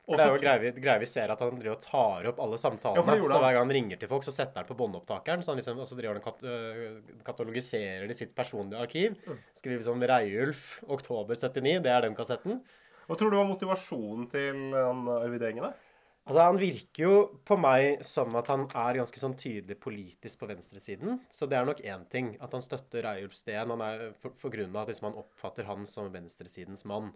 For 0.08 0.16
det 0.16 0.24
er 0.24 0.30
jo 0.32 0.80
greia 0.80 1.00
vi, 1.02 1.06
ser 1.08 1.28
at 1.28 1.40
han 1.44 1.58
driver 1.58 1.74
og 1.74 1.82
tar 1.84 2.28
opp 2.30 2.38
alle 2.40 2.58
samtalene. 2.60 3.02
Ja, 3.04 3.16
så 3.28 3.40
hver 3.42 3.52
gang 3.52 3.66
han 3.66 3.74
ringer 3.76 3.98
til 4.00 4.08
folk, 4.08 4.24
så 4.24 4.32
setter 4.32 4.62
han 4.62 4.68
på 4.68 4.76
båndopptakeren. 4.78 5.44
Så 5.44 5.52
han 5.52 5.60
liksom, 5.60 5.82
og 5.84 5.88
så 5.90 5.98
driver 5.98 6.16
han 6.16 6.24
kat 6.24 6.46
øh, 6.48 7.18
katalogiserer 7.26 8.06
det 8.08 8.16
i 8.16 8.20
sitt 8.22 8.32
personlige 8.36 8.80
arkiv. 8.80 9.18
Mm. 9.26 9.42
Skriver 9.60 9.84
som 9.84 10.06
Reiulf, 10.12 10.62
oktober 10.88 11.36
79. 11.36 11.82
Det 11.84 11.92
er 11.92 12.06
den 12.06 12.16
kassetten. 12.16 12.62
Hva 13.08 13.18
tror 13.20 13.32
du 13.32 13.36
var 13.36 13.50
motivasjonen 13.50 14.30
til 14.32 14.72
Arvid 14.72 15.44
Engen? 15.50 15.68
da? 15.68 15.87
Altså, 16.28 16.42
Han 16.44 16.58
virker 16.60 17.02
jo 17.02 17.12
på 17.48 17.56
meg 17.56 18.02
som 18.04 18.34
at 18.36 18.50
han 18.52 18.66
er 18.76 18.98
ganske 19.00 19.20
sånn 19.20 19.36
tydelig 19.40 19.78
politisk 19.80 20.42
på 20.42 20.48
venstresiden. 20.50 21.22
Så 21.32 21.48
det 21.48 21.56
er 21.56 21.64
nok 21.64 21.80
én 21.80 22.04
ting 22.12 22.34
at 22.44 22.52
han 22.52 22.64
støtter 22.64 23.06
Reiulf 23.06 23.36
Steen. 23.38 23.72
Han 23.72 23.84
er 23.84 24.10
for, 24.20 24.34
for 24.36 24.52
grunn 24.52 24.74
av 24.74 24.82
at 24.82 24.92
liksom, 24.92 25.08
han 25.08 25.22
oppfatter 25.22 25.64
han 25.64 25.88
som 25.88 26.10
venstresidens 26.12 26.84
mann. 26.90 27.14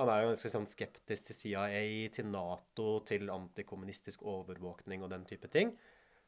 Han 0.00 0.08
er 0.08 0.22
jo 0.22 0.30
ganske 0.32 0.52
sånn 0.54 0.64
skeptisk 0.66 1.28
til 1.28 1.36
CIA, 1.38 1.82
til 2.14 2.30
Nato, 2.32 2.88
til 3.06 3.28
antikommunistisk 3.30 4.24
overvåkning 4.26 5.04
og 5.04 5.12
den 5.12 5.28
type 5.28 5.50
ting. 5.52 5.74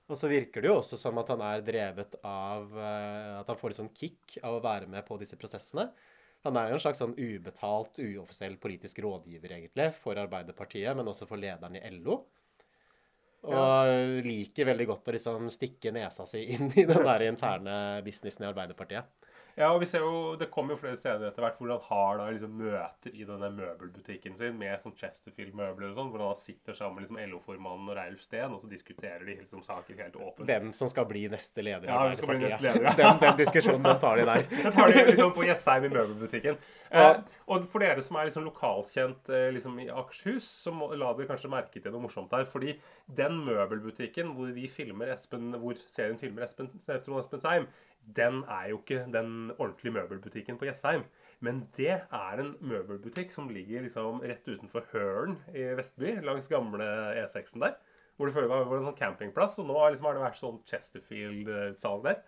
Og 0.07 0.21
så 0.21 0.29
virker 0.31 0.63
det 0.63 0.71
jo 0.71 0.77
også 0.83 1.01
som 1.01 1.17
at 1.19 1.33
han 1.33 1.41
er 1.43 1.65
drevet 1.67 2.15
av 2.23 2.69
uh, 2.77 3.41
At 3.41 3.49
han 3.51 3.59
får 3.59 3.73
litt 3.73 3.81
sånn 3.81 3.97
kick 3.97 4.37
av 4.45 4.59
å 4.59 4.63
være 4.63 4.87
med 4.93 5.03
på 5.09 5.17
disse 5.19 5.41
prosessene. 5.41 5.89
Han 6.47 6.59
er 6.61 6.71
jo 6.71 6.79
en 6.79 6.83
slags 6.83 7.03
sånn 7.03 7.17
ubetalt, 7.19 7.99
uoffisiell 7.99 8.57
politisk 8.63 9.01
rådgiver, 9.05 9.57
egentlig, 9.59 9.91
for 10.03 10.19
Arbeiderpartiet, 10.21 10.93
men 10.97 11.11
også 11.11 11.29
for 11.29 11.43
lederen 11.43 11.79
i 11.79 11.85
LO. 11.99 12.21
Og 13.47 13.55
ja. 13.55 13.97
liker 14.27 14.67
veldig 14.67 14.89
godt 14.91 15.09
å 15.11 15.15
liksom 15.15 15.49
stikke 15.55 15.93
nesa 15.95 16.25
si 16.27 16.43
inn 16.57 16.73
i 16.75 16.87
den 16.89 17.05
der 17.07 17.27
interne 17.29 17.77
businessen 18.07 18.47
i 18.47 18.51
Arbeiderpartiet. 18.51 19.26
Ja, 19.57 19.71
og 19.73 19.81
vi 19.81 19.87
ser 19.89 20.03
jo, 20.05 20.35
Det 20.37 20.51
kommer 20.53 20.75
jo 20.75 20.81
flere 20.83 20.99
scener 21.01 21.31
etter 21.31 21.41
hvert 21.41 21.57
hvor 21.57 21.71
han 21.73 21.85
har 21.89 22.19
da 22.21 22.27
liksom 22.29 22.59
møter 22.61 23.15
i 23.17 23.25
denne 23.25 23.49
møbelbutikken 23.57 24.37
sin 24.37 24.59
med 24.61 24.83
sånn 24.83 24.95
Chesterfield-møbler 25.01 25.95
og 25.95 25.97
sånn, 25.97 26.11
hvor 26.13 26.25
han 26.27 26.37
sitter 26.37 26.77
sammen 26.77 26.99
med 26.99 27.07
liksom 27.07 27.21
LO-formannen 27.33 27.89
og 27.89 27.97
Reilf 27.97 28.25
Steen, 28.27 28.53
og 28.53 28.61
så 28.61 28.69
diskuterer 28.69 29.25
de 29.25 29.39
liksom 29.39 29.63
saker 29.65 30.03
helt 30.03 30.19
åpent. 30.21 30.45
Hvem 30.51 30.75
som 30.77 30.93
skal 30.93 31.09
bli 31.09 31.25
neste 31.33 31.65
leder 31.65 31.89
i 31.89 31.91
ja, 31.91 32.03
Arbeiderpartiet. 32.03 32.43
Bli 32.43 32.51
neste 32.51 32.67
leder, 32.67 32.85
ja. 32.85 32.95
den, 33.01 33.23
den, 33.25 33.41
diskusjonen 33.41 33.89
den 33.89 34.03
tar 34.05 34.21
de 34.21 34.29
der. 34.29 34.45
den 34.67 34.77
tar 34.77 34.93
de 34.93 35.07
liksom 35.09 35.33
på 35.39 35.49
Jessheim 35.49 35.89
i 35.89 35.93
møbelbutikken. 35.95 36.61
Ja. 36.91 37.09
Eh, 37.09 37.41
og 37.57 37.67
for 37.73 37.83
dere 37.83 38.05
som 38.05 38.21
er 38.21 38.29
liksom 38.29 38.47
lokalkjent 38.47 39.33
eh, 39.33 39.49
liksom 39.57 39.81
i 39.83 39.89
Akershus, 39.89 40.47
så 40.67 40.75
må, 40.77 40.93
la 40.93 41.15
dere 41.17 41.31
kanskje 41.33 41.51
merke 41.53 41.81
til 41.81 41.97
noe 41.97 42.05
morsomt 42.05 42.37
her. 42.37 42.45
fordi 42.51 42.77
den 43.09 43.41
møbelbutikken 43.49 44.37
hvor 44.37 44.53
vi 44.53 44.69
filmer 44.69 45.17
Espen, 45.17 45.55
hvor 45.63 45.81
serien 45.89 46.21
filmer 46.21 46.45
Espen, 46.45 46.69
Espen 46.85 47.41
Seim, 47.41 47.71
den 48.17 48.45
er 48.49 48.69
jo 48.71 48.79
ikke 48.79 49.07
den 49.13 49.51
ordentlige 49.59 49.93
møbelbutikken 49.97 50.59
på 50.59 50.69
Jessheim. 50.69 51.03
Men 51.41 51.67
det 51.77 51.91
er 51.93 52.41
en 52.41 52.55
møbelbutikk 52.65 53.33
som 53.35 53.51
ligger 53.53 53.85
liksom 53.85 54.23
rett 54.25 54.47
utenfor 54.49 54.87
Høren 54.93 55.37
i 55.53 55.67
Vestby, 55.77 56.17
langs 56.25 56.49
gamle 56.49 56.87
E6-en 57.25 57.67
der. 57.67 57.77
Hvor 58.17 58.31
det 58.31 58.37
før 58.37 58.47
var, 58.49 58.71
en 58.73 58.87
sånn 58.89 58.97
campingplass, 58.97 59.59
og 59.61 59.69
nå 59.69 59.77
liksom 59.91 60.09
har 60.09 60.17
det 60.17 60.25
vært 60.25 60.41
sånn 60.41 60.63
Chesterfield-salg 60.71 62.07
der. 62.07 62.23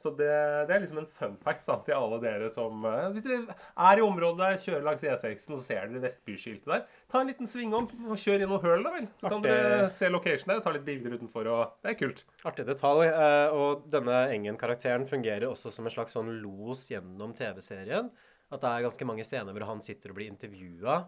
Så 0.00 0.10
det, 0.10 0.26
det, 0.68 0.74
er 0.74 0.82
liksom 0.82 0.98
en 1.00 1.08
fun 1.08 1.36
fact 1.42 1.66
da, 1.68 1.76
til 1.86 1.94
alle 1.96 2.18
dere 2.22 2.48
som 2.52 2.82
uh, 2.82 3.06
Hvis 3.14 3.24
dere 3.26 3.54
er 3.54 4.00
i 4.00 4.04
området 4.04 4.40
der, 4.40 4.60
kjører 4.64 4.86
langs 4.88 5.04
E6-en, 5.06 5.54
så 5.54 5.60
ser 5.62 5.88
dere 5.90 6.02
Vestby-skiltet 6.02 6.70
der. 6.70 6.84
Ta 7.10 7.22
en 7.22 7.30
liten 7.30 7.50
svingom 7.50 7.86
og 8.08 8.18
kjør 8.20 8.42
gjennom 8.42 8.62
høl, 8.64 8.84
da 8.84 8.94
vel. 8.96 9.08
Så 9.20 9.30
kan 9.30 9.44
dere 9.44 9.88
se 9.94 10.10
location 10.10 10.50
der, 10.50 10.62
ta 10.64 10.74
litt 10.74 10.86
bilder 10.86 11.16
utenfor, 11.16 11.50
og 11.54 11.76
det 11.84 11.94
er 11.94 11.98
kult. 12.00 12.24
Artig 12.44 12.66
detalj. 12.68 13.06
Uh, 13.14 13.56
og 13.56 13.84
denne 13.92 14.24
Engen-karakteren 14.34 15.06
fungerer 15.10 15.46
også 15.48 15.72
som 15.74 15.86
en 15.86 15.94
slags 15.94 16.16
sånn 16.18 16.32
los 16.42 16.88
gjennom 16.90 17.36
TV-serien. 17.38 18.10
At 18.52 18.62
det 18.62 18.70
er 18.70 18.88
ganske 18.88 19.06
mange 19.08 19.26
scener 19.26 19.54
hvor 19.54 19.68
han 19.70 19.82
sitter 19.82 20.12
og 20.12 20.18
blir 20.18 20.32
intervjua. 20.32 21.04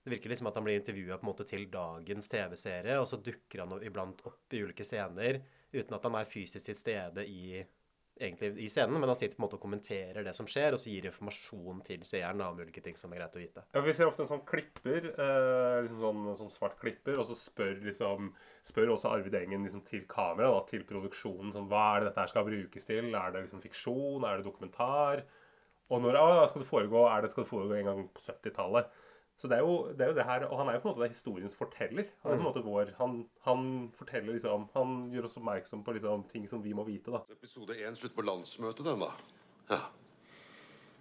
Det 0.00 0.14
virker 0.14 0.32
liksom 0.32 0.48
at 0.48 0.56
han 0.56 0.64
blir 0.64 0.78
intervjua 0.80 1.18
til 1.44 1.66
dagens 1.70 2.30
TV-serie, 2.32 2.96
og 2.98 3.08
så 3.08 3.18
dukker 3.20 3.66
han 3.66 3.82
iblant 3.84 4.22
opp 4.24 4.54
i 4.54 4.62
ulike 4.64 4.86
scener 4.86 5.42
uten 5.72 5.94
at 5.94 6.06
han 6.06 6.16
er 6.18 6.30
fysisk 6.30 6.64
til 6.66 6.78
stede 6.78 7.26
i 7.28 7.60
egentlig 8.20 8.50
i 8.64 8.68
scenen, 8.70 8.98
men 9.00 9.10
han 9.10 9.18
sitter 9.18 9.34
på 9.36 9.40
en 9.40 9.46
måte 9.46 9.56
og 9.58 9.64
kommenterer 9.64 10.24
det 10.26 10.34
som 10.36 10.48
skjer, 10.48 10.76
og 10.76 10.82
så 10.82 10.90
gir 10.92 11.08
informasjon 11.08 11.82
til 11.86 12.04
seeren 12.08 12.42
om 12.44 12.60
ulike 12.60 12.82
ting 12.84 12.98
som 13.00 13.12
er 13.12 13.22
greit 13.22 13.38
å 13.38 13.42
vite. 13.42 13.64
Ja, 13.74 13.82
Vi 13.84 13.94
ser 13.96 14.10
ofte 14.10 14.24
en 14.26 14.30
sånn 14.30 14.44
klipper, 14.48 15.10
eh, 15.10 15.80
liksom 15.86 16.00
sånn, 16.04 16.22
sånn, 16.42 16.54
svart 16.54 16.78
klipper, 16.82 17.18
og 17.18 17.28
så 17.30 17.38
spør, 17.38 17.76
liksom, 17.88 18.32
spør 18.68 18.94
også 18.94 19.14
Arvid 19.14 19.38
Engen 19.40 19.66
liksom, 19.66 19.84
til 19.88 20.06
kamera, 20.10 20.52
da, 20.52 20.64
til 20.70 20.86
produksjonen, 20.88 21.54
sånn, 21.56 21.68
hva 21.72 21.84
er 21.96 22.00
det 22.00 22.10
dette 22.10 22.24
her 22.24 22.32
skal 22.34 22.48
brukes 22.48 22.90
til? 22.90 23.12
Er 23.14 23.34
det 23.34 23.46
liksom 23.46 23.64
fiksjon? 23.64 24.26
Er 24.26 24.40
det 24.40 24.48
dokumentar? 24.48 25.24
Og 25.90 26.02
når 26.04 26.20
ah, 26.20 26.44
skal 26.46 26.62
det 26.62 26.70
foregå, 26.70 27.06
er 27.10 27.24
det, 27.24 27.32
skal 27.32 27.42
det 27.42 27.50
foregå 27.50 27.78
en 27.80 27.88
gang 27.88 28.04
på 28.14 28.22
70-tallet? 28.22 28.99
Så 29.40 29.48
det 29.48 29.56
er, 29.56 29.62
jo, 29.64 29.86
det 29.96 30.04
er, 30.04 30.10
jo, 30.10 30.14
det 30.18 30.24
her, 30.28 30.42
Og 30.52 30.58
han 30.58 30.68
er 30.68 30.74
jo 30.76 30.80
på 30.84 30.90
en 30.90 30.98
måte 30.98 31.06
historiens 31.08 31.54
forteller. 31.56 32.10
Han 32.22 32.32
er 32.32 32.34
på 32.34 32.34
en 32.34 32.42
mm. 32.42 32.48
måte 32.50 32.62
vår, 32.64 32.90
han, 32.98 33.14
han 33.46 33.62
forteller 33.96 34.34
liksom, 34.34 34.66
han 34.74 34.90
gjør 35.14 35.30
oss 35.30 35.38
oppmerksom 35.40 35.84
på 35.86 35.94
liksom, 35.96 36.26
ting 36.28 36.44
som 36.50 36.60
vi 36.60 36.74
må 36.76 36.84
vite. 36.84 37.14
da. 37.14 37.22
Episode 37.32 37.78
én 37.80 37.96
slutt 37.96 38.12
på 38.18 38.24
landsmøtet, 38.26 38.84
den, 38.84 39.00
da. 39.00 39.08
Ja. 39.70 39.80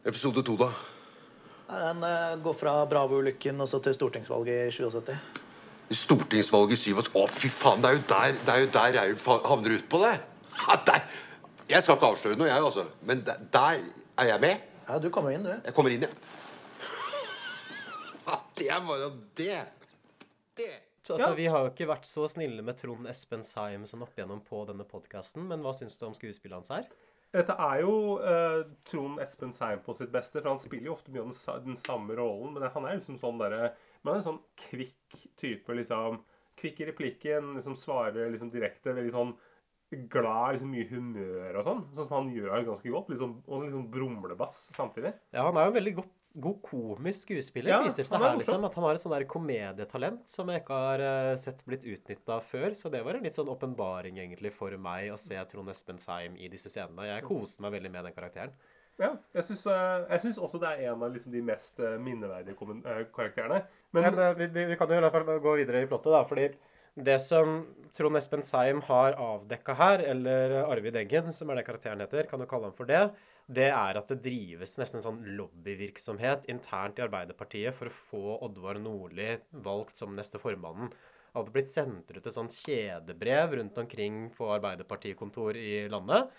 Episode 0.07 0.45
to, 0.47 0.55
da? 0.61 0.69
Den 1.73 1.99
uh, 2.07 2.39
går 2.45 2.55
fra 2.61 2.77
Bravo-ulykken 2.87 3.59
og 3.59 3.67
så 3.67 3.81
til 3.83 3.97
stortingsvalget 3.99 4.69
i 4.69 4.87
77. 4.87 5.11
Stortingsvalget 6.05 6.79
i 6.79 6.81
77? 6.95 7.11
Å, 7.11 7.27
fy 7.41 7.51
faen! 7.51 7.83
Det 7.83 7.91
er 7.91 7.99
jo 7.99 8.07
der, 8.15 8.39
det 8.39 8.55
er 8.55 8.63
jo 8.63 8.73
der 8.79 8.99
jeg 9.01 9.19
havner 9.51 9.75
ut 9.75 9.91
på 9.91 10.03
det! 10.05 10.15
Ja, 10.63 10.79
der. 10.87 11.03
Jeg 11.67 11.83
skal 11.83 11.99
ikke 11.99 12.15
avsløre 12.15 12.39
noe, 12.39 12.47
jeg, 12.47 12.63
altså. 12.71 12.87
Men 13.03 13.27
der, 13.27 13.43
der 13.51 13.85
er 14.15 14.31
jeg 14.31 14.47
med. 14.47 14.67
Ja, 14.87 15.03
Du 15.03 15.11
kommer 15.11 15.35
inn, 15.35 15.43
du. 15.43 15.51
Jeg 15.51 15.75
kommer 15.75 15.91
inn, 15.91 16.07
ja 16.07 16.38
det 18.59 18.79
var 18.87 19.03
jo 19.03 19.09
det! 19.39 19.59
Det! 20.59 20.71
Så, 21.03 21.15
altså, 21.15 21.29
ja. 21.31 21.35
Vi 21.39 21.45
har 21.49 21.63
jo 21.63 21.69
ikke 21.71 21.89
vært 21.89 22.05
så 22.05 22.27
snille 22.29 22.63
med 22.65 22.77
Trond 22.77 23.07
Espen 23.09 23.41
Simonsen 23.47 24.03
opp 24.05 24.17
igjennom 24.17 24.43
på 24.45 24.61
denne 24.69 24.85
podkasten, 24.85 25.47
men 25.49 25.63
hva 25.65 25.71
syns 25.73 25.95
du 25.97 26.03
om 26.05 26.13
skuespillet 26.17 26.59
hans 26.59 26.73
her? 26.73 26.89
Dette 27.33 27.53
er 27.61 27.83
jo 27.83 27.93
uh, 28.17 28.63
Trond 28.89 29.21
Espen 29.21 29.51
Seim 29.53 29.83
på 29.85 29.93
sitt 29.97 30.09
beste, 30.13 30.39
for 30.39 30.49
han 30.49 30.61
spiller 30.61 30.89
jo 30.89 30.95
ofte 30.95 31.13
mye 31.13 31.21
av 31.21 31.29
den, 31.29 31.65
den 31.67 31.77
samme 31.77 32.17
rollen. 32.17 32.55
Men 32.55 32.65
han 32.73 32.87
er 32.89 32.97
liksom 32.97 33.19
sånn 33.21 33.37
derre 33.41 33.75
Men 34.01 34.09
han 34.09 34.15
er 34.15 34.21
en 34.21 34.27
sånn 34.31 34.41
kvikk 34.63 35.17
type, 35.37 35.75
liksom. 35.77 36.23
Kvikk 36.59 36.81
i 36.81 36.89
replikken, 36.89 37.53
liksom 37.59 37.77
svarer 37.77 38.33
liksom 38.33 38.49
direkte. 38.53 38.95
Veldig 38.97 39.13
sånn 39.13 39.35
glad, 40.09 40.55
liksom 40.55 40.73
mye 40.73 40.89
humør 40.89 41.59
og 41.59 41.67
sånn. 41.67 41.83
Sånn 41.93 42.09
som 42.09 42.17
han 42.17 42.33
gjør 42.33 42.65
ganske 42.71 42.93
godt. 42.95 43.13
Liksom, 43.13 43.37
og 43.45 43.67
liksom 43.67 43.85
brumlebass 43.93 44.61
samtidig. 44.73 45.13
Ja, 45.35 45.45
han 45.47 45.61
er 45.61 45.69
jo 45.69 45.77
veldig 45.77 45.95
godt 46.01 46.15
god 46.33 46.61
komisk 46.61 47.25
skuespiller. 47.25 47.71
Ja, 47.71 47.79
viser 47.83 48.05
seg 48.07 48.21
her 48.21 48.35
liksom 48.37 48.65
At 48.67 48.75
han 48.77 48.85
har 48.85 48.97
et 48.97 49.03
sånn 49.03 49.15
der 49.15 49.25
komedietalent 49.29 50.29
som 50.29 50.49
jeg 50.51 50.61
ikke 50.61 50.79
har 50.83 51.03
uh, 51.03 51.35
sett 51.41 51.63
blitt 51.67 51.87
utnytta 51.89 52.39
før. 52.45 52.73
Så 52.77 52.91
det 52.93 53.01
var 53.05 53.17
en 53.17 53.25
litt 53.25 53.37
sånn 53.37 53.49
åpenbaring 53.51 54.19
egentlig 54.21 54.53
for 54.55 54.75
meg 54.81 55.09
å 55.13 55.19
se 55.19 55.39
Trond 55.51 55.73
Espen 55.73 56.01
Seim 56.01 56.37
i 56.37 56.51
disse 56.51 56.71
scenene. 56.71 57.07
Jeg 57.09 57.25
koste 57.27 57.65
meg 57.65 57.77
veldig 57.77 57.93
med 57.95 58.09
den 58.09 58.15
karakteren. 58.17 58.53
Ja, 58.99 59.13
jeg 59.31 59.47
syns, 59.47 59.63
uh, 59.71 60.41
også 60.43 60.59
det 60.59 60.73
er 60.73 60.89
en 60.91 61.05
av 61.05 61.13
liksom, 61.13 61.31
de 61.33 61.43
mest 61.47 61.79
uh, 61.79 61.95
minneverdige 62.03 62.57
karakterene. 63.15 63.63
Men, 63.95 64.11
Men 64.11 64.35
vi, 64.37 64.49
vi, 64.59 64.75
kan 64.77 64.91
jo 64.91 64.99
i 64.99 65.05
hvert 65.05 65.15
fall 65.15 65.39
gå 65.41 65.55
videre 65.61 65.85
i 65.85 65.89
plottet, 65.89 66.11
da. 66.13 66.25
fordi 66.27 66.49
det 66.99 67.15
som 67.23 67.61
Trond 67.95 68.19
Espen 68.19 68.43
Seim 68.43 68.81
har 68.89 69.15
avdekka 69.15 69.75
her, 69.79 70.03
eller 70.11 70.59
Arvid 70.65 70.97
Eggen, 70.99 71.31
som 71.33 71.49
er 71.49 71.61
det 71.61 71.65
karakteren 71.69 72.03
heter, 72.03 72.27
kan 72.29 72.41
du 72.41 72.47
kalle 72.49 72.69
ham 72.69 72.75
for 72.75 72.89
det, 72.89 73.05
det 73.49 73.69
er 73.71 73.97
at 73.97 74.11
det 74.11 74.19
drives 74.21 74.75
nesten 74.77 75.01
sånn 75.01 75.23
lobbyvirksomhet 75.37 76.45
internt 76.51 76.99
i 76.99 77.05
Arbeiderpartiet 77.05 77.73
for 77.73 77.89
å 77.89 77.95
få 78.11 78.35
Oddvar 78.45 78.77
Nordli 78.81 79.31
valgt 79.65 79.97
som 79.97 80.13
neste 80.17 80.41
formannen. 80.41 80.91
Det 80.93 81.37
hadde 81.37 81.53
blitt 81.55 81.71
sendt 81.71 82.13
ut 82.13 82.21
et 82.21 82.35
sånn 82.35 82.51
kjedebrev 82.53 83.55
rundt 83.57 83.77
omkring 83.81 84.21
på 84.35 84.51
Arbeiderpartikontor 84.53 85.57
i 85.57 85.87
landet 85.89 86.29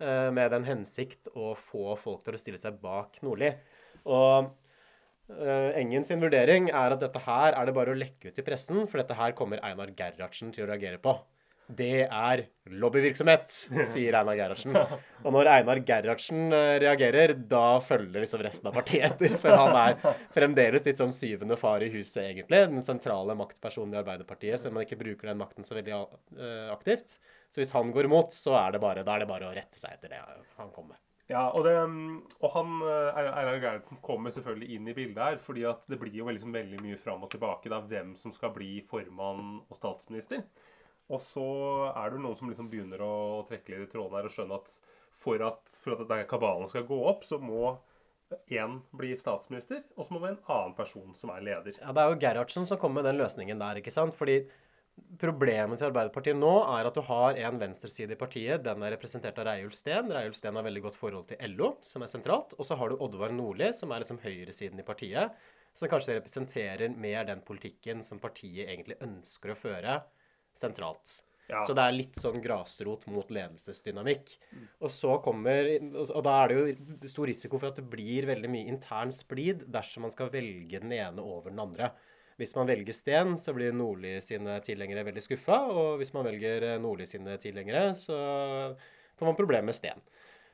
eh, 0.00 0.28
med 0.34 0.52
den 0.52 0.68
hensikt 0.68 1.32
å 1.32 1.54
få 1.56 1.96
folk 2.00 2.26
til 2.26 2.36
å 2.36 2.42
stille 2.42 2.60
seg 2.60 2.76
bak 2.82 3.16
Nordli. 3.24 3.50
Og 4.08 4.50
uh, 5.32 5.70
Engen 5.76 6.04
sin 6.06 6.20
vurdering 6.22 6.68
er 6.68 6.94
at 6.94 7.00
dette 7.02 7.24
her 7.24 7.56
er 7.56 7.68
det 7.68 7.76
bare 7.76 7.92
å 7.92 7.98
lekke 7.98 8.30
ut 8.30 8.40
i 8.40 8.44
pressen, 8.44 8.84
for 8.86 9.00
dette 9.00 9.16
her 9.16 9.36
kommer 9.36 9.60
Einar 9.64 9.92
Gerhardsen 9.96 10.52
til 10.52 10.64
å 10.64 10.70
reagere 10.70 11.00
på. 11.02 11.16
Det 11.68 12.06
er 12.06 12.42
lobbyvirksomhet, 12.80 13.52
sier 13.92 14.16
Einar 14.16 14.38
Gerhardsen. 14.38 14.76
Og 15.24 15.34
når 15.34 15.50
Einar 15.52 15.80
Gerhardsen 15.84 16.46
eh, 16.54 16.76
reagerer, 16.80 17.34
da 17.50 17.80
følger 17.84 18.24
liksom 18.24 18.40
resten 18.44 18.70
av 18.70 18.78
partiet 18.78 19.10
etter. 19.10 19.36
For 19.42 19.52
han 19.52 19.76
er 19.76 20.16
fremdeles 20.36 20.88
litt 20.88 21.00
som 21.00 21.12
syvende 21.12 21.58
far 21.60 21.84
i 21.84 21.90
huset, 21.92 22.22
egentlig. 22.24 22.62
Den 22.72 22.86
sentrale 22.86 23.36
maktpersonen 23.36 23.96
i 23.96 24.00
Arbeiderpartiet, 24.00 24.62
selv 24.62 24.72
om 24.72 24.80
man 24.80 24.88
ikke 24.88 25.00
bruker 25.02 25.28
den 25.28 25.42
makten 25.42 25.66
så 25.66 25.76
veldig 25.76 25.98
uh, 25.98 26.70
aktivt. 26.72 27.18
Så 27.52 27.60
hvis 27.60 27.74
han 27.76 27.92
går 27.92 28.08
imot, 28.08 28.32
så 28.36 28.56
er 28.62 28.72
det 28.76 28.80
bare, 28.84 29.04
er 29.04 29.24
det 29.24 29.28
bare 29.28 29.50
å 29.50 29.54
rette 29.56 29.80
seg 29.80 29.98
etter 29.98 30.16
det 30.16 30.22
han 30.24 30.72
kommer 30.72 30.94
med. 30.94 31.02
Ja, 31.28 31.50
og, 31.52 31.66
det, 31.66 31.74
og 32.40 32.52
han, 32.54 32.78
eh, 32.88 33.18
Einar 33.20 33.58
Gerhardsen 33.60 33.98
kommer 34.00 34.32
selvfølgelig 34.32 34.78
inn 34.78 34.88
i 34.88 34.94
bildet 34.96 35.20
her, 35.20 35.36
fordi 35.44 35.66
at 35.68 35.82
det 35.90 35.98
blir 36.00 36.14
jo 36.16 36.30
liksom 36.32 36.54
veldig 36.56 36.80
mye 36.80 36.96
fram 37.00 37.26
og 37.26 37.28
tilbake 37.34 37.68
da, 37.68 37.82
hvem 37.84 38.14
som 38.16 38.32
skal 38.32 38.54
bli 38.54 38.78
formann 38.88 39.58
og 39.60 39.76
statsminister. 39.76 40.46
Og 41.08 41.20
så 41.24 41.48
er 41.94 42.12
det 42.12 42.20
noen 42.22 42.36
som 42.36 42.50
liksom 42.50 42.68
begynner 42.70 43.02
å 43.04 43.44
trekke 43.48 43.72
litt 43.72 43.88
i 43.88 43.92
tråden 43.92 44.18
her 44.18 44.28
og 44.28 44.34
skjønne 44.34 44.60
at 44.60 44.72
for 45.18 45.42
at, 45.42 45.62
for 45.82 45.96
at 45.96 46.04
denne 46.04 46.28
kabalen 46.30 46.68
skal 46.70 46.84
gå 46.86 46.98
opp, 47.10 47.24
så 47.26 47.40
må 47.42 47.72
én 48.52 48.76
bli 48.94 49.14
statsminister, 49.16 49.82
og 49.96 50.04
så 50.04 50.12
må 50.12 50.20
det 50.20 50.26
være 50.26 50.36
en 50.36 50.54
annen 50.54 50.74
person 50.76 51.14
som 51.18 51.32
er 51.32 51.44
leder. 51.46 51.78
Ja, 51.80 51.94
Det 51.96 52.02
er 52.02 52.12
jo 52.12 52.20
Gerhardsen 52.22 52.68
som 52.68 52.78
kommer 52.78 53.00
med 53.00 53.08
den 53.08 53.22
løsningen 53.22 53.58
der. 53.58 53.80
ikke 53.80 53.94
sant? 53.94 54.14
Fordi 54.14 54.42
Problemet 55.18 55.78
til 55.78 55.88
Arbeiderpartiet 55.88 56.34
nå 56.34 56.52
er 56.74 56.88
at 56.88 56.96
du 56.96 57.04
har 57.06 57.36
en 57.46 57.58
venstreside 57.60 58.16
i 58.16 58.18
partiet. 58.18 58.64
Den 58.64 58.82
er 58.82 58.90
representert 58.96 59.38
av 59.38 59.46
Reiulf 59.46 59.76
Steen. 59.78 60.10
Reiulf 60.10 60.34
Steen 60.38 60.58
har 60.58 60.66
veldig 60.66 60.82
godt 60.88 60.98
forhold 60.98 61.28
til 61.30 61.54
LO, 61.54 61.68
som 61.86 62.02
er 62.02 62.10
sentralt. 62.10 62.54
Og 62.58 62.66
så 62.66 62.74
har 62.78 62.90
du 62.90 62.98
Oddvar 63.04 63.30
Nordli, 63.34 63.70
som 63.78 63.92
er 63.94 64.02
liksom 64.02 64.18
høyresiden 64.24 64.82
i 64.82 64.86
partiet 64.86 65.38
som 65.78 65.90
kanskje 65.90 66.16
representerer 66.18 66.94
mer 66.98 67.26
den 67.28 67.42
politikken 67.46 68.02
som 68.02 68.18
partiet 68.22 68.66
egentlig 68.66 68.98
ønsker 69.04 69.52
å 69.52 69.58
føre 69.58 70.00
sentralt. 70.60 71.18
Ja. 71.48 71.62
Så 71.64 71.72
det 71.72 71.84
er 71.84 71.96
litt 71.96 72.18
sånn 72.20 72.42
grasrot 72.44 73.06
mot 73.08 73.30
ledelsesdynamikk. 73.32 74.34
Og 74.84 74.92
så 74.92 75.14
kommer 75.24 75.70
Og 75.80 76.20
da 76.26 76.34
er 76.42 76.50
det 76.50 76.58
jo 76.58 77.08
stor 77.08 77.30
risiko 77.30 77.60
for 77.60 77.70
at 77.70 77.80
det 77.80 77.86
blir 77.88 78.28
veldig 78.28 78.50
mye 78.52 78.68
intern 78.68 79.12
splid 79.14 79.64
dersom 79.72 80.04
man 80.04 80.12
skal 80.12 80.28
velge 80.34 80.82
den 80.82 80.92
ene 80.92 81.24
over 81.24 81.48
den 81.48 81.62
andre. 81.64 81.94
Hvis 82.38 82.52
man 82.54 82.68
velger 82.68 82.94
Sten, 82.94 83.32
så 83.40 83.54
blir 83.56 83.72
Nordli 83.74 84.18
sine 84.22 84.60
tilhengere 84.62 85.06
veldig 85.08 85.24
skuffa. 85.24 85.58
Og 85.72 85.96
hvis 85.98 86.12
man 86.14 86.28
velger 86.28 86.68
eh, 86.68 86.78
Nordli 86.78 87.08
sine 87.08 87.34
tilhengere, 87.42 87.96
så 87.98 88.18
får 89.18 89.26
man 89.26 89.38
problemer 89.40 89.72
med 89.72 89.78
Sten. 89.78 90.04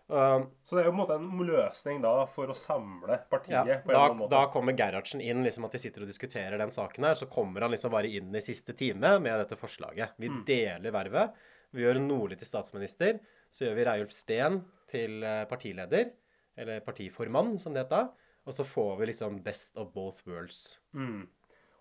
Um, 0.06 0.50
Så 0.62 0.76
det 0.76 0.82
er 0.82 0.90
jo 0.90 0.92
på 0.92 0.98
en 0.98 1.00
måte 1.00 1.14
en 1.16 1.46
løsning 1.48 2.02
da 2.04 2.26
for 2.28 2.50
å 2.52 2.54
samle 2.56 3.22
partiet 3.30 3.70
ja, 3.70 3.78
på 3.80 3.88
en 3.88 3.96
da, 3.96 4.08
måte. 4.18 4.30
da 4.34 4.42
kommer 4.52 4.76
Gerhardsen 4.76 5.22
inn, 5.24 5.40
liksom 5.46 5.64
at 5.64 5.72
de 5.72 5.80
sitter 5.80 6.04
og 6.04 6.10
diskuterer 6.10 6.58
den 6.60 6.70
saken 6.74 7.04
her. 7.08 7.14
Så 7.16 7.26
kommer 7.32 7.64
han 7.64 7.72
liksom 7.72 7.90
bare 7.94 8.10
inn 8.12 8.34
i 8.36 8.42
siste 8.44 8.74
time 8.76 9.14
med 9.24 9.38
dette 9.40 9.56
forslaget. 9.56 10.12
Vi 10.20 10.28
Mm. 10.28 10.44
deler 10.44 10.92
vervet. 10.92 11.32
Vi 11.72 11.82
gjør 11.82 12.00
Nordli 12.04 12.36
til 12.36 12.46
statsminister. 12.46 13.18
Så 13.50 13.64
gjør 13.64 13.74
vi 13.76 13.84
Reiulf 13.88 14.12
Steen 14.12 14.60
til 14.92 15.22
eh, 15.24 15.44
partileder. 15.46 16.12
Eller 16.56 16.80
partiformann, 16.80 17.58
som 17.58 17.72
det 17.72 17.86
het 17.86 17.90
da. 17.90 18.08
Og 18.46 18.52
så 18.52 18.62
får 18.64 18.98
vi 19.00 19.06
liksom 19.06 19.42
best 19.42 19.76
of 19.78 19.88
both 19.94 20.20
worlds. 20.26 20.78
Mm. 20.94 21.26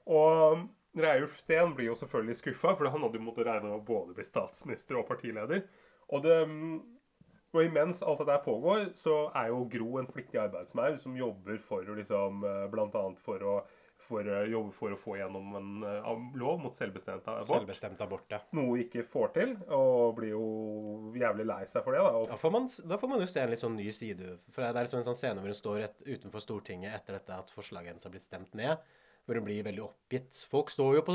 Og 0.07 0.69
Reiulf 0.95 1.37
Steen 1.39 1.75
blir 1.75 1.89
jo 1.91 1.95
selvfølgelig 1.99 2.39
skuffa, 2.39 2.73
for 2.77 2.89
han 2.89 3.01
hadde 3.01 3.19
jo 3.19 3.25
måttet 3.25 3.45
regne 3.47 3.67
med 3.69 3.79
å 3.81 3.85
både 3.85 4.15
bli 4.15 4.23
statsminister 4.23 4.97
og 4.99 5.07
partileder. 5.09 5.63
Og, 6.09 6.23
det, 6.23 6.41
um, 6.47 6.81
og 7.53 7.67
imens 7.67 8.01
alt 8.01 8.23
dette 8.23 8.39
pågår, 8.45 8.91
så 8.97 9.27
er 9.37 9.51
jo 9.53 9.63
Gro 9.69 9.99
en 10.01 10.09
flittig 10.09 10.41
arbeidsmaur 10.41 10.97
som 11.01 11.17
jobber 11.17 11.61
for 11.61 11.85
å 11.85 11.97
liksom 11.97 12.43
Bl.a. 12.73 13.03
For 13.21 13.45
å 13.45 13.61
for, 14.03 14.27
jobbe 14.49 14.73
for 14.75 14.93
å 14.93 14.97
få 14.99 15.15
gjennom 15.19 15.53
en 15.57 15.85
eh, 15.87 16.09
lov 16.39 16.59
mot 16.63 16.75
selvbestemt 16.75 17.27
abort. 17.29 17.47
Selvbestemt 17.47 18.01
abort, 18.03 18.25
ja. 18.31 18.41
Noe 18.57 18.81
ikke 18.83 19.05
får 19.07 19.31
til, 19.37 19.53
og 19.73 20.17
blir 20.17 20.33
jo 20.33 20.43
jævlig 21.19 21.47
lei 21.49 21.61
seg 21.69 21.85
for 21.85 21.95
det. 21.95 22.03
da. 22.03 22.25
Da 22.33 22.39
får, 22.39 22.55
man, 22.55 22.67
da 22.91 22.99
får 22.99 23.13
man 23.13 23.23
jo 23.23 23.29
se 23.31 23.43
en 23.43 23.53
litt 23.53 23.63
sånn 23.63 23.79
ny 23.79 23.87
side. 23.95 24.35
For 24.51 24.65
Det 24.65 24.73
er 24.73 24.89
liksom 24.89 25.01
en 25.01 25.07
sånn 25.07 25.19
scene 25.21 25.39
hvor 25.39 25.53
hun 25.53 25.61
står 25.61 25.87
et, 25.87 26.03
utenfor 26.09 26.43
Stortinget 26.43 26.97
etter 26.99 27.19
dette 27.19 27.39
at 27.45 27.55
forslaget 27.55 27.93
hennes 27.93 28.07
har 28.07 28.13
blitt 28.15 28.27
stemt 28.27 28.59
ned. 28.59 28.83
Hvor 29.23 29.39
hun 29.39 29.45
blir 29.45 29.63
veldig 29.63 29.83
oppgitt. 29.85 30.39
Folk 30.51 30.71
står 30.73 30.97
jo 30.97 31.03
på 31.07 31.13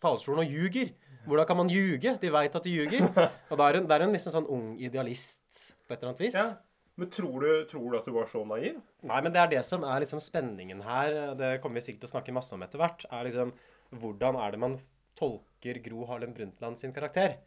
talerstolen 0.00 0.42
og 0.42 0.50
ljuger. 0.50 0.90
Hvordan 1.28 1.46
kan 1.46 1.60
man 1.60 1.70
ljuge? 1.70 2.16
De 2.18 2.30
veit 2.34 2.56
at 2.56 2.64
de 2.64 2.72
ljuger. 2.74 3.04
Og 3.50 3.60
da 3.60 3.68
er 3.68 3.78
hun, 3.78 3.86
er 3.90 4.04
hun 4.06 4.16
liksom 4.16 4.34
sånn 4.34 4.48
ung 4.50 4.72
idealist 4.82 5.68
på 5.86 5.94
et 5.94 6.00
eller 6.00 6.14
annet 6.14 6.24
vis. 6.26 6.38
Ja. 6.38 6.48
Men 6.98 7.10
tror 7.14 7.44
du, 7.44 7.50
tror 7.70 7.92
du 7.92 7.96
at 8.00 8.06
du 8.08 8.14
var 8.16 8.26
så 8.26 8.42
naiv? 8.48 8.78
Nei, 9.06 9.18
men 9.22 9.34
det 9.34 9.38
er 9.44 9.50
det 9.52 9.64
som 9.66 9.84
er 9.86 10.02
liksom 10.02 10.18
spenningen 10.22 10.80
her. 10.82 11.36
Det 11.38 11.52
kommer 11.62 11.78
vi 11.78 11.86
sikkert 11.86 12.06
til 12.06 12.10
å 12.10 12.14
snakke 12.16 12.34
masse 12.34 12.56
om 12.56 12.64
etter 12.66 12.82
hvert. 12.82 13.04
er 13.06 13.28
liksom, 13.28 13.52
Hvordan 14.02 14.38
er 14.42 14.54
det 14.54 14.62
man 14.64 14.74
tolker 15.18 15.78
Gro 15.84 16.08
Harlem 16.10 16.34
Brundtland 16.34 16.80
sin 16.80 16.94
karakter? 16.96 17.38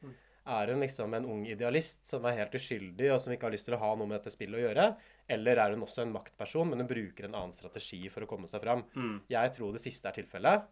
Er 0.52 0.72
hun 0.72 0.82
liksom 0.82 1.14
en 1.14 1.28
ung 1.30 1.43
idealist 1.45 2.08
som 2.08 2.24
er 2.26 2.39
helt 2.39 2.56
uskyldig, 2.58 3.12
og 3.12 3.20
som 3.22 3.36
ikke 3.36 3.49
har 3.49 3.54
lyst 3.54 3.68
til 3.68 3.76
å 3.76 3.82
ha 3.84 3.91
noe 3.93 4.08
med 4.08 4.18
dette 4.22 4.34
spillet 4.34 4.58
å 4.58 4.64
gjøre? 4.64 4.88
Eller 5.30 5.57
er 5.57 5.72
hun 5.76 5.82
også 5.86 6.01
en 6.03 6.11
maktperson, 6.13 6.69
men 6.69 6.80
hun 6.80 6.88
bruker 6.88 7.26
en 7.26 7.36
annen 7.36 7.53
strategi 7.53 8.09
for 8.09 8.22
å 8.26 8.28
komme 8.28 8.47
seg 8.47 8.61
fram? 8.61 8.84
Mm. 8.95 9.22
Jeg 9.30 9.53
tror 9.55 9.72
det 9.74 9.82
siste 9.82 10.07
er 10.09 10.17
tilfellet. 10.22 10.63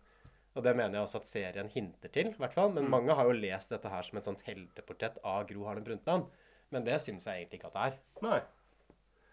Og 0.56 0.64
det 0.66 0.76
mener 0.76 0.98
jeg 0.98 1.06
også 1.06 1.20
at 1.22 1.26
serien 1.30 1.70
hinter 1.70 2.10
til, 2.12 2.32
hvert 2.34 2.54
fall. 2.54 2.72
Men 2.74 2.86
Mm. 2.86 2.90
mange 2.90 3.16
har 3.16 3.26
jo 3.26 3.32
lest 3.40 3.70
dette 3.70 3.88
her 3.90 4.02
som 4.04 4.18
et 4.18 4.24
sånt 4.26 4.42
helteportrett 4.42 5.18
av 5.24 5.48
Gro 5.48 5.64
Harlem 5.66 5.84
Brundtland. 5.84 6.26
Men 6.72 6.84
det 6.84 7.00
syns 7.02 7.26
jeg 7.26 7.46
egentlig 7.48 7.60
ikke 7.62 7.68
at 7.68 7.74
det 7.74 7.94
er. 7.94 8.00
Nei. 8.22 8.42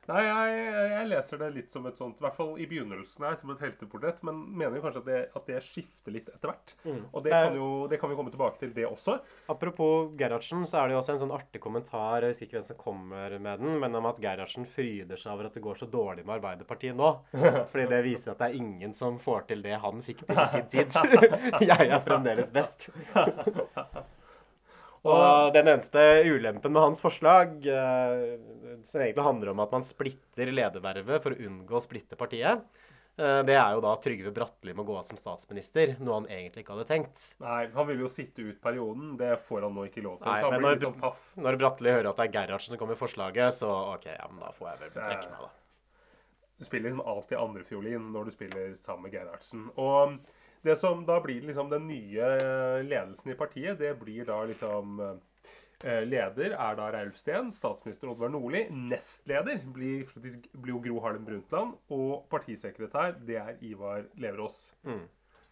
Nei, 0.06 0.22
jeg, 0.22 0.58
jeg 0.92 1.08
leser 1.10 1.40
det 1.40 1.48
litt 1.54 1.72
som 1.72 1.86
et 1.88 1.98
sånt, 1.98 2.20
i 2.20 2.24
hvert 2.24 2.36
fall 2.36 2.52
i 2.62 2.66
begynnelsen 2.70 3.26
her, 3.26 3.38
som 3.40 3.52
et 3.54 3.62
helteportrett, 3.64 4.22
men 4.26 4.38
mener 4.54 4.78
jo 4.78 4.84
kanskje 4.84 5.02
at 5.02 5.08
det, 5.08 5.20
at 5.40 5.50
det 5.50 5.62
skifter 5.66 6.14
litt 6.14 6.30
etter 6.30 6.52
hvert. 6.52 6.74
Mm. 6.86 7.00
Og 7.10 7.24
det 7.26 7.34
kan, 7.34 7.58
jo, 7.58 7.70
det 7.90 8.00
kan 8.02 8.12
vi 8.12 8.18
komme 8.18 8.34
tilbake 8.34 8.60
til, 8.62 8.74
det 8.76 8.86
også. 8.88 9.18
Apropos 9.52 10.12
Gerhardsen, 10.18 10.66
så 10.68 10.80
er 10.80 10.88
det 10.88 10.96
jo 10.96 11.00
også 11.02 11.16
en 11.16 11.22
sånn 11.24 11.34
artig 11.36 11.62
kommentar, 11.62 12.22
jeg 12.22 12.34
husker 12.34 12.48
ikke 12.48 12.58
hvem 12.58 12.68
som 12.70 12.80
kommer 12.80 13.38
med 13.48 13.64
den, 13.64 13.78
men 13.82 14.00
om 14.00 14.10
at 14.10 14.20
Gerhardsen 14.22 14.68
fryder 14.70 15.20
seg 15.20 15.34
over 15.34 15.50
at 15.50 15.58
det 15.58 15.64
går 15.64 15.82
så 15.82 15.90
dårlig 15.90 16.26
med 16.26 16.38
Arbeiderpartiet 16.38 16.98
nå. 16.98 17.12
Fordi 17.72 17.88
det 17.90 18.02
viser 18.06 18.34
at 18.34 18.42
det 18.44 18.50
er 18.50 18.60
ingen 18.60 18.94
som 18.96 19.18
får 19.22 19.48
til 19.50 19.64
det 19.66 19.80
han 19.82 20.04
fikk 20.06 20.26
til 20.26 20.38
i 20.38 20.46
sin 20.52 20.70
tid. 20.72 21.00
jeg 21.70 21.90
er 21.90 22.06
fremdeles 22.06 22.54
best. 22.54 22.88
Og 25.06 25.54
den 25.54 25.70
eneste 25.70 26.02
ulempen 26.26 26.74
med 26.74 26.82
hans 26.82 27.02
forslag, 27.04 27.56
eh, 27.66 28.34
som 28.86 29.00
egentlig 29.00 29.24
handler 29.26 29.52
om 29.52 29.62
at 29.64 29.72
man 29.76 29.86
splitter 29.86 30.52
ledervervet 30.52 31.22
for 31.22 31.34
å 31.34 31.48
unngå 31.48 31.78
å 31.78 31.82
splitte 31.84 32.18
partiet, 32.18 32.64
eh, 33.18 33.40
det 33.48 33.56
er 33.56 33.76
jo 33.76 33.82
da 33.84 33.94
Trygve 34.02 34.32
Bratteli 34.34 34.74
må 34.76 34.86
gå 34.88 34.96
av 34.98 35.06
som 35.08 35.20
statsminister, 35.20 35.94
noe 36.00 36.20
han 36.20 36.30
egentlig 36.30 36.64
ikke 36.64 36.76
hadde 36.76 36.88
tenkt. 36.90 37.28
Nei, 37.44 37.66
han 37.74 37.90
vil 37.90 38.02
jo 38.04 38.10
sitte 38.12 38.46
ut 38.46 38.60
perioden. 38.62 39.14
Det 39.20 39.36
får 39.46 39.68
han 39.68 39.76
nå 39.76 39.86
ikke 39.90 40.04
lov 40.06 40.18
til. 40.20 40.30
Nei, 40.30 40.40
så 40.40 40.50
han 40.50 40.56
men 40.56 40.64
blir 40.64 40.74
når, 40.74 40.82
sånn 40.88 40.98
paff. 41.04 41.28
når 41.36 41.60
Bratteli 41.62 41.94
hører 41.94 42.10
at 42.10 42.22
det 42.22 42.26
er 42.28 42.34
Gerhardsen 42.40 42.74
som 42.74 42.82
kommer 42.82 42.98
i 42.98 43.04
forslaget, 43.04 43.60
så 43.60 43.70
OK, 43.94 44.10
ja, 44.10 44.26
men 44.32 44.42
da 44.42 44.50
får 44.56 44.72
jeg 44.72 44.82
vel 44.84 44.98
trekke 44.98 45.30
meg, 45.30 45.46
da. 45.46 45.54
Du 46.56 46.64
spiller 46.64 46.88
liksom 46.88 47.04
alltid 47.04 47.38
andrefiolin 47.38 48.12
når 48.14 48.24
du 48.24 48.32
spiller 48.32 48.74
sammen 48.80 49.06
med 49.06 49.12
Gerhardsen. 49.12 49.66
Og 49.76 50.16
det 50.66 50.76
som 50.80 51.04
da 51.08 51.20
blir 51.24 51.46
liksom 51.46 51.70
den 51.72 51.86
nye 51.88 52.28
ledelsen 52.86 53.32
i 53.32 53.38
partiet, 53.38 53.78
det 53.80 53.94
blir 54.00 54.26
da 54.28 54.42
liksom 54.50 55.00
eh, 55.84 56.02
Leder 56.08 56.54
er 56.56 56.76
da 56.78 56.86
Reilf 56.94 57.18
Steen, 57.20 57.50
statsminister 57.52 58.08
Oddvar 58.08 58.30
Nordli. 58.32 58.62
Nestleder 58.72 59.58
blir, 59.74 60.06
faktisk, 60.08 60.46
blir 60.56 60.72
jo 60.72 60.80
Gro 60.86 61.02
Harlem 61.04 61.26
Brundtland. 61.28 61.74
Og 61.92 62.24
partisekretær, 62.32 63.18
det 63.28 63.36
er 63.42 63.58
Ivar 63.68 64.06
Leverås. 64.16 64.70
Mm. 64.88 65.02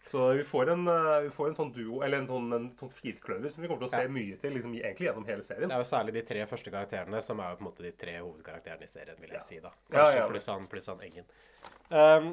Så 0.09 0.23
vi 0.37 0.43
får 0.45 0.69
en, 0.73 0.87
eh, 0.87 1.19
vi 1.27 1.29
får 1.33 1.47
en 1.51 1.55
sånn 1.57 1.71
duo, 1.73 2.01
eller 2.05 2.19
en 2.21 2.27
sånn, 2.29 2.51
en 2.53 2.65
sånn 2.77 2.91
firkløver 2.93 3.49
som 3.53 3.61
vi 3.63 3.69
kommer 3.69 3.85
til 3.85 3.87
å 3.87 3.93
se 3.95 4.03
Ja. 4.03 4.09
mye 4.17 4.35
til 4.41 4.53
liksom, 4.53 4.73
egentlig 4.77 5.07
gjennom 5.07 5.25
hele 5.25 5.41
serien. 5.45 5.69
Det 5.69 5.77
er 5.77 5.81
jo 5.85 5.89
særlig 5.93 6.13
de 6.13 6.21
tre 6.21 6.45
første 6.45 6.73
karakterene 6.73 7.21
som 7.25 7.39
er 7.39 7.49
jo 7.51 7.55
på 7.57 7.65
en 7.65 7.69
måte 7.71 7.85
de 7.87 7.91
tre 7.91 8.17
hovedkarakterene 8.19 8.83
i 8.83 8.91
serien, 8.91 9.17
vil 9.21 9.29
jeg 9.33 9.41
si. 9.43 9.59
da. 9.59 9.71
Ja, 9.89 9.97
Kanskje 9.97 10.19
ja. 10.21 10.27
pluss 10.29 10.45
han, 10.47 10.67
pluss 10.67 10.85
han 10.93 10.99
Eggen. 11.01 11.25
Um, 11.89 12.31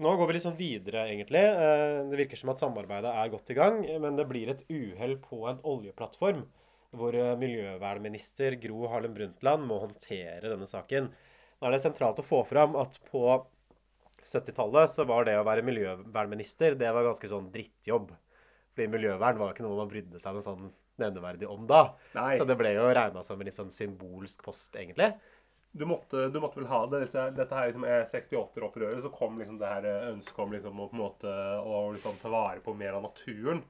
nå 0.00 0.12
går 0.16 0.28
vi 0.28 0.36
litt 0.36 0.46
sånn 0.46 0.58
videre, 0.58 1.06
egentlig. 1.12 1.42
Uh, 1.42 2.06
det 2.10 2.20
virker 2.22 2.40
som 2.40 2.52
at 2.52 2.62
samarbeidet 2.62 3.12
er 3.12 3.32
godt 3.32 3.52
i 3.52 3.58
gang, 3.58 3.82
men 4.02 4.18
det 4.18 4.28
blir 4.30 4.52
et 4.52 4.62
uhell 4.72 5.18
på 5.22 5.42
en 5.50 5.60
oljeplattform 5.66 6.46
hvor 6.96 7.16
uh, 7.18 7.34
miljøvernminister 7.40 8.56
Gro 8.62 8.86
Harlem 8.92 9.16
Brundtland 9.16 9.66
må 9.68 9.80
håndtere 9.82 10.52
denne 10.52 10.68
saken. 10.70 11.10
Nå 11.56 11.68
er 11.68 11.76
det 11.76 11.82
sentralt 11.84 12.20
å 12.22 12.26
få 12.26 12.42
fram 12.48 12.76
at 12.80 12.98
på 13.10 13.24
70-tallet 14.26 14.92
så 14.92 15.06
var 15.08 15.26
det 15.26 15.36
å 15.38 15.44
være 15.46 15.64
miljøvernminister 15.66 16.76
det 16.78 16.90
var 16.92 17.06
ganske 17.06 17.30
sånn 17.30 17.50
drittjobb. 17.54 18.10
Fordi 18.76 18.90
miljøvern 18.92 19.38
var 19.40 19.54
ikke 19.54 19.64
noe 19.64 19.78
man 19.78 19.90
brydde 19.90 20.20
seg 20.20 20.36
noe 20.36 20.44
sånn 20.44 20.66
nevneverdig 21.00 21.48
om 21.48 21.64
da. 21.68 21.82
Nei. 22.16 22.34
Så 22.36 22.46
det 22.48 22.56
ble 22.58 22.72
jo 22.76 22.88
regna 22.88 23.22
som 23.24 23.40
en 23.40 23.48
litt 23.48 23.56
sånn 23.56 23.72
symbolsk 23.72 24.44
post, 24.44 24.76
egentlig. 24.76 25.12
Du 25.78 25.84
måtte, 25.88 26.28
du 26.32 26.40
måtte 26.40 26.60
vel 26.60 26.68
ha 26.70 26.82
det. 26.90 27.02
Dette, 27.04 27.30
dette 27.36 27.56
her 27.58 27.68
liksom 27.68 27.86
er 27.86 28.06
68-opprøret, 28.08 29.02
så 29.04 29.12
kom 29.14 29.38
liksom 29.40 29.58
det 29.60 29.70
her 29.70 29.88
ønsket 30.12 30.44
om 30.44 30.54
liksom 30.56 30.82
å 30.82 30.90
måte 30.96 31.32
å 31.62 31.80
liksom 31.94 32.20
ta 32.22 32.32
vare 32.32 32.62
på 32.64 32.74
mer 32.76 32.98
av 32.98 33.04
naturen. 33.06 33.62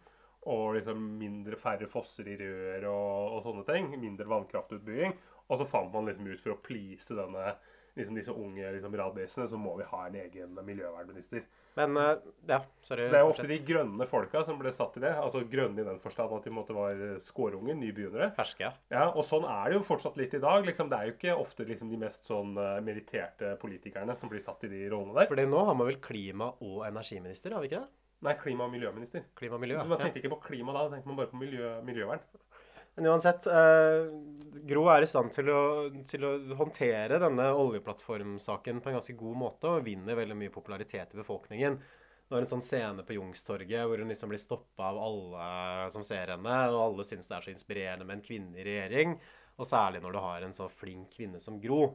Og 0.47 0.77
liksom 0.77 1.01
mindre 1.19 1.59
færre 1.59 1.89
fosser 1.91 2.29
i 2.31 2.37
rør 2.39 2.87
og, 2.93 3.33
og 3.37 3.41
sånne 3.49 3.65
ting. 3.67 3.91
Mindre 3.99 4.29
vannkraftutbygging. 4.31 5.17
Og 5.47 5.59
så 5.61 5.67
fant 5.69 5.91
man 5.95 6.07
liksom 6.07 6.29
ut 6.31 6.43
for 6.43 6.55
å 6.55 6.61
please 6.63 7.15
denne, 7.15 7.57
liksom 7.97 8.19
disse 8.19 8.33
unge 8.35 8.73
liksom 8.77 8.97
radisene, 9.01 9.47
så 9.49 9.59
må 9.61 9.77
vi 9.79 9.87
ha 9.89 10.03
en 10.07 10.19
egen 10.21 10.59
miljøvernminister. 10.67 11.45
Men 11.77 11.97
uh, 12.01 12.15
ja, 12.49 12.63
sorry. 12.85 13.05
Så 13.05 13.13
det 13.13 13.19
er 13.19 13.25
jo 13.25 13.33
ofte 13.35 13.49
de 13.51 13.59
grønne 13.69 14.07
folka 14.09 14.41
som 14.47 14.57
ble 14.61 14.73
satt 14.73 14.97
i 14.97 15.03
det. 15.05 15.13
Altså 15.21 15.43
grønne 15.49 15.83
i 15.83 15.89
den 15.89 16.01
forstand 16.01 16.33
at 16.37 16.49
de 16.49 16.55
måtte 16.57 16.77
være 16.77 17.11
skårunger, 17.25 17.77
nybegynnere. 17.77 18.31
Ferske, 18.37 18.65
ja. 18.65 18.73
Ja, 18.93 19.11
og 19.11 19.27
sånn 19.29 19.45
er 19.49 19.69
det 19.69 19.81
jo 19.81 19.85
fortsatt 19.89 20.17
litt 20.21 20.37
i 20.39 20.41
dag. 20.43 20.65
Liksom, 20.65 20.89
det 20.93 20.99
er 20.99 21.11
jo 21.11 21.17
ikke 21.19 21.37
ofte 21.37 21.69
liksom, 21.69 21.93
de 21.93 22.01
mest 22.01 22.29
sånn 22.29 22.57
eh, 22.61 22.79
meritterte 22.85 23.53
politikerne 23.61 24.17
som 24.21 24.33
blir 24.33 24.41
satt 24.45 24.65
i 24.65 24.73
de 24.73 24.87
rollene 24.93 25.19
der. 25.21 25.29
Fordi 25.29 25.47
nå 25.53 25.67
har 25.69 25.77
man 25.77 25.91
vel 25.91 26.01
klima- 26.01 26.55
og 26.65 26.83
energiminister, 26.89 27.53
har 27.53 27.65
vi 27.65 27.73
ikke 27.73 27.85
det? 27.85 27.93
Nei, 28.25 28.33
klima- 28.41 28.65
og 28.65 28.73
miljøminister. 28.73 29.27
Klima 29.37 29.59
og 29.59 29.61
miljø, 29.61 29.77
Man 29.85 29.99
ja. 29.99 30.07
tenkte 30.07 30.23
ikke 30.23 30.33
på 30.33 30.41
klima 30.49 30.73
da, 30.73 30.87
da 30.87 30.97
tenkte 30.97 31.11
man 31.13 31.19
bare 31.21 31.29
på 31.35 31.41
miljø, 31.43 31.75
miljøvern. 31.85 32.25
Men 32.97 33.11
uansett, 33.13 33.47
eh, 33.47 34.07
Gro 34.67 34.87
er 34.89 35.05
i 35.05 35.09
stand 35.09 35.31
til 35.35 35.51
å, 35.53 35.63
til 36.09 36.25
å 36.25 36.33
håndtere 36.57 37.21
denne 37.21 37.51
oljeplattformsaken 37.53 38.81
på 38.81 38.91
en 38.91 38.97
ganske 38.97 39.17
god 39.21 39.37
måte, 39.37 39.69
og 39.69 39.85
vinner 39.85 40.17
veldig 40.17 40.37
mye 40.41 40.55
popularitet 40.55 41.13
i 41.13 41.21
befolkningen. 41.21 41.77
Det 42.27 42.35
var 42.35 42.43
en 42.43 42.51
sånn 42.51 42.65
scene 42.65 43.05
på 43.07 43.15
Youngstorget 43.15 43.85
hvor 43.87 44.01
hun 44.03 44.09
liksom 44.11 44.33
blir 44.33 44.41
stoppa 44.43 44.89
av 44.89 44.97
alle 44.99 45.91
som 45.95 46.03
ser 46.03 46.33
henne, 46.35 46.57
og 46.73 46.81
alle 46.81 47.07
syns 47.07 47.29
det 47.29 47.37
er 47.37 47.45
så 47.45 47.53
inspirerende 47.53 48.09
med 48.09 48.19
en 48.19 48.25
kvinne 48.25 48.59
i 48.59 48.65
regjering, 48.67 49.15
og 49.61 49.69
særlig 49.69 50.01
når 50.03 50.17
du 50.17 50.23
har 50.25 50.47
en 50.47 50.57
så 50.57 50.67
flink 50.73 51.13
kvinne 51.15 51.39
som 51.43 51.61
Gro. 51.63 51.93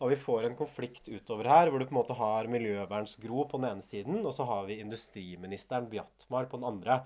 Og 0.00 0.12
vi 0.12 0.18
får 0.20 0.48
en 0.48 0.58
konflikt 0.58 1.08
utover 1.12 1.48
her, 1.48 1.70
hvor 1.70 1.80
du 1.80 1.86
på 1.86 1.94
en 1.94 2.00
måte 2.00 2.16
har 2.16 2.48
miljøverns-Gro 2.52 3.46
på 3.48 3.60
den 3.60 3.70
ene 3.70 3.84
siden, 3.84 4.20
og 4.24 4.32
så 4.36 4.44
har 4.48 4.68
vi 4.68 4.80
industriministeren 4.82 5.88
Bjatmar 5.92 6.48
på 6.50 6.60
den 6.60 6.68
andre. 6.74 7.02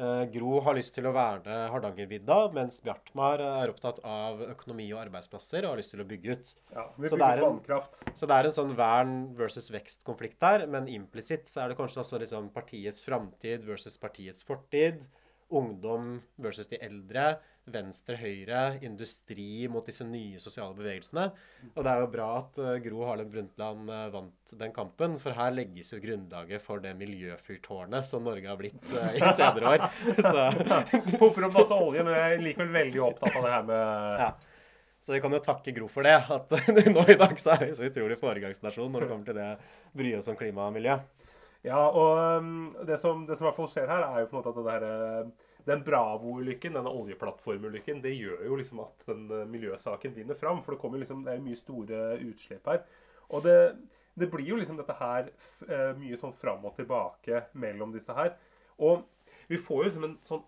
Eh, 0.00 0.22
Gro 0.32 0.60
har 0.64 0.76
lyst 0.78 0.94
til 0.96 1.04
å 1.04 1.12
verne 1.12 1.56
Hardangervidda, 1.68 2.36
mens 2.56 2.78
Bjartmar 2.80 3.42
er 3.44 3.68
opptatt 3.72 3.98
av 4.06 4.40
økonomi 4.46 4.86
og 4.94 5.02
arbeidsplasser 5.02 5.66
og 5.66 5.74
har 5.74 5.80
lyst 5.82 5.92
til 5.92 6.00
å 6.00 6.06
bygge 6.08 6.36
ut. 6.38 6.52
Ja, 6.72 6.86
vi 6.96 7.10
Så 7.10 7.18
det 7.20 7.26
er 7.26 7.42
en- 7.42 7.44
vannkraft. 7.60 8.00
Så 8.16 8.26
det 8.26 8.30
er 8.38 8.44
en 8.48 8.56
sånn 8.56 8.74
vern 8.74 9.34
versus 9.36 9.68
vekst-konflikt 9.68 10.40
her, 10.40 10.66
men 10.66 10.86
implisitt 10.88 11.48
så 11.52 11.64
er 11.64 11.68
det 11.68 11.76
kanskje 11.76 12.00
også 12.00 12.18
liksom 12.18 12.48
partiets 12.54 13.04
framtid 13.04 13.66
versus 13.66 13.98
partiets 13.98 14.42
fortid. 14.42 15.04
Ungdom 15.50 16.18
versus 16.40 16.70
de 16.70 16.78
eldre. 16.82 17.32
Venstre, 17.70 18.16
høyre, 18.18 18.80
industri 18.82 19.68
mot 19.70 19.86
disse 19.86 20.04
nye 20.08 20.40
sosiale 20.42 20.74
bevegelsene. 20.74 21.26
Og 21.74 21.84
det 21.84 21.92
er 21.92 22.00
jo 22.02 22.08
bra 22.10 22.28
at 22.40 22.58
eh, 22.58 22.78
Gro 22.82 23.04
Harlem 23.06 23.28
Brundtland 23.30 23.92
eh, 23.92 24.06
vant 24.14 24.54
den 24.62 24.72
kampen, 24.74 25.18
for 25.22 25.36
her 25.36 25.52
legges 25.54 25.92
jo 25.94 26.00
grunnlaget 26.02 26.64
for 26.64 26.82
det 26.82 26.96
miljøfyrtårnet 26.98 28.08
som 28.10 28.24
Norge 28.26 28.48
har 28.48 28.58
blitt 28.58 28.80
eh, 28.96 29.18
i 29.20 29.34
senere 29.38 29.74
år. 29.76 29.84
Så 30.24 30.46
Pumper 31.20 31.46
opp 31.46 31.58
masse 31.60 31.76
olje, 31.76 32.02
men 32.06 32.16
jeg 32.16 32.38
er 32.38 32.46
likevel 32.48 32.72
veldig 32.80 33.04
opptatt 33.10 33.36
av 33.36 33.46
det 33.46 33.54
her 33.58 33.68
med 33.70 34.24
Ja. 34.24 34.32
Så 35.00 35.14
vi 35.14 35.20
kan 35.24 35.32
jo 35.32 35.38
takke 35.40 35.72
Gro 35.72 35.86
for 35.88 36.04
det. 36.04 36.18
At 36.28 36.50
nå 36.94 37.04
i 37.08 37.16
dag 37.16 37.38
så 37.40 37.54
er 37.54 37.68
vi 37.68 37.76
så 37.76 37.86
utrolig 37.88 38.18
foregangsnasjon 38.20 38.90
når 38.92 39.06
det 39.06 39.08
kommer 39.12 39.30
til 39.30 39.38
det 39.38 39.50
bry 39.96 40.12
oss 40.18 40.28
om 40.28 40.36
klima 40.36 40.66
og 40.66 40.74
miljø. 40.76 40.98
Ja, 41.64 41.80
og 41.92 42.40
um, 42.40 42.70
det, 42.88 42.96
som, 43.00 43.26
det 43.28 43.36
som 43.36 43.44
i 43.44 43.48
hvert 43.50 43.58
fall 43.58 43.68
skjer 43.68 43.90
her, 43.90 44.06
er 44.06 44.22
jo 44.22 44.28
på 44.30 44.36
en 44.36 44.40
måte 44.40 44.52
at 44.52 44.60
det 44.64 44.74
her, 44.74 44.84
uh, 45.26 45.48
den 45.66 45.82
Bravo-ulykken, 45.84 46.76
denne 46.78 46.92
oljeplattformulykken, 46.96 48.00
det 48.04 48.14
gjør 48.16 48.46
jo 48.48 48.56
liksom 48.56 48.80
at 48.86 49.04
den 49.10 49.26
uh, 49.28 49.44
miljøsaken 49.48 50.14
vinner 50.16 50.38
fram. 50.38 50.62
For 50.64 50.76
det 50.80 51.02
liksom, 51.02 51.24
det 51.26 51.34
er 51.34 51.40
jo 51.40 51.48
mye 51.50 51.60
store 51.60 52.04
utslipp 52.30 52.70
her. 52.72 52.80
Og 53.28 53.44
det, 53.44 53.56
det 54.16 54.30
blir 54.32 54.54
jo 54.54 54.60
liksom 54.60 54.80
dette 54.80 54.96
her 55.02 55.28
uh, 55.68 55.90
mye 56.00 56.20
sånn 56.20 56.32
fram 56.36 56.64
og 56.64 56.78
tilbake 56.80 57.44
mellom 57.52 57.92
disse 57.92 58.16
her. 58.16 58.32
Og 58.80 59.04
vi 59.50 59.60
får 59.60 59.84
jo 59.84 59.90
liksom 59.90 60.08
en 60.08 60.16
sånn, 60.30 60.42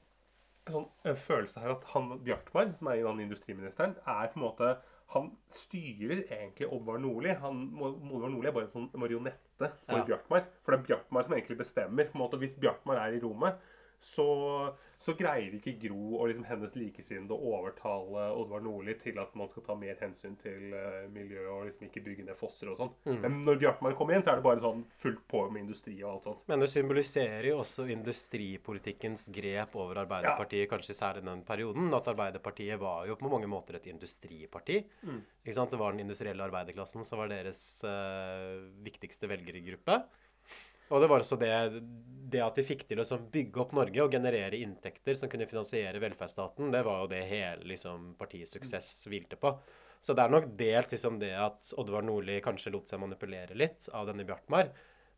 en 0.65 0.79
sånn 0.79 1.21
følelse 1.27 1.61
her 1.61 1.77
at 1.77 1.85
han 1.93 2.15
Bjartmar, 2.25 2.73
som 2.79 2.89
er 2.89 3.03
en 3.03 3.13
annen 3.13 3.27
industriministeren, 3.27 3.99
er 4.09 4.33
på 4.33 4.41
en 4.41 4.47
måte 4.47 4.73
han 5.13 5.31
styrer 5.53 6.23
egentlig 6.27 6.69
Oddvar 6.73 6.99
Nordli. 7.03 7.31
Oddvar 7.37 8.31
Nordli 8.33 8.49
er 8.49 8.55
bare 8.57 8.69
en 8.69 8.73
sånn 8.73 8.91
marionette 8.99 9.69
for 9.87 9.99
Ja. 10.01 10.05
Bjartmar. 10.09 10.47
For 10.65 10.73
det 10.73 10.81
er 10.81 10.87
Bjartmar 10.89 11.23
som 11.27 11.35
egentlig 11.37 11.59
bestemmer. 11.59 12.05
på 12.11 12.17
en 12.17 12.23
måte. 12.25 12.39
Hvis 12.41 12.57
Bjartmar 12.59 12.97
er 12.97 13.13
i 13.17 13.21
rommet, 13.21 13.59
så, 14.03 14.27
så 14.99 15.15
greier 15.19 15.55
ikke 15.57 15.77
Gro 15.85 16.17
og 16.19 16.29
liksom 16.29 16.47
hennes 16.49 16.75
likesinnede 16.75 17.35
å 17.37 17.53
overtale 17.57 18.25
Oddvar 18.39 18.65
Nordli 18.65 18.97
til 18.99 19.19
at 19.23 19.35
man 19.39 19.51
skal 19.51 19.65
ta 19.67 19.77
mer 19.79 19.99
hensyn 20.03 20.35
til 20.43 20.75
uh, 20.75 21.05
miljøet 21.13 21.51
og 21.53 21.67
liksom 21.69 21.87
ikke 21.87 22.03
bygge 22.09 22.27
ned 22.27 22.39
fosser 22.39 22.73
og 22.73 22.81
sånn. 22.81 22.93
Mm. 23.07 23.21
Men 23.23 23.39
når 23.47 23.61
Bjartmar 23.63 23.97
kommer 23.99 24.17
inn, 24.17 24.25
så 24.27 24.33
er 24.33 24.41
det 24.41 24.47
bare 24.47 24.63
sånn 24.63 24.83
fullt 25.03 25.23
på 25.31 25.45
med 25.53 25.65
industri 25.65 25.95
og 26.03 26.09
alt 26.17 26.29
sånt. 26.31 26.43
Men 26.51 26.65
det 26.65 26.71
symboliserer 26.73 27.49
jo 27.53 27.61
også 27.63 27.87
industripolitikkens 27.95 29.29
grep 29.35 29.79
over 29.79 30.03
Arbeiderpartiet, 30.03 30.69
kanskje 30.73 30.99
særlig 30.99 31.25
den 31.29 31.45
perioden. 31.47 31.93
At 31.95 32.11
Arbeiderpartiet 32.11 32.81
var 32.83 33.07
jo 33.11 33.19
på 33.21 33.31
mange 33.31 33.51
måter 33.51 33.79
et 33.79 33.87
industriparti. 33.93 34.83
Mm. 35.07 35.23
Ikke 35.45 35.57
sant? 35.57 35.73
Det 35.73 35.81
var 35.81 35.95
den 35.95 36.05
industrielle 36.05 36.45
arbeiderklassen 36.51 37.07
som 37.07 37.23
var 37.23 37.31
deres 37.31 37.63
uh, 37.87 38.59
viktigste 38.83 39.31
velgergruppe. 39.31 40.03
Og 40.93 41.01
det 41.01 41.09
var 41.09 41.23
også 41.25 41.39
det, 41.41 41.53
det 42.33 42.43
at 42.45 42.59
de 42.59 42.65
fikk 42.67 42.85
til 42.89 43.01
å 43.01 43.07
sånn 43.07 43.29
bygge 43.33 43.63
opp 43.65 43.73
Norge 43.77 44.05
og 44.05 44.13
generere 44.13 44.61
inntekter 44.61 45.17
som 45.17 45.31
kunne 45.33 45.49
finansiere 45.49 46.03
velferdsstaten, 46.03 46.73
det 46.75 46.83
var 46.85 47.03
jo 47.03 47.11
det 47.15 47.23
hele 47.31 47.71
liksom, 47.73 48.13
partiets 48.21 48.53
suksess 48.57 48.91
hvilte 49.09 49.41
på. 49.41 49.55
Så 50.03 50.17
det 50.19 50.25
er 50.25 50.33
nok 50.35 50.49
dels 50.59 50.93
liksom 50.93 51.21
det 51.23 51.33
at 51.39 51.73
Oddvar 51.79 52.03
Nordli 52.05 52.41
kanskje 52.45 52.73
lot 52.75 52.91
seg 52.91 53.01
manipulere 53.01 53.57
litt 53.57 53.87
av 53.95 54.09
denne 54.11 54.27
Bjartmar. 54.27 54.73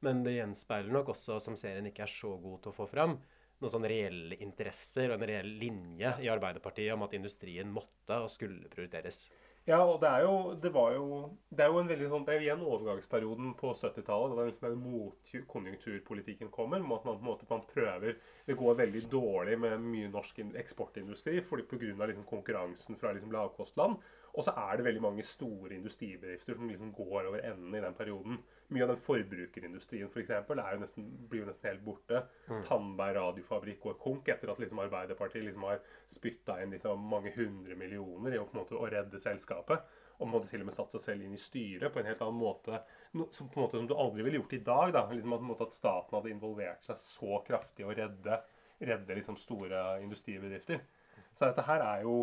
Men 0.05 0.21
det 0.27 0.37
gjenspeiler 0.37 0.93
nok 0.93 1.15
også, 1.15 1.39
som 1.41 1.57
serien 1.57 1.87
ikke 1.89 2.05
er 2.05 2.13
så 2.13 2.35
god 2.37 2.61
til 2.63 2.75
å 2.75 2.77
få 2.77 2.87
fram, 2.91 3.17
noen 3.63 3.73
sånne 3.73 3.89
reelle 3.89 4.37
interesser 4.45 5.09
og 5.09 5.17
en 5.17 5.29
reell 5.31 5.49
linje 5.61 6.11
i 6.21 6.29
Arbeiderpartiet 6.29 6.93
om 6.93 7.07
at 7.07 7.15
industrien 7.17 7.71
måtte 7.73 8.19
og 8.21 8.29
skulle 8.33 8.69
prioriteres. 8.69 9.25
Ja, 9.65 9.79
og 9.81 10.03
det 10.03 10.09
er 10.13 10.21
jo 10.27 10.55
Det 10.61 10.71
jo 10.93 11.05
Det 11.49 11.65
er 11.65 11.71
jo 11.73 11.79
en 11.81 11.89
veldig 11.89 12.09
sånn 12.13 12.25
Det 12.27 12.35
er 12.35 12.41
jo 12.41 12.45
igjen 12.45 12.65
overgangsperioden 12.69 13.55
på 13.57 13.71
70-tallet, 13.73 14.35
da 14.37 14.43
den 14.43 14.51
liksom 14.51 14.83
motkonjunkturpolitikken 14.85 16.51
kommer. 16.53 16.83
med 16.85 16.99
at 16.99 17.05
man 17.09 17.17
på 17.17 17.25
en 17.25 17.31
måte 17.31 17.49
man 17.49 17.65
prøver 17.71 18.19
Det 18.47 18.57
går 18.61 18.75
veldig 18.83 19.03
dårlig 19.11 19.59
med 19.59 19.81
mye 19.81 20.11
norsk 20.13 20.39
in- 20.45 20.55
eksportindustri 20.57 21.41
fordi 21.41 21.65
pga. 21.71 22.07
Liksom 22.07 22.25
konkurransen 22.29 22.97
fra 23.01 23.13
liksom 23.13 23.33
lavkostland. 23.33 23.97
Og 24.35 24.45
så 24.45 24.53
er 24.53 24.77
det 24.77 24.85
veldig 24.85 25.03
mange 25.03 25.23
store 25.23 25.75
industribedrifter 25.79 26.55
som 26.55 26.69
liksom 26.69 26.93
går 26.93 27.29
over 27.31 27.39
ende 27.41 27.79
i 27.79 27.81
den 27.81 27.95
perioden. 27.95 28.39
Mye 28.73 28.85
av 28.87 28.95
den 28.95 29.01
forbrukerindustrien 29.05 30.09
for 30.09 30.23
eksempel, 30.23 30.61
jo 30.73 30.81
nesten, 30.81 31.09
blir 31.29 31.43
jo 31.43 31.49
nesten 31.51 31.69
helt 31.69 31.83
borte. 31.85 32.23
Mm. 32.49 32.63
Tandberg 32.65 33.19
radiofabrikk 33.19 33.83
går 33.83 33.99
konk 34.01 34.31
etter 34.33 34.53
at 34.53 34.63
liksom 34.63 34.81
Arbeiderpartiet 34.87 35.45
liksom 35.45 35.67
har 35.69 35.83
spytta 36.11 36.57
inn 36.63 36.73
liksom 36.73 37.05
mange 37.11 37.35
hundre 37.37 37.77
millioner 37.79 38.37
i 38.37 38.41
å, 38.41 38.47
måte, 38.57 38.79
å 38.79 38.89
redde 38.89 39.21
selskapet. 39.21 39.85
Og 40.23 40.31
måtte 40.31 40.49
til 40.49 40.63
og 40.63 40.69
med 40.71 40.77
satt 40.77 40.95
seg 40.95 41.03
selv 41.03 41.27
inn 41.27 41.35
i 41.37 41.43
styret 41.43 41.93
på 41.93 42.01
en 42.01 42.09
helt 42.09 42.23
annen 42.25 42.41
måte. 42.41 42.81
No, 43.19 43.27
som, 43.35 43.51
på 43.51 43.61
en 43.61 43.67
måte 43.67 43.81
som 43.81 43.89
du 43.91 43.97
aldri 43.99 44.25
ville 44.25 44.41
gjort 44.41 44.57
i 44.57 44.63
dag. 44.65 44.93
da, 44.97 45.05
liksom 45.11 45.37
at, 45.37 45.45
måte, 45.45 45.69
at 45.69 45.77
staten 45.77 46.17
hadde 46.17 46.33
involvert 46.33 46.87
seg 46.87 47.01
så 47.03 47.43
kraftig 47.47 47.85
i 47.85 47.89
å 47.89 47.97
redde, 47.99 48.41
redde 48.81 49.19
liksom 49.19 49.37
store 49.43 49.85
industribedrifter. 50.07 50.81
Så 51.35 51.51
dette 51.51 51.67
her 51.67 51.83
er 51.83 52.07
jo 52.07 52.23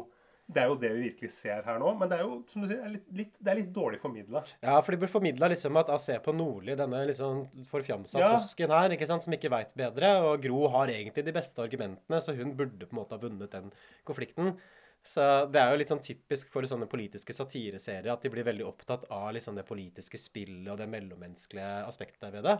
det 0.52 0.64
er 0.64 0.68
jo 0.72 0.76
det 0.82 0.89
vi 0.96 1.04
virkelig 1.06 1.32
ser 1.36 1.62
her 1.64 1.80
nå. 1.80 1.94
Men 2.00 2.10
det 2.12 2.18
er 2.18 2.26
jo 2.26 2.42
som 2.52 2.64
du 2.64 2.68
sier, 2.68 2.82
det 2.82 2.89
er 2.89 2.96
litt, 2.96 3.08
litt, 3.22 3.38
det 3.39 3.54
er 3.54 3.60
litt 3.62 3.72
dårlig 3.76 4.02
formidla. 4.02 4.44
Ja, 4.64 4.76
for 4.84 4.92
de 4.92 5.00
blir 5.04 5.12
formidla 5.12 5.48
liksom 5.54 5.80
at 5.80 5.92
ah, 5.94 6.02
se 6.02 6.18
på 6.24 6.34
Nordli, 6.36 6.76
denne 6.80 7.06
liksom 7.08 7.46
forfjamsa 7.72 8.20
Ja. 8.20 8.34
tosken 8.36 8.74
her, 8.74 8.98
ikke 8.98 9.08
sant, 9.08 9.24
som 9.24 9.36
ikke 9.38 9.52
veit 9.54 9.72
bedre. 9.80 10.12
Og 10.28 10.44
Gro 10.44 10.66
har 10.76 10.92
egentlig 10.92 11.24
de 11.28 11.36
beste 11.36 11.64
argumentene, 11.64 12.20
så 12.24 12.36
hun 12.36 12.56
burde 12.60 12.88
på 12.88 12.96
en 12.96 13.02
måte 13.04 13.16
ha 13.16 13.22
vunnet 13.24 13.52
den 13.56 13.72
konflikten. 14.08 14.56
Så 15.04 15.24
det 15.50 15.58
er 15.58 15.72
jo 15.72 15.80
litt 15.82 15.89
sånn 15.89 16.04
typisk 16.04 16.52
for 16.54 16.68
sånne 16.70 16.86
politiske 16.89 17.34
satireserier 17.34 18.12
at 18.14 18.22
de 18.22 18.30
blir 18.30 18.46
veldig 18.46 18.68
opptatt 18.68 19.08
av 19.10 19.32
liksom 19.34 19.56
det 19.58 19.66
politiske 19.66 20.20
spillet 20.22 20.70
og 20.70 20.78
det 20.78 20.89
mellommenneskelige 20.92 21.88
aspektet 21.88 22.30
ved 22.36 22.46
det. 22.46 22.60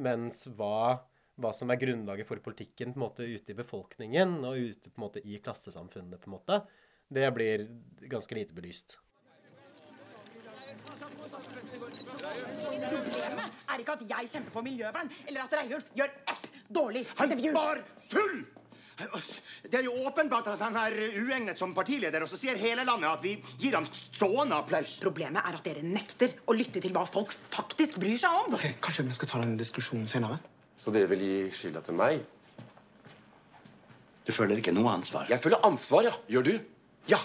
Mens 0.00 0.46
hva, 0.56 1.02
hva 1.36 1.52
som 1.52 1.70
er 1.70 1.82
grunnlaget 1.82 2.26
for 2.30 2.40
politikken 2.40 2.94
på 2.94 2.98
en 2.98 3.04
måte 3.04 3.26
ute 3.28 3.52
i 3.52 3.58
befolkningen 3.58 4.38
og 4.48 4.56
ute 4.70 4.88
på 4.88 4.96
en 4.96 5.04
måte 5.04 5.20
i 5.28 5.36
klassesamfunnet, 5.44 6.22
på 6.22 6.30
en 6.30 6.36
måte, 6.38 6.62
det 7.08 7.30
blir 7.34 7.66
ganske 8.10 8.34
lite 8.34 8.54
belyst. 8.56 8.98
Problemet 12.84 13.62
er 13.68 13.80
ikke 13.82 13.94
at 13.96 14.04
jeg 14.08 14.28
kjemper 14.32 14.52
for 14.52 14.66
miljøvern, 14.66 15.08
eller 15.28 15.46
at 15.46 15.56
Reiulf 15.60 15.88
gjør 15.96 16.12
ett 16.34 16.50
dårlig 16.68 17.06
Han 17.18 17.34
var 17.54 17.80
full! 18.10 18.44
Det 18.94 19.74
er 19.74 19.86
jo 19.88 19.94
åpenbart 20.06 20.46
at 20.52 20.60
han 20.62 20.76
er 20.78 20.94
uegnet 21.18 21.58
som 21.58 21.72
partileder, 21.74 22.22
og 22.22 22.30
så 22.30 22.38
sier 22.38 22.58
hele 22.60 22.84
landet 22.86 23.08
at 23.10 23.24
vi 23.24 23.32
gir 23.58 23.74
ham 23.74 23.86
stående 23.90 24.54
applaus. 24.54 24.92
Problemet 25.02 25.42
er 25.42 25.58
at 25.58 25.66
dere 25.66 25.82
nekter 25.82 26.36
å 26.46 26.54
lytte 26.54 26.82
til 26.82 26.94
hva 26.94 27.02
folk 27.08 27.34
faktisk 27.50 27.98
bryr 27.98 28.20
seg 28.22 28.44
om. 28.44 28.54
Kanskje 28.84 29.06
vi 29.08 29.16
skal 29.18 29.32
ta 29.32 29.42
den 29.42 29.56
diskusjonen 29.58 30.06
senere? 30.10 30.38
Så 30.78 30.94
dere 30.94 31.10
vil 31.10 31.26
gi 31.26 31.40
skylda 31.54 31.82
til 31.86 31.98
meg? 31.98 32.22
Du 34.24 34.30
føler 34.32 34.62
ikke 34.62 34.72
noe 34.72 34.94
ansvar? 34.94 35.26
Jeg 35.28 35.42
føler 35.42 35.66
ansvar, 35.66 36.06
ja. 36.06 36.14
Gjør 36.30 36.46
du? 36.46 36.54
Ja. 37.10 37.20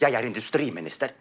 Jeg 0.00 0.14
er 0.14 0.26
industriminister. 0.26 1.14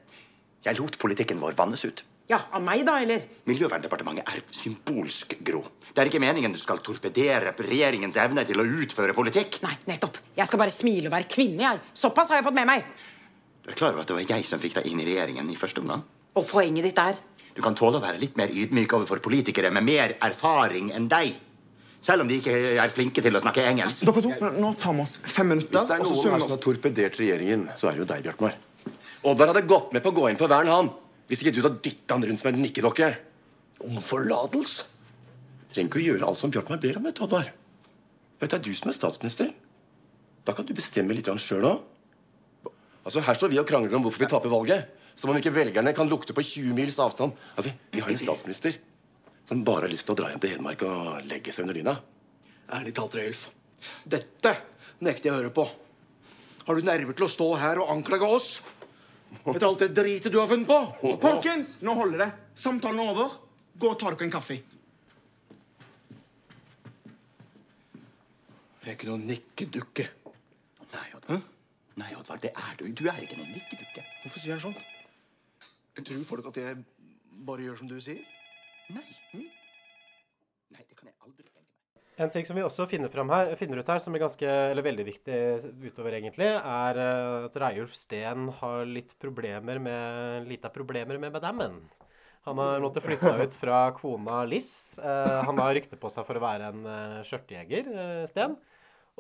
Jeg 0.63 0.79
lot 0.79 0.97
politikken 0.99 1.41
vår 1.43 1.55
vannes 1.57 1.83
ut. 1.85 2.03
Ja, 2.31 2.39
av 2.55 2.63
meg 2.63 2.85
da, 2.87 2.95
eller? 3.03 3.25
Miljøverndepartementet 3.49 4.29
er 4.31 4.43
symbolsk, 4.55 5.35
Gro. 5.43 5.65
Det 5.91 5.99
er 6.01 6.09
ikke 6.09 6.21
meningen 6.23 6.53
du 6.55 6.59
skal 6.61 6.79
torpedere 6.81 7.51
regjeringens 7.57 8.15
evne 8.23 8.45
til 8.47 8.61
å 8.63 8.65
utføre 8.65 9.15
politikk. 9.17 9.59
Nei, 9.65 9.75
nettopp. 9.89 10.21
Jeg 10.37 10.47
skal 10.47 10.61
bare 10.61 10.73
smile 10.73 11.11
og 11.11 11.17
være 11.17 11.27
kvinne, 11.29 11.65
jeg. 11.65 11.81
Såpass 11.99 12.31
har 12.31 12.39
jeg 12.39 12.47
fått 12.47 12.57
med 12.57 12.69
meg. 12.69 12.87
Du 13.63 13.69
er 13.71 13.77
klar 13.79 13.91
over 13.91 14.05
at 14.05 14.09
det 14.09 14.15
var 14.17 14.31
jeg 14.37 14.47
som 14.47 14.61
fikk 14.63 14.79
deg 14.79 14.87
inn 14.89 15.03
i 15.03 15.07
regjeringen 15.07 15.51
i 15.51 15.59
første 15.59 15.83
omgang? 15.83 16.05
Og 16.39 16.47
poenget 16.49 16.87
ditt 16.87 17.03
er 17.03 17.19
Du 17.53 17.61
kan 17.61 17.75
tåle 17.77 17.99
å 17.99 18.01
være 18.01 18.17
litt 18.17 18.39
mer 18.39 18.49
ydmyk 18.49 18.95
overfor 18.97 19.19
politikere 19.21 19.69
med 19.69 19.85
mer 19.85 20.15
erfaring 20.25 20.89
enn 20.95 21.05
deg. 21.11 21.35
Selv 22.03 22.25
om 22.25 22.27
de 22.27 22.35
ikke 22.41 22.53
er 22.75 22.91
flinke 22.91 23.23
til 23.23 23.37
å 23.37 23.39
snakke 23.39 23.63
engelsk. 23.63 24.03
Dere 24.03 24.21
to, 24.25 24.31
nå 24.59 24.73
tar 24.81 24.95
vi 24.97 25.03
oss 25.05 25.13
fem 25.23 25.47
minutter. 25.53 25.71
Hvis 25.71 25.87
det 25.87 25.95
er 25.95 26.01
noen 26.03 26.33
her 26.33 26.41
som 26.43 26.51
har 26.51 26.59
torpedert 26.65 27.19
regjeringen, 27.21 27.69
så 27.79 27.87
er 27.87 27.95
det 27.95 28.03
jo 28.03 28.07
deg, 28.09 28.25
Bjartmar. 28.25 28.57
Oddvar 29.31 29.53
hadde 29.53 29.63
gått 29.71 29.95
med 29.95 30.03
på 30.03 30.11
å 30.11 30.17
gå 30.17 30.25
inn 30.27 30.39
for 30.41 30.51
vern, 30.51 30.67
han. 30.67 30.91
Hvis 31.31 31.45
ikke 31.45 31.55
du 31.55 31.61
hadde 31.63 31.79
dytta 31.85 32.17
han 32.17 32.27
rundt 32.27 32.43
som 32.43 32.51
en 32.51 32.59
nikkedokke. 32.59 33.09
Om 33.87 34.03
forlatelse? 34.03 34.89
Trenger 35.71 35.89
ikke 35.89 36.01
å 36.01 36.05
gjøre 36.09 36.27
alt 36.27 36.43
som 36.43 36.51
Bjartmar 36.51 36.83
ber 36.83 36.99
om, 36.99 37.07
vet 37.07 37.15
du, 37.21 37.23
Oddvar. 37.23 37.47
Vet 37.53 38.51
du, 38.51 38.51
Det 38.51 38.59
er 38.59 38.67
du 38.67 38.73
som 38.75 38.91
er 38.91 38.99
statsminister. 38.99 39.53
Da 40.43 40.51
kan 40.51 40.67
du 40.67 40.75
bestemme 40.75 41.15
litt 41.15 41.31
sjøl 41.39 41.71
òg. 41.71 41.89
Altså, 43.07 43.23
her 43.23 43.39
står 43.39 43.51
vi 43.51 43.63
og 43.63 43.67
krangler 43.67 43.95
om 43.95 44.03
hvorfor 44.03 44.19
vi 44.19 44.31
taper 44.31 44.51
valget. 44.51 44.91
Som 45.15 45.31
om 45.31 45.39
ikke 45.39 45.55
velgerne 45.55 45.95
kan 45.95 46.09
lukte 46.11 46.35
på 46.35 46.43
20 46.43 46.75
mils 46.75 46.99
avstand. 46.99 47.31
Ja, 47.55 47.63
vi, 47.63 47.71
vi 47.95 48.03
har 48.03 48.11
en 48.11 48.19
statsminister 48.19 48.75
som 49.45 49.63
bare 49.63 49.87
har 49.87 49.91
lyst 49.91 50.07
til 50.07 50.15
å 50.15 50.19
dra 50.19 50.29
hjem 50.31 50.41
til 50.43 50.53
Hedmark 50.55 50.83
og 50.87 51.27
legge 51.27 51.53
seg 51.53 51.65
under 51.65 51.77
dyna. 51.77 51.95
Ærlig 52.73 52.93
talt, 52.95 53.15
Reulf. 53.19 53.47
Dette 54.07 54.53
nekter 55.03 55.29
jeg 55.29 55.33
å 55.33 55.39
høre 55.41 55.53
på. 55.55 55.65
Har 56.63 56.79
du 56.79 56.85
nerver 56.87 57.17
til 57.17 57.27
å 57.27 57.31
stå 57.31 57.49
her 57.59 57.81
og 57.83 57.91
anklage 57.91 58.27
oss? 58.27 58.51
Etter 59.43 59.65
alt 59.67 59.81
det 59.83 59.89
dritet 59.97 60.31
du 60.31 60.39
har 60.39 60.47
funnet 60.47 60.69
på? 60.69 60.77
Folkens, 61.21 61.77
nå 61.83 61.95
holder 61.97 62.23
det. 62.23 62.29
Samtalen 62.59 63.01
er 63.03 63.11
over. 63.11 63.33
Gå 63.75 63.89
og 63.89 63.97
ta 63.99 64.13
dere 64.13 64.27
en 64.29 64.33
kaffe. 64.33 64.59
Jeg 68.83 68.91
er 68.91 68.95
ikke 68.97 69.09
noen 69.09 69.25
nikkedukke. 69.27 70.05
Nei, 70.93 71.07
Oddvar. 71.17 71.43
Nei, 71.99 72.09
Oddvar, 72.19 72.39
det 72.43 72.51
er 72.51 72.79
du. 72.79 72.85
Du 72.91 73.05
er 73.09 73.19
ikke 73.23 73.39
noen 73.39 73.51
nikkedukke. 73.55 74.05
Hvorfor 74.23 74.43
sier 74.43 74.55
han 74.55 74.63
sånt? 74.63 74.81
Jeg 75.97 76.07
tror 76.07 76.23
folk 76.27 76.49
at 76.51 76.59
jeg 76.61 76.79
bare 77.47 77.65
gjør 77.65 77.79
som 77.81 77.89
du 77.91 77.95
sier? 78.03 78.23
Nei. 78.91 79.05
Nei, 79.33 80.83
det 80.83 80.97
kan 80.97 81.07
jeg 81.09 81.15
aldri 81.23 81.45
tenke 81.47 81.61
meg. 81.61 82.13
En 82.23 82.31
ting 82.33 82.45
som 82.45 82.57
vi 82.57 82.65
også 82.65 82.87
finner, 82.91 83.09
her, 83.09 83.53
finner 83.57 83.81
ut 83.81 83.91
her, 83.93 84.01
som 84.03 84.13
er 84.13 84.23
ganske, 84.25 84.49
eller 84.73 84.85
veldig 84.85 85.05
viktig 85.07 85.39
utover, 85.87 86.17
egentlig, 86.19 86.49
er 86.51 87.01
eh, 87.01 87.47
at 87.47 87.59
Reiulf 87.63 87.95
Steen 87.97 88.51
har 88.59 88.83
litt 88.89 89.15
problemer 89.21 89.81
med, 89.81 90.49
lite 90.49 90.73
problemer 90.73 91.21
med 91.21 91.33
madammen. 91.33 91.79
Han 92.43 92.59
har 92.59 92.83
måttet 92.83 93.05
flytte 93.05 93.31
ut 93.45 93.55
fra 93.55 93.79
kona 93.95 94.43
Liss. 94.49 94.99
Eh, 94.99 95.39
han 95.47 95.59
har 95.59 95.73
rykte 95.77 95.99
på 95.99 96.11
seg 96.11 96.27
for 96.27 96.39
å 96.39 96.43
være 96.43 96.71
en 96.73 96.85
uh, 96.85 97.19
skjørtejeger, 97.27 97.89
eh, 97.93 98.23
Steen. 98.31 98.57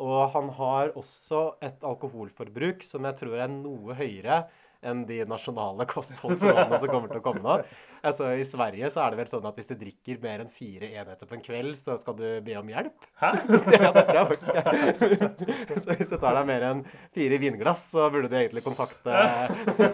Og 0.03 0.33
han 0.33 0.49
har 0.57 0.95
også 0.97 1.53
et 1.63 1.83
alkoholforbruk 1.85 2.81
som 2.85 3.05
jeg 3.05 3.19
tror 3.19 3.37
er 3.45 3.51
noe 3.53 3.93
høyere 3.95 4.39
enn 4.85 5.03
de 5.09 5.23
nasjonale 5.29 5.87
kostholdsrådene 5.93 6.79
som 6.81 6.91
kommer 6.91 7.11
til 7.11 7.21
å 7.21 7.25
komme 7.25 7.43
nå. 7.43 7.57
Altså, 8.03 8.33
I 8.35 8.43
Sverige 8.47 8.89
så 8.91 9.05
er 9.05 9.13
det 9.13 9.21
vel 9.21 9.29
sånn 9.31 9.45
at 9.47 9.59
hvis 9.59 9.71
du 9.71 9.77
drikker 9.79 10.19
mer 10.23 10.43
enn 10.43 10.49
fire 10.51 10.89
enheter 10.91 11.29
på 11.29 11.37
en 11.37 11.43
kveld, 11.45 11.77
så 11.79 11.95
skal 12.01 12.17
du 12.19 12.25
be 12.43 12.57
om 12.59 12.71
hjelp. 12.71 13.07
Hæ? 13.21 13.29
ja, 13.77 13.91
det 13.95 14.03
tror 14.09 14.19
jeg 14.19 14.29
faktisk 14.33 14.59
er. 14.59 15.77
Så 15.85 15.95
hvis 15.95 16.11
du 16.11 16.17
tar 16.17 16.35
deg 16.39 16.49
mer 16.49 16.67
enn 16.67 16.83
fire 17.15 17.39
vinglass, 17.39 17.85
så 17.93 18.09
burde 18.11 18.31
du 18.31 18.35
egentlig 18.39 18.65
kontakte 18.65 19.15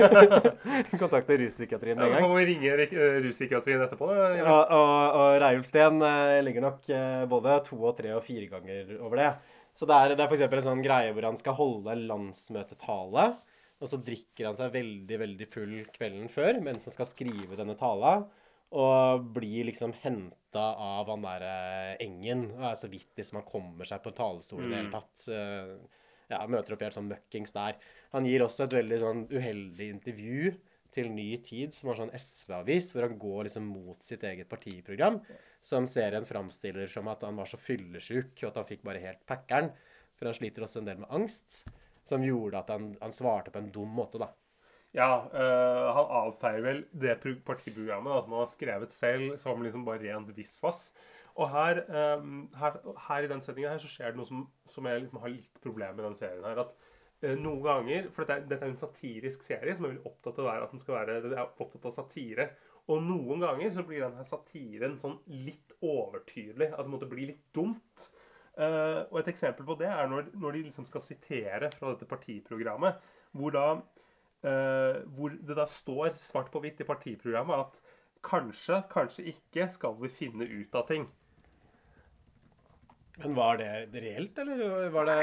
kontakte 1.03 1.37
ruspsykiatrien 1.43 2.01
en 2.01 2.15
gang. 2.15 2.25
Ja, 2.25 2.31
vi 2.33 2.47
ringe 2.49 2.89
ruspsykiatrien 3.27 3.85
etterpå? 3.85 4.09
da? 4.09 4.31
Ja, 4.39 4.57
og, 4.57 5.19
og 5.19 5.37
Reiulf 5.43 5.69
Steen 5.69 6.01
eh, 6.05 6.39
ligger 6.45 6.65
nok 6.65 6.89
eh, 6.89 7.23
både 7.29 7.61
to 7.69 7.77
og 7.83 7.95
tre 7.99 8.15
og 8.17 8.25
fire 8.25 8.49
ganger 8.51 8.97
over 8.99 9.21
det. 9.21 9.29
Så 9.77 9.87
det 9.87 9.95
er, 9.95 10.15
det 10.17 10.25
er 10.25 10.31
f.eks. 10.31 10.43
en 10.49 10.65
sånn 10.65 10.83
greie 10.83 11.13
hvor 11.15 11.29
han 11.29 11.37
skal 11.39 11.55
holde 11.55 11.95
landsmøtetale. 12.09 13.29
Og 13.79 13.87
så 13.87 13.99
drikker 14.03 14.49
han 14.49 14.57
seg 14.57 14.73
veldig 14.73 15.19
veldig 15.21 15.47
full 15.53 15.75
kvelden 15.95 16.27
før 16.29 16.59
mens 16.61 16.83
han 16.89 16.95
skal 16.95 17.07
skrive 17.07 17.55
denne 17.59 17.77
tala. 17.79 18.17
Og 18.75 19.23
blir 19.33 19.65
liksom 19.65 19.95
henta 20.03 20.65
av 20.77 21.07
han 21.09 21.23
derre 21.25 21.95
Engen. 22.03 22.51
Og 22.57 22.65
er 22.69 22.75
så 22.77 22.89
vidt 22.91 23.15
liksom 23.17 23.39
han 23.39 23.47
kommer 23.49 23.87
seg 23.89 24.03
på 24.03 24.13
talerstolen 24.13 24.67
i 24.67 24.69
det 24.69 24.81
hele 24.83 24.89
Mm. 24.89 24.99
tatt. 24.99 25.29
Eh, 25.29 25.77
Ja, 26.29 26.45
møter 26.45 26.73
opp 26.75 26.81
helt 26.85 26.93
sånn 26.93 27.09
møkkings 27.09 27.51
der. 27.55 27.73
Han 28.13 28.23
gir 28.23 28.41
også 28.45 28.65
et 28.67 28.73
veldig 28.77 28.99
sånn 29.01 29.23
uheldig 29.31 29.87
intervju 29.95 30.51
til 30.93 31.09
Ny 31.09 31.37
Tid, 31.41 31.73
som 31.73 31.87
var 31.89 31.95
sånn 31.97 32.11
SV-avis, 32.13 32.91
hvor 32.93 33.01
han 33.07 33.17
går 33.17 33.45
liksom 33.47 33.63
mot 33.65 33.97
sitt 34.03 34.21
eget 34.21 34.47
partiprogram, 34.47 35.17
som 35.59 35.87
serien 35.87 36.25
framstiller 36.29 36.87
som 36.87 37.07
at 37.07 37.21
han 37.25 37.35
var 37.35 37.45
så 37.49 37.57
fyllesyk, 37.57 38.43
og 38.43 38.49
at 38.51 38.55
han 38.57 38.65
fikk 38.65 38.83
bare 38.83 39.01
helt 39.01 39.25
packeren. 39.25 39.71
For 40.17 40.25
han 40.29 40.35
sliter 40.35 40.61
også 40.61 40.77
en 40.83 40.85
del 40.85 40.97
med 40.97 41.09
angst, 41.09 41.63
som 42.09 42.25
gjorde 42.25 42.59
at 42.59 42.71
han, 42.73 42.91
han 43.01 43.15
svarte 43.15 43.53
på 43.53 43.61
en 43.61 43.71
dum 43.73 43.93
måte, 43.95 44.21
da. 44.21 44.31
Ja, 44.95 45.09
øh, 45.29 45.87
han 45.93 46.11
avfeier 46.23 46.63
vel 46.65 46.79
det 46.97 47.19
pro- 47.21 47.41
partiprogrammet 47.45 48.09
da, 48.09 48.21
som 48.23 48.33
han 48.33 48.41
har 48.41 48.53
skrevet 48.53 48.93
selv, 48.95 49.35
som 49.37 49.61
liksom 49.61 49.85
bare 49.85 50.01
rent 50.01 50.31
visvas. 50.37 50.87
Og 51.39 51.49
her, 51.53 51.83
øh, 51.85 52.23
her, 52.59 52.79
her 53.07 53.25
i 53.25 53.29
den 53.31 53.41
setningen 53.45 53.71
her 53.71 53.81
så 53.81 53.89
skjer 53.91 54.11
det 54.11 54.19
noe 54.19 54.27
som, 54.27 54.47
som 54.67 54.87
jeg 54.89 55.03
liksom 55.03 55.21
har 55.21 55.31
litt 55.31 55.61
problemer 55.63 55.93
med 55.93 56.03
i 56.03 56.07
den 56.09 56.17
serien 56.17 56.47
her. 56.47 56.63
At 56.65 56.73
øh, 57.21 57.37
noen 57.37 57.61
ganger 57.63 58.09
For 58.15 58.25
dette 58.25 58.39
er, 58.41 58.49
dette 58.49 58.65
er 58.65 58.73
en 58.73 58.81
satirisk 58.81 59.45
serie 59.45 59.75
som 59.75 59.85
er 59.85 59.93
veldig 59.93 60.09
opptatt 60.09 60.41
av 60.41 60.49
at 60.55 60.73
den 60.73 60.81
skal 60.81 60.97
være 60.97 61.21
den 61.27 61.37
er 61.37 61.45
opptatt 61.45 61.85
av 61.85 61.95
satire. 61.95 62.49
Og 62.89 63.05
noen 63.05 63.45
ganger 63.45 63.71
så 63.75 63.85
blir 63.85 64.01
denne 64.01 64.25
satiren 64.25 64.97
sånn 64.99 65.19
litt 65.45 65.77
overtydelig. 65.85 66.71
At 66.73 66.81
det 66.87 66.93
måtte 66.95 67.11
bli 67.11 67.29
litt 67.29 67.45
dumt. 67.53 68.09
Eh, 68.59 69.01
og 69.07 69.21
et 69.21 69.31
eksempel 69.31 69.67
på 69.67 69.77
det 69.79 69.87
er 69.87 70.09
når, 70.11 70.33
når 70.39 70.57
de 70.57 70.65
liksom 70.67 70.87
skal 70.87 71.03
sitere 71.03 71.71
fra 71.71 71.93
dette 71.93 72.07
partiprogrammet, 72.09 72.99
hvor 73.31 73.53
da 73.55 73.67
uh, 74.43 74.95
hvor 75.15 75.35
det 75.35 75.55
da 75.55 75.65
står 75.69 76.15
svart 76.19 76.51
på 76.51 76.61
hvitt 76.63 76.81
i 76.81 76.87
partiprogrammet 76.87 77.59
at 77.59 77.79
kanskje, 78.25 78.81
kanskje 78.91 79.29
ikke 79.33 79.69
skal 79.71 79.95
vi 80.01 80.11
finne 80.11 80.47
ut 80.47 80.75
av 80.75 80.87
ting. 80.89 81.07
Men 83.19 83.35
var 83.35 83.59
det 83.59 83.69
reelt, 83.93 84.37
eller 84.39 84.89
var 84.95 85.07
det 85.07 85.15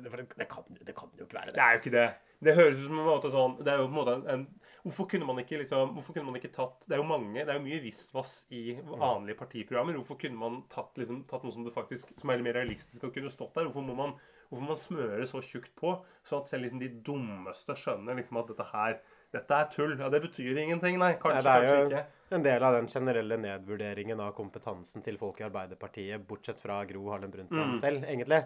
det, 0.00 0.26
det, 0.38 0.48
kan, 0.50 0.66
det 0.70 0.94
kan 0.96 1.14
jo 1.18 1.26
ikke 1.26 1.38
være 1.38 1.50
det. 1.50 1.54
Det 1.54 1.64
er 1.64 1.72
jo 1.72 1.82
ikke 1.82 1.96
det. 1.96 2.08
Det 2.40 2.56
høres 2.56 2.78
ut 2.78 2.86
som 2.86 2.98
en 2.98 3.04
måte 3.10 3.30
sånn 3.34 3.56
Det 3.60 3.68
er 3.68 3.80
jo 3.82 3.88
på 3.88 3.90
en 3.90 3.98
måte 3.98 4.12
en, 4.16 4.28
en 4.32 4.44
Hvorfor 4.82 5.08
kunne 5.12 5.26
man 5.28 5.36
ikke 5.42 5.58
liksom 5.60 5.90
Hvorfor 5.94 6.14
kunne 6.16 6.24
man 6.30 6.36
ikke 6.40 6.52
tatt 6.54 6.80
Det 6.88 6.94
er 6.96 7.02
jo 7.02 7.08
mange 7.08 7.34
Det 7.44 7.48
er 7.52 7.58
jo 7.58 7.64
mye 7.66 7.80
visvas 7.84 8.46
i 8.50 8.78
vanlige 8.80 9.36
partiprogrammer. 9.36 9.96
Hvorfor 10.00 10.16
kunne 10.22 10.38
man 10.40 10.62
tatt, 10.72 10.94
liksom, 10.96 11.24
tatt 11.28 11.42
noe 11.44 11.52
som 11.52 11.64
det 11.66 11.74
faktisk 11.74 12.14
Som 12.20 12.30
er 12.30 12.36
litt 12.40 12.48
mer 12.48 12.56
realistisk 12.62 13.04
å 13.04 13.12
kunne 13.12 13.28
stått 13.32 13.54
der? 13.58 13.68
Hvorfor 13.68 13.84
må 13.84 13.96
man 13.98 14.14
Hvorfor 14.50 14.64
må 14.64 14.72
man 14.72 14.80
smøre 14.82 15.26
så 15.30 15.38
tjukt 15.46 15.70
på, 15.78 15.92
sånn 16.26 16.40
at 16.42 16.48
selv 16.50 16.64
liksom 16.64 16.80
de 16.82 16.88
dummeste 17.06 17.76
skjønner 17.78 18.16
liksom 18.18 18.40
at 18.40 18.48
dette 18.50 18.64
her 18.72 18.96
Dette 19.30 19.54
er 19.62 19.68
tull. 19.70 19.92
Ja, 20.00 20.08
det 20.10 20.22
betyr 20.24 20.58
ingenting, 20.58 20.96
nei. 20.98 21.12
Kanskje, 21.22 21.44
Nei, 21.46 21.60
det 21.60 21.70
er 21.70 21.84
ikke. 21.86 22.00
jo 22.32 22.34
en 22.40 22.42
del 22.48 22.64
av 22.66 22.72
den 22.74 22.88
generelle 22.90 23.36
nedvurderingen 23.38 24.18
av 24.24 24.32
kompetansen 24.34 25.04
til 25.06 25.16
folk 25.20 25.38
i 25.38 25.44
Arbeiderpartiet, 25.46 26.24
bortsett 26.26 26.58
fra 26.58 26.80
Gro 26.84 27.04
Harlem 27.12 27.30
Brundtland 27.30 27.76
Mm. 27.76 27.78
selv, 27.80 28.02
egentlig. 28.10 28.40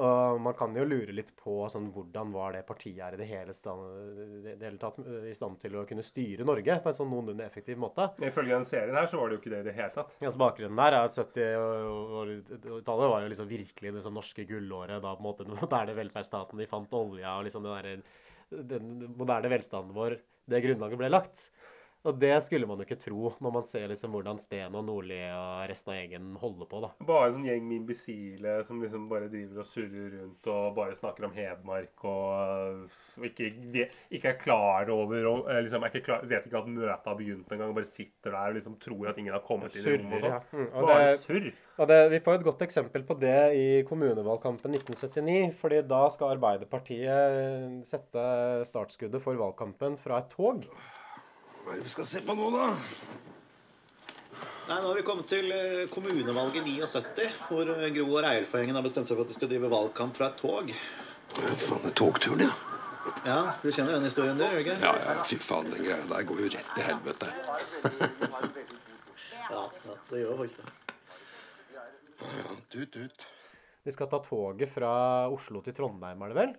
Og 0.00 0.38
man 0.40 0.54
kan 0.56 0.72
jo 0.72 0.86
lure 0.88 1.12
litt 1.12 1.34
på 1.36 1.66
sånn, 1.68 1.90
hvordan 1.92 2.30
var 2.32 2.54
det 2.56 2.62
partiet 2.64 3.02
er 3.04 3.12
i 3.12 3.18
det 3.20 3.26
hele, 3.28 3.52
stand, 3.52 3.82
det 4.46 4.54
hele 4.64 4.80
tatt 4.80 4.96
i 5.28 5.34
stand 5.36 5.58
til 5.60 5.76
å 5.76 5.82
kunne 5.88 6.04
styre 6.06 6.46
Norge 6.48 6.78
på 6.80 6.88
en 6.88 6.96
sånn 6.96 7.10
noenlunde 7.12 7.44
effektiv 7.44 7.76
måte. 7.82 8.06
Ifølge 8.24 8.56
den 8.56 8.64
serien 8.64 8.96
her 8.96 9.10
så 9.10 9.20
var 9.20 9.28
det 9.28 9.36
jo 9.36 9.42
ikke 9.42 9.52
det 9.52 9.60
i 9.60 9.66
det 9.68 9.76
hele 9.76 9.92
tatt. 9.92 10.14
Ja, 10.16 10.30
Altså 10.30 10.40
Bakgrunnen 10.40 10.80
der 10.80 10.96
er 10.96 11.10
at 11.10 11.18
70-tallet 11.18 13.12
var 13.12 13.26
jo 13.26 13.32
liksom 13.34 13.50
virkelig 13.50 13.92
det 13.92 14.04
sånn 14.06 14.16
norske 14.16 14.46
gullåret. 14.48 14.96
Da 15.04 15.12
på 15.12 15.20
en 15.20 15.28
måte 15.28 15.44
den 15.44 15.60
moderne 15.60 15.98
velferdsstaten. 15.98 16.62
De 16.62 16.70
fant 16.70 16.96
olja 16.96 17.36
og 17.36 17.44
liksom 17.50 17.68
den, 17.68 18.00
der, 18.00 18.64
den 18.72 19.12
moderne 19.18 19.52
velstanden 19.52 19.92
vår. 19.98 20.16
Det 20.48 20.64
grunnlaget 20.64 20.98
ble 21.04 21.12
lagt. 21.12 21.50
Og 22.04 22.16
det 22.18 22.32
skulle 22.42 22.66
man 22.66 22.80
jo 22.80 22.84
ikke 22.86 22.98
tro 22.98 23.28
når 23.38 23.52
man 23.54 23.66
ser 23.68 23.84
liksom 23.86 24.10
hvordan 24.16 24.38
Sten 24.42 24.74
og 24.74 24.82
Nordli 24.88 25.20
og 25.30 25.68
resten 25.70 25.92
av 25.92 25.98
gjengen 26.00 26.32
holder 26.40 26.66
på. 26.66 26.80
da. 26.82 26.88
Bare 27.06 27.28
en 27.28 27.36
sånn 27.36 27.44
gjeng 27.46 27.62
med 27.68 27.76
imbesile 27.76 28.54
som 28.66 28.80
liksom 28.82 29.04
bare 29.10 29.28
driver 29.30 29.60
og 29.62 29.68
surrer 29.70 30.08
rundt 30.16 30.48
og 30.50 30.74
bare 30.74 30.96
snakker 30.98 31.28
om 31.28 31.36
Hedmark 31.36 32.02
og, 32.10 32.88
og 33.20 33.26
ikke, 33.28 33.52
ikke 34.18 34.32
er 34.32 34.38
klar 34.40 34.90
over 34.90 35.28
og 35.30 35.50
eh, 35.52 35.60
liksom 35.62 35.86
ikke 35.86 36.02
klar, 36.08 36.24
Vet 36.32 36.48
ikke 36.50 36.62
at 36.64 36.70
møtet 36.74 37.06
har 37.12 37.18
begynt 37.20 37.54
engang. 37.54 37.74
Bare 37.76 37.86
sitter 37.92 38.34
der 38.34 38.50
og 38.50 38.56
liksom 38.58 38.74
tror 38.82 39.12
at 39.12 39.20
ingen 39.22 39.36
har 39.36 39.44
kommet 39.46 39.76
inn 39.78 39.86
i 39.86 39.94
rommet 40.00 40.16
og 40.16 40.24
Surrer, 40.24 40.32
ja. 40.32 40.40
sånn. 40.42 40.58
Mm, 40.58 40.72
og 40.72 40.88
Bare 40.90 41.04
det- 41.06 41.20
surr. 41.22 41.52
Og 41.82 41.88
det, 41.88 42.00
vi 42.12 42.18
får 42.20 42.34
et 42.36 42.44
godt 42.44 42.62
eksempel 42.66 43.02
på 43.08 43.14
det 43.22 43.38
i 43.56 43.68
kommunevalgkampen 43.88 44.74
1979. 44.76 45.54
fordi 45.62 45.78
da 45.88 46.02
skal 46.12 46.34
Arbeiderpartiet 46.34 47.86
sette 47.88 48.26
startskuddet 48.68 49.22
for 49.24 49.38
valgkampen 49.40 49.96
fra 50.02 50.18
et 50.20 50.28
tog. 50.34 50.66
Hva 51.62 51.72
er 51.74 51.78
det 51.80 51.86
vi 51.86 51.92
skal 51.92 52.08
se 52.10 52.22
på 52.26 52.34
nå, 52.38 52.48
da? 52.54 52.66
Nei, 54.68 54.76
Nå 54.78 54.88
har 54.88 54.96
vi 54.98 55.04
kommet 55.06 55.26
til 55.30 55.50
eh, 55.54 55.84
kommunevalget 55.92 56.64
79, 56.66 57.28
hvor 57.50 57.70
eh, 57.76 57.88
Gro 57.94 58.06
og 58.14 58.20
Reiulf-gjengen 58.24 58.78
har 58.78 58.84
bestemt 58.86 59.10
seg 59.10 59.18
for 59.18 59.26
at 59.26 59.32
de 59.32 59.36
skal 59.36 59.50
drive 59.50 59.70
valgkamp 59.72 60.16
fra 60.18 60.30
et 60.30 60.38
tog. 60.40 60.70
Faen, 61.32 61.82
det 61.86 61.94
togturen, 61.98 62.44
ja. 62.46 62.52
Ja, 63.26 63.36
Du 63.62 63.66
kjenner 63.74 63.96
den 63.96 64.06
historien, 64.06 64.38
du? 64.38 64.44
ikke? 64.60 64.76
Ja, 64.82 64.92
ja, 65.02 65.14
fy 65.26 65.38
faen, 65.42 65.70
den 65.72 65.82
greia 65.82 66.04
der 66.06 66.26
går 66.28 66.42
jo 66.44 66.50
rett 66.54 66.74
til 66.76 66.86
helvete. 66.90 67.32
Ja, 69.52 69.66
ja, 69.84 69.94
det 70.08 70.20
gjør 70.22 70.38
faktisk 70.38 70.62
det. 70.62 70.70
Tut, 72.72 72.94
tut. 72.94 73.24
De 73.84 73.92
skal 73.92 74.08
ta 74.08 74.20
toget 74.24 74.70
fra 74.72 74.92
Oslo 75.34 75.60
til 75.66 75.74
Trondheim, 75.76 76.22
er 76.24 76.30
det 76.32 76.38
vel? 76.38 76.54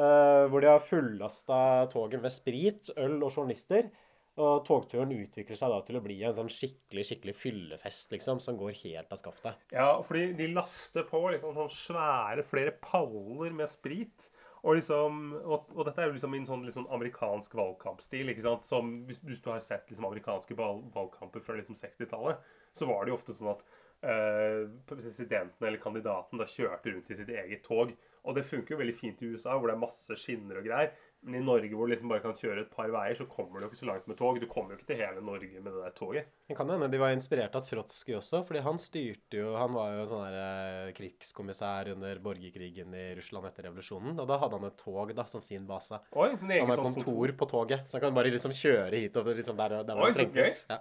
Eh, 0.00 0.46
hvor 0.50 0.64
de 0.64 0.70
har 0.72 0.82
fullasta 0.82 1.58
toget 1.92 2.24
med 2.24 2.34
sprit, 2.34 2.90
øl 2.98 3.20
og 3.20 3.30
journalister. 3.30 3.92
Og 4.36 4.66
togturen 4.68 5.14
utvikler 5.16 5.56
seg 5.56 5.72
da 5.72 5.78
til 5.84 5.96
å 5.96 6.02
bli 6.04 6.18
en 6.26 6.34
sånn 6.36 6.50
skikkelig 6.52 7.06
skikkelig 7.08 7.34
fyllefest, 7.40 8.10
liksom, 8.12 8.42
som 8.44 8.58
går 8.60 8.74
helt 8.82 9.12
av 9.14 9.20
skaftet. 9.22 9.62
Ja, 9.72 9.94
fordi 10.04 10.26
de 10.36 10.50
laster 10.52 11.06
på 11.08 11.22
liksom 11.32 11.56
sånn 11.56 11.72
svære 11.72 12.44
flere 12.44 12.74
paller 12.84 13.54
med 13.56 13.70
sprit. 13.72 14.28
Og, 14.66 14.74
liksom, 14.76 15.30
og, 15.44 15.70
og 15.76 15.86
dette 15.86 16.02
er 16.02 16.10
jo 16.10 16.16
liksom 16.16 16.34
i 16.34 16.40
en 16.42 16.48
sånn, 16.48 16.66
sånn 16.74 16.88
amerikansk 16.92 17.54
valgkampstil. 17.56 18.32
ikke 18.32 18.44
sant? 18.44 18.66
Som, 18.68 18.92
hvis, 19.08 19.22
hvis 19.24 19.40
du 19.44 19.52
har 19.52 19.62
sett 19.64 19.88
liksom 19.88 20.08
amerikanske 20.08 20.56
valg, 20.58 20.84
valgkamper 20.94 21.44
fra 21.44 21.56
liksom 21.56 21.78
60-tallet, 21.78 22.42
så 22.76 22.88
var 22.90 23.04
det 23.04 23.14
jo 23.14 23.18
ofte 23.20 23.36
sånn 23.36 23.52
at 23.54 23.62
øh, 24.10 24.64
presidenten 24.90 25.68
eller 25.68 25.80
kandidaten 25.80 26.42
da 26.42 26.48
kjørte 26.50 26.92
rundt 26.92 27.12
i 27.14 27.18
sitt 27.20 27.30
eget 27.30 27.64
tog. 27.64 27.94
Og 28.26 28.34
det 28.36 28.46
funker 28.48 28.74
jo 28.74 28.80
veldig 28.82 28.96
fint 28.98 29.22
i 29.22 29.30
USA, 29.30 29.54
hvor 29.54 29.70
det 29.70 29.76
er 29.76 29.84
masse 29.86 30.18
skinner 30.18 30.58
og 30.58 30.66
greier. 30.66 30.92
Men 31.26 31.40
i 31.40 31.44
Norge, 31.44 31.72
hvor 31.74 31.88
du 31.88 31.90
liksom 31.90 32.10
bare 32.10 32.22
kan 32.22 32.34
kjøre 32.38 32.62
et 32.62 32.70
par 32.70 32.90
veier, 32.92 33.16
så 33.18 33.24
kommer 33.26 33.58
du 33.58 33.64
jo 33.64 33.70
ikke 33.72 33.78
så 33.80 33.88
langt 33.88 34.04
med 34.06 34.18
tog. 34.18 34.36
Du 34.38 34.46
kommer 34.50 34.74
jo 34.74 34.78
ikke 34.78 34.88
til 34.92 35.00
hele 35.00 35.22
Norge 35.24 35.62
med 35.62 35.72
det 35.72 35.80
der 35.82 35.94
toget. 35.96 36.28
Det 36.46 36.56
kan 36.58 36.70
hende 36.70 36.88
de 36.92 37.00
var 37.02 37.14
inspirert 37.16 37.56
av 37.58 37.64
Trotskij 37.66 38.18
også, 38.18 38.42
fordi 38.46 38.62
han 38.62 38.78
styrte 38.82 39.40
jo 39.40 39.54
Han 39.58 39.74
var 39.74 39.96
jo 39.96 40.04
sånn 40.10 40.22
der 40.28 40.36
eh, 40.42 40.92
krigskommissær 40.94 41.90
under 41.96 42.20
borgerkrigen 42.22 42.94
i 42.94 43.06
Russland 43.18 43.48
etter 43.50 43.66
revolusjonen. 43.66 44.20
Og 44.22 44.28
da 44.30 44.38
hadde 44.42 44.60
han 44.60 44.68
et 44.68 44.78
tog 44.78 45.10
da, 45.16 45.24
som 45.30 45.42
sin 45.42 45.66
base. 45.66 45.98
Oi, 46.12 46.28
så 46.36 46.44
han 46.44 46.70
har 46.74 46.84
kontor, 46.84 47.08
kontor. 47.08 47.34
på 47.40 47.50
toget. 47.56 47.88
Så 47.88 47.98
han 47.98 48.06
kan 48.06 48.20
bare 48.20 48.30
liksom 48.36 48.54
kjøre 48.54 49.02
hit 49.02 49.18
og 49.18 49.32
liksom 49.32 49.58
der, 49.58 49.80
der 49.88 50.04
Oi, 50.04 50.12
så 50.14 50.28
gøy. 50.30 50.52
Ja. 50.70 50.78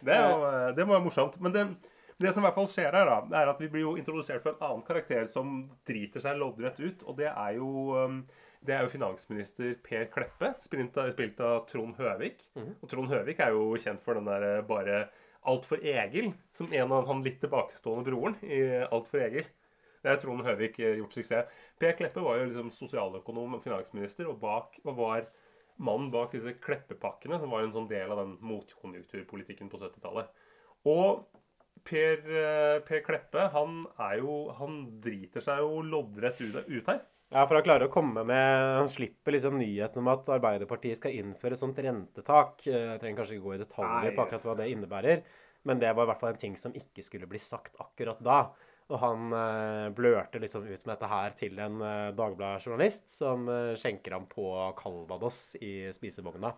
Det, 0.00 0.20
jo, 0.20 0.44
eh, 0.50 0.68
det 0.76 0.84
må 0.84 0.96
være 0.96 1.06
morsomt. 1.06 1.40
Men 1.40 1.56
det, 1.56 1.66
Det 2.20 2.34
som 2.34 2.44
i 2.44 2.50
hvert 2.50 2.58
fall 2.58 2.68
skjer 2.68 2.92
her, 2.92 3.08
da, 3.08 3.40
er 3.40 3.48
at 3.48 3.60
vi 3.62 3.70
blir 3.72 3.86
jo 3.86 3.96
introdusert 3.96 4.42
for 4.44 4.52
en 4.52 4.64
annen 4.66 4.84
karakter 4.84 5.24
som 5.24 5.62
driter 5.88 6.20
seg 6.20 6.36
loddrett 6.36 6.76
ut, 6.76 7.04
og 7.08 7.16
det 7.16 7.30
er 7.30 7.54
jo 7.56 7.70
um, 7.96 8.18
det 8.66 8.74
er 8.76 8.84
jo 8.84 8.92
finansminister 8.92 9.72
Per 9.84 10.04
Kleppe, 10.12 10.52
spilt 10.60 10.96
av, 11.00 11.10
spilt 11.14 11.40
av 11.40 11.64
Trond 11.70 11.96
Høvik. 11.96 12.42
Og 12.82 12.90
Trond 12.92 13.08
Høvik 13.12 13.40
er 13.40 13.54
jo 13.56 13.70
kjent 13.80 14.02
for 14.04 14.18
den 14.18 14.28
der 14.28 14.46
eh, 14.48 14.66
bare 14.66 15.08
Alt 15.48 15.64
for 15.64 15.80
Egil, 15.80 16.34
som 16.52 16.68
en 16.76 16.92
av 16.92 17.06
han 17.08 17.22
litt 17.24 17.38
tilbakestående 17.40 18.04
broren 18.04 18.36
i 18.44 18.60
Alt 18.84 19.08
for 19.08 19.24
Egil. 19.24 19.48
Det 20.04 20.12
er 20.12 20.20
Trond 20.20 20.44
Høvik 20.44 20.76
eh, 20.80 20.98
gjort 21.00 21.16
suksess. 21.16 21.62
Per 21.80 21.96
Kleppe 21.96 22.24
var 22.24 22.36
jo 22.36 22.50
liksom 22.50 22.72
sosialøkonom 22.76 23.56
og 23.56 23.64
finansminister, 23.64 24.28
og, 24.28 24.36
bak, 24.42 24.76
og 24.84 24.96
var 24.98 25.24
mannen 25.80 26.10
bak 26.12 26.36
disse 26.36 26.52
Kleppepakkene, 26.60 27.40
som 27.40 27.52
var 27.52 27.64
en 27.64 27.72
sånn 27.72 27.88
del 27.88 28.12
av 28.12 28.20
den 28.20 28.36
motkonjunkturpolitikken 28.44 29.72
på 29.72 29.80
70-tallet. 29.80 30.28
Og 30.88 31.24
Per, 31.80 32.18
eh, 32.28 32.78
per 32.84 33.00
Kleppe, 33.00 33.46
han 33.54 33.86
er 33.96 34.18
jo 34.20 34.50
Han 34.58 35.00
driter 35.00 35.40
seg 35.40 35.62
jo 35.64 35.80
loddrett 35.80 36.40
ut, 36.42 36.58
ut 36.68 36.90
her. 36.92 37.00
Ja, 37.30 37.44
for 37.46 37.54
han 37.54 37.62
klarer 37.62 37.86
å 37.86 37.92
komme 37.94 38.24
med 38.26 38.78
Han 38.80 38.88
slipper 38.90 39.36
liksom 39.36 39.58
nyheten 39.60 40.02
om 40.02 40.08
at 40.10 40.26
Arbeiderpartiet 40.34 40.98
skal 40.98 41.14
innføre 41.14 41.58
sånt 41.58 41.78
rentetak. 41.78 42.64
Eh, 42.66 42.88
Jeg 42.94 43.02
trenger 43.02 43.20
kanskje 43.20 43.36
ikke 43.36 43.46
gå 43.46 43.54
i 43.54 43.60
detaljer 43.62 44.16
på 44.16 44.24
akkurat 44.24 44.48
hva 44.48 44.56
det 44.58 44.66
innebærer, 44.72 45.22
men 45.68 45.78
det 45.78 45.92
var 45.94 46.08
i 46.08 46.10
hvert 46.10 46.20
fall 46.24 46.32
en 46.34 46.42
ting 46.42 46.56
som 46.58 46.74
ikke 46.74 47.04
skulle 47.06 47.28
bli 47.30 47.38
sagt 47.38 47.78
akkurat 47.78 48.18
da. 48.26 48.40
Og 48.90 48.98
han 48.98 49.30
eh, 49.38 49.88
blørte 49.94 50.40
liksom 50.42 50.64
ut 50.66 50.82
med 50.82 50.90
dette 50.96 51.10
her 51.12 51.36
til 51.38 51.58
en 51.62 51.76
eh, 51.86 52.08
Dagbladet-journalist 52.18 53.12
som 53.14 53.46
eh, 53.46 53.76
skjenker 53.78 54.16
ham 54.16 54.26
på 54.26 54.50
Calvados 54.80 55.54
i 55.62 55.86
spisevogna. 55.94 56.56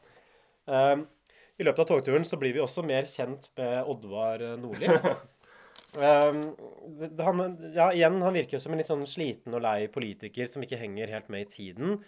I 0.72 1.64
løpet 1.66 1.80
av 1.82 1.88
togturen 1.90 2.24
så 2.24 2.38
blir 2.38 2.54
vi 2.54 2.60
også 2.62 2.84
mer 2.86 3.04
kjent 3.10 3.48
med 3.58 3.88
Oddvar 3.90 4.40
Nordli. 4.62 4.88
Um, 5.92 6.40
han, 7.18 7.42
ja, 7.74 7.90
igjen, 7.92 8.22
han 8.24 8.36
virker 8.36 8.56
jo 8.56 8.62
som 8.64 8.72
en 8.72 8.80
litt 8.80 8.88
sånn 8.88 9.04
sliten 9.08 9.52
og 9.52 9.60
lei 9.64 9.90
politiker 9.92 10.48
som 10.48 10.64
ikke 10.64 10.80
henger 10.80 11.12
helt 11.12 11.28
med 11.32 11.46
i 11.46 11.50
tiden. 11.52 11.98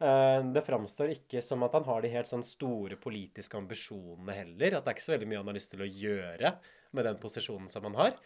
Uh, 0.00 0.40
det 0.52 0.64
framstår 0.66 1.14
ikke 1.14 1.40
som 1.44 1.64
at 1.64 1.76
han 1.76 1.86
har 1.88 2.04
de 2.04 2.12
helt 2.12 2.28
sånn 2.28 2.44
store 2.44 2.98
politiske 3.00 3.56
ambisjonene 3.56 4.36
heller. 4.36 4.76
At 4.76 4.84
det 4.84 4.92
er 4.92 4.98
ikke 4.98 5.08
så 5.08 5.16
veldig 5.16 5.30
mye 5.30 5.40
han 5.40 5.52
har 5.52 5.58
lyst 5.60 5.72
til 5.72 5.86
å 5.86 5.88
gjøre 5.88 6.54
med 6.96 7.08
den 7.08 7.22
posisjonen 7.22 7.72
som 7.72 7.88
han 7.88 7.98
har. 8.00 8.20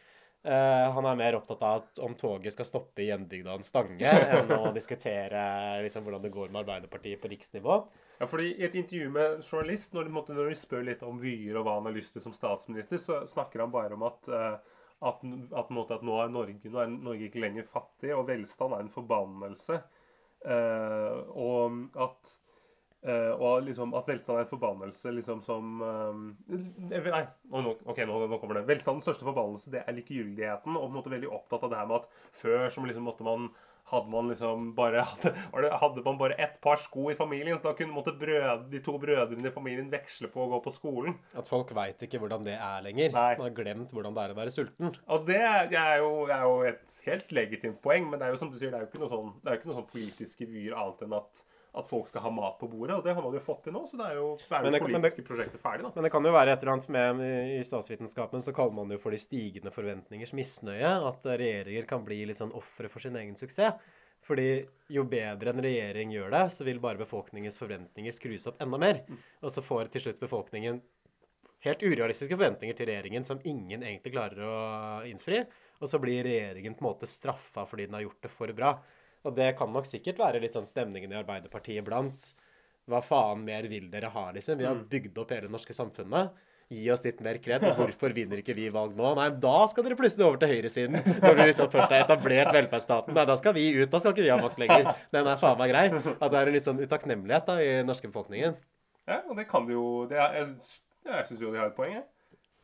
Uh, 0.45 0.91
han 0.93 1.07
er 1.09 1.17
mer 1.17 1.39
opptatt 1.39 1.63
av 1.65 1.79
at 1.79 2.01
om 2.05 2.13
toget 2.21 2.53
skal 2.53 2.67
stoppe 2.69 3.01
i 3.01 3.07
hjembygda 3.09 3.55
hans 3.55 3.71
Stange, 3.73 4.11
enn 4.11 4.51
å 4.53 4.75
diskutere 4.77 5.45
liksom, 5.87 6.05
hvordan 6.05 6.21
det 6.27 6.35
går 6.35 6.51
med 6.51 6.67
Arbeiderpartiet 6.67 7.23
på 7.23 7.31
riksnivå. 7.33 7.79
Ja, 8.19 8.29
fordi 8.29 8.51
I 8.59 8.67
et 8.69 8.77
intervju 8.77 9.09
med 9.15 9.41
journalist, 9.41 9.95
når, 9.97 10.11
når 10.13 10.51
de 10.53 10.59
spør 10.59 10.85
litt 10.91 11.07
om 11.07 11.17
vyer 11.23 11.57
og 11.57 11.65
hva 11.65 11.79
han 11.79 11.89
har 11.89 11.97
lyst 11.97 12.13
til 12.15 12.27
som 12.27 12.35
statsminister, 12.37 13.01
så 13.01 13.23
snakker 13.31 13.65
han 13.65 13.73
bare 13.73 13.97
om 13.97 14.05
at, 14.07 14.29
eh, 14.29 14.74
at, 15.03 15.25
at, 15.25 15.75
at 15.91 16.07
nå, 16.07 16.15
er 16.23 16.33
Norge, 16.33 16.71
nå 16.71 16.81
er 16.81 16.95
Norge 16.95 17.29
ikke 17.29 17.43
lenger 17.43 17.67
fattig, 17.69 18.15
og 18.15 18.29
velstand 18.29 18.77
er 18.77 18.85
en 18.85 18.93
forbannelse. 18.93 19.81
Eh, 20.45 21.21
og 21.41 22.01
at 22.05 22.33
eh, 23.09 23.31
og 23.33 23.65
liksom 23.65 23.95
at 23.97 24.09
velstand 24.09 24.39
er 24.39 24.45
en 24.45 24.51
forbannelse 24.51 25.13
liksom 25.17 25.41
som 25.45 25.81
eh, 25.81 26.59
Nei, 27.09 27.23
ok, 27.51 28.03
nå, 28.05 28.19
nå 28.29 28.41
kommer 28.41 28.61
det. 28.61 28.67
Velstandens 28.69 29.09
største 29.09 29.29
forbannelse 29.29 29.73
det 29.73 29.85
er 29.85 29.97
likegyldigheten. 29.99 30.77
Og 30.77 30.87
på 30.87 30.93
en 30.93 30.99
måte 30.99 31.15
veldig 31.15 31.33
opptatt 31.33 31.65
av 31.67 31.73
det 31.73 31.81
her 31.81 31.91
med 31.91 32.03
at 32.03 32.35
før 32.43 32.69
så 32.69 32.85
liksom 32.85 33.09
måtte 33.09 33.27
man 33.27 33.51
hadde 33.95 34.13
man 34.13 34.31
liksom 34.33 34.71
bare 34.77 35.05
hadde, 35.83 36.05
man 36.05 36.21
bare 36.21 36.39
ett 36.41 36.61
par 36.65 36.81
sko 36.83 37.09
i 37.13 37.17
familien, 37.19 37.57
så 37.59 37.71
da 37.71 37.75
kunne 37.79 37.95
måtte 37.95 38.15
brød, 38.19 38.67
de 38.73 38.83
to 38.85 38.97
brødrene 39.01 39.49
i 39.51 39.55
familien 39.55 39.91
veksle 39.93 40.31
på 40.33 40.45
å 40.45 40.51
gå 40.55 40.61
på 40.67 40.75
skolen. 40.75 41.19
At 41.39 41.51
folk 41.51 41.73
veit 41.77 42.03
ikke 42.05 42.21
hvordan 42.23 42.47
det 42.47 42.57
er 42.59 42.85
lenger. 42.87 43.15
Man 43.15 43.47
har 43.47 43.57
glemt 43.57 43.95
hvordan 43.95 44.17
det 44.17 44.27
er 44.27 44.35
å 44.35 44.39
være 44.39 44.55
sulten. 44.55 44.95
Og 45.15 45.27
det 45.29 45.41
er, 45.41 45.97
jo, 46.03 46.13
er 46.29 46.47
jo 46.47 46.61
et 46.69 47.01
helt 47.09 47.35
legitimt 47.37 47.81
poeng, 47.85 48.09
men 48.11 48.21
det 48.21 48.29
er 48.29 48.35
jo 48.35 48.41
som 48.43 48.53
du 48.53 48.59
sier, 48.61 48.73
det 48.75 48.81
er 48.81 48.87
jo 48.87 48.93
ikke 48.93 49.05
noe 49.05 49.13
sånn, 49.13 49.35
det 49.41 49.51
er 49.51 49.57
jo 49.57 49.63
ikke 49.63 49.73
noe 49.73 49.81
sånn 49.81 49.93
politiske 49.93 50.49
vyer 50.51 50.79
annet 50.79 51.07
enn 51.07 51.19
at, 51.21 51.45
at 51.75 51.89
folk 51.89 52.09
skal 52.09 52.23
ha 52.23 52.31
mat 52.31 52.59
på 52.61 52.69
bordet, 52.71 52.97
og 52.97 53.03
det 53.05 53.15
har 53.15 53.23
man 53.23 53.35
jo 53.35 53.41
fått 53.43 53.65
til 53.65 53.75
nå, 53.75 53.83
så 53.91 53.99
det 53.99 54.07
er 54.13 54.15
jo, 54.21 54.37
det 54.39 54.53
er 54.53 54.65
jo 54.65 54.71
det- 54.71 54.81
politiske 54.85 55.23
det- 55.23 55.27
prosjektet 55.29 55.61
ferdig 55.61 55.83
da. 55.83 55.91
Men 55.95 56.05
det 56.05 56.13
kan 56.13 56.25
jo 56.25 56.33
være 56.33 56.53
et 56.53 56.63
eller 56.63 56.73
annet 56.73 56.89
med 56.89 57.21
I 57.59 57.63
statsvitenskapen 57.67 58.43
så 58.43 58.55
kaller 58.55 58.73
man 58.73 58.89
det 58.89 58.99
jo 58.99 59.03
for 59.03 59.11
de 59.11 59.19
stigende 59.19 59.73
forventningers 59.75 60.33
misnøye. 60.33 60.93
At 61.09 61.23
regjeringer 61.25 61.87
kan 61.87 62.05
bli 62.05 62.25
litt 62.27 62.39
sånn 62.39 62.55
ofre 62.55 62.89
for 62.89 63.01
sin 63.01 63.17
egen 63.17 63.35
suksess. 63.35 63.75
Fordi 64.25 64.67
jo 64.89 65.05
bedre 65.05 65.49
en 65.53 65.61
regjering 65.61 66.11
gjør 66.13 66.31
det, 66.31 66.45
så 66.51 66.65
vil 66.65 66.79
bare 66.81 66.97
befolkningens 66.97 67.59
forventninger 67.59 68.13
skrus 68.15 68.47
opp 68.47 68.61
enda 68.63 68.79
mer. 68.79 69.03
Og 69.43 69.51
så 69.51 69.63
får 69.63 69.91
til 69.91 70.01
slutt 70.01 70.21
befolkningen 70.21 70.81
helt 71.65 71.83
urealistiske 71.83 72.37
forventninger 72.37 72.77
til 72.77 72.87
regjeringen 72.87 73.25
som 73.25 73.41
ingen 73.45 73.83
egentlig 73.83 74.13
klarer 74.13 74.39
å 74.39 75.05
innfri. 75.09 75.45
Og 75.81 75.89
så 75.89 76.01
blir 76.01 76.25
regjeringen 76.25 76.77
på 76.77 76.85
en 76.85 76.91
måte 76.95 77.09
straffa 77.11 77.67
fordi 77.69 77.87
den 77.87 77.95
har 77.99 78.07
gjort 78.07 78.23
det 78.23 78.31
for 78.31 78.53
bra. 78.57 78.79
Og 79.25 79.35
det 79.37 79.53
kan 79.59 79.71
nok 79.73 79.87
sikkert 79.89 80.19
være 80.21 80.41
litt 80.43 80.53
sånn 80.53 80.67
stemningen 80.69 81.13
i 81.15 81.17
Arbeiderpartiet 81.23 81.81
iblant. 81.83 82.33
Hva 82.91 83.01
faen 83.01 83.41
mer 83.47 83.65
vil 83.71 83.87
dere 83.91 84.11
ha, 84.13 84.27
liksom? 84.37 84.59
Vi 84.61 84.65
har 84.69 84.75
Mm. 84.77 84.89
bygd 84.91 85.19
opp 85.23 85.31
hele 85.33 85.47
det 85.49 85.51
norske 85.55 85.73
samfunnet. 85.73 86.31
Gi 86.71 86.91
oss 86.93 87.03
litt 87.05 87.21
mer 87.25 87.39
kred. 87.39 87.61
Hvorfor 87.79 88.13
vinner 88.13 88.41
ikke 88.41 88.55
vi 88.57 88.69
valg 88.73 88.95
nå? 88.97 89.15
Nei, 89.17 89.31
da 89.41 89.67
skal 89.69 89.85
dere 89.85 89.97
plutselig 89.97 90.25
over 90.27 90.37
til 90.41 90.49
høyresiden. 90.53 91.01
Når 91.23 91.35
vi 91.39 91.47
liksom 91.49 91.71
først 91.73 91.93
har 91.93 92.05
etablert 92.05 92.53
velferdsstaten. 92.53 93.15
Nei, 93.17 93.25
da 93.29 93.37
skal 93.41 93.55
vi 93.57 93.65
ut. 93.83 93.91
Da 93.93 93.99
skal 94.01 94.13
ikke 94.13 94.25
vi 94.27 94.33
ha 94.33 94.39
makt 94.41 94.59
lenger. 94.61 94.93
Den 95.13 95.27
er 95.33 95.41
faen 95.41 95.59
meg 95.61 95.73
grei. 95.73 95.87
At 96.21 96.29
det 96.31 96.39
er 96.41 96.47
en 96.47 96.53
litt 96.57 96.65
sånn 96.69 96.81
utakknemlighet 96.85 97.47
da, 97.49 97.57
i 97.61 97.71
den 97.81 97.89
norske 97.89 98.09
befolkningen. 98.13 98.57
Ja, 99.09 99.23
og 99.29 99.37
det 99.37 99.49
kan 99.49 99.65
det 99.69 99.77
jo, 99.77 99.87
det 100.09 100.17
er, 100.21 100.37
jeg, 100.41 100.57
jeg 101.09 101.27
synes 101.29 101.41
jo 101.45 101.53
de 101.53 101.61
har 101.61 101.69
et 101.73 101.77
poeng, 101.77 101.93
jeg. 102.01 102.05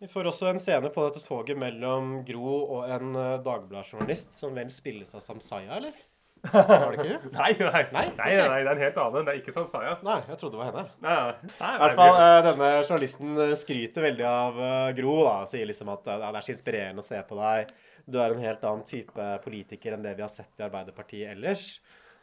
Vi 0.01 0.09
får 0.09 0.31
også 0.31 0.49
en 0.49 0.59
scene 0.59 0.89
på 0.93 1.03
dette 1.09 1.21
toget 1.27 1.59
mellom 1.61 2.23
Gro 2.25 2.55
og 2.77 2.87
en 2.89 3.13
dagbladjournalist 3.45 4.33
som 4.33 4.55
vel 4.57 4.71
spilles 4.73 5.13
av 5.17 5.21
Samsaya, 5.21 5.77
eller? 5.77 5.93
Var 6.41 6.95
det 6.95 6.97
ikke 6.97 7.07
det? 7.11 7.31
Nei, 7.37 7.51
nei, 7.59 7.83
nei, 7.93 8.05
Nei? 8.17 8.31
nei, 8.33 8.49
nei, 8.49 8.61
det 8.65 8.71
er 8.71 8.73
en 8.73 8.83
helt 8.87 8.99
annen. 9.03 9.27
Det 9.27 9.33
er 9.35 9.41
ikke 9.43 9.53
Samsaya. 9.55 9.93
Nei, 10.07 10.17
jeg 10.31 10.39
trodde 10.41 10.57
det 10.57 10.61
var 10.63 10.71
henne. 10.71 10.85
Nei, 11.05 11.15
nei, 11.21 11.53
nei, 11.61 11.71
I 11.75 11.83
hvert 11.85 11.99
fall, 12.01 12.17
eh, 12.25 12.39
Denne 12.49 12.71
journalisten 12.89 13.41
eh, 13.45 13.55
skryter 13.61 14.07
veldig 14.09 14.27
av 14.31 14.61
eh, 14.65 14.91
Gro. 14.97 15.15
da, 15.27 15.37
Sier 15.51 15.69
liksom 15.69 15.93
at 15.93 16.09
ja, 16.09 16.19
det 16.25 16.41
er 16.41 16.49
så 16.49 16.55
inspirerende 16.57 17.05
å 17.05 17.09
se 17.11 17.21
på 17.29 17.39
deg. 17.43 17.73
Du 18.11 18.19
er 18.19 18.33
en 18.35 18.45
helt 18.47 18.65
annen 18.67 18.87
type 18.89 19.31
politiker 19.45 19.95
enn 19.99 20.05
det 20.07 20.17
vi 20.19 20.25
har 20.25 20.33
sett 20.33 20.63
i 20.63 20.65
Arbeiderpartiet 20.67 21.35
ellers. 21.35 21.67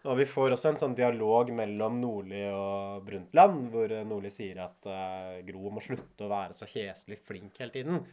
Og 0.07 0.15
vi 0.20 0.26
får 0.30 0.53
også 0.55 0.72
en 0.72 0.80
sånn 0.80 0.95
dialog 0.97 1.49
mellom 1.55 1.97
Nordli 2.01 2.45
og 2.53 3.03
Brundtland, 3.05 3.65
hvor 3.74 3.91
Nordli 4.07 4.30
sier 4.32 4.59
at 4.63 4.88
uh, 4.88 5.39
Gro 5.47 5.72
må 5.74 5.82
slutte 5.84 6.24
å 6.24 6.30
være 6.32 6.55
så 6.55 6.68
heslig 6.70 7.18
flink 7.28 7.57
hele 7.59 7.74
tiden. 7.74 8.03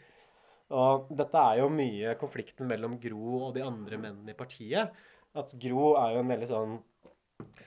Og 0.74 1.10
dette 1.14 1.38
er 1.38 1.60
jo 1.60 1.68
mye 1.70 2.14
konflikten 2.18 2.66
mellom 2.70 2.96
Gro 3.02 3.44
og 3.48 3.52
de 3.54 3.62
andre 3.66 4.00
mennene 4.00 4.32
i 4.32 4.38
partiet. 4.38 4.96
At 5.34 5.54
Gro 5.60 5.94
er 5.98 6.14
jo 6.14 6.22
en 6.22 6.30
veldig 6.30 6.50
sånn 6.50 6.76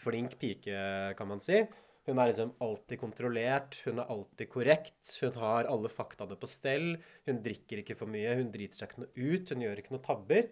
flink 0.01 0.37
pike, 0.39 0.79
kan 1.19 1.29
man 1.29 1.43
si. 1.43 1.65
Hun 2.07 2.21
er 2.23 2.29
liksom 2.29 2.53
alltid 2.63 3.01
kontrollert, 3.01 3.81
hun 3.83 3.99
er 3.99 4.11
alltid 4.13 4.47
korrekt, 4.53 5.09
hun 5.19 5.35
har 5.41 5.67
alle 5.67 5.89
faktaene 5.91 6.37
på 6.39 6.47
stell. 6.47 6.93
Hun 7.27 7.41
drikker 7.43 7.81
ikke 7.81 7.97
for 7.99 8.07
mye, 8.07 8.37
hun 8.39 8.53
driter 8.53 8.79
seg 8.79 8.93
ikke 8.93 9.03
noe 9.03 9.11
ut, 9.33 9.51
hun 9.51 9.65
gjør 9.65 9.81
ikke 9.81 9.95
noe 9.95 10.05
tabber. 10.05 10.47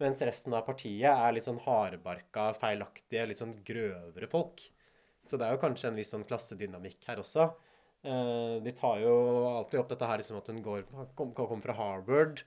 Mens 0.00 0.22
resten 0.24 0.54
av 0.56 0.62
partiet 0.68 1.10
er 1.10 1.34
litt 1.34 1.44
sånn 1.48 1.58
hardbarka, 1.64 2.52
feilaktige, 2.60 3.26
litt 3.26 3.40
sånn 3.42 3.56
grøvere 3.66 4.30
folk. 4.30 4.62
Så 5.26 5.36
det 5.36 5.48
er 5.48 5.56
jo 5.56 5.62
kanskje 5.64 5.90
en 5.90 5.98
viss 5.98 6.14
sånn 6.14 6.24
klassedynamikk 6.28 7.02
her 7.10 7.20
også. 7.20 7.50
Eh, 8.06 8.54
de 8.64 8.72
tar 8.78 9.02
jo 9.02 9.12
alltid 9.50 9.82
opp 9.82 9.90
dette 9.90 10.08
her 10.08 10.22
liksom 10.22 10.38
at 10.38 10.48
hun 10.48 10.62
går, 10.64 10.86
kom, 11.18 11.34
kom 11.36 11.66
fra 11.66 11.76
Harvard. 11.76 12.44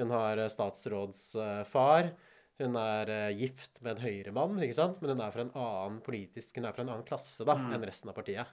Hun 0.00 0.16
har 0.16 0.40
eh, 0.40 0.50
statsrådsfar. 0.50 2.10
Hun 2.58 2.74
er 2.76 3.08
eh, 3.14 3.36
gift 3.38 3.80
med 3.82 3.96
en 3.96 4.02
høyremann, 4.02 4.56
ikke 4.64 4.74
sant? 4.74 5.00
men 5.00 5.10
hun 5.14 5.20
er 5.22 5.30
fra 5.34 5.44
en 5.46 5.52
annen 5.54 6.00
politisk, 6.02 6.56
hun 6.58 6.64
er 6.66 6.72
fra 6.74 6.82
en 6.82 6.88
annen 6.94 7.06
klasse 7.06 7.44
da, 7.46 7.54
Mm. 7.54 7.72
enn 7.76 7.84
resten 7.86 8.10
av 8.10 8.14
partiet. 8.16 8.46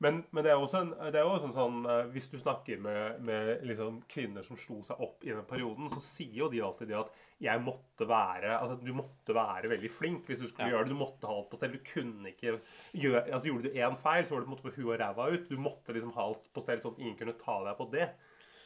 Men, 0.00 0.20
men 0.30 0.44
det 0.46 0.52
er 0.52 0.60
også 0.62 0.78
en, 0.78 0.90
det 1.10 1.18
er 1.18 1.26
også 1.26 1.48
en 1.48 1.54
sånn 1.56 1.78
eh, 1.90 2.04
Hvis 2.14 2.28
du 2.30 2.36
snakker 2.38 2.78
med, 2.78 3.16
med 3.26 3.64
liksom 3.66 3.96
kvinner 4.06 4.44
som 4.46 4.54
slo 4.56 4.76
seg 4.86 5.00
opp 5.02 5.24
i 5.26 5.32
den 5.32 5.42
perioden, 5.42 5.88
så 5.90 5.98
sier 5.98 6.36
jo 6.44 6.48
de 6.52 6.60
alltid 6.62 6.86
det 6.92 7.00
at 7.00 7.10
jeg 7.42 7.58
måtte 7.64 8.06
være 8.06 8.52
Altså, 8.60 8.76
du 8.78 8.92
måtte 8.94 9.34
være 9.34 9.72
veldig 9.72 9.90
flink 9.90 10.30
hvis 10.30 10.38
du 10.38 10.46
skulle 10.46 10.68
Ja. 10.70 10.76
gjøre 10.76 10.86
det. 10.86 10.94
Du 10.94 11.00
måtte 11.00 11.26
ha 11.26 11.34
alt 11.34 11.50
på 11.50 11.58
stell. 11.58 11.72
Du 11.74 11.82
kunne 11.82 12.30
ikke 12.30 12.60
gjøre 12.94 13.24
Altså, 13.26 13.50
gjorde 13.50 13.62
du 13.66 13.74
én 13.74 13.98
feil, 13.98 14.22
så 14.24 14.36
var 14.36 14.40
det 14.40 14.46
på 14.46 14.52
en 14.52 14.54
måte 14.54 14.68
på 14.68 14.76
huet 14.78 14.94
og 14.94 15.02
ræva 15.02 15.26
ut. 15.34 15.48
Du 15.50 15.56
måtte 15.58 15.92
liksom 15.98 16.14
ha 16.14 16.28
alt 16.30 16.46
på 16.54 16.62
stell 16.62 16.78
sånn 16.86 16.94
at 16.94 17.02
ingen 17.02 17.18
kunne 17.18 17.34
ta 17.42 17.58
deg 17.66 17.76
på 17.82 17.90
det. 17.90 18.08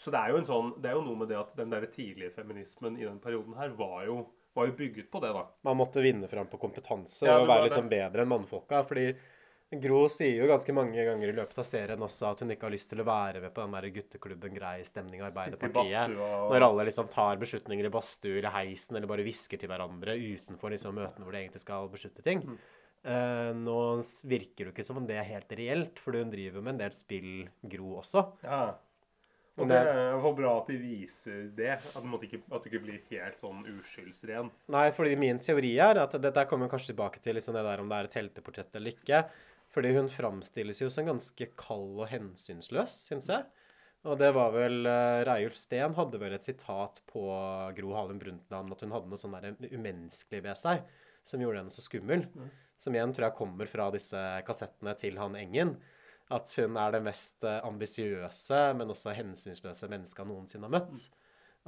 Så 0.04 0.12
det 0.12 0.20
er 0.20 0.28
jo 0.34 0.36
en 0.42 0.50
sånn 0.52 0.70
Det 0.82 0.90
er 0.92 0.98
jo 1.00 1.06
noe 1.08 1.16
med 1.16 1.32
det 1.32 1.40
at 1.40 1.56
den 1.56 1.70
der 1.72 1.88
tidlige 1.88 2.36
feminismen 2.36 3.00
i 3.00 3.08
den 3.08 3.18
perioden 3.24 3.56
her 3.56 3.72
var 3.80 4.04
jo, 4.04 4.26
var 4.54 4.66
jo 4.68 4.72
bygget 4.76 5.10
på 5.10 5.20
det, 5.20 5.32
da. 5.32 5.46
Man 5.64 5.76
måtte 5.80 6.02
vinne 6.04 6.28
fram 6.28 6.46
på 6.46 6.58
kompetanse 6.60 7.24
Ja, 7.26 7.38
og 7.40 7.46
være 7.48 7.62
det. 7.64 7.70
liksom 7.70 7.88
bedre 7.88 8.22
enn 8.22 8.28
mannfolka. 8.28 8.82
fordi 8.86 9.14
Gro 9.80 10.02
sier 10.12 10.36
jo 10.36 10.46
ganske 10.50 10.74
mange 10.76 11.00
ganger 11.00 11.30
i 11.30 11.32
løpet 11.32 11.56
av 11.56 11.64
serien 11.64 12.02
også 12.04 12.26
at 12.30 12.40
hun 12.44 12.50
ikke 12.52 12.66
har 12.68 12.74
lyst 12.74 12.90
til 12.90 13.00
å 13.00 13.06
være 13.08 13.40
med 13.40 13.54
på 13.54 13.62
den 13.64 13.72
der 13.72 13.88
gutteklubben 13.94 14.52
grei 14.54 14.82
stemning 14.84 15.22
i 15.22 15.24
Arbeiderpartiet. 15.24 16.18
og- 16.20 16.52
Når 16.52 16.62
alle 16.68 16.84
liksom 16.84 17.08
tar 17.08 17.36
beslutninger 17.40 17.86
i 17.86 17.88
badstue 17.88 18.36
eller 18.38 18.50
heisen 18.50 18.96
eller 18.96 19.06
bare 19.06 19.24
hvisker 19.24 19.58
til 19.58 19.70
hverandre 19.70 20.12
utenfor 20.12 20.70
liksom 20.70 20.94
møtene 20.94 21.24
hvor 21.24 21.32
de 21.32 21.38
egentlig 21.48 21.60
skal 21.60 21.88
beslutte 21.88 22.22
ting. 22.22 22.42
Mm. 22.44 22.58
Uh, 23.04 23.52
nå 23.54 23.96
virker 24.28 24.56
det 24.56 24.66
jo 24.66 24.72
ikke 24.72 24.84
som 24.84 24.98
om 24.98 25.06
det 25.06 25.16
er 25.16 25.24
helt 25.24 25.48
reelt, 25.48 25.98
for 25.98 26.12
hun 26.12 26.30
driver 26.30 26.60
med 26.62 26.74
en 26.74 26.78
del 26.78 26.90
spill, 26.90 27.48
Gro 27.66 27.96
også. 28.02 28.26
Ja. 28.44 28.74
Og 29.60 29.68
det 29.68 29.76
er 29.76 30.14
i 30.16 30.32
bra 30.36 30.52
at 30.62 30.68
de 30.72 30.76
viser 30.80 31.48
det. 31.56 31.74
At, 31.76 32.00
det 32.00 32.28
ikke, 32.28 32.40
at 32.56 32.66
ikke 32.68 32.82
blir 32.86 33.00
helt 33.10 33.40
sånn 33.40 33.66
uskyldsren. 33.68 34.48
Nei, 34.72 34.86
fordi 34.96 35.16
min 35.20 35.42
teori 35.44 35.74
er 35.84 36.00
at 36.00 36.16
dette 36.24 36.46
kommer 36.48 36.70
kanskje 36.72 36.94
tilbake 36.94 37.20
til 37.24 37.36
liksom 37.36 37.58
det 37.58 37.64
der 37.66 37.82
om 37.82 37.90
det 37.90 37.98
er 37.98 38.08
et 38.08 38.16
helteportrett 38.16 38.78
eller 38.80 38.96
ikke. 38.96 39.26
Fordi 39.72 39.92
hun 39.96 40.08
framstilles 40.12 40.80
jo 40.80 40.88
som 40.92 41.08
ganske 41.08 41.50
kald 41.60 42.00
og 42.00 42.08
hensynsløs, 42.12 42.96
syns 43.08 43.28
jeg. 43.32 43.44
Og 44.08 44.18
det 44.18 44.32
var 44.34 44.50
vel 44.56 44.88
uh, 44.88 45.20
Reiulf 45.28 45.60
Steen 45.60 45.94
hadde 45.94 46.18
vel 46.18 46.34
et 46.34 46.44
sitat 46.48 46.98
på 47.12 47.22
Gro 47.76 47.94
Harlem 47.94 48.18
Brundtland 48.18 48.74
at 48.74 48.82
hun 48.82 48.94
hadde 48.96 49.12
noe 49.12 49.20
sånn 49.20 49.36
der 49.36 49.54
umenneskelig 49.70 50.42
ved 50.48 50.58
seg 50.58 50.82
som 51.28 51.42
gjorde 51.42 51.60
henne 51.60 51.74
så 51.74 51.84
skummel. 51.84 52.24
Mm. 52.34 52.48
Som 52.82 52.96
igjen 52.96 53.12
tror 53.14 53.28
jeg 53.28 53.38
kommer 53.38 53.68
fra 53.70 53.90
disse 53.94 54.20
kassettene 54.48 54.96
til 54.98 55.20
han 55.22 55.36
Engen. 55.38 55.76
At 56.32 56.52
hun 56.56 56.78
er 56.80 56.94
det 56.94 57.02
mest 57.04 57.44
eh, 57.44 57.60
ambisiøse, 57.66 58.62
men 58.78 58.94
også 58.94 59.16
hensynsløse 59.16 59.90
mennesket 59.90 60.22
han 60.22 60.30
noensinne 60.32 60.68
har 60.68 60.76
møtt. 60.78 61.06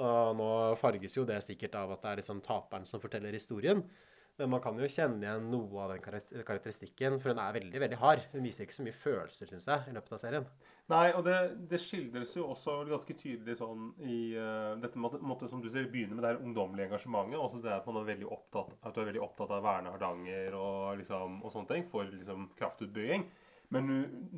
Og 0.05 0.35
nå 0.39 0.49
farges 0.81 1.15
jo 1.19 1.27
det 1.29 1.39
sikkert 1.47 1.77
av 1.79 1.93
at 1.95 2.03
det 2.03 2.11
er 2.11 2.21
liksom 2.23 2.43
taperen 2.43 2.87
som 2.89 3.03
forteller 3.03 3.35
historien. 3.35 3.85
Men 4.35 4.51
man 4.51 4.63
kan 4.65 4.79
jo 4.81 4.89
kjenne 4.91 5.23
igjen 5.23 5.45
noe 5.47 5.83
av 5.85 5.93
den 5.93 6.01
karakteristikken, 6.03 7.21
for 7.23 7.31
hun 7.31 7.39
er 7.39 7.55
veldig 7.55 7.83
veldig 7.85 7.99
hard. 8.01 8.25
Hun 8.33 8.43
viser 8.43 8.65
ikke 8.65 8.75
så 8.75 8.87
mye 8.87 8.97
følelser, 8.99 9.47
syns 9.47 9.69
jeg, 9.71 9.85
i 9.87 9.95
løpet 9.95 10.17
av 10.17 10.21
serien. 10.25 10.49
Nei, 10.91 11.05
og 11.15 11.23
det, 11.29 11.37
det 11.71 11.79
skildres 11.79 12.35
jo 12.35 12.49
også 12.51 12.81
ganske 12.89 13.15
tydelig 13.15 13.55
sånn 13.61 13.93
i 14.03 14.19
uh, 14.35 14.75
dette 14.83 14.99
måte, 14.99 15.47
som 15.53 15.63
du 15.63 15.71
ser, 15.71 15.87
begynner 15.93 16.19
med 16.19 16.27
det 16.27 16.33
her 16.33 16.43
ungdommelige 16.43 16.91
engasjementet. 16.91 17.39
Også 17.39 17.63
det 17.63 17.77
at 17.77 17.87
man 17.87 18.01
er 18.01 18.11
veldig 18.11 18.27
opptatt, 18.35 18.75
at 18.83 18.91
du 18.91 19.01
er 19.05 19.11
veldig 19.13 19.23
opptatt 19.23 19.55
av 19.55 19.63
å 19.63 19.67
verne 19.69 19.95
Hardanger 19.95 20.59
og, 20.59 20.77
liksom, 20.99 21.39
og 21.45 21.55
sånne 21.55 21.71
ting 21.71 21.87
for 21.95 22.11
liksom, 22.11 22.51
kraftutbygging. 22.59 23.29
Men 23.75 23.91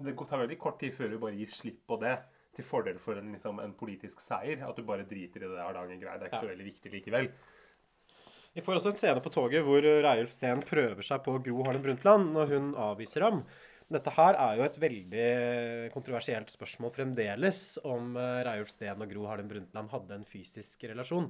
det 0.05 0.17
tar 0.17 0.43
veldig 0.43 0.59
kort 0.61 0.81
tid 0.81 0.95
før 0.97 1.13
du 1.13 1.21
bare 1.23 1.37
gir 1.37 1.53
slipp 1.53 1.85
på 1.89 2.01
det. 2.03 2.17
Til 2.57 2.65
fordel 2.65 2.97
for 3.03 3.21
en, 3.21 3.35
liksom, 3.35 3.61
en 3.61 3.75
politisk 3.77 4.23
seier. 4.25 4.63
At 4.65 4.79
du 4.79 4.87
bare 4.89 5.05
driter 5.09 5.45
i 5.45 5.51
det 5.53 5.61
Hardanger-greia. 5.61 6.17
Det 6.17 6.27
er 6.27 6.33
ikke 6.33 6.47
så 6.47 6.53
veldig 6.55 6.69
viktig 6.71 6.93
likevel. 6.95 7.31
Vi 8.57 8.65
får 8.65 8.79
også 8.79 8.95
en 8.95 8.97
scene 8.97 9.21
på 9.21 9.31
toget 9.35 9.65
hvor 9.67 9.85
Reiulf 9.85 10.31
Steen 10.33 10.63
prøver 10.65 11.05
seg 11.05 11.21
på 11.27 11.35
Gro 11.45 11.59
Harlem 11.67 11.83
Brundtland 11.85 12.31
når 12.33 12.55
hun 12.55 12.71
avviser 12.81 13.27
ham. 13.27 13.43
Dette 13.93 14.11
her 14.17 14.39
er 14.41 14.57
jo 14.59 14.65
et 14.65 14.79
veldig 14.83 15.27
kontroversielt 15.95 16.49
spørsmål 16.51 16.95
fremdeles 16.97 17.61
om 17.87 18.17
eh, 18.19 18.41
Reiulf 18.49 18.73
Steen 18.73 19.05
og 19.05 19.13
Gro 19.13 19.29
Harlem 19.29 19.51
Brundtland 19.53 19.93
hadde 19.93 20.17
en 20.17 20.27
fysisk 20.27 20.89
relasjon. 20.89 21.29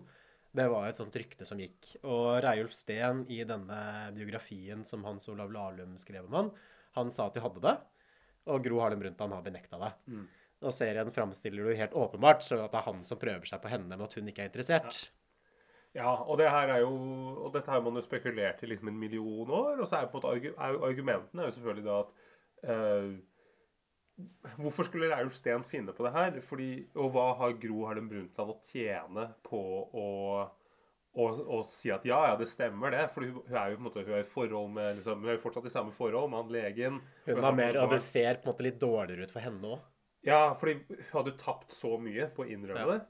Det 0.57 0.64
var 0.72 0.86
et 0.86 0.96
sånt 0.96 1.18
rykte 1.18 1.44
som 1.44 1.61
gikk. 1.61 1.90
Og 2.07 2.38
Reiulf 2.46 2.72
Steen 2.78 3.26
i 3.28 3.42
denne 3.44 3.80
biografien 4.16 4.86
som 4.88 5.04
Hans 5.04 5.28
Olav 5.28 5.52
Lahlum 5.52 5.98
skrev 6.00 6.30
om 6.30 6.38
han, 6.38 6.54
han 6.96 7.12
sa 7.12 7.26
at 7.26 7.36
de 7.36 7.44
hadde 7.44 7.61
det. 7.66 7.74
Og 8.47 8.64
Gro 8.64 8.80
Harlem 8.82 9.03
Brundtland 9.03 9.34
har 9.34 9.44
benekta 9.44 9.80
det. 9.80 9.92
Mm. 10.12 10.26
Og 10.64 10.72
serien 10.72 11.12
framstiller 11.12 11.62
du 11.62 11.72
jo 11.72 11.78
helt 11.78 11.94
åpenbart 11.99 12.44
så 12.47 12.59
at 12.62 12.72
det 12.72 12.80
er 12.80 12.88
han 12.88 13.05
som 13.05 13.20
prøver 13.20 13.49
seg 13.49 13.61
på 13.62 13.70
henne, 13.72 13.90
men 13.92 14.05
at 14.07 14.14
hun 14.16 14.30
ikke 14.30 14.47
er 14.47 14.51
interessert. 14.51 15.07
Ja, 15.97 16.12
og 16.12 16.36
det 16.40 16.51
her 16.53 16.68
er 16.74 16.82
jo 16.84 16.92
Og 17.47 17.55
dette 17.55 17.70
har 17.72 17.80
man 17.80 17.97
jo 17.97 18.03
spekulert 18.05 18.61
i 18.62 18.68
liksom 18.68 18.90
en 18.90 18.99
million 19.01 19.51
år. 19.51 19.80
Og 19.80 19.88
så 19.88 20.03
er, 20.03 20.11
på 20.12 20.20
en 20.20 20.26
måte 20.26 20.66
argumentene 20.84 21.42
er 21.42 21.49
jo 21.49 21.57
selvfølgelig 21.57 21.86
da 21.86 21.99
at 22.03 22.70
øh, 22.74 23.16
Hvorfor 24.57 24.88
skulle 24.88 25.11
Reiulf 25.12 25.34
Steen 25.36 25.64
finne 25.64 25.92
på 25.92 26.05
det 26.07 26.12
her? 26.12 26.40
Fordi, 26.40 26.70
og 26.94 27.11
hva 27.12 27.26
har 27.36 27.59
Gro 27.61 27.82
Harlem 27.84 28.09
Brundtland 28.09 28.55
å 28.55 28.61
tjene 28.64 29.26
på 29.44 29.61
å, 29.92 30.07
å, 31.16 31.26
og, 31.46 31.64
si 31.70 31.90
at 31.94 32.04
ja, 32.04 32.18
ja, 32.28 32.36
det 32.36 32.48
stemmer 32.50 32.92
det? 32.92 33.06
For 33.14 33.24
hun, 33.24 33.40
hun 33.48 33.56
er 33.56 33.72
jo 33.72 33.78
på 33.78 33.82
en 33.82 33.88
måte, 33.88 34.04
hun 34.04 34.16
er 34.18 34.22
i 34.24 34.30
forhold 34.30 34.72
med 34.76 34.98
liksom, 34.98 35.22
Hun 35.24 35.32
er 35.32 35.38
jo 35.38 35.42
fortsatt 35.46 35.68
i 35.68 35.72
samme 35.72 35.94
forhold 35.96 36.30
med 36.32 36.42
han 36.42 36.54
legen. 36.54 37.02
Hun 37.26 37.44
har 37.48 37.56
mer, 37.56 37.78
og 37.82 37.94
det 37.94 38.02
ser 38.04 38.40
på 38.40 38.48
en 38.48 38.52
måte 38.52 38.66
litt 38.66 38.80
dårligere 38.82 39.26
ut 39.26 39.34
for 39.34 39.44
henne 39.46 39.74
òg. 39.76 39.84
Ja, 40.26 40.40
fordi 40.58 40.80
hun 40.82 41.04
hadde 41.12 41.36
tapt 41.40 41.70
så 41.72 41.96
mye 42.02 42.26
på 42.34 42.44
å 42.44 42.48
innrømme 42.50 42.82
Ja. 42.82 42.96
det. 42.96 43.00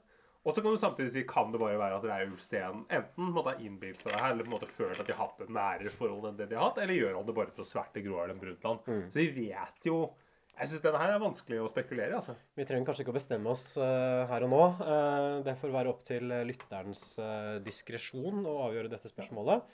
Og 0.47 0.55
så 0.55 0.61
kan 0.63 0.71
du 0.71 0.79
samtidig 0.79 1.11
si 1.11 1.23
kan 1.27 1.51
det 1.51 1.59
bare 1.59 1.75
være 1.75 1.97
at 1.97 2.05
Reiulf 2.07 2.39
Steen 2.39 2.85
enten 2.87 3.33
måtte 3.35 3.51
ha 3.51 3.59
innbilt 3.59 3.99
seg 3.99 4.13
det 4.13 4.21
her, 4.21 4.31
eller 4.31 4.45
på 4.45 4.51
en 4.53 4.55
måte 4.55 4.69
følt 4.71 5.01
at 5.01 5.09
de 5.09 5.15
har 5.17 5.27
hatt 5.27 5.41
et 5.43 5.49
nærere 5.51 5.91
forhold 5.91 6.29
enn 6.29 6.37
det 6.37 6.47
de 6.47 6.55
har 6.55 6.69
hatt, 6.69 6.79
eller 6.85 6.95
gjør 6.95 7.17
han 7.17 7.27
det 7.27 7.35
bare 7.35 7.51
for 7.51 7.65
å 7.65 7.67
sverte 7.67 8.03
Gro 8.05 8.21
Harlem 8.21 8.39
Brundtland? 8.39 8.87
Mm. 8.87 9.01
Så 9.11 9.19
vi 9.19 9.49
vet 9.49 9.89
jo 9.89 9.97
Jeg 10.57 10.71
syns 10.71 10.81
denne 10.81 10.97
her 10.97 11.11
er 11.13 11.21
vanskelig 11.21 11.59
å 11.61 11.67
spekulere 11.69 12.09
i, 12.09 12.17
altså. 12.17 12.33
Vi 12.57 12.65
trenger 12.65 12.87
kanskje 12.87 13.03
ikke 13.03 13.13
å 13.13 13.17
bestemme 13.19 13.51
oss 13.51 13.65
uh, 13.77 14.25
her 14.31 14.45
og 14.47 14.49
nå. 14.49 14.61
Uh, 14.79 15.35
det 15.45 15.53
får 15.59 15.73
være 15.75 15.91
opp 15.91 16.01
til 16.07 16.31
eh, 16.33 16.45
lytterens 16.49 17.03
uh, 17.21 17.59
diskresjon 17.61 18.41
å 18.41 18.55
avgjøre 18.65 18.89
dette 18.89 19.11
spørsmålet. 19.11 19.67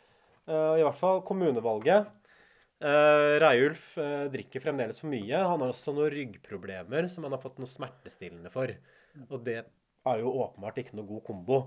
Uh, 0.44 0.76
I 0.82 0.84
hvert 0.84 1.00
fall 1.00 1.24
kommunevalget. 1.24 2.12
Uh, 2.84 3.40
Reiulf 3.40 3.94
drikker 4.34 4.66
fremdeles 4.66 5.00
for 5.00 5.08
mye. 5.14 5.40
Han 5.40 5.64
har 5.64 5.72
også 5.72 5.96
noen 5.96 6.12
ryggproblemer 6.12 7.08
som 7.08 7.24
han 7.24 7.38
har 7.38 7.44
fått 7.46 7.64
noe 7.64 7.72
smertestillende 7.72 8.52
for. 8.52 8.76
Og 9.30 9.40
det 9.48 9.62
er 9.64 10.20
jo 10.20 10.36
åpenbart 10.44 10.84
ikke 10.84 11.00
noe 11.00 11.08
god 11.08 11.24
kombo. 11.30 11.62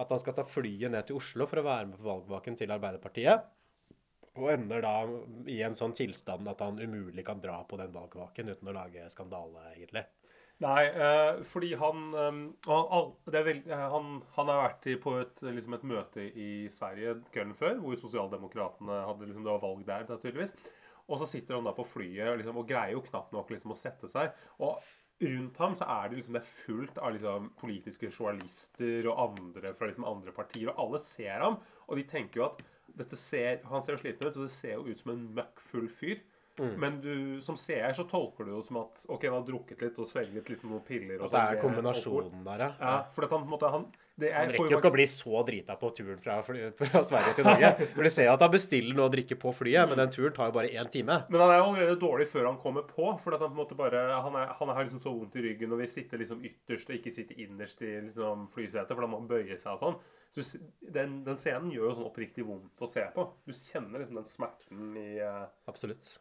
At 0.00 0.08
han 0.08 0.22
skal 0.22 0.38
ta 0.38 0.46
flyet 0.48 0.88
ned 0.94 1.04
til 1.04 1.20
Oslo 1.20 1.44
for 1.50 1.60
å 1.60 1.66
være 1.66 1.90
med 1.90 2.00
på 2.00 2.08
valgvaken 2.08 2.56
til 2.56 2.72
Arbeiderpartiet. 2.72 3.52
Og 4.40 4.48
ender 4.48 4.80
da 4.80 4.94
i 5.50 5.58
en 5.66 5.76
sånn 5.76 5.92
tilstand 5.96 6.48
at 6.48 6.62
han 6.64 6.80
umulig 6.80 7.24
kan 7.26 7.40
dra 7.42 7.58
på 7.68 7.76
den 7.80 7.92
valgvaken 7.92 8.48
uten 8.54 8.70
å 8.70 8.76
lage 8.76 9.04
skandale, 9.12 9.66
egentlig. 9.74 10.06
Nei, 10.62 10.84
eh, 10.86 11.42
fordi 11.48 11.72
han, 11.74 12.14
eh, 12.14 13.10
det 13.26 13.38
er 13.40 13.44
vel, 13.44 13.62
eh, 13.66 13.88
han 13.90 14.22
Han 14.36 14.46
har 14.46 14.68
vært 14.68 15.02
på 15.02 15.20
et, 15.20 15.42
liksom 15.42 15.74
et 15.74 15.82
møte 15.82 16.20
i 16.36 16.68
Sverige 16.68 17.20
kvelden 17.32 17.54
før, 17.54 17.80
hvor 17.80 17.96
Sosialdemokratene 17.96 19.04
hadde 19.06 19.26
liksom, 19.26 19.44
det 19.44 19.52
var 19.52 19.60
valg 19.60 19.84
der, 19.86 20.04
tydeligvis. 20.06 20.54
Og 21.08 21.18
så 21.18 21.26
sitter 21.26 21.56
han 21.56 21.64
da 21.64 21.72
på 21.72 21.84
flyet 21.84 22.38
liksom, 22.38 22.56
og 22.56 22.68
greier 22.68 22.92
jo 22.92 23.02
knapt 23.02 23.32
nok 23.32 23.50
liksom, 23.50 23.72
å 23.72 23.76
sette 23.76 24.08
seg. 24.08 24.30
Og 24.60 24.78
rundt 25.22 25.58
ham 25.58 25.74
så 25.74 25.84
er 25.84 26.08
det 26.08 26.16
liksom 26.20 26.36
det 26.36 26.42
er 26.42 26.54
fullt 26.64 26.98
av 26.98 27.12
liksom, 27.12 27.50
politiske 27.58 28.10
journalister 28.10 29.08
og 29.10 29.18
andre 29.28 29.74
fra 29.74 29.90
liksom, 29.90 30.06
andre 30.08 30.32
partier, 30.32 30.70
og 30.70 30.78
alle 30.78 31.02
ser 31.02 31.42
ham, 31.42 31.58
og 31.88 31.98
de 31.98 32.06
tenker 32.08 32.40
jo 32.40 32.46
at 32.46 32.62
ser, 33.16 33.62
Han 33.68 33.82
ser 33.82 33.96
jo 33.96 34.02
sliten 34.02 34.28
ut, 34.28 34.36
og 34.36 34.44
det 34.44 34.52
ser 34.54 34.76
jo 34.76 34.86
ut 34.86 35.02
som 35.02 35.14
en 35.14 35.24
møkk 35.40 35.64
full 35.70 35.88
fyr. 35.88 36.22
Mm. 36.60 36.72
Men 36.80 37.00
du, 37.00 37.40
som 37.40 37.56
seer 37.56 37.94
så 37.96 38.04
tolker 38.04 38.44
du 38.44 38.52
det 38.52 38.62
som 38.66 38.76
at 38.82 39.00
ok, 39.08 39.22
han 39.24 39.38
har 39.38 39.44
drukket 39.46 39.80
litt 39.86 39.98
og 40.02 40.08
svelget 40.08 40.50
litt 40.52 40.64
noen 40.68 40.82
piller. 40.84 41.16
og 41.16 41.30
At 41.30 41.32
det 41.32 41.40
sånn 41.40 41.54
er 41.56 41.62
kombinasjonen 41.62 42.42
der, 42.44 42.64
ja. 42.66 42.72
ja. 42.82 42.96
For 43.14 43.24
at 43.24 43.32
han, 43.32 43.46
på 43.46 43.48
en 43.48 43.54
måte, 43.54 43.70
han, 43.72 43.86
det 44.20 44.28
er, 44.28 44.36
Han 44.36 44.52
rekker 44.52 44.74
jo 44.74 44.80
ikke 44.82 44.90
å 44.90 44.96
bli 44.98 45.06
så 45.08 45.44
drita 45.48 45.76
på 45.80 45.90
turen 45.96 46.20
fra, 46.20 46.36
fra 46.44 47.02
Sverige 47.08 47.32
til 47.38 47.48
Norge. 47.48 47.72
For 47.94 48.04
du 48.04 48.12
ser 48.12 48.28
at 48.34 48.44
han 48.44 48.52
bestiller 48.52 48.98
noe 48.98 49.08
å 49.08 49.14
drikke 49.14 49.38
på 49.40 49.54
flyet, 49.56 49.88
men 49.88 50.02
den 50.02 50.12
turen 50.12 50.36
tar 50.36 50.52
jo 50.52 50.56
bare 50.58 50.68
én 50.76 50.92
time. 50.92 51.22
Men 51.32 51.44
han 51.46 51.54
er 51.54 51.62
jo 51.62 51.70
allerede 51.70 51.98
dårlig 52.04 52.28
før 52.34 52.50
han 52.50 52.60
kommer 52.60 52.84
på. 52.84 53.08
For 53.24 53.38
at 53.38 53.46
han 53.46 53.56
på 53.56 53.78
bare 53.78 54.04
Han, 54.12 54.36
er, 54.36 54.52
han 54.58 54.74
har 54.76 54.84
liksom 54.84 55.00
så 55.00 55.14
vondt 55.16 55.40
i 55.40 55.46
ryggen 55.48 55.72
og 55.72 55.80
vil 55.80 55.88
sitte 55.88 56.20
liksom 56.20 56.44
ytterst 56.44 56.92
og 56.92 56.98
ikke 57.00 57.14
sitte 57.16 57.38
innerst 57.40 57.80
i 57.80 57.94
liksom 58.10 58.44
flysetet, 58.52 58.92
for 58.92 59.00
da 59.00 59.08
må 59.08 59.22
han 59.22 59.30
bøye 59.32 59.56
seg 59.56 59.72
og 59.78 59.86
sånn. 59.86 60.02
Så 60.32 60.40
du 60.58 60.90
den, 60.92 61.22
den 61.26 61.40
scenen 61.40 61.72
gjør 61.72 61.90
jo 61.90 61.94
sånn 61.98 62.08
oppriktig 62.08 62.44
vondt 62.48 62.84
å 62.84 62.88
se 62.88 63.04
på. 63.14 63.26
Du 63.44 63.52
kjenner 63.52 64.00
liksom 64.00 64.20
den 64.20 64.28
smerten 64.28 64.92
i 64.96 65.08
uh... 65.20 65.44
Absolutt. 65.68 66.14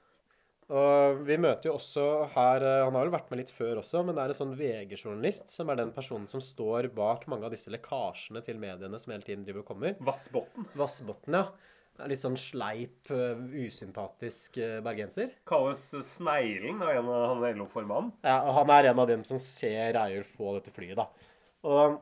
Og 0.71 1.23
vi 1.27 1.35
møter 1.41 1.67
jo 1.67 1.73
også 1.75 2.03
her 2.31 2.63
eh, 2.63 2.83
Han 2.85 2.95
har 2.95 3.03
vel 3.03 3.11
vært 3.11 3.31
med 3.31 3.41
litt 3.41 3.49
før 3.51 3.81
også, 3.81 4.05
men 4.07 4.15
det 4.15 4.23
er 4.23 4.31
en 4.31 4.37
sånn 4.37 4.53
VG-journalist 4.55 5.51
som 5.51 5.71
er 5.71 5.81
den 5.81 5.91
personen 5.95 6.29
som 6.31 6.43
står 6.43 6.87
bak 6.95 7.25
mange 7.31 7.47
av 7.47 7.51
disse 7.51 7.73
lekkasjene 7.73 8.43
til 8.45 8.61
mediene 8.61 8.99
som 9.01 9.11
hele 9.11 9.25
tiden 9.25 9.43
driver 9.47 9.65
og 9.65 9.71
kommer. 9.73 9.97
Vassbotn. 9.99 10.69
Vassbotn, 10.79 11.39
ja. 11.41 11.49
Litt 12.07 12.21
sånn 12.21 12.39
sleip, 12.39 13.11
eh, 13.11 13.41
usympatisk 13.67 14.61
bergenser. 14.85 15.35
Kalles 15.49 15.83
Sneglen 16.07 16.79
av 16.79 16.93
en 16.93 17.11
av 17.11 17.27
han 17.33 17.59
LO-formannen. 17.59 18.15
Ja, 18.23 18.39
og 18.45 18.55
han 18.61 18.71
er 18.77 18.93
en 18.93 19.03
av 19.03 19.11
dem 19.11 19.27
som 19.27 19.41
ser 19.43 19.91
Reiulf 19.97 20.31
på 20.39 20.55
dette 20.55 20.71
flyet, 20.75 20.95
da. 21.03 21.09
Og 21.67 21.99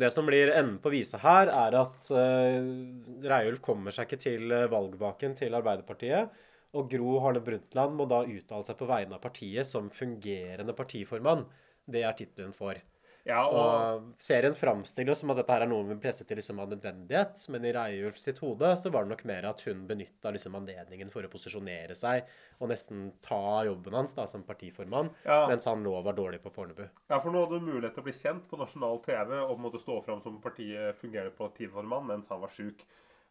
det 0.00 0.10
som 0.14 0.26
blir 0.26 0.50
enden 0.50 0.80
på 0.82 0.92
visa 0.92 1.20
her, 1.22 1.50
er 1.52 1.76
at 1.78 2.08
uh, 2.10 3.26
Reiulf 3.30 3.60
kommer 3.64 3.94
seg 3.94 4.08
ikke 4.08 4.22
til 4.24 4.54
valgbaken 4.72 5.36
til 5.38 5.54
Arbeiderpartiet. 5.54 6.32
Og 6.74 6.90
Gro 6.90 7.20
Harlem 7.22 7.44
Brundtland 7.46 7.94
må 7.94 8.06
da 8.10 8.24
uttale 8.26 8.66
seg 8.66 8.78
på 8.80 8.88
vegne 8.90 9.14
av 9.14 9.22
partiet 9.22 9.68
som 9.68 9.92
fungerende 9.94 10.74
partiformann. 10.74 11.44
Det 11.86 12.02
er 12.02 12.16
tittelen 12.18 12.50
hun 12.50 12.58
får. 12.58 12.80
Ja, 13.26 13.46
og- 13.46 13.54
og 13.56 14.02
serien 14.20 14.52
framstiller 14.54 15.16
som 15.16 15.30
at 15.30 15.38
dette 15.38 15.48
her 15.50 15.62
er 15.62 15.66
noe 15.66 15.84
hun 15.88 15.98
presset 16.00 16.26
til 16.28 16.36
liksom 16.36 16.58
av 16.60 16.68
nødvendighet, 16.68 17.48
men 17.48 17.64
i 17.64 17.72
Reiulf 17.72 18.18
sitt 18.18 18.38
hode 18.38 18.76
så 18.76 18.90
var 18.92 19.04
det 19.04 19.10
nok 19.14 19.24
mer 19.24 19.46
at 19.48 19.62
hun 19.62 19.86
benytta 19.88 20.30
liksom 20.30 20.54
anledningen 20.54 21.10
for 21.10 21.22
å 21.22 21.30
posisjonere 21.32 21.96
seg 21.96 22.24
og 22.60 22.68
nesten 22.68 23.12
ta 23.22 23.64
jobben 23.64 23.94
hans 23.94 24.12
da 24.14 24.26
som 24.26 24.42
partiformann, 24.44 25.10
Ja. 25.24 25.46
mens 25.48 25.64
han 25.64 25.82
nå 25.82 26.02
var 26.04 26.12
dårlig 26.12 26.42
på 26.42 26.52
Fornebu. 26.52 26.86
Ja, 27.08 27.18
for 27.18 27.30
nå 27.30 27.46
hadde 27.46 27.60
du 27.60 27.66
mulighet 27.66 27.94
til 27.94 28.02
å 28.02 28.04
bli 28.04 28.12
kjent 28.12 28.46
på 28.46 28.58
nasjonal 28.58 29.02
TV 29.02 29.32
og 29.40 29.58
måtte 29.58 29.80
stå 29.80 30.04
fram 30.04 30.20
som 30.22 30.38
partiet 30.42 30.94
fungerende 30.96 31.32
partiformann 31.34 32.06
mens 32.06 32.28
han 32.28 32.40
var 32.40 32.48
sjuk. 32.50 32.84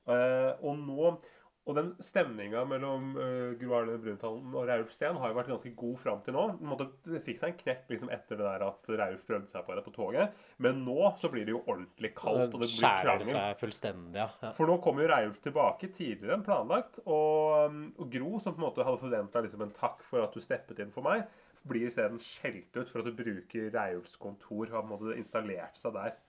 Eh, 0.07 0.53
og 0.61 0.75
nå 0.79 1.17
og 1.63 1.77
den 1.77 1.93
stemninga 2.03 2.65
mellom 2.67 3.13
uh, 3.15 3.53
Gro 3.59 3.77
Arne 3.77 3.95
Brundtland 4.01 4.51
og 4.51 4.65
Raulf 4.67 4.89
Steen 4.91 5.15
har 5.19 5.31
jo 5.31 5.37
vært 5.37 5.51
ganske 5.53 5.69
god 5.79 5.99
fram 6.01 6.23
til 6.25 6.35
nå. 6.35 6.41
På 6.59 6.75
en 6.75 6.89
Det 7.05 7.21
fikk 7.23 7.39
seg 7.39 7.53
en 7.53 7.59
knekk 7.61 7.93
liksom 7.93 8.11
etter 8.11 8.39
det 8.39 8.47
der 8.49 8.65
at 8.67 8.89
Raulf 8.99 9.23
prøvde 9.29 9.51
seg 9.51 9.63
på 9.63 9.77
det 9.77 9.85
på 9.85 9.93
toget. 9.95 10.41
Men 10.63 10.81
nå 10.83 11.13
så 11.21 11.31
blir 11.31 11.47
det 11.47 11.55
jo 11.55 11.61
ordentlig 11.61 12.11
kaldt, 12.17 12.57
og 12.57 12.65
det 12.65 12.71
blir 12.73 12.99
krangel. 13.05 13.31
seg 13.31 13.61
fullstendig, 13.61 14.19
ja. 14.19 14.27
ja. 14.43 14.51
For 14.57 14.67
nå 14.67 14.75
kommer 14.83 15.05
jo 15.05 15.13
Raulf 15.13 15.39
tilbake 15.45 15.91
tidligere 15.95 16.35
enn 16.35 16.43
planlagt. 16.43 16.99
Og, 17.05 17.71
um, 17.71 17.87
og 17.95 18.11
Gro, 18.11 18.35
som 18.43 18.57
på 18.57 18.59
en 18.59 18.67
måte 18.67 18.87
hadde 18.89 19.03
forventa 19.05 19.45
liksom 19.45 19.63
en 19.63 19.73
takk 19.77 20.03
for 20.03 20.25
at 20.25 20.35
du 20.35 20.43
steppet 20.43 20.83
inn 20.83 20.91
for 20.91 21.07
meg, 21.07 21.23
blir 21.63 21.87
isteden 21.87 22.19
skjelt 22.19 22.75
ut 22.75 22.89
for 22.91 22.99
at 22.99 23.07
du 23.07 23.15
bruker 23.15 23.71
Raulfs 23.71 24.19
kontor. 24.19 24.67
og 24.67 24.77
Han 24.81 24.95
hadde 24.97 25.19
installert 25.23 25.79
seg 25.79 25.95
der. 25.95 26.19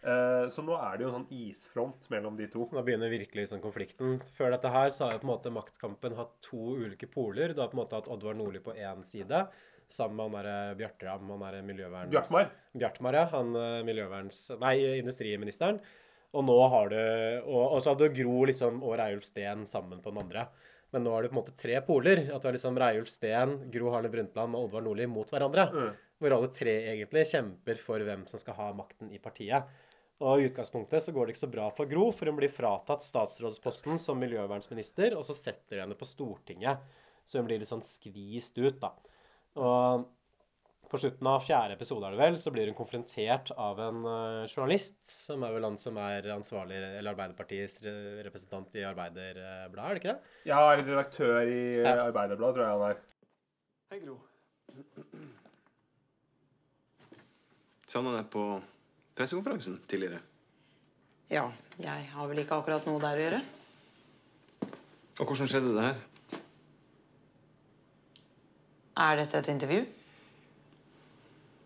Eh, 0.00 0.46
så 0.48 0.62
nå 0.64 0.76
er 0.80 0.96
det 0.96 1.04
jo 1.04 1.10
en 1.10 1.16
sånn 1.18 1.32
isfront 1.36 2.06
mellom 2.12 2.36
de 2.38 2.46
to. 2.52 2.64
Nå 2.72 2.82
begynner 2.86 3.12
virkelig 3.12 3.50
sånn 3.50 3.60
konflikten. 3.60 4.20
Før 4.38 4.54
dette 4.54 4.72
her 4.72 4.92
så 4.96 5.06
har 5.06 5.16
jo 5.16 5.22
på 5.24 5.28
en 5.28 5.32
måte 5.34 5.52
maktkampen 5.52 6.16
hatt 6.16 6.32
to 6.46 6.76
ulike 6.80 7.08
poler. 7.10 7.52
Du 7.52 7.60
har 7.60 7.68
på 7.68 7.76
en 7.76 7.82
måte 7.82 7.98
hatt 7.98 8.08
Oddvar 8.08 8.38
Nordli 8.38 8.62
på 8.64 8.72
én 8.72 9.04
side, 9.04 9.44
sammen 9.90 10.16
med 10.16 10.24
han 10.24 10.36
derre 10.38 10.78
Bjartram, 10.78 11.28
han 11.34 11.44
derre 11.44 11.60
miljøverns... 11.66 12.12
Bjartmar. 12.14 12.48
Bjartmar, 12.72 13.18
ja. 13.20 13.26
Han 13.34 13.52
eh, 13.60 13.80
miljøverns... 13.90 14.40
Nei, 14.62 14.76
industriministeren. 15.02 15.82
Og 16.30 16.46
nå 16.46 16.56
har 16.70 16.92
du 16.92 16.96
Og, 16.96 17.62
og 17.74 17.80
så 17.82 17.90
hadde 17.90 18.06
du 18.06 18.20
Gro 18.20 18.44
liksom, 18.46 18.84
og 18.86 18.94
Reiulf 19.00 19.26
Steen 19.26 19.66
sammen 19.66 20.00
på 20.00 20.14
den 20.14 20.22
andre. 20.22 20.46
Men 20.94 21.04
nå 21.04 21.12
har 21.12 21.22
du 21.22 21.28
på 21.28 21.36
en 21.36 21.40
måte 21.42 21.56
tre 21.58 21.76
poler. 21.84 22.24
At 22.30 22.40
du 22.40 22.48
har 22.48 22.56
liksom 22.56 22.78
Reiulf 22.80 23.10
Steen, 23.12 23.58
Gro 23.74 23.92
Harlem 23.92 24.14
Brundtland 24.14 24.56
og 24.56 24.70
Oddvar 24.70 24.86
Nordli 24.86 25.10
mot 25.10 25.28
hverandre. 25.28 25.68
Hvor 26.20 26.36
alle 26.38 26.50
tre 26.54 26.72
egentlig 26.94 27.26
kjemper 27.30 27.78
for 27.82 28.02
hvem 28.06 28.24
som 28.30 28.40
skal 28.42 28.56
ha 28.58 28.70
makten 28.78 29.10
i 29.12 29.20
partiet. 29.22 29.68
Og 30.20 30.36
i 30.42 30.48
utgangspunktet 30.50 31.00
så 31.06 31.12
går 31.16 31.26
det 31.26 31.34
ikke 31.34 31.46
så 31.46 31.52
bra 31.52 31.66
for 31.72 31.88
Gro, 31.88 32.10
for 32.12 32.28
hun 32.28 32.36
blir 32.36 32.52
fratatt 32.52 33.06
statsrådsposten 33.06 33.96
som 34.02 34.18
miljøvernsminister, 34.20 35.14
og 35.16 35.24
så 35.24 35.32
setter 35.36 35.78
de 35.78 35.84
henne 35.86 35.96
på 35.96 36.08
Stortinget. 36.08 36.82
Så 37.24 37.40
hun 37.40 37.46
blir 37.48 37.60
litt 37.62 37.70
sånn 37.70 37.84
skvist 37.86 38.58
ut, 38.60 38.76
da. 38.82 38.90
Og 39.56 40.04
på 40.90 40.98
slutten 40.98 41.28
av 41.30 41.44
fjerde 41.46 41.76
episode 41.78 42.04
er 42.04 42.12
det 42.16 42.20
vel, 42.20 42.36
så 42.42 42.50
blir 42.52 42.66
hun 42.68 42.76
konfrontert 42.76 43.52
av 43.54 43.78
en 43.80 44.00
eh, 44.10 44.48
journalist, 44.50 44.98
som 45.06 45.44
er 45.46 45.54
vel 45.54 45.68
han 45.68 45.78
som 45.80 45.96
er 46.02 46.26
ansvarlig, 46.34 46.80
eller 46.98 47.12
Arbeiderpartiets 47.14 47.78
representant 48.26 48.74
i 48.76 48.82
Arbeiderbladet, 48.88 49.86
er 49.86 49.94
det 49.94 50.02
ikke 50.02 50.12
det? 50.16 50.34
Ja, 50.50 50.60
eller 50.72 50.84
redaktør 50.90 51.38
i 51.46 51.60
Ja. 51.78 51.94
Arbeiderbladet, 52.08 52.58
tror 52.58 52.66
jeg 52.66 52.74
han 52.74 52.84
er. 52.90 53.00
Hei, 53.94 54.00
Gro. 54.02 54.18
Savna 57.90 58.18
deg 58.18 58.28
på 58.34 58.44
pressekonferansen 59.18 59.80
tidligere. 59.90 60.20
Ja, 61.30 61.46
jeg 61.78 62.06
har 62.10 62.28
vel 62.30 62.42
ikke 62.42 62.58
akkurat 62.58 62.86
noe 62.88 63.00
der 63.02 63.18
å 63.18 63.24
gjøre. 63.24 63.40
Og 65.20 65.26
hvordan 65.28 65.50
skjedde 65.50 65.74
det 65.76 65.84
her? 65.84 65.98
Er 69.00 69.18
dette 69.20 69.38
et 69.38 69.50
intervju? 69.52 69.82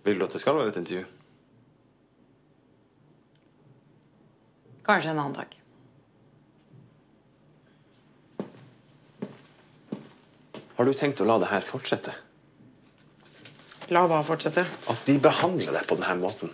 Vil 0.05 0.19
du 0.21 0.25
at 0.27 0.35
det 0.37 0.41
skal 0.43 0.59
være 0.59 0.75
et 0.75 0.81
intervju? 0.83 1.05
Kanskje 4.85 5.15
en 5.15 5.23
annen 5.23 5.39
dag. 5.39 5.55
Har 10.75 10.85
du 10.85 10.93
tenkt 10.99 11.23
å 11.23 11.29
la 11.29 11.39
det 11.41 11.49
her 11.49 11.65
fortsette? 11.65 12.13
La 13.95 14.05
hva 14.11 14.21
fortsette? 14.27 14.67
At 14.91 15.07
de 15.07 15.17
behandler 15.23 15.73
deg 15.79 15.89
på 15.89 15.97
denne 16.01 16.19
måten? 16.21 16.53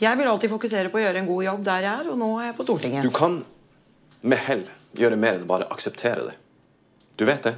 Jeg 0.00 0.18
vil 0.18 0.28
alltid 0.28 0.52
fokusere 0.52 0.90
på 0.92 1.00
å 1.00 1.04
gjøre 1.04 1.22
en 1.22 1.28
god 1.30 1.44
jobb 1.46 1.62
der 1.64 1.86
jeg 1.86 2.00
er, 2.02 2.10
og 2.12 2.18
nå 2.20 2.28
er 2.40 2.50
jeg 2.50 2.56
på 2.58 2.66
Stortinget. 2.66 3.06
Du 3.06 3.14
kan 3.16 3.38
med 4.26 4.42
hell 4.44 4.66
gjøre 4.96 5.16
mer 5.20 5.38
enn 5.38 5.48
bare 5.48 5.68
akseptere 5.72 6.26
det. 6.28 6.36
Du 7.16 7.24
vet 7.28 7.48
det? 7.48 7.54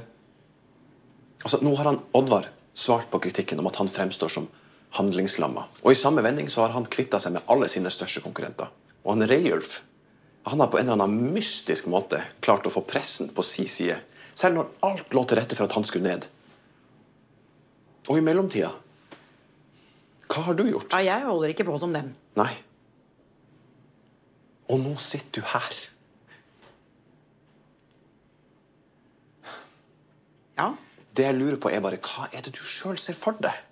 Altså, 1.43 1.59
Nå 1.63 1.73
har 1.79 1.91
han 1.91 2.01
Oddvar 2.15 2.47
svart 2.79 3.09
på 3.11 3.19
kritikken 3.23 3.59
om 3.59 3.67
at 3.67 3.79
han 3.79 3.91
fremstår 3.91 4.31
som 4.31 4.47
handlingslamma. 4.95 5.67
Og 5.83 5.91
i 5.91 5.99
samme 5.99 6.23
vending 6.23 6.47
så 6.51 6.63
har 6.63 6.75
han 6.75 6.87
kvitta 6.87 7.19
seg 7.19 7.35
med 7.35 7.47
alle 7.51 7.67
sine 7.71 7.91
største 7.91 8.23
konkurrenter. 8.23 8.71
Og 9.03 9.15
han 9.15 9.27
Reiulf 9.27 9.81
han 10.49 10.59
har 10.59 10.67
på 10.67 10.79
en 10.79 10.87
eller 10.87 11.03
annen 11.03 11.33
mystisk 11.33 11.85
måte 11.91 12.21
klart 12.41 12.65
å 12.65 12.71
få 12.73 12.81
pressen 12.87 13.27
på 13.35 13.43
si 13.45 13.67
side. 13.69 13.99
Selv 14.33 14.55
når 14.55 14.69
alt 14.87 15.11
lå 15.13 15.23
til 15.27 15.37
rette 15.37 15.57
for 15.57 15.67
at 15.67 15.75
han 15.77 15.85
skulle 15.85 16.09
ned. 16.09 16.25
Og 18.07 18.17
i 18.17 18.23
mellomtida 18.25 18.71
Hva 20.29 20.45
har 20.47 20.57
du 20.57 20.63
gjort? 20.69 20.93
Ja, 20.93 21.03
jeg 21.05 21.27
holder 21.27 21.53
ikke 21.53 21.67
på 21.67 21.75
som 21.81 21.93
dem. 21.93 22.13
Nei. 22.39 22.51
Og 24.69 24.79
nå 24.83 24.93
sitter 25.01 25.41
du 25.41 25.47
her. 25.49 25.79
Ja. 30.59 30.69
Det 31.15 31.25
jeg 31.25 31.35
lurer 31.39 31.57
på, 31.59 31.71
er 31.73 31.83
bare 31.83 31.99
hva 32.03 32.29
er 32.31 32.45
det 32.45 32.53
du 32.55 32.61
sjøl 32.63 32.99
ser 33.01 33.17
for 33.17 33.39
deg? 33.43 33.65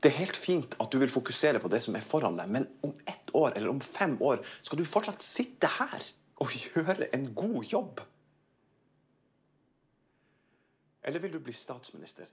Det 0.00 0.12
er 0.12 0.20
helt 0.20 0.38
fint 0.38 0.76
at 0.80 0.92
du 0.92 1.00
vil 1.02 1.10
fokusere 1.10 1.60
på 1.60 1.70
det 1.72 1.80
som 1.82 1.96
er 1.98 2.04
foran 2.04 2.36
deg, 2.38 2.50
men 2.52 2.68
om 2.86 2.92
ett 3.10 3.32
år 3.34 3.56
eller 3.56 3.72
om 3.72 3.80
fem 3.82 4.14
år 4.22 4.44
skal 4.62 4.78
du 4.78 4.86
fortsatt 4.86 5.24
sitte 5.24 5.70
her 5.80 6.04
og 6.44 6.52
gjøre 6.52 7.08
en 7.16 7.30
god 7.34 7.64
jobb. 7.66 8.02
Eller 11.06 11.22
vil 11.22 11.36
du 11.36 11.40
bli 11.42 11.54
statsminister? 11.56 12.28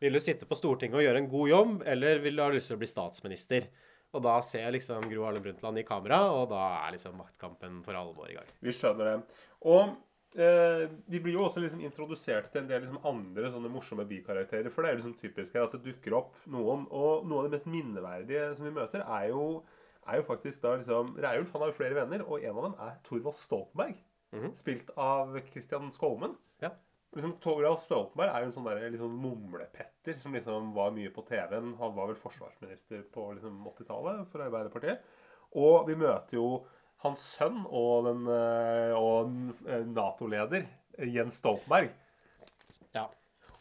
Vil 0.00 0.16
du 0.16 0.20
sitte 0.22 0.46
på 0.48 0.56
Stortinget 0.58 0.98
og 1.00 1.04
gjøre 1.04 1.20
en 1.22 1.30
god 1.30 1.50
jobb, 1.50 1.74
eller 1.88 2.22
vil 2.24 2.36
du 2.36 2.42
ha 2.44 2.50
lyst 2.52 2.70
til 2.70 2.76
å 2.76 2.80
bli 2.80 2.88
statsminister? 2.88 3.68
Og 4.14 4.22
da 4.24 4.38
ser 4.46 4.64
jeg 4.66 4.76
liksom 4.78 5.06
Gro 5.10 5.26
Harlem 5.26 5.44
Brundtland 5.44 5.80
i 5.80 5.86
kamera, 5.86 6.20
og 6.32 6.48
da 6.52 6.62
er 6.84 6.94
liksom 6.94 7.16
maktkampen 7.18 7.80
for 7.86 7.98
alvor 7.98 8.30
i 8.30 8.36
gang. 8.38 8.50
Vi 8.64 8.74
skjønner 8.74 9.10
det. 9.10 9.38
Og 9.66 9.96
eh, 10.38 10.86
vi 11.10 11.20
blir 11.24 11.36
jo 11.36 11.44
også 11.48 11.64
liksom 11.64 11.82
introdusert 11.84 12.50
til 12.52 12.62
en 12.62 12.70
del 12.70 12.84
liksom 12.84 13.02
andre 13.10 13.50
sånne 13.52 13.72
morsomme 13.74 14.06
bikarakterer. 14.08 14.70
For 14.72 14.82
det 14.84 14.90
er 14.90 14.96
jo 14.96 15.02
liksom 15.02 15.18
typisk 15.20 15.58
her 15.58 15.66
at 15.66 15.76
det 15.76 15.82
dukker 15.88 16.18
opp 16.20 16.38
noen. 16.46 16.86
Og 16.94 17.26
noe 17.26 17.42
av 17.42 17.48
det 17.48 17.56
mest 17.56 17.70
minneverdige 17.70 18.48
som 18.54 18.68
vi 18.68 18.74
møter, 18.78 19.02
er 19.02 19.30
jo, 19.32 19.44
er 20.06 20.22
jo 20.22 20.28
faktisk 20.30 20.64
da 20.64 20.76
liksom 20.78 21.14
Reiulf 21.26 21.54
han 21.54 21.66
har 21.66 21.74
jo 21.74 21.78
flere 21.82 21.98
venner, 21.98 22.26
og 22.26 22.42
en 22.42 22.58
av 22.58 22.68
dem 22.68 22.80
er 22.86 22.98
Thorvald 23.08 23.40
Stoltenberg. 23.42 24.02
Spilt 24.58 24.88
av 24.98 25.36
Christian 25.52 25.92
Skolmen. 25.94 26.32
Ja. 26.62 26.72
Liksom, 27.14 27.36
Thorvald 27.42 27.78
Stoltenberg 27.78 28.32
er 28.32 28.42
jo 28.42 28.48
en 28.48 28.54
sånn 28.56 28.64
der, 28.66 28.80
liksom 28.90 29.18
mumlepetter 29.22 30.16
som 30.18 30.34
liksom 30.34 30.72
var 30.74 30.94
mye 30.96 31.12
på 31.14 31.22
TV-en. 31.28 31.76
Han 31.78 31.92
var 31.94 32.10
vel 32.10 32.18
forsvarsminister 32.18 33.04
på 33.14 33.28
liksom 33.36 33.60
80-tallet 33.70 34.24
for 34.32 34.42
Arbeiderpartiet. 34.42 35.04
Og 35.54 35.86
vi 35.86 35.94
møter 36.00 36.40
jo 36.40 36.48
hans 37.04 37.22
sønn 37.36 37.62
og, 37.68 38.08
den, 38.08 38.24
eh, 38.32 38.94
og 38.96 39.68
eh, 39.68 39.84
Nato-leder 39.94 40.64
eh, 40.64 41.12
Jens 41.14 41.38
Stoltenberg. 41.42 41.92
Ja. 42.96 43.06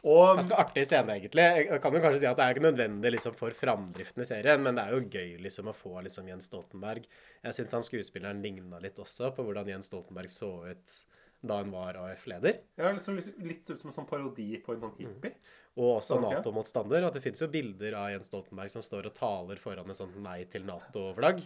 Og 0.04 0.36
Ganske 0.36 0.58
artig 0.60 0.84
scene, 0.90 1.16
egentlig. 1.16 1.44
Jeg 1.70 1.80
kan 1.84 1.96
jo 1.96 2.02
kanskje 2.04 2.20
si 2.20 2.28
at 2.28 2.40
Det 2.40 2.44
er 2.44 2.56
ikke 2.56 2.66
nødvendig 2.66 3.14
liksom, 3.14 3.36
for 3.40 3.56
framdriften 3.56 4.24
i 4.24 4.28
serien, 4.28 4.64
men 4.66 4.76
det 4.76 4.84
er 4.84 4.98
jo 4.98 5.06
gøy 5.08 5.38
liksom, 5.46 5.70
å 5.72 5.78
få 5.78 6.02
liksom, 6.04 6.28
Jens 6.28 6.50
Stoltenberg. 6.50 7.06
Jeg 7.46 7.60
syns 7.60 7.78
han 7.78 7.86
skuespilleren 7.86 8.42
ligna 8.44 8.82
litt 8.84 9.00
også 9.00 9.32
på 9.36 9.46
hvordan 9.46 9.70
Jens 9.72 9.92
Stoltenberg 9.92 10.32
så 10.34 10.52
ut 10.74 10.98
da 11.44 11.60
han 11.60 11.74
var 11.74 12.00
AF-leder. 12.00 12.62
ja, 12.80 12.94
liksom, 12.96 13.20
litt 13.44 13.68
ut 13.70 13.82
som 13.82 13.92
en 13.92 13.98
sånn 13.98 14.08
parodi 14.08 14.48
på 14.64 14.76
en 14.76 14.82
sånn 14.86 14.96
hippie. 15.00 15.36
Og 15.76 15.98
også. 15.98 16.20
Nato-motstander. 16.22 17.04
At 17.08 17.18
det 17.18 17.24
finnes 17.26 17.44
jo 17.44 17.50
bilder 17.52 17.98
av 18.00 18.12
Jens 18.14 18.30
Stoltenberg 18.32 18.72
som 18.72 18.84
står 18.86 19.10
og 19.10 19.16
taler 19.18 19.62
foran 19.62 19.90
et 19.90 20.00
sånt 20.00 20.16
nei 20.24 20.44
til 20.52 20.68
Nato-flagg. 20.68 21.42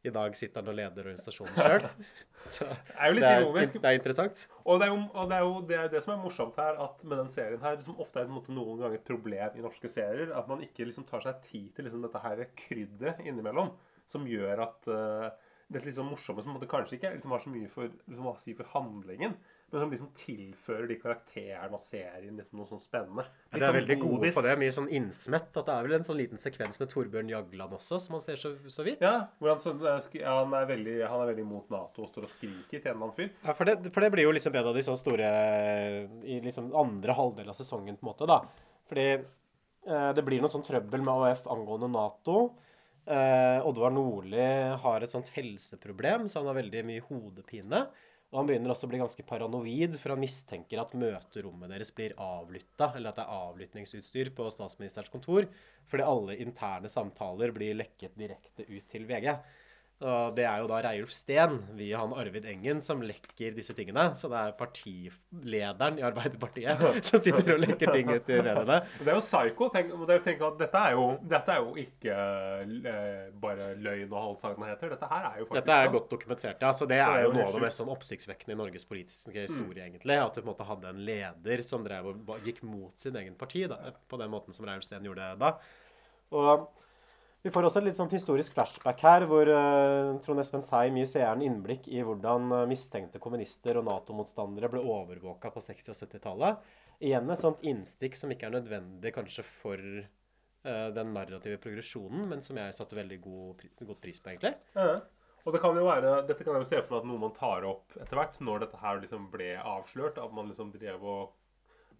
I 0.00 0.12
dag 0.14 0.36
sitter 0.36 0.62
han 0.62 0.70
og 0.72 0.76
leder 0.78 1.08
organisasjonen 1.10 1.56
sjøl. 1.58 1.88
Det 2.40 2.66
er 2.96 3.10
jo 3.10 3.16
litt 3.18 3.26
ironisk. 3.28 3.74
Det 3.76 3.88
er 3.90 3.98
interessant. 3.98 4.38
Og 4.64 4.78
det 4.80 4.86
er, 4.86 4.94
jo, 4.94 5.00
og 5.12 5.26
det 5.28 5.36
er 5.36 5.42
jo 5.44 5.58
det, 5.68 5.76
er 5.76 5.90
det 5.92 6.00
som 6.00 6.14
er 6.14 6.22
morsomt 6.22 6.56
her, 6.56 6.78
at 6.80 7.02
med 7.04 7.20
den 7.20 7.28
serien 7.28 7.60
her, 7.60 7.76
som 7.84 7.98
ofte 8.00 8.22
er 8.22 8.30
noen 8.32 8.80
ganger 8.80 8.96
et 8.96 9.04
problem 9.04 9.58
i 9.58 9.64
norske 9.64 9.90
serier, 9.92 10.32
at 10.32 10.48
man 10.48 10.64
ikke 10.64 10.86
liksom 10.88 11.04
tar 11.10 11.26
seg 11.26 11.42
tid 11.44 11.68
til 11.76 11.84
liksom, 11.84 12.00
dette 12.06 12.22
her 12.24 12.40
krydderet 12.62 13.20
innimellom, 13.28 13.74
som 14.08 14.24
gjør 14.24 14.64
at 14.64 14.88
uh, 14.88 15.28
det 15.70 15.84
liksom 15.84 16.08
morsomme 16.10 16.42
som 16.42 16.58
kanskje 16.66 16.96
ikke 16.98 17.14
liksom, 17.14 17.30
har 17.30 17.42
så 17.44 17.50
mye 17.52 17.70
for, 17.70 17.90
liksom, 18.10 18.26
å 18.26 18.36
si 18.42 18.54
for 18.58 18.66
handlingen, 18.72 19.36
men 19.70 19.82
som 19.82 19.92
liksom 19.92 20.08
tilfører 20.18 20.88
de 20.90 20.96
karakterene 20.98 21.76
og 21.76 21.82
serien 21.82 22.34
liksom, 22.34 22.58
noe 22.58 22.66
sånn 22.66 22.82
spennende. 22.82 23.22
Ja, 23.22 23.52
det 23.52 23.60
de 23.60 23.62
er 23.62 23.68
sånn 23.68 23.76
veldig 23.76 23.96
gode 24.00 24.16
godis. 24.16 24.34
på 24.34 24.42
det. 24.42 24.54
Mye 24.58 24.72
sånn 24.74 24.88
innsmett. 24.98 25.52
At 25.54 25.68
det 25.68 25.76
er 25.76 25.86
vel 25.86 25.94
en 26.00 26.06
sånn 26.08 26.18
liten 26.18 26.42
sekvens 26.42 26.80
med 26.82 26.90
Torbjørn 26.90 27.30
Jagland 27.30 27.76
også, 27.78 28.00
som 28.02 28.16
man 28.16 28.24
ser 28.24 28.40
så, 28.42 28.50
så 28.66 28.86
vidt. 28.86 29.04
Ja, 29.06 29.28
han, 29.46 29.62
så, 29.62 29.76
ja, 30.18 30.32
han, 30.40 30.56
er 30.58 30.66
veldig, 30.72 30.96
han 31.04 31.22
er 31.22 31.30
veldig 31.30 31.44
mot 31.46 31.70
Nato 31.70 32.02
og 32.02 32.10
står 32.10 32.26
og 32.26 32.32
skriker 32.32 32.80
til 32.80 32.82
en 32.82 32.96
eller 32.96 33.04
annen 33.06 33.18
fyr. 33.20 33.30
Ja, 33.44 33.54
for 33.54 33.70
det, 33.70 33.76
for 33.94 34.02
det 34.02 34.10
blir 34.16 34.26
jo 34.26 34.34
liksom 34.34 34.58
en 34.58 34.72
av 34.72 34.74
de 34.74 34.84
sånne 34.88 35.04
store 35.04 35.30
I 36.34 36.40
liksom 36.48 36.72
andre 36.82 37.14
halvdel 37.20 37.54
av 37.54 37.60
sesongen, 37.60 38.00
på 38.00 38.08
en 38.08 38.10
måte, 38.10 38.26
da. 38.26 38.40
Fordi 38.90 39.06
eh, 39.14 40.10
det 40.18 40.26
blir 40.26 40.42
noe 40.42 40.50
sånn 40.50 40.66
trøbbel 40.66 41.06
med 41.06 41.14
AUF 41.14 41.46
angående 41.54 41.92
Nato. 41.94 42.40
Eh, 43.10 43.66
Oddvar 43.66 43.90
Nordli 43.90 44.44
har 44.82 45.02
et 45.02 45.10
sånt 45.10 45.32
helseproblem, 45.34 46.28
så 46.30 46.38
han 46.38 46.52
har 46.52 46.60
veldig 46.60 46.82
mye 46.86 47.02
hodepine. 47.08 47.80
Og 48.30 48.38
han 48.38 48.46
begynner 48.46 48.70
også 48.70 48.86
å 48.86 48.90
bli 48.92 49.00
ganske 49.00 49.24
paranoid, 49.26 49.96
for 49.98 50.14
han 50.14 50.22
mistenker 50.22 50.78
at 50.78 50.92
møterommet 50.94 51.72
deres 51.72 51.90
blir 51.96 52.14
avlytta, 52.22 52.92
eller 52.94 53.10
at 53.10 53.18
det 53.18 53.24
er 53.24 53.40
avlyttingsutstyr 53.48 54.30
på 54.36 54.46
statsministerens 54.54 55.10
kontor, 55.10 55.48
fordi 55.90 56.06
alle 56.06 56.36
interne 56.44 56.92
samtaler 56.92 57.50
blir 57.56 57.74
lekket 57.80 58.14
direkte 58.20 58.68
ut 58.68 58.86
til 58.92 59.08
VG. 59.10 59.32
Og 60.00 60.32
det 60.32 60.46
er 60.48 60.62
jo 60.62 60.68
da 60.70 60.78
Reiulf 60.80 61.10
Steen 61.12 61.58
via 61.76 61.98
han 62.00 62.14
Arvid 62.16 62.46
Engen 62.48 62.78
som 62.80 63.02
lekker 63.04 63.52
disse 63.52 63.74
tingene. 63.76 64.06
Så 64.16 64.30
det 64.32 64.38
er 64.40 64.54
partilederen 64.56 65.98
i 66.00 66.04
Arbeiderpartiet 66.08 66.80
som 67.08 67.20
sitter 67.20 67.52
og 67.56 67.60
lekker 67.66 67.92
ting 67.92 68.08
ut 68.08 68.30
i 68.32 68.38
mediene. 68.38 68.78
Det 68.96 69.10
er 69.10 69.18
jo 69.18 69.24
psycho. 69.26 69.68
Tenk, 69.74 69.92
det 69.92 70.14
er 70.14 70.22
jo 70.22 70.24
tenk 70.24 70.46
at 70.48 70.56
dette 70.62 70.84
er 70.88 70.96
jo, 70.96 71.04
dette 71.34 71.52
er 71.56 71.60
jo 71.66 71.84
ikke 71.84 72.16
eh, 72.94 73.28
bare 73.44 73.68
løgn 73.76 74.08
og 74.08 74.18
halvsannheter. 74.30 74.96
Dette 74.96 75.12
her 75.12 75.28
er 75.34 75.38
jo 75.42 75.50
faktisk 75.50 75.58
Dette 75.60 75.78
er 75.84 75.94
godt 75.98 76.10
dokumentert, 76.16 76.64
ja. 76.64 76.72
Så 76.80 76.88
det 76.88 77.02
Så 77.04 77.12
er 77.12 77.26
jo 77.26 77.36
noe 77.36 77.46
av 77.50 77.54
det 77.58 77.64
mest 77.68 77.84
sånn 77.84 77.92
oppsiktsvekkende 77.92 78.56
i 78.56 78.60
Norges 78.64 78.88
politiske 78.88 79.36
historie, 79.44 79.84
egentlig. 79.84 80.16
At 80.16 80.32
du 80.32 80.40
på 80.40 80.46
en 80.48 80.52
måte 80.54 80.70
hadde 80.72 80.94
en 80.94 81.04
leder 81.12 81.66
som 81.66 81.84
drev 81.84 82.14
og 82.14 82.36
gikk 82.48 82.64
mot 82.64 82.96
sin 83.00 83.20
egen 83.20 83.36
parti, 83.36 83.68
da, 83.68 83.92
på 84.08 84.20
den 84.20 84.32
måten 84.32 84.56
som 84.56 84.64
Reiulf 84.64 84.88
Steen 84.88 85.04
gjorde 85.04 85.34
da. 85.44 85.58
Og 86.40 86.70
vi 87.42 87.50
får 87.52 87.66
også 87.66 87.80
et 87.80 87.86
litt 87.88 87.96
sånn 87.96 88.10
historisk 88.12 88.52
flashback 88.52 89.00
her, 89.06 89.24
hvor 89.28 89.48
eh, 89.48 90.10
Trond 90.24 90.42
Espen 90.42 90.64
Seim 90.66 90.98
gir 91.00 91.08
seeren 91.08 91.44
innblikk 91.44 91.86
i 91.88 92.02
hvordan 92.04 92.52
eh, 92.52 92.66
mistenkte 92.68 93.22
kommunister 93.22 93.78
og 93.80 93.86
Nato-motstandere 93.86 94.68
ble 94.72 94.82
overvåka 94.84 95.52
på 95.54 95.62
60- 95.64 95.94
og 95.94 96.00
70-tallet. 96.02 96.66
Igjen 97.00 97.32
et 97.32 97.40
sånt 97.40 97.62
innstikk 97.64 98.18
som 98.20 98.32
ikke 98.34 98.50
er 98.50 98.58
nødvendig 98.58 99.14
kanskje 99.16 99.40
for 99.48 99.80
uh, 99.80 100.88
den 100.92 101.14
narrative 101.16 101.56
progresjonen, 101.62 102.26
men 102.28 102.44
som 102.44 102.60
jeg 102.60 102.74
satte 102.76 102.98
veldig 102.98 103.16
god, 103.24 103.62
godt 103.78 104.02
pris 104.04 104.20
på, 104.20 104.34
egentlig. 104.34 104.52
Ja. 104.76 104.98
Og 105.46 105.54
det 105.56 105.62
kan 105.64 105.78
jo 105.80 105.86
være, 105.86 106.18
dette 106.28 106.44
kan 106.44 106.58
jeg 106.58 106.66
jo 106.66 106.68
se 106.68 106.82
for 106.82 106.92
meg 106.92 107.00
at 107.00 107.08
noe 107.08 107.22
man 107.22 107.32
tar 107.32 107.64
opp 107.64 107.96
etter 107.96 108.20
hvert, 108.20 108.36
når 108.44 108.66
dette 108.66 108.82
her 108.82 109.00
liksom 109.00 109.30
ble 109.32 109.54
avslørt. 109.56 110.20
At 110.20 110.34
man 110.36 110.52
liksom 110.52 110.74
drev 110.76 111.00
og 111.00 111.36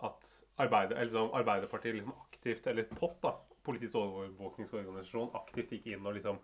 At 0.04 0.28
Arbeider, 0.60 1.00
liksom 1.00 1.32
Arbeiderpartiet 1.36 1.96
liksom 1.96 2.12
aktivt, 2.20 2.68
eller 2.68 2.92
POT, 2.92 3.16
da, 3.24 3.32
Politiets 3.66 3.96
overvåkningsorganisasjon 4.00 5.34
aktivt 5.38 5.74
gikk 5.76 5.90
inn 5.92 6.06
og 6.06 6.16
liksom 6.16 6.38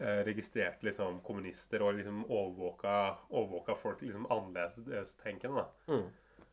eh, 0.00 0.22
registrerte 0.26 0.88
liksom 0.88 1.20
kommunister 1.26 1.84
og 1.86 1.94
liksom 1.98 2.24
overvåka, 2.26 2.96
overvåka 3.30 3.78
folk 3.78 4.02
liksom 4.02 4.26
annerledestenkende. 4.30 5.66
Mm. 5.90 6.08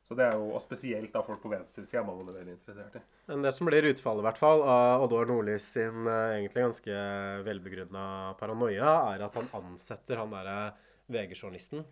Så 0.08 0.16
det 0.16 0.24
er 0.24 0.38
jo, 0.40 0.54
og 0.56 0.62
Spesielt 0.64 1.12
da 1.12 1.20
folk 1.26 1.42
på 1.44 1.52
venstresida 1.52 2.00
er 2.00 2.06
man 2.08 2.30
veldig 2.32 2.54
interessert 2.54 2.96
i. 2.96 3.02
Men 3.28 3.42
det 3.44 3.52
som 3.58 3.68
blir 3.68 3.90
utfallet, 3.90 4.24
i 4.24 4.28
hvert 4.30 4.40
fall, 4.40 4.64
av 4.64 5.04
Oddvar 5.04 5.28
Nordlys 5.28 5.66
sin 5.76 6.08
eh, 6.08 6.38
egentlig 6.38 6.64
ganske 6.64 7.00
velbegrunna 7.48 8.06
paranoia, 8.40 8.94
er 9.12 9.26
at 9.28 9.36
han 9.36 9.50
ansetter 9.60 10.22
han 10.22 10.32
derre 10.32 10.60
VG-journalisten, 11.12 11.84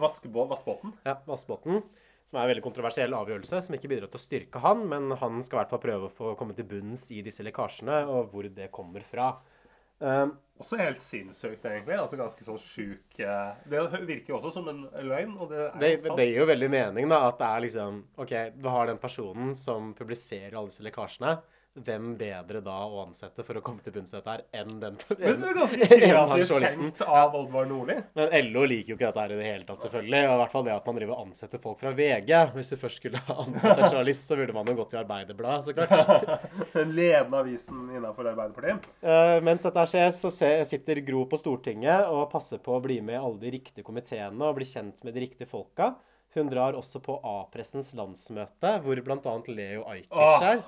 Vaskebåten? 0.00 0.92
Ja, 1.04 1.18
Vassbåten. 1.28 1.82
Som 2.26 2.40
er 2.40 2.46
en 2.46 2.50
veldig 2.50 2.64
kontroversiell 2.64 3.12
avgjørelse, 3.14 3.60
som 3.62 3.76
ikke 3.76 3.90
bidrar 3.90 4.10
til 4.10 4.18
å 4.18 4.24
styrke 4.24 4.62
han, 4.64 4.80
men 4.90 5.12
han 5.20 5.38
skal 5.46 5.60
i 5.60 5.60
hvert 5.60 5.74
fall 5.76 5.84
prøve 5.84 6.08
å 6.08 6.14
få 6.14 6.32
komme 6.38 6.56
til 6.58 6.66
bunns 6.66 7.06
i 7.14 7.20
disse 7.22 7.44
lekkasjene, 7.46 8.00
og 8.10 8.32
hvor 8.32 8.48
det 8.50 8.66
kommer 8.74 9.04
fra. 9.06 9.36
Um, 9.98 10.34
Også 10.60 10.76
helt 10.76 11.00
sinnssykt, 11.00 11.62
egentlig. 11.64 11.96
altså 11.96 12.18
Ganske 12.20 12.44
sånn 12.44 12.58
sjuk 12.60 13.16
eh, 13.16 13.54
Det 13.64 13.80
virker 14.04 14.34
jo 14.34 14.36
også 14.36 14.50
som 14.58 14.66
en 14.68 14.82
løgn, 15.08 15.32
og 15.40 15.48
det 15.48 15.62
er 15.62 15.78
det, 15.80 15.90
sant. 16.02 16.18
det 16.18 16.26
gir 16.28 16.42
jo 16.42 16.48
veldig 16.50 16.68
mening, 16.72 17.08
da, 17.08 17.22
at 17.30 17.38
det 17.40 17.48
er 17.48 17.62
liksom 17.64 18.02
OK, 18.20 18.34
du 18.58 18.68
har 18.74 18.90
den 18.90 19.00
personen 19.00 19.54
som 19.56 19.94
publiserer 19.96 20.52
alle 20.52 20.68
disse 20.68 20.84
lekkasjene. 20.84 21.38
Hvem 21.76 22.14
bedre 22.16 22.62
da 22.64 22.74
å 22.88 23.02
ansette 23.02 23.44
for 23.44 23.58
å 23.58 23.62
komme 23.64 23.84
til 23.84 23.92
bunns 23.92 24.14
i 24.14 24.16
dette 24.16 24.32
her, 24.32 24.44
enn 24.56 24.78
den 24.80 24.94
Men 25.18 25.42
det 25.42 25.48
er 25.50 25.58
ganske 25.58 25.88
kreativt 25.90 26.52
tenkt 26.64 27.02
av 27.04 27.36
Oddvar 27.36 27.68
Nordli. 27.68 27.98
Men 28.16 28.32
LO 28.48 28.62
liker 28.70 28.94
jo 28.94 28.96
ikke 28.96 29.10
dette 29.10 29.24
her 29.24 29.34
i 29.34 29.36
det 29.40 29.50
hele 29.50 29.68
tatt, 29.68 29.82
selvfølgelig. 29.84 30.22
Og 30.24 30.32
i 30.32 30.40
hvert 30.40 30.54
fall 30.54 30.64
det 30.68 30.74
at 30.76 30.88
man 30.88 31.00
driver 31.00 31.18
og 31.18 31.26
ansetter 31.26 31.62
folk 31.62 31.82
fra 31.82 31.92
VG. 31.98 32.32
Hvis 32.56 32.72
du 32.72 32.76
først 32.80 33.02
skulle 33.02 33.20
ansette 33.44 33.76
en 33.76 33.90
journalist, 33.90 34.24
så 34.24 34.40
burde 34.40 34.56
man 34.56 34.72
jo 34.72 34.76
gått 34.80 34.92
til 34.94 35.02
Arbeiderbladet, 35.02 35.68
så 35.68 35.76
klart. 35.76 36.72
Den 36.72 36.96
ledende 36.96 37.44
avisen 37.44 37.84
innenfor 37.92 38.32
Arbeiderpartiet. 38.32 38.90
Uh, 39.04 39.36
mens 39.44 39.68
dette 39.68 39.86
skjer, 39.92 40.10
så 40.16 40.32
sitter 40.72 41.04
Gro 41.04 41.26
på 41.28 41.40
Stortinget 41.40 42.08
og 42.08 42.30
passer 42.32 42.62
på 42.62 42.78
å 42.78 42.82
bli 42.84 43.02
med 43.04 43.18
i 43.18 43.22
alle 43.22 43.40
de 43.44 43.52
riktige 43.58 43.84
komiteene 43.86 44.48
og 44.48 44.56
bli 44.56 44.68
kjent 44.68 45.04
med 45.04 45.12
de 45.12 45.26
riktige 45.26 45.50
folka. 45.50 45.92
Hun 46.36 46.48
drar 46.52 46.76
også 46.76 47.00
på 47.00 47.20
A-pressens 47.24 47.94
landsmøte, 47.96 48.74
hvor 48.84 48.98
bl.a. 49.04 49.36
Leo 49.48 49.86
Ajkic 49.88 50.10
er. 50.12 50.50
er. 50.50 50.66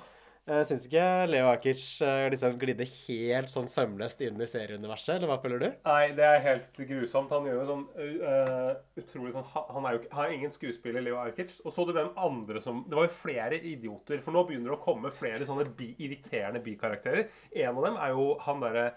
Jeg 0.49 0.65
syns 0.65 0.85
ikke 0.87 1.05
Leo 1.29 1.49
Ajkic 1.51 1.81
eh, 2.01 2.25
liksom 2.33 2.55
glidde 2.61 2.87
helt 2.89 3.51
sånn 3.51 3.67
sømløst 3.69 4.23
inn 4.25 4.39
i 4.41 4.47
serieuniverset, 4.49 5.19
eller 5.19 5.29
hva 5.29 5.37
føler 5.43 5.61
du? 5.61 5.67
Nei, 5.85 6.15
det 6.17 6.25
er 6.25 6.41
helt 6.45 6.79
grusomt. 6.79 7.33
Han 7.35 7.45
gjør 7.45 7.59
jo 7.59 7.67
sånn 7.67 7.83
uh, 7.99 8.71
utrolig 8.97 9.35
sånn 9.35 9.45
Han 9.75 9.85
er 9.85 9.93
jo 9.93 10.01
ikke, 10.01 10.11
er 10.23 10.33
ingen 10.33 10.55
skuespiller, 10.55 11.05
Leo 11.05 11.19
Ajkic. 11.21 11.59
Og 11.61 11.75
så 11.75 11.85
du 11.85 11.93
hvem 11.93 12.09
andre 12.17 12.63
som 12.63 12.81
Det 12.89 12.97
var 12.97 13.05
jo 13.05 13.19
flere 13.19 13.61
idioter. 13.61 14.23
For 14.25 14.33
nå 14.33 14.45
begynner 14.47 14.73
det 14.73 14.79
å 14.79 14.87
komme 14.87 15.13
flere 15.13 15.45
sånne 15.45 15.67
bi, 15.77 15.91
irriterende 16.01 16.63
bikarakterer. 16.65 17.29
En 17.53 17.77
av 17.77 17.85
dem 17.85 18.01
er 18.01 18.17
jo 18.17 18.27
han 18.47 18.65
derre 18.65 18.87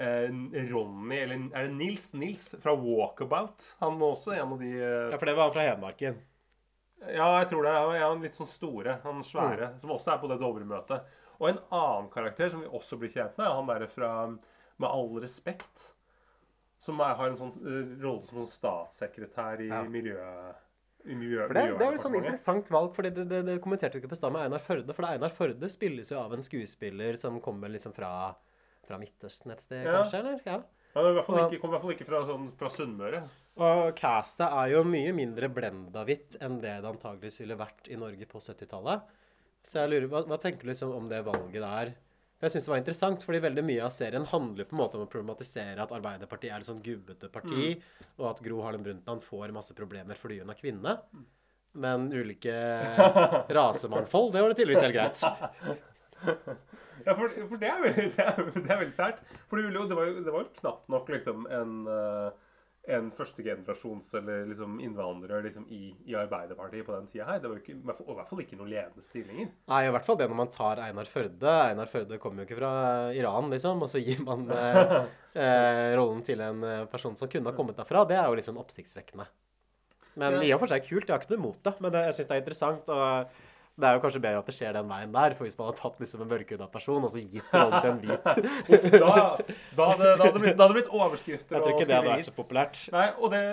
eh, 0.00 0.30
Ronny, 0.70 1.18
eller 1.24 1.48
er 1.50 1.68
det 1.68 1.74
Nils? 1.74 2.12
Nils 2.14 2.52
fra 2.62 2.74
Walkabout. 2.78 3.74
Han 3.82 3.98
var 3.98 4.14
også 4.14 4.36
en 4.36 4.54
av 4.56 4.62
de 4.62 4.74
eh, 4.78 5.08
Ja, 5.10 5.18
for 5.18 5.26
det 5.26 5.36
var 5.38 5.48
han 5.48 5.56
fra 5.58 5.66
Hedmarken. 5.66 6.20
Ja, 7.08 7.38
jeg 7.40 7.48
tror 7.48 7.62
det. 7.64 7.70
Er 7.72 8.04
han 8.08 8.20
litt 8.22 8.34
sånn 8.36 8.46
store, 8.50 8.98
han 9.02 9.22
svære, 9.24 9.70
Mm. 9.72 9.78
som 9.80 9.90
også 9.90 10.12
er 10.14 10.18
på 10.18 10.28
det 10.28 10.38
Dovre-møtet. 10.40 11.04
Og 11.40 11.48
en 11.48 11.58
annen 11.72 12.10
karakter 12.10 12.50
som 12.50 12.60
vi 12.60 12.66
også 12.68 12.98
blir 13.00 13.08
kjent 13.08 13.38
med, 13.38 13.46
er 13.46 13.54
han 13.54 13.66
derre 13.66 13.88
fra 13.88 14.26
Med 14.80 14.88
all 14.88 15.08
respekt. 15.20 15.92
Som 16.78 17.00
er, 17.00 17.14
har 17.14 17.28
en 17.28 17.36
sånn 17.36 17.52
eh, 17.60 18.02
rolle 18.02 18.26
som 18.26 18.46
statssekretær 18.46 19.60
i 19.60 19.68
Ja. 19.68 19.82
miljø... 19.84 20.16
Miljø, 21.04 21.46
For 21.46 21.54
det, 21.54 21.78
det 21.78 21.86
er 21.86 21.92
jo 21.92 21.96
et 21.96 22.02
sånn 22.04 22.14
interessant 22.16 22.68
valg, 22.68 22.94
for 22.94 23.02
det, 23.02 23.14
det, 23.28 23.44
det 23.46 23.60
kommenterte 23.64 23.94
vi 23.96 24.00
ikke 24.02 24.10
på 24.12 24.16
stad 24.18 24.32
med 24.32 24.42
Einar 24.42 24.60
Førde. 24.60 24.92
For 24.94 25.04
Einar 25.08 25.30
Førde 25.32 25.68
spilles 25.72 26.10
jo 26.12 26.18
av 26.20 26.32
en 26.36 26.42
skuespiller 26.44 27.16
som 27.16 27.38
kommer 27.40 27.68
liksom 27.72 27.94
fra, 27.96 28.34
fra 28.84 28.98
Midtøsten 29.00 29.50
et 29.52 29.60
sted, 29.64 29.84
Ja. 29.86 30.02
kanskje? 30.02 30.18
eller? 30.20 30.40
Ja. 30.44 30.58
Han 30.94 31.06
det 31.06 31.10
i 31.12 31.16
hvert 31.20 31.28
fall 31.28 31.40
ikke, 31.44 31.58
i 31.60 31.72
hvert 31.72 31.84
fall 31.84 31.94
ikke 31.94 32.08
fra, 32.08 32.20
sånn, 32.26 32.50
fra 32.58 32.70
Sunnmøre. 32.74 33.22
Og 33.62 33.80
castet 33.98 34.46
er 34.48 34.72
jo 34.72 34.82
mye 34.88 35.14
mindre 35.14 35.50
blenda-hvitt 35.52 36.38
enn 36.42 36.58
det 36.62 36.76
det 36.82 36.90
antageligvis 36.90 37.40
ville 37.42 37.58
vært 37.60 37.90
i 37.92 37.98
Norge 38.00 38.26
på 38.30 38.42
70-tallet. 38.42 39.10
Så 39.66 39.82
jeg 39.82 39.92
lurer, 39.92 40.06
hva, 40.10 40.22
hva 40.26 40.38
tenker 40.40 40.66
du 40.66 40.72
liksom 40.72 40.94
om 40.96 41.10
det 41.10 41.20
valget 41.26 41.62
der? 41.62 41.92
Jeg 42.40 42.54
syns 42.54 42.66
det 42.66 42.72
var 42.72 42.80
interessant, 42.80 43.24
fordi 43.26 43.42
veldig 43.44 43.62
mye 43.68 43.82
av 43.84 43.92
serien 43.92 44.24
handler 44.30 44.64
på 44.64 44.72
en 44.72 44.80
måte 44.80 44.96
om 44.96 45.04
å 45.04 45.10
problematisere 45.12 45.82
at 45.84 45.92
Arbeiderpartiet 45.92 46.54
er 46.54 46.62
et 46.62 46.70
sånn 46.70 46.80
gubbete 46.82 47.28
parti, 47.32 47.74
og 48.16 48.30
at 48.30 48.40
Gro 48.46 48.62
Harlem 48.64 48.86
Brundtland 48.86 49.26
får 49.26 49.52
masse 49.52 49.76
problemer 49.76 50.16
fordi 50.18 50.40
hun 50.40 50.50
er 50.50 50.58
kvinne. 50.58 50.96
Men 51.84 52.08
ulike 52.10 52.54
rasemangfold, 53.58 54.32
det 54.32 54.42
var 54.42 54.50
det 54.50 54.58
tydeligvis 54.62 54.86
helt 54.88 54.96
greit. 54.96 55.84
Ja, 57.06 57.14
for, 57.16 57.32
for 57.48 57.56
det, 57.56 57.68
er 57.72 57.80
veldig, 57.80 58.02
det, 58.12 58.24
er, 58.28 58.40
det 58.52 58.68
er 58.68 58.78
veldig 58.82 58.92
sært. 58.92 59.20
For 59.48 59.56
det, 59.56 59.62
ville 59.70 59.80
jo- 59.80 59.88
det, 59.88 59.96
var 59.96 60.08
jo, 60.10 60.20
det 60.26 60.32
var 60.34 60.42
jo 60.44 60.50
knapt 60.58 60.90
nok 60.92 61.08
liksom 61.14 61.46
en, 61.48 61.70
eh, 61.88 62.26
en 62.96 63.08
førstegenerasjons 63.16 64.12
eller 64.20 64.42
liksom 64.50 64.74
innvandrer 64.84 65.46
liksom 65.46 65.64
i, 65.72 65.94
i 66.10 66.16
Arbeiderpartiet 66.20 66.84
på 66.84 66.92
den 66.98 67.08
tida 67.08 67.24
her. 67.30 67.40
Det 67.40 67.48
var 67.48 67.56
jo 67.56 67.62
ikke, 67.64 67.78
i 67.78 67.88
hvert 67.88 67.96
fall- 68.02 68.06
og 68.10 68.12
i 68.12 68.18
hvert 68.20 68.30
fall 68.34 68.42
ikke 68.44 68.58
noen 68.60 68.72
ledende 68.74 69.06
stillinger. 69.06 69.50
Nei, 69.72 69.80
i 69.88 69.90
hvert 69.96 70.06
fall 70.10 70.20
det 70.20 70.28
når 70.28 70.40
man 70.42 70.52
tar 70.52 70.84
Einar 70.84 71.08
Førde. 71.08 71.56
Einar 71.70 71.88
Førde 71.92 72.20
kommer 72.20 72.44
jo 72.44 72.50
ikke 72.50 72.60
fra 72.60 72.72
Iran, 73.16 73.48
liksom. 73.56 73.80
Og 73.86 73.92
så 73.96 74.04
gir 74.04 74.20
man 74.26 74.44
eh, 74.60 74.96
eh, 75.40 75.84
rollen 75.96 76.20
til 76.26 76.44
en 76.44 76.64
eh, 76.68 76.84
person 76.92 77.16
som 77.16 77.32
kunne 77.32 77.48
ha 77.48 77.56
kommet 77.56 77.80
derfra. 77.80 78.04
Det 78.12 78.20
er 78.20 78.28
jo 78.28 78.44
sånn 78.50 78.60
oppsiktsvekkende. 78.60 79.30
Men 80.20 80.42
i 80.44 80.50
og 80.52 80.60
for 80.60 80.68
seg 80.68 80.84
kult. 80.84 81.06
Jeg 81.08 81.14
har 81.16 81.22
ikke 81.22 81.32
noe 81.32 81.40
imot 81.46 81.64
det. 81.64 81.78
Men 81.80 81.94
det, 81.94 82.04
jeg 82.10 82.18
syns 82.18 82.28
det 82.28 82.36
er 82.36 82.44
interessant. 82.44 82.92
og 82.92 83.48
det 83.80 83.88
er 83.88 83.96
jo 83.96 84.02
kanskje 84.02 84.20
bedre 84.20 84.40
at 84.42 84.48
det 84.50 84.54
skjer 84.56 84.74
den 84.76 84.88
veien 84.90 85.12
der, 85.14 85.34
for 85.38 85.46
hvis 85.46 85.56
man 85.58 85.70
hadde 85.70 85.80
tatt 85.80 86.00
liksom 86.02 86.24
en 86.24 86.30
mørkhuda 86.30 86.66
person 86.72 87.06
og 87.06 87.12
så 87.12 87.22
gitt 87.22 87.52
rollen 87.54 87.76
til 87.80 87.90
en 87.90 88.00
hvit 88.02 88.30
Uff, 88.74 88.86
da, 88.92 89.12
da, 89.76 89.86
hadde, 89.92 90.08
da, 90.08 90.16
hadde 90.24 90.32
det 90.34 90.42
blitt, 90.44 90.56
da 90.58 90.66
hadde 90.66 90.76
blitt 90.76 90.90
overskrifter 91.00 91.56
Jeg 91.56 91.64
tror 91.64 91.76
ikke 91.76 91.88
det 91.88 91.96
hadde 91.96 92.14
vært 92.14 92.30
så 92.30 92.34
populært. 92.36 92.82
Nei, 92.94 93.06
og 93.16 93.32
det 93.34 93.44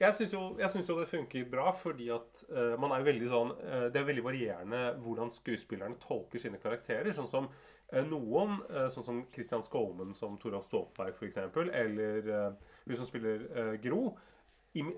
jeg 0.00 0.16
syns 0.18 0.32
jo, 0.34 0.40
jo 0.58 0.98
det 0.98 1.06
funker 1.08 1.46
bra, 1.50 1.68
fordi 1.78 2.08
at 2.12 2.42
uh, 2.50 2.74
man 2.80 2.92
er 2.92 3.00
jo 3.00 3.08
veldig 3.08 3.28
sånn 3.30 3.52
uh, 3.54 3.86
Det 3.94 4.00
er 4.00 4.08
veldig 4.08 4.24
varierende 4.26 4.80
hvordan 5.04 5.30
skuespillerne 5.32 6.00
tolker 6.02 6.42
sine 6.42 6.58
karakterer. 6.62 7.12
Sånn 7.14 7.30
som 7.30 7.46
uh, 7.46 8.02
noen, 8.08 8.58
sånn 8.92 9.06
som 9.06 9.22
Christian 9.34 9.62
Skolmen 9.64 10.14
som 10.18 10.34
Toralf 10.42 10.66
Stoltenberg 10.66 11.14
f.eks., 11.14 11.38
eller 11.84 12.30
uh, 12.30 12.74
hun 12.88 12.98
som 12.98 13.08
spiller 13.08 13.46
Gro, 13.84 14.16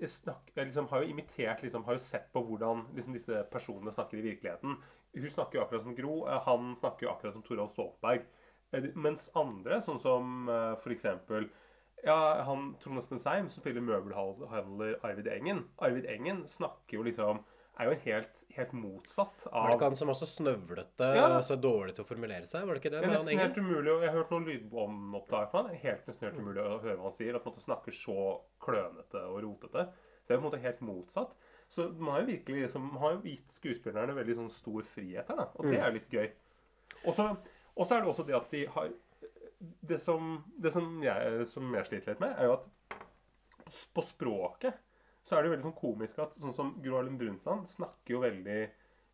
snak, 0.09 0.51
eh, 0.55 0.64
liksom, 0.64 0.89
har 0.89 1.03
jo 1.03 1.09
imitert 1.09 1.62
liksom, 1.62 1.85
Har 1.85 1.93
jo 1.93 1.99
sett 1.99 2.33
på 2.33 2.43
hvordan 2.43 2.87
liksom, 2.95 3.12
disse 3.12 3.43
personene 3.53 3.93
snakker 3.93 4.18
i 4.18 4.22
virkeligheten. 4.22 4.77
Hun 5.14 5.31
snakker 5.31 5.59
jo 5.59 5.64
akkurat 5.64 5.83
som 5.83 5.95
Gro, 5.95 6.27
eh, 6.27 6.43
han 6.47 6.77
snakker 6.77 7.07
jo 7.07 7.12
akkurat 7.12 7.33
som 7.33 7.43
Toralf 7.43 7.72
Stoltenberg. 7.72 8.27
Eh, 8.72 8.91
Mens 8.95 9.31
andre, 9.35 9.81
sånn 9.81 9.99
som 9.99 10.49
uh, 10.49 10.74
f.eks. 10.74 11.07
Ja, 12.05 12.43
han 12.45 12.74
Trond 12.83 12.99
Espen 12.99 13.18
Seim, 13.18 13.49
som 13.49 13.62
spiller 13.62 13.85
møbelhandler 13.85 14.99
Arvid 15.03 15.29
Engen. 15.33 15.64
Arvid 15.79 16.07
Engen 16.07 16.45
snakker 16.49 16.99
jo 16.99 17.07
liksom 17.07 17.41
Er 17.79 17.91
jo 17.91 17.97
helt, 18.07 18.45
helt 18.57 18.72
motsatt 18.72 19.47
av 19.51 19.53
Var 19.53 19.68
det 19.68 19.74
ikke 19.77 19.89
han 19.91 19.97
som 20.01 20.09
var 20.09 20.14
så 20.16 20.27
snøvlete 20.31 21.09
Ja. 21.16 21.27
og 21.37 21.43
så 21.45 21.57
dårlig 21.61 21.95
til 21.95 22.05
å 22.05 22.09
formulere 22.09 22.47
seg? 22.49 22.64
Var 22.66 22.74
det 22.74 22.81
ikke 22.83 22.93
det? 22.95 23.01
Det 23.03 23.09
er 23.11 23.12
nesten 23.18 23.39
helt 23.43 23.59
umulig 23.61 23.93
og 23.93 24.01
Jeg 24.03 24.11
har 24.11 24.16
hørt 24.22 24.31
noen 24.33 24.47
lydbåndopptak 24.49 25.51
på 25.53 25.62
han. 25.62 25.74
Helt 25.83 26.07
nesten 26.09 26.29
helt 26.31 26.39
umulig 26.41 26.62
å 26.64 26.81
høre 26.81 26.97
hva 26.97 27.03
han 27.11 27.16
sier. 27.18 27.37
At 27.37 27.45
han 27.45 27.59
snakker 27.61 27.93
så 27.93 28.40
klønete 28.65 29.20
og 29.28 29.43
rotete. 29.44 29.85
Det 30.27 30.35
er 30.35 30.39
på 30.40 30.44
en 30.47 30.51
måte 30.51 30.62
helt 30.62 30.81
motsatt. 30.81 31.35
Så 31.69 31.89
man 31.98 32.15
har 32.15 32.20
jo 32.23 32.31
virkelig 32.32 32.62
liksom, 32.65 32.82
man 32.94 33.03
har 33.03 33.12
jo 33.19 33.20
gitt 33.27 33.53
skuespillerne 33.53 34.15
veldig 34.16 34.36
sånn 34.40 34.51
stor 34.51 34.82
frihet 34.86 35.28
her, 35.28 35.36
da. 35.36 35.48
Og 35.57 35.65
det 35.66 35.74
Mm. 35.77 35.82
er 35.82 35.86
jo 35.90 35.98
litt 35.98 36.11
gøy. 36.11 36.31
Og 37.05 37.15
så 37.86 37.97
er 37.97 38.01
det 38.01 38.09
også 38.09 38.27
det 38.27 38.35
at 38.36 38.51
de 38.51 38.65
har 38.66 38.89
det 39.85 40.01
som, 40.01 40.44
det 40.59 40.73
som, 40.73 41.03
jeg, 41.03 41.47
som 41.48 41.74
jeg 41.74 41.86
sliter 41.86 42.07
litt 42.12 42.20
med, 42.20 42.39
er 42.39 42.44
jo 42.44 42.53
at 42.53 42.66
på 43.94 44.03
språket 44.03 44.74
så 45.27 45.36
er 45.36 45.43
det 45.43 45.51
jo 45.51 45.55
veldig 45.57 45.66
sånn 45.66 45.78
komisk 45.81 46.19
at 46.23 46.36
sånn 46.39 46.55
som 46.55 46.73
Gro 46.82 47.01
Harlem 47.01 47.19
Brundtland 47.19 47.66
snakker 47.66 48.15
jo 48.15 48.23
veldig 48.23 48.59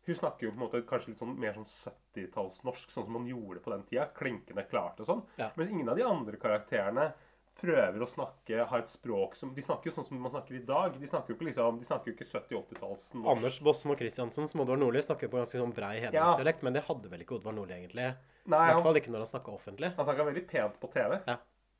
Hun 0.03 0.17
snakker 0.19 0.45
jo 0.45 0.51
på 0.51 0.57
en 0.59 0.63
måte 0.65 0.81
kanskje 0.85 1.13
litt 1.13 1.21
sånn 1.23 1.37
mer 1.39 1.53
sånn 1.55 1.69
70-tallsnorsk, 1.69 2.89
sånn 2.91 3.05
som 3.07 3.13
man 3.15 3.27
gjorde 3.29 3.61
på 3.63 3.71
den 3.71 3.85
tida. 3.87 4.09
Klinkende 4.17 4.65
klart 4.67 4.99
og 4.99 5.07
sånn. 5.07 5.21
Ja. 5.39 5.47
Mens 5.55 5.71
ingen 5.71 5.87
av 5.87 5.95
de 5.95 6.03
andre 6.03 6.35
karakterene 6.41 7.13
prøver 7.61 8.01
å 8.01 8.07
snakke, 8.09 8.65
har 8.67 8.81
et 8.83 8.91
språk 8.91 9.37
som 9.37 9.53
De 9.55 9.63
snakker 9.63 9.89
jo 9.89 9.95
sånn 9.95 10.07
som 10.09 10.19
man 10.19 10.33
snakker 10.33 10.57
i 10.57 10.63
dag. 10.67 10.97
De 10.99 11.07
snakker 11.07 11.31
jo 11.31 11.37
ikke 11.37 11.47
liksom, 11.47 11.79
de 11.79 11.87
snakker 11.87 12.11
jo 12.11 12.15
ikke 12.17 12.27
70-80-talls 12.27 13.07
norsk. 13.15 13.29
Anders 13.37 13.59
Bosmo 13.63 13.95
Christiansen 13.99 14.49
som 14.51 14.63
Oddvar 14.65 14.81
Nordli 14.81 15.03
snakker 15.05 15.31
på 15.31 15.39
ganske 15.39 15.61
sånn 15.61 15.71
brei 15.75 15.95
hedmarksdialekt, 16.03 16.65
men 16.67 16.75
det 16.75 16.83
hadde 16.89 17.11
vel 17.13 17.23
ikke 17.23 17.37
Oddvar 17.37 17.55
Nordli 17.55 17.77
egentlig. 17.77 18.09
I 18.43 18.51
hvert 18.51 18.83
fall 18.89 18.99
ikke 18.99 19.13
når 19.13 19.23
han 19.23 19.31
snakka 19.37 19.55
offentlig. 19.55 19.93
Han 19.95 20.09
snakker 20.09 20.29
veldig 20.33 20.45
pent 20.49 20.79
på 20.81 20.91
TV. 20.97 21.15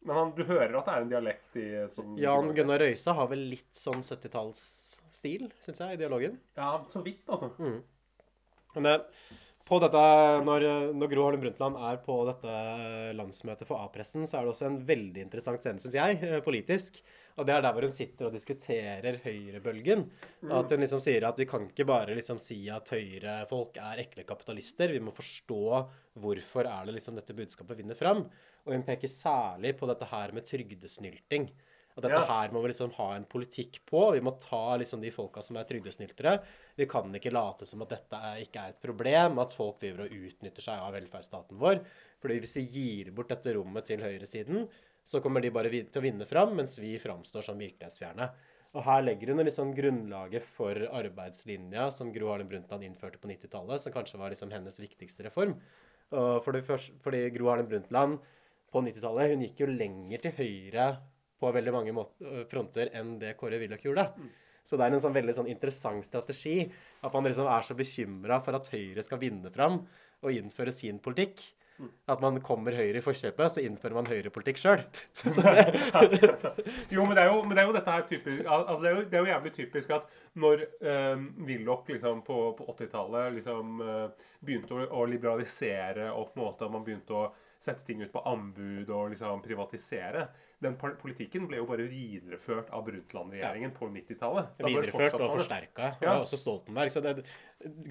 Men 0.04 0.18
han, 0.20 0.34
du 0.36 0.44
hører 0.44 0.74
at 0.76 0.88
det 0.88 0.94
er 0.94 1.06
en 1.06 1.14
dialekt 1.14 1.60
i 1.62 1.68
som 1.94 2.18
Jan 2.20 2.52
Gunnar 2.56 2.82
Røise 2.84 3.16
har 3.16 3.30
vel 3.32 3.46
litt 3.54 3.72
sånn 3.80 4.04
70-tallsstil, 4.04 5.48
syns 5.64 5.80
jeg, 5.80 5.96
i 5.96 6.02
dialogen. 6.02 6.36
Ja, 6.60 6.76
så 6.92 7.04
vidt, 7.06 7.24
altså. 7.32 7.54
Mm. 7.60 7.80
Men 8.76 8.90
det, 8.90 8.98
på 9.64 9.80
dette, 9.80 10.00
når, 10.44 10.66
når 10.92 11.12
Gro 11.12 11.24
Harlem 11.24 11.44
Brundtland 11.46 11.78
er 11.88 12.00
på 12.04 12.18
dette 12.28 12.56
landsmøtet 13.16 13.68
for 13.70 13.80
A-pressen, 13.80 14.26
så 14.28 14.38
er 14.38 14.44
det 14.44 14.52
også 14.52 14.68
en 14.68 14.82
veldig 14.90 15.24
interessant 15.24 15.64
scene, 15.64 15.80
syns 15.80 15.96
jeg, 15.96 16.18
eh, 16.20 16.42
politisk. 16.44 17.00
Og 17.40 17.48
det 17.48 17.56
er 17.56 17.64
der 17.64 17.74
hvor 17.74 17.88
hun 17.88 17.96
sitter 17.96 18.28
og 18.28 18.36
diskuterer 18.36 19.22
høyrebølgen. 19.24 20.04
Mm. 20.44 20.52
At 20.60 20.74
hun 20.74 20.84
liksom 20.84 21.02
sier 21.02 21.26
at 21.30 21.40
vi 21.40 21.48
kan 21.50 21.70
ikke 21.70 21.88
bare 21.90 22.18
liksom 22.20 22.42
si 22.44 22.60
at 22.70 22.92
høyrefolk 22.92 23.80
er 23.82 24.04
ekle 24.04 24.28
kapitalister. 24.28 24.92
Vi 24.94 25.02
må 25.02 25.16
forstå 25.16 25.64
hvorfor 26.22 26.68
er 26.68 26.90
det 26.90 27.00
liksom 27.00 27.16
dette 27.18 27.38
budskapet 27.38 27.80
vinner 27.80 27.98
fram. 27.98 28.28
Og 28.66 28.74
hun 28.74 28.86
peker 28.88 29.12
særlig 29.12 29.76
på 29.80 29.88
dette 29.90 30.08
her 30.08 30.32
med 30.36 30.46
trygdesnylting. 30.48 31.50
At 31.96 32.04
dette 32.08 32.18
Ja. 32.18 32.26
her 32.26 32.50
må 32.50 32.62
vi 32.64 32.70
liksom 32.70 32.92
ha 32.94 33.14
en 33.16 33.26
politikk 33.26 33.86
på. 33.86 34.14
Vi 34.14 34.22
må 34.22 34.40
ta 34.42 34.78
liksom 34.78 35.02
de 35.02 35.12
folka 35.12 35.44
som 35.44 35.58
er 35.58 35.66
trygdesnyltere. 35.66 36.44
Vi 36.76 36.86
kan 36.88 37.12
ikke 37.14 37.32
late 37.32 37.68
som 37.68 37.82
at 37.84 37.90
dette 37.90 38.14
er, 38.14 38.42
ikke 38.42 38.60
er 38.64 38.70
et 38.70 38.82
problem, 38.82 39.38
at 39.40 39.54
folk 39.54 39.80
driver 39.80 40.06
og 40.06 40.12
utnytter 40.12 40.62
seg 40.62 40.80
av 40.80 40.94
velferdsstaten 40.94 41.60
vår. 41.60 41.86
Fordi 42.20 42.40
hvis 42.40 42.56
vi 42.56 42.66
gir 42.66 43.12
bort 43.12 43.30
dette 43.30 43.54
rommet 43.54 43.86
til 43.86 44.00
høyresiden, 44.00 44.68
så 45.06 45.22
kommer 45.22 45.42
de 45.42 45.52
bare 45.52 45.70
til 45.70 46.02
å 46.02 46.02
vinne 46.02 46.26
fram, 46.26 46.56
mens 46.56 46.80
vi 46.80 46.98
framstår 46.98 47.44
som 47.44 47.60
virkelighetsfjerne. 47.60 48.32
Og 48.74 48.84
her 48.84 49.04
legger 49.04 49.28
hun 49.28 49.46
liksom 49.46 49.76
grunnlaget 49.76 50.42
for 50.42 50.74
arbeidslinja 50.74 51.92
som 51.94 52.12
Gro 52.12 52.32
Harlem 52.32 52.50
Brundtland 52.50 52.84
innførte 52.88 53.20
på 53.22 53.30
90-tallet, 53.30 53.80
som 53.80 53.94
kanskje 53.94 54.18
var 54.18 54.34
liksom 54.34 54.50
hennes 54.50 54.80
viktigste 54.80 55.28
reform. 55.28 55.60
Og 56.12 56.44
for 56.44 56.54
det 56.54 56.64
første, 56.66 56.96
fordi 57.04 57.30
Gro 57.36 57.52
Harlem 57.52 57.70
Brundtland 57.70 58.18
på 58.74 58.84
90-tallet 58.86 59.34
hun 59.34 59.44
gikk 59.46 59.64
jo 59.64 59.72
lenger 59.72 60.24
til 60.24 60.38
høyre 60.40 60.88
på 61.44 61.52
veldig 61.54 61.74
mange 61.76 61.94
måter, 61.96 62.46
fronter 62.52 62.92
enn 62.96 63.18
det 63.22 63.36
Kåre 63.40 63.60
Willoch 63.62 63.84
gjorde. 63.86 64.08
Så 64.64 64.80
det 64.80 64.86
er 64.86 64.96
en 64.96 65.04
sånn 65.04 65.16
veldig 65.16 65.36
sånn 65.36 65.50
interessant 65.52 66.06
strategi. 66.08 66.62
At 67.04 67.16
man 67.16 67.28
liksom 67.28 67.50
er 67.52 67.68
så 67.68 67.76
bekymra 67.76 68.40
for 68.44 68.56
at 68.56 68.70
Høyre 68.72 69.04
skal 69.04 69.20
vinne 69.20 69.52
fram 69.52 69.82
og 70.24 70.32
innføre 70.32 70.72
sin 70.72 71.02
politikk. 71.04 71.44
At 72.08 72.22
man 72.24 72.38
kommer 72.46 72.76
Høyre 72.78 73.02
i 73.02 73.04
forkjøpet, 73.04 73.56
så 73.56 73.64
innfører 73.66 73.98
man 73.98 74.08
høyrepolitikk 74.08 74.60
sjøl. 74.62 74.84
jo, 76.94 77.04
men 77.04 77.16
det, 77.18 77.24
er 77.24 77.28
jo, 77.28 77.42
men 77.44 77.58
det 77.58 77.64
er 77.64 77.68
jo 77.68 77.76
dette 77.76 77.96
her 77.96 78.06
typisk 78.08 78.46
altså 78.46 78.78
det, 78.84 78.90
er 78.92 78.94
jo, 78.96 79.02
det 79.10 79.18
er 79.18 79.24
jo 79.26 79.32
jævlig 79.32 79.54
typisk 79.58 79.96
at 79.98 80.14
når 80.40 80.64
eh, 80.64 81.26
Willoch 81.50 81.90
liksom 81.90 82.22
på, 82.28 82.38
på 82.60 82.68
80-tallet 82.76 83.40
liksom 83.40 83.82
eh, 83.84 84.28
begynte 84.46 84.78
å, 84.78 84.86
å 85.02 85.08
liberalisere 85.10 86.12
og 86.14 86.30
på 86.30 86.40
en 86.40 86.46
måte 86.46 86.70
man 86.72 86.86
begynte 86.86 87.18
å 87.18 87.26
sette 87.64 87.86
ting 87.88 88.02
ut 88.04 88.12
på 88.14 88.22
anbud 88.28 88.90
og 88.92 89.14
liksom 89.14 89.42
privatisere 89.46 90.28
Den 90.64 90.76
politikken 90.80 91.46
ble 91.50 91.58
jo 91.60 91.66
bare 91.68 91.84
videreført 91.92 92.70
av 92.72 92.86
Brundtland-regjeringen 92.88 93.74
på 93.76 93.90
90-tallet. 93.92 94.54
Videreført 94.64 95.18
og 95.20 95.34
forsterka. 95.38 95.90
Ja. 96.00 96.14
Og 96.14 96.22
også 96.24 96.40
Stoltenberg. 96.40 96.92
Så 96.94 97.02
det, 97.04 97.26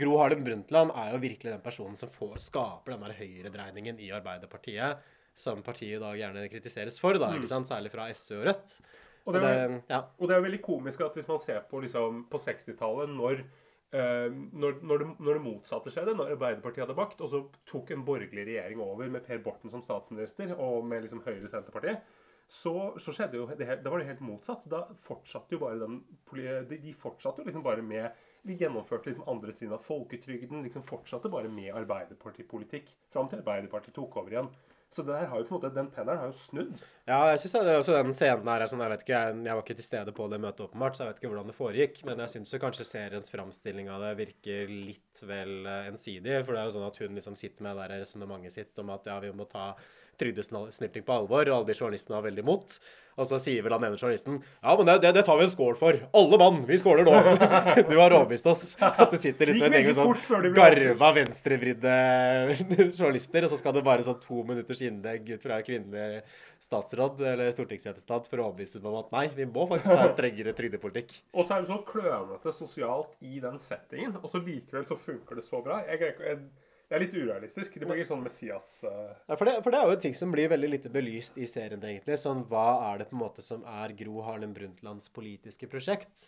Gro 0.00 0.14
Harlem 0.20 0.40
Brundtland 0.46 0.94
er 0.96 1.10
jo 1.12 1.20
virkelig 1.20 1.52
den 1.52 1.60
personen 1.64 1.98
som 2.00 2.08
får, 2.14 2.38
skaper 2.46 2.94
den 2.94 3.04
der 3.04 3.12
høyredreiningen 3.18 4.00
i 4.00 4.08
Arbeiderpartiet, 4.16 5.02
som 5.36 5.60
partiet 5.64 5.98
i 5.98 6.00
dag 6.00 6.16
gjerne 6.22 6.46
kritiseres 6.52 6.96
for, 7.00 7.18
da, 7.20 7.28
Mm. 7.32 7.44
særlig 7.68 7.92
fra 7.92 8.08
SV 8.12 8.38
og 8.40 8.46
Rødt. 8.48 8.78
Og 9.26 9.34
det, 9.36 9.42
er, 9.44 9.68
jo- 9.68 9.82
ja. 9.88 10.00
og 10.18 10.28
det 10.28 10.36
er 10.36 10.42
veldig 10.48 10.62
komisk 10.62 11.00
at 11.04 11.14
hvis 11.14 11.28
man 11.28 11.38
ser 11.38 11.60
på, 11.70 11.80
liksom, 11.84 12.24
på 12.30 12.38
60-tallet, 12.40 13.12
når, 13.12 13.44
når, 13.92 14.78
når, 14.80 15.02
det, 15.02 15.06
når 15.20 15.36
det 15.36 15.44
motsatte 15.44 15.92
skjedde, 15.92 16.14
når 16.16 16.32
Arbeiderpartiet 16.32 16.86
hadde 16.86 16.96
makt, 16.96 17.20
og 17.20 17.28
så 17.28 17.40
tok 17.68 17.92
en 17.92 18.04
borgerlig 18.06 18.46
regjering 18.48 18.80
over 18.80 19.10
med 19.12 19.24
Per 19.26 19.42
Borten 19.44 19.72
som 19.72 19.84
statsminister, 19.84 20.54
og 20.56 20.86
med 20.88 21.04
liksom 21.04 21.20
Høyre 21.26 21.50
Senterpartiet, 21.52 22.00
så, 22.52 22.72
så 23.00 23.12
skjedde 23.14 23.38
jo 23.38 23.46
det, 23.56 23.68
Da 23.80 23.90
var 23.90 24.02
det 24.02 24.10
helt 24.10 24.24
motsatt. 24.24 24.66
Da 24.68 24.82
fortsatte 25.00 25.54
jo 25.54 25.62
bare 25.62 25.78
den 25.80 26.02
De, 26.68 26.76
de 26.82 26.92
fortsatte 26.92 27.40
jo 27.40 27.48
liksom 27.48 27.64
bare 27.64 27.84
med 27.86 28.10
De 28.44 28.56
gjennomførte 28.58 29.08
liksom 29.08 29.28
andre 29.30 29.54
trinn 29.56 29.72
av 29.72 29.84
folketrygden. 29.86 30.64
liksom 30.66 30.84
Fortsatte 30.84 31.30
bare 31.32 31.48
med 31.48 31.72
Arbeiderpartipolitikk 31.72 32.90
fram 33.12 33.30
til 33.30 33.40
Arbeiderpartiet 33.40 33.94
tok 33.96 34.18
over 34.20 34.34
igjen. 34.34 34.50
Så 34.92 35.02
det 35.06 35.14
der 35.14 35.30
har 35.30 35.40
jo 35.40 35.46
på 35.48 35.54
en 35.54 35.56
måte, 35.56 35.70
den 35.72 35.86
pendelen 35.88 36.20
har 36.20 36.28
jo 36.28 36.36
snudd. 36.36 36.80
Ja, 37.08 37.18
jeg 37.30 37.38
synes 37.40 37.54
også 37.78 37.94
den 37.96 38.12
scenen 38.16 38.44
der 38.44 38.64
er 38.64 38.68
sånn, 38.68 38.82
jeg 38.84 38.92
vet 38.92 39.04
ikke, 39.06 39.20
jeg, 39.24 39.38
jeg 39.46 39.56
var 39.56 39.64
ikke 39.64 39.76
til 39.78 39.86
stede 39.86 40.12
på 40.18 40.26
det 40.28 40.40
møtet 40.44 40.66
åpenbart, 40.66 40.98
så 40.98 41.04
jeg 41.04 41.10
vet 41.10 41.22
ikke 41.22 41.30
hvordan 41.32 41.48
det 41.48 41.56
foregikk, 41.56 42.02
men 42.08 42.20
jeg 42.20 42.34
synes 42.34 42.52
kanskje 42.62 42.86
seriens 42.86 43.32
framstilling 43.32 43.88
av 43.88 44.04
det 44.04 44.12
virker 44.20 44.70
litt 44.72 45.24
vel 45.24 45.54
eh, 45.64 45.88
ensidig, 45.88 46.42
for 46.44 46.52
det 46.52 46.60
er 46.60 46.68
jo 46.68 46.74
sånn 46.76 46.86
at 46.90 47.00
hun 47.00 47.16
liksom 47.18 47.38
sitter 47.40 47.66
med 47.66 47.80
det 47.80 47.88
resonnementet 48.04 48.58
sitt 48.58 48.84
om 48.84 48.92
at 48.92 49.08
ja, 49.08 49.16
vi 49.24 49.32
må 49.32 49.48
ta 49.48 49.70
trygdesnylting 50.20 51.08
på 51.08 51.16
alvor, 51.16 51.48
og 51.48 51.56
alle 51.56 51.72
de 51.72 51.78
journalistene 51.78 52.18
har 52.18 52.28
veldig 52.28 52.44
imot. 52.44 52.76
Og 53.20 53.28
så 53.28 53.38
sier 53.42 53.64
vel 53.64 53.74
han 53.76 53.84
ene 53.84 53.98
journalisten 53.98 54.38
ja, 54.40 54.74
men 54.78 54.88
det, 54.88 55.10
det, 55.12 55.24
tar 55.26 55.36
vi 55.40 55.46
en 55.46 55.52
skål 55.52 55.76
for. 55.80 55.98
Alle 56.16 56.38
mann, 56.40 56.62
vi 56.68 56.78
skåler 56.80 57.04
nå. 57.06 57.16
Du 57.90 57.96
har 57.98 58.14
overbevist 58.14 58.48
oss. 58.48 58.62
At 58.80 59.12
det 59.12 59.20
sitter 59.22 59.50
liksom 59.50 59.68
en 59.68 59.76
gjeng 59.76 59.90
med 59.90 59.98
sånn 59.98 60.48
garva 60.56 61.12
venstrevridde 61.18 61.96
journalister, 62.98 63.46
og 63.46 63.52
så 63.52 63.60
skal 63.60 63.76
det 63.76 63.84
bare 63.86 64.06
sånn 64.06 64.20
to 64.22 64.42
minutters 64.48 64.82
innlegg 64.86 65.28
ut 65.34 65.44
fra 65.44 65.60
kvinnelig 65.66 66.22
statsråd 66.62 67.20
eller 67.26 67.52
stortingsrepresentant 67.54 68.28
for 68.30 68.40
å 68.40 68.48
overbevise 68.48 68.80
dem 68.80 68.90
om 68.92 69.00
at 69.00 69.14
nei, 69.14 69.24
vi 69.34 69.46
må 69.50 69.66
faktisk 69.70 69.96
ha 69.98 70.10
strengere 70.12 70.54
trygdepolitikk. 70.58 71.14
Og 71.36 71.46
så 71.46 71.56
er 71.56 71.64
det 71.64 71.72
så 71.72 71.80
klønete 71.86 72.54
sosialt 72.54 73.16
i 73.26 73.40
den 73.42 73.58
settingen, 73.60 74.14
og 74.20 74.28
så 74.30 74.40
likevel 74.42 74.86
så 74.88 74.98
funker 74.98 75.38
det 75.38 75.46
så 75.46 75.62
bra. 75.64 75.80
Jeg, 75.88 76.00
jeg, 76.04 76.14
jeg, 76.22 76.70
det 76.92 76.98
er 76.98 77.04
litt 77.06 77.14
urealistisk. 77.16 77.78
Det 77.80 77.86
blir 77.88 78.04
sånn 78.04 78.20
Messias 78.20 78.66
uh... 78.84 79.14
Ja, 79.24 79.36
for 79.38 79.48
det, 79.48 79.54
for 79.64 79.72
det 79.72 79.78
er 79.80 79.88
jo 79.88 80.00
ting 80.02 80.16
som 80.18 80.32
blir 80.34 80.50
veldig 80.52 80.68
lite 80.74 80.90
belyst 80.92 81.38
i 81.40 81.46
serien, 81.48 81.80
egentlig. 81.80 82.18
Sånn, 82.20 82.42
hva 82.50 82.66
er 82.90 83.00
det 83.00 83.06
på 83.08 83.16
en 83.16 83.22
måte 83.22 83.44
som 83.44 83.62
er 83.64 83.94
Gro 83.96 84.20
Harlem 84.26 84.52
Brundtlands 84.52 85.08
politiske 85.16 85.70
prosjekt? 85.72 86.26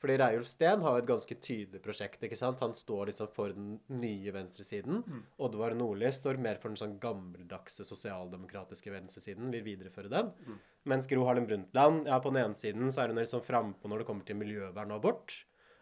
Fordi 0.00 0.16
Reiulf 0.20 0.48
Steen 0.48 0.80
har 0.84 0.94
jo 0.96 1.02
et 1.02 1.08
ganske 1.08 1.36
tydelig 1.44 1.82
prosjekt. 1.84 2.24
ikke 2.24 2.38
sant? 2.40 2.62
Han 2.64 2.72
står 2.76 3.10
liksom 3.10 3.28
for 3.36 3.52
den 3.52 3.74
nye 3.92 4.32
venstresiden. 4.32 5.02
Mm. 5.04 5.20
Oddvar 5.44 5.76
Nordli 5.76 6.08
står 6.12 6.40
mer 6.40 6.62
for 6.62 6.72
den 6.72 6.80
sånn 6.80 6.96
gammeldagse 7.02 7.84
sosialdemokratiske 7.84 8.92
venstresiden. 8.92 9.52
Vil 9.52 9.64
videreføre 9.68 10.12
den. 10.12 10.32
Mm. 10.46 10.62
Mens 10.92 11.08
Gro 11.12 11.28
Harlem 11.28 11.48
Brundtland, 11.48 12.08
ja, 12.08 12.16
på 12.24 12.32
den 12.32 12.40
ene 12.46 12.56
siden 12.56 12.88
så 12.88 13.04
er 13.04 13.12
hun 13.12 13.20
liksom 13.20 13.44
frampå 13.44 13.92
når 13.92 14.00
det 14.00 14.08
kommer 14.08 14.28
til 14.28 14.40
miljøvern 14.40 14.96
og 14.96 15.00
abort. 15.00 15.36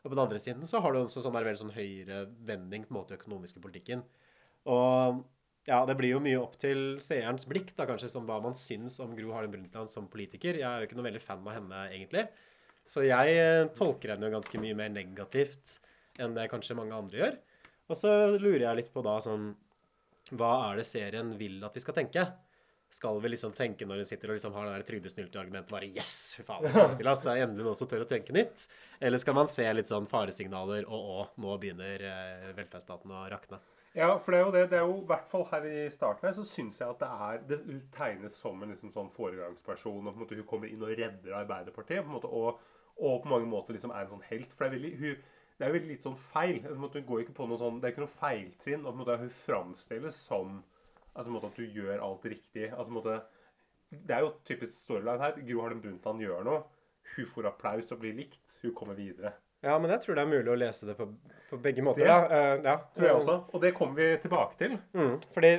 Og 0.05 0.11
på 0.11 0.15
den 0.19 0.25
andre 0.27 0.43
siden 0.43 0.69
så 0.69 0.83
har 0.85 0.93
du 0.93 1.01
også 1.01 1.23
sånn 1.25 1.35
der 1.35 1.47
veldig 1.49 1.63
sånn 1.63 1.75
høyrevending 1.75 2.85
på 2.85 2.93
en 2.93 2.99
måte 2.99 3.17
i 3.17 3.19
økonomiske 3.19 3.63
politikken. 3.65 4.05
Og 4.71 5.23
ja, 5.69 5.79
det 5.89 5.97
blir 5.97 6.13
jo 6.13 6.23
mye 6.25 6.41
opp 6.41 6.59
til 6.61 6.99
seerens 7.01 7.47
blikk, 7.49 7.73
da 7.77 7.87
kanskje, 7.89 8.11
som 8.13 8.27
hva 8.29 8.37
man 8.45 8.57
syns 8.59 8.99
om 9.01 9.15
Gro 9.17 9.33
Harlem 9.33 9.55
Brundtland 9.55 9.93
som 9.93 10.09
politiker. 10.13 10.59
Jeg 10.61 10.69
er 10.69 10.83
jo 10.83 10.89
ikke 10.89 10.99
noe 10.99 11.09
veldig 11.09 11.25
fan 11.25 11.45
av 11.47 11.57
henne, 11.57 11.87
egentlig. 11.95 12.27
Så 12.89 13.05
jeg 13.07 13.37
eh, 13.41 13.67
tolker 13.77 14.13
henne 14.13 14.29
jo 14.29 14.37
ganske 14.37 14.61
mye 14.61 14.77
mer 14.77 14.91
negativt 14.93 15.79
enn 16.21 16.37
det 16.37 16.51
kanskje 16.53 16.77
mange 16.77 16.97
andre 16.97 17.21
gjør. 17.23 17.39
Og 17.89 17.99
så 17.99 18.11
lurer 18.37 18.67
jeg 18.67 18.81
litt 18.81 18.93
på 18.95 19.03
da 19.05 19.19
sånn 19.25 19.51
Hva 20.33 20.53
er 20.71 20.81
det 20.81 20.87
serien 20.89 21.35
vil 21.37 21.59
at 21.67 21.75
vi 21.77 21.83
skal 21.85 21.97
tenke? 21.97 22.25
Skal 22.95 23.19
vi 23.21 23.33
liksom 23.33 23.53
tenke 23.57 23.89
når 23.89 24.03
hun 24.03 24.09
sitter 24.09 24.31
og 24.31 24.39
liksom 24.39 24.55
har 24.55 24.69
det 24.69 24.75
der 24.77 24.87
trygdesnylteargumentet 24.89 25.73
bare 25.73 25.89
Yes! 25.91 26.37
Fy 26.39 26.45
faen, 26.47 26.69
til 27.01 27.11
oss. 27.11 27.25
Er 27.27 27.43
endelig 27.43 27.67
noen 27.67 27.79
som 27.81 27.91
tør 27.91 28.05
å 28.05 28.09
tenke 28.09 28.37
nytt. 28.37 28.69
Eller 29.01 29.21
skal 29.21 29.37
man 29.37 29.51
se 29.51 29.67
litt 29.75 29.89
sånn 29.89 30.07
faresignaler 30.09 30.87
og 30.87 31.09
å, 31.17 31.25
nå 31.43 31.57
begynner 31.61 32.05
eh, 32.11 32.53
velferdsstaten 32.55 33.17
å 33.17 33.25
rakne? 33.33 33.61
Ja, 33.95 34.19
for 34.19 34.35
det 34.35 34.41
er 34.41 34.45
jo 34.47 34.53
det. 34.55 34.63
Det 34.71 34.79
er 34.79 34.87
jo 34.89 34.97
i 35.03 35.07
hvert 35.07 35.29
fall 35.31 35.45
her 35.53 35.67
i 35.71 35.83
starten 35.91 36.27
her, 36.27 36.33
så 36.35 36.45
syns 36.49 36.81
jeg 36.81 36.89
at 36.91 36.99
det 37.03 37.09
er 37.09 37.43
Det 37.49 37.81
tegnes 37.95 38.35
som 38.43 38.63
en 38.63 38.73
liksom 38.73 38.91
sånn 38.91 39.11
foregangsperson, 39.15 40.01
og 40.07 40.09
på 40.15 40.19
en 40.19 40.25
måte 40.25 40.39
hun 40.39 40.49
kommer 40.51 40.67
inn 40.71 40.83
og 40.83 40.91
redder 40.99 41.37
Arbeiderpartiet. 41.39 42.03
på 42.03 42.11
en 42.11 42.17
måte, 42.17 42.27
og, 42.31 42.59
og 42.99 43.23
på 43.23 43.31
mange 43.31 43.47
måter 43.47 43.77
liksom 43.77 43.95
er 43.95 44.03
en 44.03 44.11
sånn 44.17 44.27
helt. 44.31 44.53
For 44.53 44.65
det 44.65 44.73
er 44.73 44.77
veldig 44.81 44.99
hun, 44.99 45.23
det 45.59 45.67
er 45.67 45.71
jo 45.71 45.83
litt 45.87 46.03
sånn 46.09 46.19
feil. 46.19 46.59
Hun 46.67 47.07
går 47.07 47.23
ikke 47.23 47.37
på 47.39 47.47
noe 47.47 47.59
sånn, 47.59 47.81
Det 47.81 47.87
er 47.89 47.95
ikke 47.95 48.07
noe 48.07 48.19
feiltrinn. 48.19 48.85
og 48.85 48.91
på 48.91 48.97
en 48.99 49.03
måte 49.05 49.19
Hun 49.23 49.31
framstilles 49.31 50.15
som 50.27 50.63
altså 51.15 51.31
på 51.31 51.31
en 51.31 51.39
måte 51.39 51.53
at 51.53 51.57
du 51.57 51.65
gjør 51.79 52.03
alt 52.03 52.25
riktig. 52.25 52.73
altså 52.73 52.91
på 52.91 52.99
en 52.99 53.01
måte, 53.03 53.23
Det 53.91 54.11
er 54.17 54.21
jo 54.21 54.35
typisk 54.45 54.73
storyline 54.73 55.21
her. 55.23 55.39
Gro 55.39 55.61
Harlem 55.63 55.81
Brundtland 55.81 56.21
gjør 56.21 56.45
noe. 56.45 56.63
Hun 57.17 57.27
får 57.27 57.47
applaus 57.47 57.93
og 57.93 58.01
blir 58.01 58.15
likt. 58.15 58.59
Hun 58.63 58.75
kommer 58.75 58.95
videre. 58.95 59.35
Ja, 59.65 59.79
men 59.81 59.91
jeg 59.95 60.05
tror 60.05 60.19
det 60.19 60.25
er 60.25 60.31
mulig 60.31 60.53
å 60.53 60.61
lese 60.61 60.89
det 60.91 60.95
på, 60.99 61.09
på 61.51 61.59
begge 61.65 61.85
måter. 61.87 62.05
Det 62.05 62.13
ja. 62.13 62.21
Uh, 62.29 62.69
ja. 62.69 62.77
tror 62.97 63.09
jeg 63.09 63.19
også. 63.23 63.41
Og 63.51 63.65
det 63.65 63.75
kommer 63.77 64.01
vi 64.03 64.15
tilbake 64.23 64.61
til. 64.61 64.79
Mm, 64.97 65.15
fordi 65.35 65.53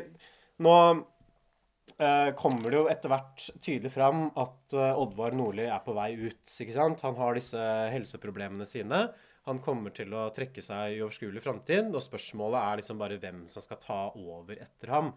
nå 0.66 0.78
uh, 0.94 2.32
kommer 2.40 2.70
det 2.70 2.80
jo 2.80 2.88
etter 2.92 3.12
hvert 3.12 3.48
tydelig 3.60 3.94
fram 3.96 4.28
at 4.32 4.78
uh, 4.78 5.02
Oddvar 5.02 5.36
Nordli 5.38 5.68
er 5.68 5.82
på 5.86 5.96
vei 5.98 6.12
ut. 6.28 6.44
ikke 6.46 6.78
sant? 6.78 7.06
Han 7.08 7.18
har 7.20 7.38
disse 7.38 7.70
helseproblemene 7.96 8.68
sine. 8.70 9.08
Han 9.46 9.62
kommer 9.62 9.94
til 9.94 10.14
å 10.18 10.28
trekke 10.34 10.62
seg 10.66 10.96
i 10.96 11.02
overskuelig 11.06 11.44
framtid, 11.44 11.92
og 11.94 12.02
spørsmålet 12.02 12.58
er 12.62 12.80
liksom 12.80 13.02
bare 13.02 13.20
hvem 13.22 13.44
som 13.54 13.62
skal 13.62 13.78
ta 13.82 14.00
over 14.18 14.58
etter 14.58 14.94
ham. 14.94 15.12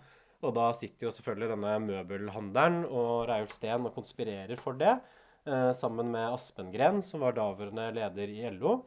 Og 0.44 0.52
da 0.54 0.68
sitter 0.76 1.08
jo 1.08 1.14
selvfølgelig 1.14 1.54
denne 1.54 1.78
møbelhandelen 1.86 2.82
og 2.86 3.24
Reiulf 3.30 3.56
Steen 3.56 3.88
og 3.88 3.94
konspirerer 3.96 4.60
for 4.60 4.76
det, 4.78 4.92
eh, 4.92 5.17
sammen 5.76 6.10
med 6.14 6.34
Aspengren, 6.34 7.00
som 7.04 7.22
var 7.24 7.36
daværende 7.36 7.88
leder 7.96 8.32
i 8.32 8.42
LO, 8.56 8.82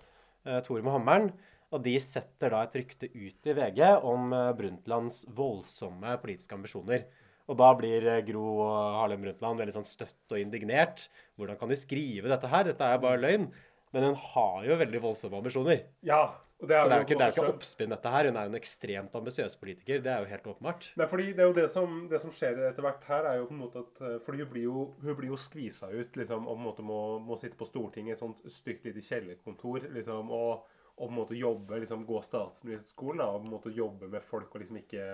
eh, 0.45 0.59
Tore 0.65 0.83
med 0.85 0.95
hammeren. 0.95 1.31
Og 1.71 1.83
de 1.85 1.95
setter 2.03 2.51
da 2.51 2.65
et 2.65 2.77
rykte 2.81 3.07
ut 3.07 3.47
i 3.47 3.55
VG 3.55 3.81
om 4.07 4.33
eh, 4.35 4.51
Brundtlands 4.57 5.23
voldsomme 5.38 6.17
politiske 6.23 6.57
ambisjoner. 6.57 7.07
Og 7.51 7.57
da 7.59 7.71
blir 7.75 8.05
Gro 8.27 8.45
og 8.63 8.75
Harlem 8.99 9.25
Brundtland 9.25 9.59
veldig 9.59 9.75
sånn 9.79 9.88
støtt 9.89 10.31
og 10.31 10.39
indignert. 10.39 11.07
Hvordan 11.39 11.57
kan 11.59 11.71
de 11.71 11.79
skrive 11.79 12.31
dette 12.31 12.47
her? 12.51 12.67
Dette 12.67 12.88
er 12.88 13.01
bare 13.01 13.19
løgn. 13.19 13.49
Men 13.91 14.07
hun 14.07 14.19
har 14.35 14.61
jo 14.69 14.77
veldig 14.79 15.01
voldsomme 15.03 15.41
ambisjoner. 15.41 15.81
Ja, 16.07 16.21
og 16.61 16.69
det 16.69 16.75
er 16.77 16.83
Så 16.83 16.89
det 16.89 16.93
er 16.93 16.99
jo 17.01 17.05
ikke, 17.07 17.15
det 17.17 17.25
er 17.25 17.33
ikke 17.33 17.51
oppspinn, 17.55 17.93
dette 17.95 18.09
her. 18.13 18.27
Hun 18.29 18.35
er 18.38 18.45
jo 18.45 18.51
en 18.51 18.59
ekstremt 18.59 19.15
ambisiøs 19.17 19.55
politiker. 19.57 20.01
Det 20.05 20.11
er 20.13 20.19
jo 20.21 20.29
helt 20.29 20.49
åpenbart. 20.51 20.89
Nei, 21.01 21.07
fordi 21.09 21.23
det 21.33 21.41
er 21.41 21.49
jo 21.49 21.55
det 21.57 21.67
som, 21.73 21.95
det 22.11 22.19
som 22.21 22.33
skjer 22.35 22.59
etter 22.67 22.85
hvert 22.85 23.07
her, 23.09 23.29
er 23.31 23.39
jo 23.39 23.47
på 23.49 23.55
en 23.55 23.63
måte 23.63 23.81
at 23.81 24.01
eh, 24.05 24.19
Fordi 24.25 24.43
hun 24.43 24.51
blir 24.51 24.67
jo, 24.67 24.83
hun 25.01 25.17
blir 25.17 25.33
jo 25.33 25.39
skvisa 25.41 25.89
ut, 25.89 26.19
liksom, 26.21 26.45
og 26.45 26.53
på 26.53 26.59
en 26.59 26.67
måte 26.67 26.85
må, 26.85 26.99
må 27.25 27.38
sitte 27.41 27.57
på 27.57 27.65
Stortinget, 27.65 28.19
et 28.19 28.21
sånt 28.21 28.43
stygt 28.53 28.85
lite 28.85 29.01
kjellerkontor, 29.07 29.89
liksom, 29.95 30.29
og, 30.29 30.67
og 30.93 31.01
på 31.01 31.09
en 31.09 31.17
måte 31.17 31.39
jobbe, 31.39 31.81
liksom, 31.81 32.05
gå 32.05 32.21
statsministerskolen, 32.29 33.23
da, 33.23 33.31
og 33.31 33.41
på 33.41 33.49
en 33.49 33.55
måte 33.55 33.73
jobbe 33.73 34.11
med 34.13 34.29
folk, 34.29 34.53
og 34.53 34.61
liksom 34.61 34.77
ikke, 34.83 35.07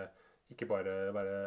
ikke 0.51 0.67
bare 0.67 0.99
være, 1.15 1.39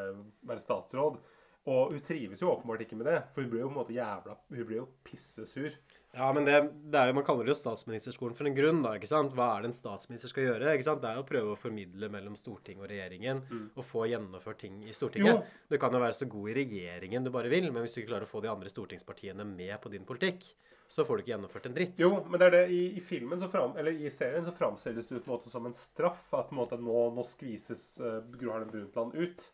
være 0.48 0.64
statsråd. 0.64 1.20
Og 1.68 1.92
hun 1.92 2.00
trives 2.00 2.40
jo 2.40 2.54
åpenbart 2.54 2.86
ikke 2.86 2.96
med 2.96 3.10
det, 3.10 3.18
for 3.34 3.44
hun 3.44 3.52
blir 3.52 3.66
jo 3.66 3.68
på 3.68 3.74
en 3.74 3.80
måte 3.82 3.92
jævla 3.92 4.36
Hun 4.48 4.64
blir 4.64 4.78
jo 4.78 4.86
pissesur. 5.04 5.74
Ja, 6.12 6.32
men 6.34 6.46
det, 6.46 6.56
det 6.90 6.98
er 6.98 7.10
jo, 7.10 7.14
man 7.20 7.24
kaller 7.26 7.46
det 7.46 7.52
jo 7.52 7.60
statsministerskolen 7.60 8.34
for 8.34 8.48
en 8.48 8.56
grunn. 8.56 8.80
da, 8.82 8.96
ikke 8.98 9.10
sant? 9.10 9.34
Hva 9.36 9.52
er 9.54 9.62
det 9.62 9.70
en 9.70 9.76
statsminister 9.76 10.32
skal 10.32 10.48
gjøre? 10.48 10.72
ikke 10.74 10.88
sant? 10.88 11.02
Det 11.04 11.10
er 11.10 11.20
jo 11.20 11.22
å 11.22 11.28
prøve 11.28 11.52
å 11.54 11.60
formidle 11.60 12.10
mellom 12.10 12.34
storting 12.38 12.82
og 12.82 12.88
regjeringen 12.90 13.44
og 13.76 13.84
få 13.86 14.08
gjennomført 14.10 14.58
ting 14.64 14.80
i 14.82 14.94
Stortinget. 14.96 15.38
Jo. 15.38 15.60
Du 15.70 15.78
kan 15.82 15.94
jo 15.94 16.02
være 16.02 16.18
så 16.18 16.26
god 16.30 16.50
i 16.50 16.56
regjeringen 16.58 17.28
du 17.28 17.30
bare 17.34 17.52
vil, 17.52 17.70
men 17.70 17.86
hvis 17.86 17.94
du 17.94 18.02
ikke 18.02 18.14
klarer 18.16 18.26
å 18.26 18.32
få 18.32 18.42
de 18.42 18.50
andre 18.50 18.72
stortingspartiene 18.72 19.46
med 19.46 19.76
på 19.82 19.92
din 19.94 20.08
politikk, 20.08 20.48
så 20.90 21.04
får 21.06 21.20
du 21.20 21.22
ikke 21.22 21.30
gjennomført 21.36 21.66
en 21.68 21.74
dritt. 21.76 22.00
Jo, 22.02 22.10
men 22.26 22.42
det 22.42 22.46
er 22.48 22.54
det 22.56 22.64
i, 22.74 22.80
i 22.98 23.02
filmen 23.06 23.38
så 23.38 23.46
fram, 23.52 23.76
eller 23.78 23.94
i 23.94 24.10
serien 24.10 24.42
så 24.42 24.50
framstilles 24.56 25.06
det 25.06 25.20
ut 25.20 25.22
på 25.22 25.30
en 25.30 25.36
måte 25.36 25.52
som 25.52 25.68
en 25.68 25.76
straff. 25.78 26.24
At 26.34 26.48
på 26.50 26.56
en 26.56 26.58
måte 26.58 26.78
nå, 26.82 27.04
nå 27.14 27.22
skvises 27.28 27.84
uh, 28.02 28.18
Gro 28.34 28.50
Harlem 28.56 28.72
Brundtland 28.72 29.14
ut. 29.14 29.46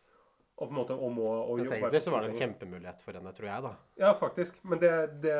Og 0.57 0.63
på 0.63 0.71
en 0.71 0.79
måte 0.79 0.97
og 0.97 1.13
må 1.13 1.27
og 1.29 1.61
jobbe 1.61 1.77
egentlig 1.77 2.01
så 2.01 2.15
var 2.15 2.25
det 2.25 2.31
en 2.31 2.39
kjempemulighet 2.41 3.05
for 3.05 3.19
henne, 3.19 3.35
tror 3.37 3.51
jeg, 3.51 3.65
da. 3.67 3.73
Ja, 4.01 4.15
faktisk. 4.17 4.57
Men 4.65 4.81
det, 4.81 4.93
det 5.21 5.37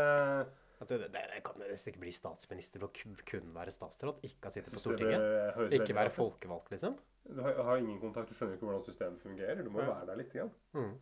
At 0.78 0.92
det, 0.92 1.08
det, 1.10 1.22
det 1.34 1.42
kan 1.46 1.58
nesten 1.64 1.92
ikke 1.92 2.04
bli 2.04 2.14
statsminister 2.14 2.82
for 2.84 2.92
å 2.92 3.22
kun- 3.26 3.54
være 3.56 3.74
statsråd, 3.74 4.20
ikke 4.28 4.46
ha 4.46 4.54
sittet 4.54 4.76
på 4.76 4.82
Stortinget. 4.84 5.74
Ikke 5.74 5.96
være 5.98 6.14
folkevalgt, 6.14 6.70
liksom. 6.76 6.98
Du 7.28 7.42
har, 7.42 7.58
har 7.66 7.82
ingen 7.82 7.98
kontakt, 8.00 8.30
du 8.30 8.38
skjønner 8.38 8.60
ikke 8.60 8.70
hvordan 8.70 8.84
systemet 8.86 9.24
fungerer. 9.26 9.64
Du 9.66 9.72
må 9.74 9.82
jo 9.82 9.90
være 9.90 10.06
der 10.12 10.20
litt. 10.22 10.36
Igjen. 10.38 10.52
Mm. 10.78 10.94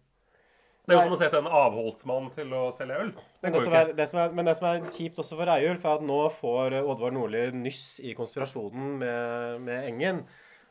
Det 0.86 0.94
er 0.94 1.00
jo 1.00 1.10
som 1.10 1.16
å 1.16 1.20
sette 1.20 1.42
en 1.42 1.50
avholdsmann 1.50 2.32
til 2.34 2.52
å 2.56 2.64
selge 2.78 2.98
øl. 3.02 3.12
Det 3.42 3.50
Men 3.50 3.56
det, 3.58 3.78
er, 3.82 3.94
det 3.98 4.06
som 4.10 4.20
er, 4.22 4.34
men 4.38 4.48
det 4.48 4.56
som 4.56 4.68
er 4.70 4.84
kjipt 4.94 5.22
også 5.22 5.38
for 5.40 5.50
Reiulf, 5.50 5.86
er 5.86 6.00
at 6.00 6.06
nå 6.06 6.20
får 6.40 6.78
Oddvar 6.84 7.16
Nordli 7.16 7.46
nyss 7.58 7.86
i 8.06 8.14
konspirasjonen 8.18 9.00
med, 9.02 9.64
med 9.66 9.90
Engen. 9.90 10.26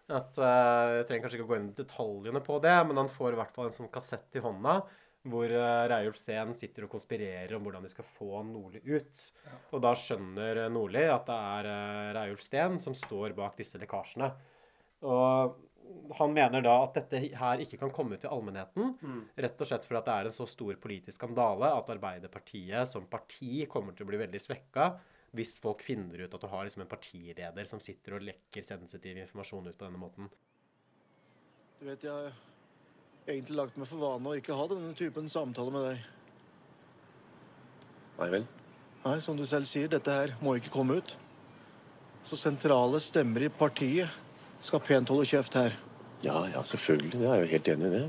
At, 0.04 0.36
uh, 0.38 1.00
jeg 1.00 1.08
trenger 1.08 1.24
kanskje 1.24 1.40
ikke 1.40 1.48
å 1.48 1.50
gå 1.50 1.58
inn 1.58 1.70
i 1.72 1.78
detaljene 1.78 2.44
på 2.44 2.60
det, 2.62 2.76
men 2.86 3.00
han 3.02 3.10
får 3.10 3.34
i 3.34 3.40
hvert 3.40 3.56
fall 3.56 3.70
en 3.70 3.78
sånn 3.78 3.92
kassett 3.92 4.38
i 4.38 4.44
hånda 4.44 4.82
hvor 5.24 5.48
uh, 5.48 5.84
Reiulf 5.88 6.18
Sehn 6.20 6.52
sitter 6.56 6.86
og 6.86 6.94
konspirerer 6.94 7.54
om 7.56 7.64
hvordan 7.64 7.86
de 7.86 7.92
skal 7.92 8.06
få 8.16 8.42
Nordli 8.46 8.82
ut. 8.84 9.22
Og 9.72 9.84
da 9.84 9.94
skjønner 9.96 10.64
eh, 10.64 10.72
Nordli 10.72 11.04
at 11.08 11.24
det 11.30 11.36
er 11.58 11.68
uh, 11.70 12.10
Reiulf 12.18 12.44
Steen 12.44 12.76
som 12.82 12.96
står 12.98 13.36
bak 13.36 13.56
disse 13.60 13.80
lekkasjene. 13.80 14.28
Og 15.08 15.56
han 16.18 16.36
mener 16.36 16.64
da 16.64 16.76
at 16.82 16.96
dette 16.96 17.20
her 17.40 17.62
ikke 17.64 17.78
kan 17.80 17.92
komme 17.94 18.16
ut 18.16 18.22
til 18.24 18.32
allmennheten. 18.32 18.94
Mm. 19.00 19.18
Rett 19.46 19.60
og 19.60 19.68
slett 19.68 19.88
fordi 19.88 20.04
det 20.06 20.14
er 20.14 20.28
en 20.28 20.36
så 20.36 20.46
stor 20.48 20.78
politisk 20.80 21.18
skandale 21.18 21.72
at 21.76 21.92
Arbeiderpartiet 21.96 22.92
som 22.92 23.08
parti 23.10 23.66
kommer 23.70 23.96
til 23.96 24.06
å 24.06 24.12
bli 24.12 24.20
veldig 24.24 24.40
svekka 24.40 24.94
hvis 25.34 25.56
folk 25.58 25.82
finner 25.82 26.24
ut 26.24 26.34
at 26.36 26.42
du 26.44 26.48
har 26.52 26.66
liksom 26.66 26.84
en 26.84 26.90
partileder 26.90 27.66
som 27.66 27.80
sitter 27.82 28.16
og 28.16 28.26
lekker 28.28 28.64
sensitiv 28.64 29.18
informasjon 29.18 29.66
ut 29.66 29.76
på 29.76 29.86
denne 29.86 30.00
måten. 30.00 30.28
Du 31.80 31.88
vet, 31.88 32.04
jeg 32.06 32.30
egentlig 33.26 33.56
lagt 33.56 33.78
meg 33.80 33.88
for 33.88 34.02
vane 34.02 34.30
å 34.30 34.36
ikke 34.38 34.56
ha 34.56 34.66
denne 34.70 34.92
typen 34.98 35.30
samtale 35.32 35.72
med 35.74 35.86
deg. 35.88 36.04
Nei 38.18 38.28
vel? 38.36 38.46
Nei, 39.04 39.18
som 39.20 39.36
du 39.36 39.44
selv 39.48 39.68
sier, 39.68 39.88
dette 39.92 40.12
her 40.12 40.34
må 40.44 40.56
ikke 40.58 40.72
komme 40.72 40.98
ut. 41.00 41.16
Så 42.24 42.38
sentrale 42.40 43.00
stemmer 43.04 43.44
i 43.44 43.52
partiet 43.52 44.12
skal 44.64 44.80
pent 44.84 45.10
holde 45.12 45.28
kjeft 45.28 45.56
her. 45.58 45.76
Ja, 46.24 46.46
ja, 46.48 46.62
selvfølgelig. 46.64 47.20
Jeg 47.20 47.30
er 47.30 47.42
jo 47.42 47.50
helt 47.50 47.70
enig 47.74 47.88
i 47.88 47.94
det. 47.98 48.04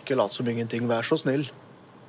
Ikke 0.00 0.18
lat 0.18 0.34
som 0.34 0.48
ingenting, 0.50 0.88
vær 0.90 1.06
så 1.06 1.20
snill. 1.20 1.46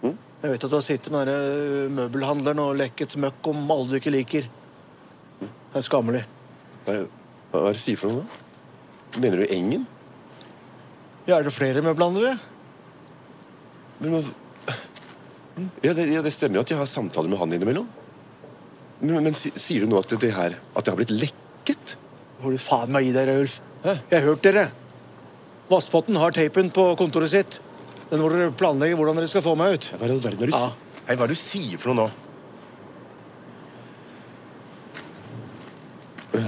Jeg 0.02 0.50
vet 0.50 0.64
at 0.66 0.72
du 0.72 0.74
har 0.74 0.86
sittet 0.86 1.14
med 1.14 1.30
denne 1.30 1.90
møbelhandleren 2.00 2.64
og 2.64 2.80
lekket 2.80 3.14
møkk 3.22 3.52
om 3.52 3.60
alle 3.70 3.92
du 3.92 4.00
ikke 4.00 4.14
liker. 4.16 4.48
Det 5.42 5.78
er 5.78 5.86
skammelig. 5.86 6.24
Hva 6.88 6.96
er 6.96 7.04
hva 7.52 7.60
er 7.60 7.76
det 7.76 7.78
du 7.78 7.84
sier 7.84 8.00
for 8.00 8.16
noe? 8.16 8.41
Mener 9.20 9.42
du 9.42 9.48
Engen? 9.52 9.88
Ja, 11.28 11.38
er 11.38 11.44
det 11.46 11.54
flere 11.54 11.84
møbelhandlere? 11.84 12.38
Men 14.02 14.16
hva 14.16 14.22
ja 15.84 15.92
det, 15.94 16.08
ja, 16.10 16.22
det 16.24 16.32
stemmer 16.34 16.58
jo 16.58 16.64
at 16.64 16.72
jeg 16.72 16.80
har 16.80 16.88
samtaler 16.90 17.30
med 17.30 17.38
han 17.42 17.52
innimellom. 17.54 17.90
Men, 19.02 19.18
men 19.28 19.36
sier 19.36 19.84
du 19.84 19.90
nå 19.92 20.00
at 20.00 20.14
det 20.22 20.30
her 20.34 20.56
At 20.78 20.86
det 20.86 20.94
har 20.94 21.00
blitt 21.00 21.14
lekket? 21.14 21.96
Du 22.42 22.58
faen 22.62 22.94
meg 22.94 23.06
gi 23.06 23.12
deg, 23.14 23.30
Ulf? 23.44 23.60
Jeg 23.84 24.14
har 24.14 24.26
hørt 24.26 24.46
dere. 24.46 24.64
Vasspotten 25.70 26.18
har 26.22 26.34
tapen 26.36 26.72
på 26.74 26.88
kontoret 27.00 27.34
sitt. 27.34 27.60
Den 28.10 28.22
hvor 28.24 28.34
dere 28.34 28.54
planlegger 28.58 28.98
hvordan 29.00 29.20
dere 29.20 29.30
skal 29.32 29.44
få 29.46 29.54
meg 29.60 29.78
ut. 29.78 29.92
Hva 29.94 30.08
er 30.08 30.14
i 30.16 30.18
er 30.18 30.38
det 30.40 30.50
du 30.50 30.56
Ja. 30.56 30.72
Hei, 31.08 31.16
hva 31.18 31.26
er 31.26 31.32
det 31.32 31.38
du 31.38 31.42
sier 31.42 31.82
for 31.82 31.92
noe 31.92 32.08
nå? 32.08 32.10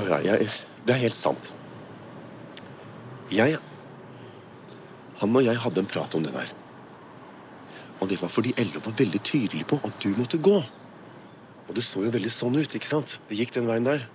Ja, 0.09 0.19
jeg, 0.23 0.49
det 0.87 0.95
er 0.95 1.01
helt 1.03 1.17
sant. 1.19 1.51
Jeg 3.31 3.59
Han 5.21 5.35
og 5.35 5.45
jeg 5.45 5.55
hadde 5.55 5.79
en 5.79 5.87
prat 5.87 6.15
om 6.15 6.23
det 6.23 6.33
der. 6.33 6.49
Og 8.01 8.09
det 8.09 8.17
var 8.21 8.29
fordi 8.29 8.51
LO 8.57 8.81
var 8.83 8.95
veldig 8.99 9.21
tydelig 9.23 9.65
på 9.69 9.77
at 9.83 9.99
du 10.03 10.09
måtte 10.17 10.37
gå. 10.37 10.57
Og 11.69 11.75
det 11.75 11.83
så 11.87 12.03
jo 12.03 12.11
veldig 12.11 12.31
sånn 12.33 12.57
ut, 12.59 12.75
ikke 12.75 12.89
sant? 12.89 13.19
Det 13.29 13.37
gikk 13.39 13.53
den 13.55 13.69
veien 13.69 13.87
der. 13.87 14.09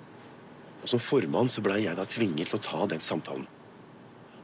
Og 0.82 0.90
som 0.92 1.00
formann 1.00 1.48
så 1.48 1.64
blei 1.64 1.80
jeg 1.86 1.96
da 1.96 2.04
tvinget 2.04 2.50
til 2.50 2.58
å 2.58 2.62
ta 2.66 2.84
den 2.90 3.00
samtalen. 3.00 3.46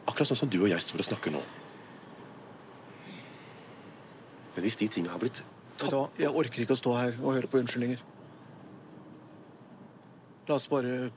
Akkurat 0.08 0.30
sånn 0.30 0.40
som 0.44 0.52
du 0.52 0.62
og 0.62 0.70
jeg 0.72 0.80
står 0.80 1.04
og 1.04 1.08
snakker 1.10 1.34
nå. 1.34 1.42
Men 4.54 4.64
hvis 4.64 4.78
de 4.80 4.88
tingene 4.88 5.12
har 5.12 5.20
blitt 5.20 5.42
tatt? 5.80 5.94
Jeg 6.16 6.32
orker 6.32 6.64
ikke 6.64 6.76
å 6.76 6.80
stå 6.80 6.96
her 6.96 7.16
og 7.20 7.36
høre 7.36 7.50
på 7.50 7.60
unnskyldninger. 7.60 8.00
La 10.48 10.56
oss 10.56 10.68
bare 10.70 11.10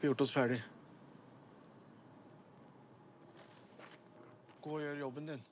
få 0.00 0.10
gjort 0.10 0.24
oss 0.24 0.34
ferdig. 0.34 0.60
Gå 4.68 4.76
og 4.76 4.82
gjør 4.84 4.98
jobben 5.00 5.28
din. 5.30 5.44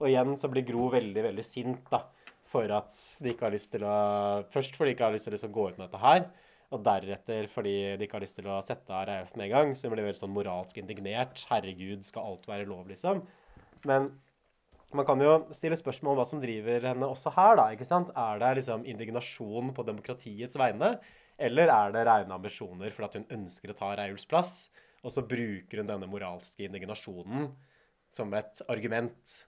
Og 0.00 0.08
igjen 0.08 0.36
så 0.40 0.48
blir 0.48 0.64
Gro 0.64 0.86
veldig, 0.94 1.22
veldig 1.26 1.44
sint 1.44 1.90
da, 1.92 2.00
for 2.48 2.70
at 2.72 2.96
de 3.20 3.34
ikke 3.34 3.44
har 3.44 3.52
lyst 3.52 3.70
til 3.74 3.84
å 3.84 3.96
Først 4.54 4.78
fordi 4.78 4.92
de 4.92 4.96
ikke 4.96 5.04
har 5.04 5.12
lyst 5.12 5.28
til 5.28 5.34
å 5.34 5.36
liksom 5.36 5.52
gå 5.52 5.66
ut 5.68 5.76
med 5.76 5.90
dette 5.90 6.00
her, 6.00 6.22
og 6.72 6.86
deretter 6.86 7.48
fordi 7.52 7.74
de 7.98 8.06
ikke 8.06 8.16
har 8.16 8.24
lyst 8.24 8.38
til 8.38 8.48
å 8.48 8.62
sette 8.64 8.94
av 8.96 9.04
Reiulf 9.10 9.34
med 9.36 9.44
en 9.46 9.52
gang. 9.52 9.74
Så 9.76 9.86
hun 9.86 9.94
blir 9.94 10.06
veldig 10.06 10.22
sånn 10.22 10.32
moralsk 10.32 10.80
indignert. 10.80 11.42
Herregud, 11.50 12.06
skal 12.06 12.30
alt 12.30 12.48
være 12.48 12.68
lov, 12.70 12.88
liksom? 12.88 13.20
Men 13.84 14.08
man 14.96 15.06
kan 15.06 15.20
jo 15.20 15.36
stille 15.54 15.76
spørsmål 15.76 16.14
om 16.14 16.22
hva 16.22 16.26
som 16.30 16.40
driver 16.40 16.88
henne 16.88 17.10
også 17.10 17.34
her, 17.36 17.58
da. 17.60 17.68
ikke 17.76 17.88
sant? 17.88 18.14
Er 18.16 18.40
det 18.40 18.54
liksom 18.62 18.88
indignasjon 18.88 19.74
på 19.76 19.84
demokratiets 19.84 20.56
vegne, 20.58 20.94
eller 21.36 21.76
er 21.76 21.92
det 21.92 22.08
rene 22.08 22.40
ambisjoner 22.40 22.94
for 22.94 23.06
at 23.06 23.20
hun 23.20 23.28
ønsker 23.36 23.74
å 23.74 23.78
ta 23.78 23.92
Reiulfs 24.00 24.26
plass, 24.30 24.56
og 25.04 25.12
så 25.12 25.26
bruker 25.28 25.82
hun 25.82 25.92
denne 25.92 26.08
moralske 26.08 26.64
indignasjonen 26.64 27.52
som 28.14 28.32
et 28.38 28.62
argument 28.70 29.38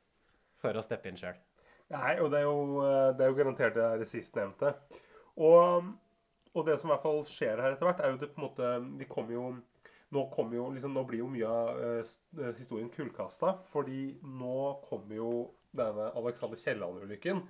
for 0.62 0.76
å 0.76 0.84
steppe 0.84 1.10
inn 1.10 1.20
sjøl? 1.20 1.38
Nei, 1.94 2.16
og 2.18 2.32
det 2.32 2.40
er 2.40 2.48
jo, 2.48 2.82
eh, 2.82 3.12
det 3.14 3.24
er 3.24 3.30
jo 3.30 3.38
garantert 3.38 3.76
det 3.76 3.86
her 3.92 4.04
sistnevnte. 4.08 4.72
Og, 5.36 5.90
og 6.56 6.66
det 6.66 6.78
som 6.80 6.90
i 6.90 6.94
hvert 6.94 7.04
fall 7.04 7.22
skjer 7.28 7.62
her 7.62 7.76
etter 7.76 7.86
hvert, 7.86 8.02
er 8.02 8.14
jo 8.14 8.20
det 8.22 8.32
på 8.32 8.40
en 8.40 8.46
måte 8.48 8.70
Vi 9.02 9.08
kommer 9.10 9.36
jo 9.36 9.48
nå, 10.14 10.22
kommer 10.30 10.56
jo, 10.56 10.68
liksom, 10.70 10.94
nå 10.94 11.02
blir 11.06 11.24
jo 11.24 11.28
mye 11.30 11.50
av 11.50 11.82
eh, 11.82 12.50
historien 12.56 12.90
kullkasta, 12.94 13.56
fordi 13.70 14.16
nå 14.22 14.58
kommer 14.86 15.18
jo 15.18 15.30
denne 15.76 16.10
Alexander 16.16 16.60
Kielland-ulykken, 16.60 17.42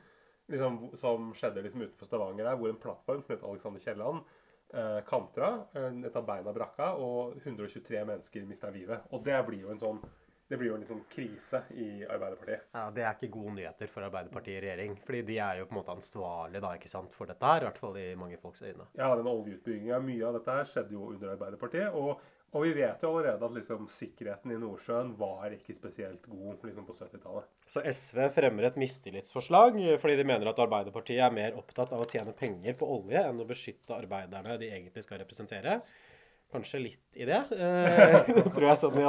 liksom, 0.53 0.79
som 0.99 1.31
skjedde 1.37 1.65
liksom 1.67 1.85
utenfor 1.85 2.09
Stavanger 2.09 2.49
her, 2.49 2.59
hvor 2.59 2.73
en 2.73 2.81
plattform 2.81 3.23
som 3.23 3.35
heter 3.35 3.51
Alexander 3.51 3.85
Kielland, 3.85 4.33
eh, 4.73 5.01
kantra, 5.09 5.51
et 5.77 6.17
av 6.17 6.27
beina 6.29 6.55
brakka, 6.57 6.95
og 6.97 7.37
123 7.45 8.05
mennesker 8.09 8.49
mista 8.49 8.73
livet. 8.73 9.05
Og 9.13 9.25
det 9.27 9.39
blir 9.47 9.67
jo 9.67 9.75
en 9.75 9.85
sånn 9.85 10.01
det 10.49 10.57
blir 10.57 10.69
jo 10.71 10.77
en 10.77 10.83
liksom 10.85 11.01
krise 11.11 11.63
i 11.75 12.05
Arbeiderpartiet. 12.07 12.69
Ja, 12.73 12.85
Det 12.95 13.03
er 13.03 13.17
ikke 13.17 13.33
gode 13.35 13.57
nyheter 13.57 13.91
for 13.91 14.07
Arbeiderpartiet 14.07 14.61
i 14.61 14.63
regjering. 14.67 14.97
fordi 15.05 15.23
de 15.23 15.39
er 15.43 15.59
jo 15.59 15.67
på 15.67 15.75
en 15.75 15.81
måte 15.81 15.97
ansvarlige 15.97 16.63
da, 16.63 16.71
ikke 16.79 16.93
sant, 16.93 17.15
for 17.15 17.27
dette 17.27 17.47
her, 17.51 17.65
i 17.65 17.67
hvert 17.67 17.83
fall 17.83 17.99
i 17.99 18.15
mange 18.15 18.39
folks 18.39 18.63
øyne. 18.63 18.87
Ja, 18.95 19.11
den 19.17 19.27
oljeutbygginga, 19.27 19.99
mye 20.07 20.25
av 20.29 20.39
dette 20.39 20.57
her 20.61 20.65
skjedde 20.71 20.95
jo 20.95 21.11
under 21.11 21.35
Arbeiderpartiet. 21.35 21.91
Og, 21.99 22.23
og 22.55 22.63
vi 22.63 22.73
vet 22.79 23.03
jo 23.03 23.11
allerede 23.11 23.45
at 23.45 23.57
liksom 23.59 23.89
sikkerheten 23.91 24.55
i 24.55 24.61
Nordsjøen 24.63 25.17
var 25.19 25.51
ikke 25.51 25.75
spesielt 25.75 26.23
god 26.31 26.63
liksom 26.63 26.87
på 26.87 26.95
70-tallet. 26.95 27.51
Så 27.67 27.83
SV 27.83 28.29
fremmer 28.39 28.69
et 28.71 28.79
mistillitsforslag 28.79 29.81
fordi 29.99 30.17
de 30.17 30.25
mener 30.31 30.47
at 30.53 30.63
Arbeiderpartiet 30.63 31.27
er 31.27 31.35
mer 31.35 31.59
opptatt 31.59 31.91
av 31.93 32.07
å 32.07 32.09
tjene 32.09 32.33
penger 32.39 32.79
på 32.79 32.87
olje 32.87 33.19
enn 33.19 33.43
å 33.43 33.49
beskytte 33.51 33.99
arbeiderne 33.99 34.61
de 34.63 34.71
egentlig 34.71 35.03
skal 35.03 35.19
representere. 35.25 35.81
Kanskje 36.55 36.81
litt 36.83 37.19
i 37.19 37.27
det, 37.27 37.41
eh, 37.57 38.29
tror 38.55 38.69
jeg, 38.69 38.79
sånn 38.81 39.01
i 39.03 39.07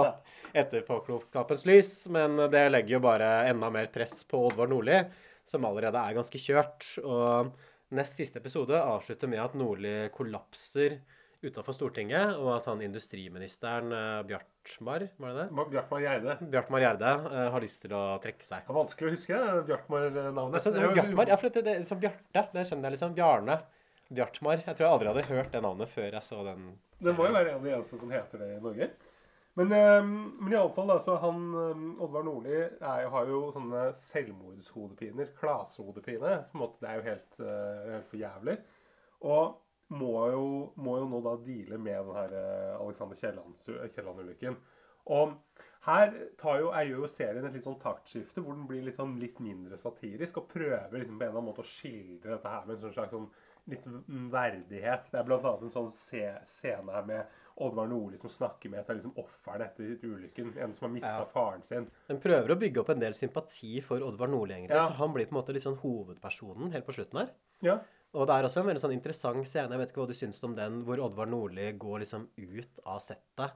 etterpåklokskapens 0.57 1.67
lys. 1.69 1.91
Men 2.13 2.39
det 2.51 2.63
legger 2.71 2.97
jo 2.97 3.03
bare 3.05 3.31
enda 3.51 3.69
mer 3.73 3.91
press 3.93 4.23
på 4.27 4.47
Oddvar 4.47 4.71
Nordli, 4.71 5.03
som 5.47 5.67
allerede 5.69 6.01
er 6.01 6.17
ganske 6.17 6.41
kjørt. 6.41 6.89
Og 7.03 7.53
nest 7.97 8.17
siste 8.19 8.41
episode 8.41 8.79
avslutter 8.81 9.29
med 9.31 9.43
at 9.43 9.55
Nordli 9.59 9.95
kollapser 10.15 10.99
utafor 11.45 11.75
Stortinget, 11.75 12.33
og 12.41 12.49
at 12.55 12.67
han 12.69 12.81
industriministeren 12.81 13.93
eh, 13.93 14.21
Bjartmar, 14.27 15.05
var 15.21 15.35
det 15.35 15.43
det? 15.45 15.65
Bjartmar 15.75 16.01
Gjerde. 16.01 16.35
Bjartmar 16.53 16.83
Gjerde 16.83 17.11
eh, 17.29 17.49
har 17.53 17.63
lyst 17.63 17.83
til 17.85 17.93
å 17.93 18.03
trekke 18.23 18.45
seg. 18.47 18.63
Det 18.65 18.73
er 18.73 18.79
vanskelig 18.79 19.09
å 19.09 19.13
huske 19.13 19.41
Bjartmar-navnet. 19.69 20.69
Bjartmar, 20.97 21.29
ja, 21.29 21.37
for 21.39 21.53
det, 21.53 21.65
det, 21.67 21.99
Bjarte, 22.01 22.49
det 22.57 22.65
skjønner 22.65 22.89
jeg 22.89 22.97
liksom. 22.97 23.13
Bjarne. 23.17 23.59
Bjartmar. 24.09 24.63
Jeg 24.63 24.77
tror 24.77 24.85
jeg 24.85 24.93
aldri 24.95 25.11
hadde 25.11 25.27
hørt 25.29 25.53
det 25.53 25.61
navnet 25.65 25.91
før 25.91 26.09
jeg 26.09 26.23
så 26.25 26.41
den. 26.47 26.71
Det 27.03 27.13
må 27.15 27.27
jo 27.27 27.35
være 27.35 27.53
en 27.53 27.59
av 27.59 27.67
de 27.67 27.73
eneste 27.75 27.99
som 28.01 28.11
heter 28.13 28.43
det 28.43 28.49
i 28.55 28.63
Norge. 28.63 28.89
Men, 29.57 29.71
um, 29.73 30.09
men 30.37 30.53
iallfall, 30.53 30.91
så 31.01 31.15
han 31.17 31.45
um, 31.55 31.85
Oddvar 32.05 32.25
Nordli 32.27 32.57
er, 32.61 33.07
har 33.09 33.29
jo 33.29 33.47
sånne 33.55 33.87
selvmordshodepiner. 33.97 35.31
Klasehodepine. 35.39 36.35
Det 36.53 36.91
er 36.91 36.99
jo 36.99 37.07
helt, 37.07 37.39
uh, 37.41 37.87
helt 37.95 38.11
for 38.11 38.21
jævlig. 38.21 38.57
Og 39.25 39.57
må 39.97 40.13
jo, 40.33 40.45
må 40.77 40.99
jo 41.01 41.07
nå 41.09 41.23
da 41.25 41.37
deale 41.41 41.79
med 41.81 42.11
den 42.11 42.19
her 42.19 42.35
uh, 42.37 42.83
Alexander 42.83 43.17
Kielland- 43.17 43.89
Kielland-ulykken. 43.95 44.59
Og 45.17 45.33
her 45.87 46.13
tar 46.37 46.61
jo, 46.61 46.71
er 46.75 46.89
jo 46.91 47.07
serien 47.09 47.45
et 47.47 47.53
litt 47.55 47.65
sånn 47.65 47.79
taktskifte, 47.79 48.43
hvor 48.43 48.57
den 48.57 48.65
blir 48.69 48.83
litt, 48.83 48.97
sånn 48.97 49.15
litt 49.21 49.39
mindre 49.43 49.79
satirisk, 49.79 50.41
og 50.41 50.49
prøver 50.51 50.99
liksom 50.99 51.15
på 51.15 51.23
en 51.23 51.29
eller 51.29 51.39
annen 51.39 51.47
måte 51.47 51.63
å 51.63 51.69
skildre 51.69 52.33
dette 52.35 52.51
her 52.51 52.65
med 52.67 52.75
en 52.75 52.81
sånn 52.85 52.97
slags 52.97 53.15
sånn 53.15 53.29
litt 53.67 53.85
verdighet. 54.31 55.09
Det 55.11 55.19
er 55.19 55.33
annet 55.37 55.65
en 55.67 55.73
sånn 55.73 55.91
scene 55.91 56.93
her 56.93 57.05
med 57.07 57.25
Oddvar 57.57 57.87
Nordli 57.89 58.17
som 58.21 58.29
snakker 58.29 58.69
med 58.69 58.79
et 58.83 58.89
av 58.91 58.97
liksom 58.99 59.15
ofrene 59.17 59.65
etter 59.65 59.97
ulykken. 60.05 60.51
En 60.61 60.73
som 60.73 60.87
har 60.87 60.93
mista 60.93 61.19
Ja. 61.19 61.25
faren 61.25 61.63
sin. 61.63 61.89
Den 62.07 62.19
prøver 62.21 62.53
å 62.53 62.59
bygge 62.59 62.79
opp 62.79 62.89
en 62.89 62.99
del 62.99 63.13
sympati 63.13 63.81
for 63.81 63.99
Oddvar 63.99 64.29
Nordli, 64.29 64.53
egentlig. 64.53 64.77
Ja. 64.77 64.87
Så 64.89 64.93
han 64.93 65.13
blir 65.13 65.25
på 65.25 65.35
en 65.35 65.41
måte 65.41 65.53
litt 65.53 65.63
sånn 65.63 65.79
hovedpersonen 65.81 66.71
helt 66.71 66.85
på 66.85 66.93
slutten 66.93 67.19
her. 67.19 67.29
Ja. 67.61 67.79
Og 68.13 68.27
det 68.27 68.35
er 68.35 68.43
også 68.47 68.61
en 68.61 68.67
veldig 68.67 68.81
sånn 68.81 68.93
interessant 68.93 69.45
scene, 69.47 69.69
jeg 69.71 69.79
vet 69.79 69.91
ikke 69.91 70.01
hva 70.03 70.07
du 70.07 70.13
syns 70.13 70.43
om 70.43 70.55
den, 70.55 70.83
hvor 70.85 70.97
Oddvar 71.03 71.27
Nordli 71.27 71.71
går 71.77 71.99
liksom 72.05 72.27
ut 72.37 72.79
av 72.85 72.99
settet. 72.99 73.51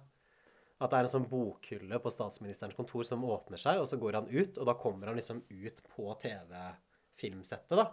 At 0.82 0.90
det 0.90 0.98
er 0.98 1.04
en 1.06 1.14
sånn 1.22 1.30
bokhylle 1.30 2.00
på 2.02 2.12
statsministerens 2.12 2.76
kontor 2.76 3.04
som 3.06 3.22
åpner 3.24 3.58
seg, 3.62 3.78
og 3.80 3.86
så 3.88 4.00
går 4.02 4.14
han 4.14 4.28
ut, 4.28 4.58
og 4.58 4.66
da 4.66 4.74
kommer 4.74 5.06
han 5.08 5.16
liksom 5.16 5.44
ut 5.48 5.82
på 5.96 6.20
TV-filmsettet, 6.20 7.78
da. 7.78 7.92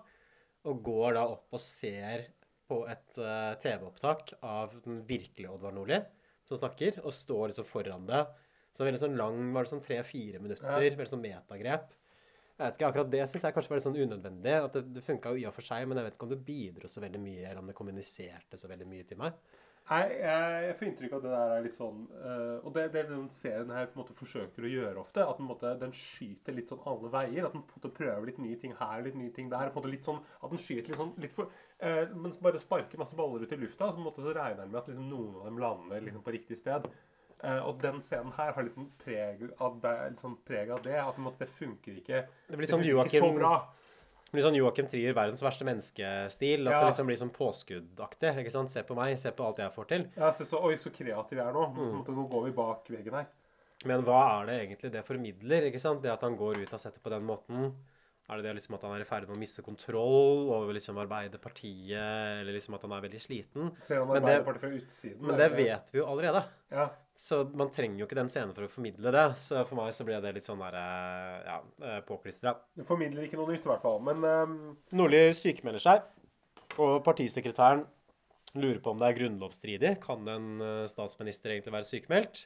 Og 0.68 0.82
går 0.84 1.16
da 1.16 1.24
opp 1.32 1.56
og 1.56 1.62
ser 1.64 2.26
på 2.68 2.82
et 2.90 3.18
uh, 3.20 3.54
TV-opptak 3.62 4.34
av 4.44 4.74
den 4.84 5.00
virkelige 5.08 5.54
Oddvar 5.54 5.72
Nordli 5.72 6.02
som 6.48 6.60
snakker, 6.60 7.00
og 7.04 7.12
står 7.12 7.50
liksom 7.50 7.66
foran 7.68 8.06
det. 8.08 8.22
Så 8.76 8.84
veldig 8.86 9.00
sånn 9.00 9.16
lang, 9.18 9.38
var 9.54 9.64
det 9.64 9.72
sånn 9.72 9.84
tre-fire 9.84 10.40
minutter, 10.40 10.64
Ja. 10.68 10.78
veldig 10.80 11.08
sånn 11.10 11.24
metagrep. 11.24 11.94
Jeg 12.58 12.66
vet 12.66 12.78
ikke, 12.78 12.88
akkurat 12.88 13.10
Det 13.10 13.20
syns 13.30 13.44
jeg 13.46 13.54
kanskje 13.54 13.70
var 13.70 13.78
litt 13.78 13.86
sånn 13.86 14.00
unødvendig. 14.02 14.52
at 14.64 14.72
Det, 14.72 14.82
det 14.94 15.02
funka 15.04 15.30
jo 15.30 15.40
i 15.42 15.46
og 15.46 15.54
for 15.54 15.62
seg, 15.62 15.86
men 15.86 15.98
jeg 15.98 16.08
vet 16.08 16.16
ikke 16.16 16.26
om 16.26 16.32
det 16.34 16.44
bidro 16.44 16.88
så 16.90 17.00
veldig 17.04 17.20
mye, 17.22 17.44
eller 17.46 17.60
om 17.62 17.66
det 17.70 17.76
kommuniserte 17.78 18.58
så 18.58 18.68
veldig 18.68 18.88
mye 18.88 19.06
til 19.06 19.20
meg. 19.20 19.32
Nei, 19.88 20.02
jeg, 20.20 20.64
jeg 20.66 20.76
får 20.76 20.86
inntrykk 20.88 21.12
av 21.14 21.18
at 21.18 21.24
det 21.24 21.30
der 21.32 21.52
er 21.54 21.62
litt 21.64 21.76
sånn 21.76 22.00
uh, 22.12 22.56
Og 22.66 22.74
det 22.76 22.82
det 22.92 23.06
den 23.08 23.28
serien 23.32 23.70
her 23.72 23.86
på 23.88 23.96
en 23.96 24.02
måte 24.02 24.16
forsøker 24.18 24.66
å 24.66 24.72
gjøre 24.72 25.00
ofte. 25.00 25.24
At 25.24 25.40
den, 25.40 25.48
måte, 25.48 25.72
den 25.80 25.94
skyter 25.96 26.56
litt 26.56 26.72
sånn 26.72 26.82
alle 26.88 27.08
veier. 27.14 27.46
At 27.48 27.56
den 27.56 27.64
på 27.64 27.72
en 27.72 27.80
måte 27.80 27.94
prøver 27.96 28.28
litt 28.28 28.40
nye 28.42 28.58
ting 28.60 28.74
her 28.76 29.04
litt 29.06 29.16
nye 29.16 29.32
ting 29.34 29.48
der. 29.52 29.72
på 29.72 29.78
en 29.78 29.80
måte 29.80 29.94
litt 29.94 30.08
sånn, 30.08 30.20
At 30.42 30.52
den 30.52 30.60
skyter 30.60 30.92
litt 30.92 31.00
sånn 31.00 31.14
litt 31.24 31.34
for 31.36 31.48
uh, 31.48 32.04
Men 32.12 32.36
bare 32.44 32.60
sparker 32.62 33.00
masse 33.00 33.16
baller 33.16 33.46
ut 33.46 33.56
i 33.56 33.60
lufta, 33.60 33.88
så, 33.88 33.96
på 33.96 34.02
en 34.02 34.08
måte, 34.10 34.26
så 34.26 34.36
regner 34.36 34.64
den 34.64 34.74
med 34.74 34.82
at 34.82 34.92
liksom, 34.92 35.08
noen 35.08 35.40
av 35.40 35.48
dem 35.48 35.62
lander 35.64 36.04
liksom, 36.04 36.26
på 36.26 36.36
riktig 36.36 36.60
sted. 36.60 36.90
Uh, 37.38 37.60
og 37.62 37.80
den 37.80 38.02
scenen 38.04 38.34
her 38.36 38.52
har 38.52 38.64
liksom 38.66 38.90
preg 39.00 39.46
av, 39.62 39.80
liksom 40.10 40.40
preg 40.44 40.74
av 40.74 40.84
det. 40.84 41.00
At 41.00 41.20
måte, 41.22 41.46
det 41.46 41.54
funker 41.54 42.02
ikke 42.02 42.26
Det 42.28 42.60
blir 42.60 42.68
sånn 42.68 42.84
funker 42.84 43.06
ikke 43.06 43.22
Joakim 43.22 43.40
så 43.40 43.58
blir 44.32 44.42
sånn 44.44 44.56
Joakim 44.58 44.88
Trier, 44.90 45.14
verdens 45.16 45.40
verste 45.42 45.64
menneskestil. 45.64 46.66
At 46.68 46.72
Ja. 46.72 46.80
det 46.80 46.90
liksom 46.92 47.06
blir 47.06 47.16
sånn 47.16 47.32
påskuddaktig. 47.32 48.36
ikke 48.38 48.50
sant? 48.52 48.70
Se 48.70 48.82
på 48.82 48.94
meg, 48.96 49.18
se 49.18 49.30
på 49.30 49.44
alt 49.46 49.56
jeg 49.58 49.72
får 49.72 49.88
til. 49.88 50.08
Ja, 50.16 50.30
så, 50.30 50.44
så, 50.44 50.62
oi, 50.62 50.74
så 50.76 50.90
kreativ 50.90 51.38
jeg 51.38 51.46
er 51.46 51.52
nå. 51.52 51.66
Mm. 51.74 52.04
nå 52.06 52.28
går 52.28 52.44
vi 52.44 52.50
bak 52.52 52.88
veggen 52.88 53.14
her. 53.14 53.26
Men 53.84 54.02
hva 54.02 54.42
er 54.42 54.46
det 54.46 54.56
egentlig 54.68 54.90
det 54.92 55.04
formidler? 55.06 55.62
ikke 55.70 55.80
sant? 55.80 56.02
Det 56.02 56.10
at 56.10 56.20
han 56.22 56.36
går 56.36 56.58
ut 56.62 56.72
av 56.74 56.78
settet 56.82 57.02
på 57.02 57.10
den 57.10 57.22
måten. 57.24 57.72
Er 58.28 58.36
det 58.36 58.44
det 58.44 58.56
liksom 58.58 58.74
at 58.74 58.82
han 58.82 58.92
er 58.92 59.00
i 59.00 59.04
ferd 59.08 59.26
med 59.28 59.36
å 59.38 59.40
miste 59.40 59.62
kontroll 59.64 60.50
over 60.52 60.74
liksom 60.74 60.98
Arbeiderpartiet, 61.00 62.42
eller 62.42 62.52
liksom 62.52 62.74
at 62.74 62.82
han 62.82 62.92
er 62.92 63.00
veldig 63.06 63.20
sliten? 63.22 63.70
Ser 63.80 64.02
han 64.02 64.10
Arbeiderpartiet 64.12 64.60
fra 64.60 64.68
utsiden, 64.76 65.22
Men 65.22 65.38
det 65.38 65.48
det 65.48 65.56
vet 65.56 65.92
vi 65.94 65.98
jo 66.00 66.06
allerede. 66.06 66.44
Ja. 66.70 66.90
Så 67.18 67.40
man 67.58 67.72
trenger 67.74 67.98
jo 67.98 68.06
ikke 68.06 68.16
den 68.20 68.28
scenen 68.30 68.54
for 68.54 68.62
å 68.62 68.70
formidle 68.70 69.10
det. 69.10 69.24
Så 69.42 69.64
for 69.66 69.80
meg 69.80 69.90
så 69.96 70.06
ble 70.06 70.20
det 70.22 70.36
litt 70.36 70.46
sånn 70.46 70.60
der 70.62 70.76
eh, 70.78 71.48
ja, 71.48 71.56
eh, 71.82 71.98
påklistra. 72.06 72.54
Du 72.78 72.84
formidler 72.86 73.26
ikke 73.26 73.40
noe 73.40 73.50
nytt, 73.50 73.66
i 73.66 73.72
hvert 73.72 73.82
fall. 73.82 73.98
Men 74.06 74.22
um... 74.22 74.54
Nordli 74.94 75.24
sykemelder 75.34 75.82
seg, 75.82 76.06
og 76.78 77.00
partisekretæren 77.06 77.82
lurer 78.54 78.78
på 78.84 78.94
om 78.94 79.02
det 79.02 79.08
er 79.10 79.18
grunnlovsstridig. 79.18 79.92
Kan 80.04 80.30
en 80.30 80.62
eh, 80.62 80.84
statsminister 80.90 81.56
egentlig 81.56 81.74
være 81.74 81.88
sykemeldt? 81.90 82.44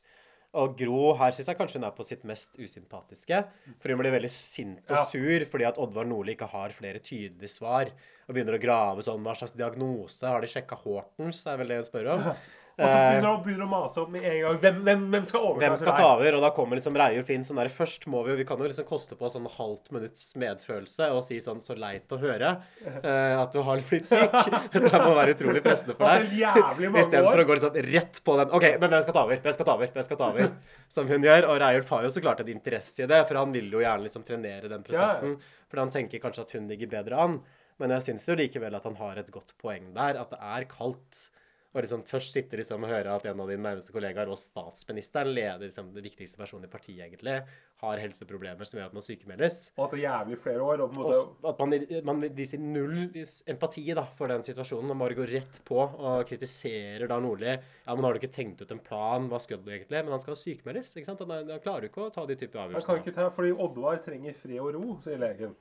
Og 0.63 0.75
Gro 0.77 1.13
her 1.17 1.33
syns 1.33 1.49
jeg 1.49 1.57
kanskje 1.57 1.79
hun 1.79 1.87
er 1.89 1.95
på 1.97 2.05
sitt 2.05 2.25
mest 2.29 2.57
usympatiske. 2.61 3.39
For 3.81 3.93
hun 3.93 4.01
blir 4.01 4.13
veldig 4.13 4.33
sint 4.33 4.89
og 4.93 5.07
sur 5.13 5.47
fordi 5.53 5.69
at 5.69 5.81
Oddvar 5.81 6.09
Nordli 6.09 6.35
ikke 6.37 6.49
har 6.53 6.73
flere 6.77 7.01
tydelige 7.05 7.53
svar. 7.55 7.93
Og 8.25 8.37
begynner 8.37 8.57
å 8.57 8.65
grave 8.65 9.05
sånn 9.05 9.25
Hva 9.25 9.37
slags 9.37 9.57
diagnose? 9.57 10.25
Har 10.29 10.45
de 10.45 10.53
sjekka 10.53 10.81
Hortens? 10.81 11.45
er 11.49 11.61
vel 11.61 11.73
det 11.73 11.81
hun 11.81 11.89
spør 11.89 12.13
om. 12.17 12.27
Og 12.73 12.89
så 12.89 12.97
Eh, 12.97 13.07
begynner 13.13 13.29
han 13.29 13.43
begynner 13.45 13.67
å 13.67 13.69
mase 13.69 14.01
opp 14.01 14.11
med 14.13 14.25
en 14.25 14.37
gang. 14.41 14.59
Hvem, 14.63 14.79
hvem, 14.87 15.03
hvem 15.13 15.27
skal 15.29 15.45
overta? 15.45 15.61
hvem 15.61 15.75
skal 15.77 15.97
ta 15.99 16.07
over? 16.15 16.37
Og 16.39 16.45
da 16.45 16.51
kommer 16.57 16.79
liksom 16.79 16.97
Reiulf 16.97 17.33
inn 17.35 17.45
sånn 17.45 17.61
der 17.61 17.69
Først 17.73 18.07
må 18.09 18.23
vi 18.25 18.33
jo 18.33 18.37
Vi 18.41 18.47
kan 18.49 18.63
jo 18.63 18.69
liksom 18.71 18.87
koste 18.89 19.19
på 19.19 19.29
sånn 19.29 19.49
halvt 19.59 19.93
minutts 19.93 20.33
medfølelse 20.41 21.11
og 21.13 21.21
si 21.27 21.37
sånn 21.45 21.61
Så 21.65 21.77
leit 21.77 22.13
å 22.13 22.19
høre 22.23 22.55
uh, 22.81 23.43
at 23.43 23.53
du 23.53 23.61
har 23.67 23.83
blitt 23.89 24.09
syk. 24.09 24.33
Det 24.73 24.89
må 24.89 25.13
være 25.19 25.37
utrolig 25.37 25.63
pressende 25.65 25.97
for 25.99 26.09
deg. 26.09 26.33
Istedenfor 26.33 27.45
å 27.45 27.49
gå 27.49 27.59
liksom 27.59 27.81
rett 27.93 28.23
på 28.25 28.37
den 28.41 28.57
OK, 28.57 28.69
men 28.81 28.95
hvem 28.95 29.05
skal 29.05 29.17
ta 29.17 29.25
over? 29.27 29.43
Hvem 29.45 29.57
skal 29.59 29.69
ta 29.69 29.77
over? 29.77 29.93
Hvem 29.93 30.09
skal 30.09 30.21
ta 30.21 30.31
over? 30.33 30.55
Som 30.97 31.11
hun 31.13 31.29
gjør. 31.29 31.49
Og 31.53 31.61
Reiulf 31.63 31.93
har 31.93 32.07
jo 32.07 32.15
så 32.15 32.25
klart 32.25 32.41
en 32.45 32.53
interesse 32.53 33.05
i 33.05 33.11
det, 33.11 33.21
for 33.29 33.41
han 33.41 33.53
vil 33.55 33.69
jo 33.73 33.83
gjerne 33.85 34.07
liksom 34.07 34.25
trenere 34.29 34.71
den 34.73 34.87
prosessen. 34.87 35.37
Fordi 35.69 35.85
han 35.85 35.93
tenker 35.93 36.23
kanskje 36.23 36.47
at 36.47 36.57
hun 36.57 36.71
ligger 36.71 36.91
bedre 36.93 37.21
an. 37.21 37.39
Men 37.81 37.95
jeg 37.97 38.07
syns 38.09 38.29
jo 38.29 38.37
likevel 38.39 38.77
at 38.79 38.85
han 38.87 38.99
har 39.01 39.21
et 39.21 39.31
godt 39.35 39.55
poeng 39.61 39.93
der. 39.97 40.21
At 40.21 40.33
det 40.35 40.41
er 40.41 40.69
kaldt. 40.71 41.27
Og 41.73 41.81
liksom 41.81 42.03
først 42.05 42.35
sitte 42.37 42.59
liksom 42.59 42.83
og 42.85 42.91
høre 42.93 43.15
at 43.17 43.25
en 43.31 43.39
av 43.41 43.49
dine 43.49 43.65
nærmeste 43.65 43.95
kollegaer 43.95 44.29
og 44.29 44.37
statsministeren, 44.37 45.31
leder 45.33 45.63
liksom 45.65 45.89
det 45.95 46.03
viktigste 46.05 46.37
personen 46.37 46.67
i 46.67 46.73
partiet 46.73 47.07
egentlig, 47.07 47.39
har 47.83 48.03
helseproblemer 48.03 48.69
som 48.69 48.79
gjør 48.79 48.91
at 48.91 48.97
man 48.99 49.05
sykemeldes. 49.07 49.57
Og 49.79 49.87
at 49.87 49.95
det 49.95 50.03
er 50.03 50.05
jævlig 50.05 50.39
flere 50.43 50.67
år. 50.67 50.83
Og 50.85 50.99
måte, 50.99 51.23
Og 51.41 51.49
at 51.49 51.63
man, 51.63 51.75
man 52.11 52.21
viser 52.37 52.61
null 52.61 53.09
empati 53.49 53.87
da, 53.97 54.05
for 54.19 54.29
den 54.29 54.45
situasjonen. 54.45 54.93
Man 54.93 55.01
bare 55.01 55.17
går 55.17 55.33
rett 55.39 55.59
på 55.65 55.81
og 55.81 56.29
kritiserer 56.29 57.09
da 57.09 57.19
Nordli. 57.25 57.57
Ja, 57.57 57.97
men 57.97 58.05
har 58.05 58.13
du 58.13 58.21
ikke 58.21 58.35
tenkt 58.37 58.61
ut 58.61 58.77
en 58.77 58.85
plan? 58.85 59.33
Hva 59.33 59.41
skal 59.41 59.65
du 59.65 59.73
egentlig? 59.73 60.05
Men 60.05 60.13
han 60.13 60.23
skal 60.23 60.37
sykemeldes. 60.39 60.93
ikke 61.01 61.09
sant? 61.09 61.25
Han, 61.25 61.51
han 61.57 61.65
klarer 61.65 61.89
jo 61.89 61.95
ikke 61.95 62.07
å 62.11 62.13
ta 62.15 62.29
de 62.29 62.37
typer 62.39 62.67
han 62.69 62.77
kan 62.85 63.01
ikke 63.01 63.17
ta, 63.17 63.31
fordi 63.33 63.57
Oddvar 63.57 64.01
trenger 64.05 64.37
fred 64.37 64.61
og 64.61 64.75
ro, 64.77 64.97
sier 65.03 65.21
legen. 65.21 65.57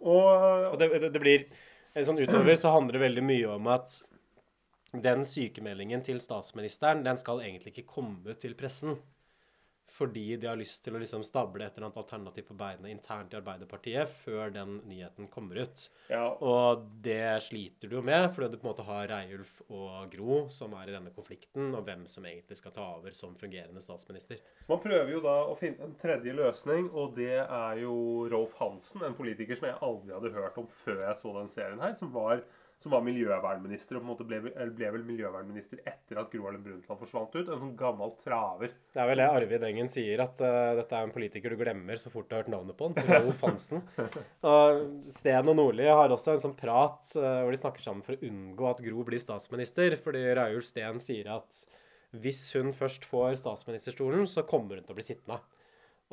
Og, 0.00 0.28
Og 0.72 0.76
det, 0.80 0.88
det, 0.96 1.12
det 1.14 1.22
blir 1.22 1.44
eh, 1.44 2.04
sånn 2.06 2.18
utover 2.18 2.56
så 2.58 2.72
handler 2.74 2.96
det 2.96 3.04
veldig 3.04 3.24
mye 3.28 3.56
om 3.58 3.68
at 3.76 4.00
den 4.92 5.24
sykemeldingen 5.28 6.02
til 6.06 6.20
statsministeren, 6.24 7.04
den 7.04 7.20
skal 7.20 7.42
egentlig 7.44 7.74
ikke 7.74 7.90
komme 7.94 8.22
ut 8.24 8.40
til 8.40 8.56
pressen. 8.58 8.96
Fordi 9.98 10.36
de 10.36 10.46
har 10.46 10.58
lyst 10.58 10.84
til 10.84 10.94
å 10.94 11.00
liksom 11.02 11.24
stable 11.26 11.64
et 11.64 11.74
eller 11.74 11.88
annet 11.88 11.98
alternativ 11.98 12.44
på 12.46 12.56
beina 12.58 12.86
internt 12.90 13.32
i 13.34 13.38
Arbeiderpartiet 13.40 14.12
før 14.20 14.52
den 14.54 14.76
nyheten 14.86 15.26
kommer 15.32 15.58
ut. 15.64 15.88
Ja. 16.06 16.22
Og 16.38 16.84
det 17.02 17.40
sliter 17.48 17.90
du 17.90 17.96
jo 17.96 18.04
med, 18.06 18.28
fordi 18.34 18.52
du 18.52 18.60
på 18.60 18.68
en 18.68 18.70
måte 18.70 18.86
har 18.86 19.08
Reiulf 19.10 19.56
og 19.66 20.12
Gro 20.12 20.38
som 20.54 20.76
er 20.78 20.92
i 20.92 20.94
denne 20.94 21.10
konflikten, 21.16 21.72
og 21.74 21.82
hvem 21.88 22.06
som 22.10 22.28
egentlig 22.30 22.60
skal 22.60 22.76
ta 22.76 22.86
over 23.00 23.16
som 23.16 23.34
fungerende 23.40 23.82
statsminister. 23.82 24.38
Så 24.62 24.70
man 24.70 24.84
prøver 24.84 25.16
jo 25.16 25.24
da 25.24 25.34
å 25.48 25.58
finne 25.58 25.88
en 25.88 25.98
tredje 25.98 26.36
løsning, 26.36 26.92
og 26.94 27.18
det 27.18 27.40
er 27.42 27.82
jo 27.82 27.98
Rolf 28.30 28.54
Hansen, 28.62 29.02
en 29.02 29.18
politiker 29.18 29.58
som 29.58 29.66
jeg 29.66 29.80
aldri 29.82 30.14
hadde 30.14 30.34
hørt 30.36 30.62
om 30.62 30.70
før 30.84 31.08
jeg 31.08 31.22
så 31.24 31.34
den 31.40 31.50
serien 31.50 31.82
her, 31.82 31.98
som 31.98 32.14
var 32.14 32.44
som 32.78 32.92
var 32.94 33.02
miljøvernminister, 33.02 33.96
og 33.96 34.02
på 34.02 34.06
en 34.06 34.10
måte 34.12 34.26
ble, 34.28 34.38
ble 34.76 34.90
vel 34.94 35.04
miljøvernminister 35.06 35.80
etter 35.82 36.20
at 36.20 36.30
Gro 36.30 36.44
Harlem 36.46 36.62
Brundtland 36.62 37.00
forsvant 37.00 37.34
ut. 37.34 37.48
En 37.48 37.62
sånn 37.64 37.72
gammel 37.78 38.12
traver. 38.20 38.76
Det 38.94 39.02
er 39.02 39.10
vel 39.10 39.22
det 39.22 39.26
Arvid 39.34 39.66
Engen 39.66 39.90
sier, 39.90 40.22
at 40.22 40.38
uh, 40.44 40.76
dette 40.78 40.94
er 40.94 41.08
en 41.08 41.14
politiker 41.14 41.50
du 41.54 41.58
glemmer 41.58 41.98
så 41.98 42.12
fort 42.12 42.28
du 42.30 42.36
har 42.36 42.44
hørt 42.44 42.52
navnet 42.54 42.78
på 42.78 42.90
han. 42.90 43.10
Rolf 43.10 43.42
Hansen. 43.42 43.82
Og 44.52 44.84
Steen 45.16 45.50
og 45.50 45.58
Nordli 45.58 45.90
har 45.90 46.14
også 46.14 46.36
en 46.36 46.44
sånn 46.46 46.56
prat 46.58 47.02
uh, 47.18 47.42
hvor 47.42 47.54
de 47.54 47.60
snakker 47.64 47.82
sammen 47.82 48.06
for 48.06 48.14
å 48.14 48.30
unngå 48.30 48.70
at 48.70 48.84
Gro 48.86 49.06
blir 49.10 49.22
statsminister. 49.22 49.98
Fordi 50.04 50.22
Raul 50.38 50.62
Steen 50.66 51.02
sier 51.02 51.34
at 51.34 51.64
hvis 52.16 52.46
hun 52.56 52.70
først 52.72 53.04
får 53.10 53.40
statsministerstolen, 53.42 54.24
så 54.30 54.46
kommer 54.48 54.78
hun 54.78 54.86
til 54.86 54.94
å 54.94 55.00
bli 55.00 55.10
sittende. 55.10 55.42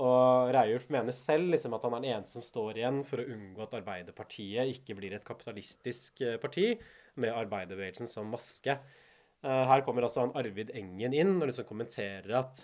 Og 0.04 0.52
Reiulf 0.52 0.90
mener 0.92 1.16
selv 1.16 1.54
liksom, 1.54 1.76
at 1.78 1.86
han 1.88 1.94
er 1.96 2.04
den 2.04 2.14
eneste 2.18 2.36
som 2.36 2.44
står 2.44 2.82
igjen 2.82 3.02
for 3.08 3.22
å 3.22 3.28
unngå 3.32 3.64
at 3.64 3.78
Arbeiderpartiet 3.80 4.74
ikke 4.74 4.98
blir 4.98 5.16
et 5.16 5.28
kapitalistisk 5.28 6.20
eh, 6.26 6.40
parti 6.42 6.74
med 7.22 7.32
arbeiderbevegelsen 7.32 8.10
som 8.12 8.28
maske. 8.28 8.76
Uh, 9.46 9.64
her 9.70 9.84
kommer 9.86 10.04
altså 10.04 10.26
han 10.26 10.34
Arvid 10.36 10.74
Engen 10.76 11.14
inn 11.16 11.36
og 11.38 11.48
liksom 11.48 11.68
kommenterer 11.70 12.34
at 12.40 12.64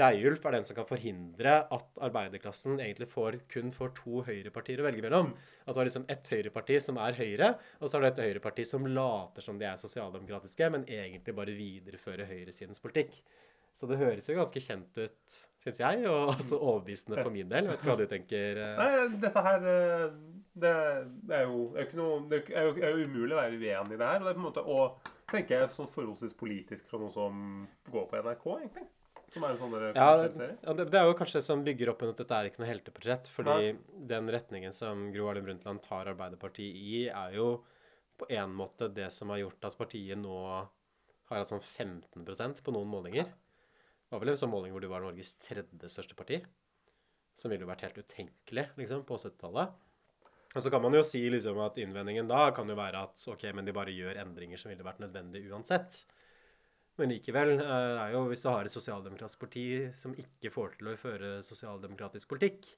Reiulf 0.00 0.46
er 0.48 0.54
den 0.56 0.64
som 0.64 0.76
kan 0.78 0.86
forhindre 0.88 1.58
at 1.76 1.98
arbeiderklassen 2.00 2.78
egentlig 2.80 3.10
får, 3.12 3.36
kun 3.52 3.74
får 3.76 3.90
to 3.98 4.22
høyrepartier 4.24 4.80
å 4.80 4.86
velge 4.86 5.04
mellom. 5.04 5.34
At 5.66 5.76
det 5.76 5.82
er 5.82 5.90
liksom 5.90 6.06
ett 6.14 6.30
høyreparti 6.32 6.78
som 6.80 6.96
er 7.04 7.18
Høyre, 7.18 7.50
og 7.76 7.92
så 7.92 7.98
er 7.98 8.06
det 8.06 8.12
et 8.14 8.22
høyreparti 8.30 8.64
som 8.70 8.88
later 8.88 9.44
som 9.44 9.60
de 9.60 9.68
er 9.68 9.82
sosialdemokratiske, 9.82 10.70
men 10.72 10.88
egentlig 10.88 11.36
bare 11.36 11.58
viderefører 11.58 12.30
høyresidens 12.30 12.80
politikk. 12.80 13.18
Så 13.76 13.84
det 13.90 14.00
høres 14.00 14.32
jo 14.32 14.38
ganske 14.40 14.64
kjent 14.64 14.96
ut, 14.96 15.36
syns 15.62 15.80
jeg, 15.82 16.04
og 16.10 16.32
også 16.34 16.58
overbevisende 16.58 17.18
for 17.22 17.34
min 17.34 17.50
del. 17.50 17.68
Vet 17.70 17.82
du 17.82 17.90
hva 17.90 17.98
du 18.00 18.06
tenker? 18.10 18.62
eh? 18.62 18.78
Nei, 18.78 19.18
dette 19.22 19.44
her 19.46 19.66
eh, 19.72 20.06
det, 20.52 20.72
det 21.28 21.36
er 21.38 21.44
jo 21.48 21.60
er 21.80 21.92
noe, 21.96 22.16
det 22.28 22.40
er 22.50 22.66
jo, 22.68 22.72
er 22.76 22.96
jo 22.96 23.06
umulig 23.08 23.36
å 23.36 23.38
være 23.40 23.60
uenig 23.60 23.96
i 23.96 24.00
det 24.00 24.08
her. 24.08 24.18
Og 24.20 24.26
det 24.26 24.32
er 24.32 24.40
på 24.40 24.42
en 24.42 24.48
måte, 24.48 24.64
å, 24.66 24.80
tenker 25.32 25.56
jeg 25.62 25.70
sånn 25.76 25.92
forholdsvis 25.94 26.34
politisk 26.36 26.90
fra 26.90 27.00
noe 27.00 27.14
som 27.14 27.38
går 27.92 28.10
på 28.10 28.20
NRK, 28.26 28.44
egentlig. 28.58 28.88
Som 29.32 29.46
er 29.46 29.54
en 29.54 29.60
sånn 29.62 29.72
der 29.72 29.84
Ja, 29.96 30.08
ja, 30.26 30.72
det, 30.76 30.88
det 30.92 30.98
er 30.98 31.06
jo 31.08 31.14
kanskje 31.16 31.38
det 31.40 31.46
som 31.46 31.62
bygger 31.64 31.92
opp 31.94 32.02
under 32.04 32.12
at 32.12 32.20
dette 32.20 32.36
er 32.36 32.48
ikke 32.50 32.60
noe 32.60 32.68
helteportrett. 32.68 33.30
Fordi 33.32 33.70
den 34.10 34.28
retningen 34.34 34.74
som 34.76 35.06
Gro 35.14 35.30
Harlem 35.30 35.46
Brundtland 35.46 35.80
tar 35.86 36.10
Arbeiderpartiet 36.12 36.76
i, 36.76 37.06
er 37.08 37.38
jo 37.38 37.46
på 38.20 38.28
en 38.28 38.52
måte 38.52 38.90
det 38.92 39.08
som 39.14 39.32
har 39.32 39.40
gjort 39.40 39.70
at 39.70 39.78
partiet 39.78 40.20
nå 40.20 40.36
har 41.32 41.38
hatt 41.38 41.48
sånn 41.48 41.64
15% 41.64 42.60
på 42.66 42.74
noen 42.76 42.90
målinger. 42.92 43.30
Det 44.12 44.18
var 44.18 44.26
vel 44.26 44.34
en 44.34 44.40
sånn 44.42 44.50
måling 44.52 44.74
hvor 44.74 44.82
du 44.84 44.90
var 44.92 45.00
Norges 45.00 45.30
tredje 45.40 45.88
største 45.88 46.12
parti. 46.12 46.36
Som 47.32 47.48
ville 47.48 47.64
vært 47.64 47.86
helt 47.86 47.96
utenkelig 47.96 48.66
liksom, 48.76 49.06
på 49.08 49.16
70-tallet. 49.16 49.70
Og 50.52 50.60
så 50.60 50.68
kan 50.68 50.82
man 50.84 50.92
jo 50.92 51.00
si 51.00 51.22
liksom 51.32 51.56
at 51.64 51.78
innvendingen 51.80 52.28
da 52.28 52.42
kan 52.52 52.68
jo 52.68 52.76
være 52.76 53.06
at 53.06 53.24
ok, 53.32 53.46
men 53.56 53.64
de 53.64 53.72
bare 53.72 53.94
gjør 53.96 54.20
endringer 54.20 54.60
som 54.60 54.68
ville 54.68 54.84
vært 54.84 55.00
nødvendig 55.00 55.46
uansett. 55.48 56.02
Men 57.00 57.08
likevel, 57.14 57.54
eh, 57.56 58.02
er 58.02 58.12
jo 58.12 58.26
hvis 58.28 58.44
du 58.44 58.50
har 58.50 58.68
et 58.68 58.76
sosialdemokratisk 58.76 59.46
parti 59.46 59.64
som 59.96 60.12
ikke 60.12 60.52
får 60.52 60.76
til 60.76 60.92
å 60.92 60.98
føre 61.00 61.34
sosialdemokratisk 61.48 62.28
politikk, 62.28 62.68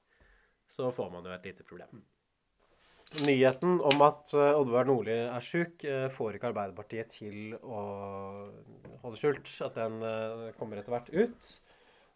så 0.70 0.94
får 0.94 1.10
man 1.16 1.26
jo 1.26 1.34
et 1.34 1.50
lite 1.50 1.66
problem. 1.66 2.06
Nyheten 3.22 3.76
om 3.84 4.02
at 4.02 4.32
eh, 4.34 4.56
Oddvar 4.58 4.88
Nordli 4.88 5.14
er 5.14 5.44
sjuk, 5.44 5.84
eh, 5.86 6.08
får 6.10 6.34
ikke 6.34 6.48
Arbeiderpartiet 6.50 7.12
til 7.14 7.52
å 7.62 7.82
holde 9.04 9.20
skjult. 9.20 9.50
At 9.62 9.76
den 9.78 10.00
eh, 10.02 10.48
kommer 10.58 10.80
etter 10.80 10.94
hvert 10.94 11.12
ut. 11.14 11.50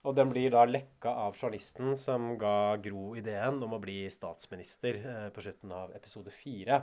Og 0.09 0.17
den 0.17 0.33
blir 0.33 0.51
da 0.55 0.65
lekka 0.67 1.13
av 1.27 1.37
journalisten 1.37 1.95
som 1.99 2.33
ga 2.41 2.79
Gro 2.83 3.13
ideen 3.19 3.61
om 3.63 3.77
å 3.77 3.81
bli 3.83 4.01
statsminister 4.11 5.01
på 5.35 5.43
slutten 5.43 5.75
av 5.75 5.91
episode 5.97 6.31
fire. 6.33 6.79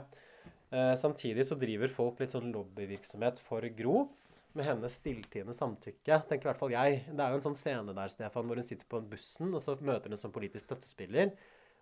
Samtidig 1.00 1.46
så 1.48 1.56
driver 1.58 1.90
folk 1.90 2.20
litt 2.20 2.34
sånn 2.34 2.52
lobbyvirksomhet 2.52 3.40
for 3.42 3.64
Gro 3.74 4.04
med 4.56 4.68
hennes 4.68 5.00
stilltiende 5.00 5.56
samtykke, 5.56 6.20
tenker 6.28 6.44
i 6.44 6.50
hvert 6.50 6.60
fall 6.60 6.74
jeg. 6.76 7.00
Det 7.08 7.24
er 7.24 7.32
jo 7.32 7.40
en 7.40 7.46
sånn 7.48 7.58
scene 7.58 7.96
der, 7.96 8.12
Stefan, 8.12 8.46
hvor 8.46 8.60
hun 8.60 8.68
sitter 8.68 8.88
på 8.92 9.00
bussen, 9.10 9.52
og 9.56 9.64
så 9.64 9.78
møter 9.80 10.12
hun 10.12 10.20
sånn 10.20 10.36
politisk 10.36 10.68
støttespiller, 10.68 11.32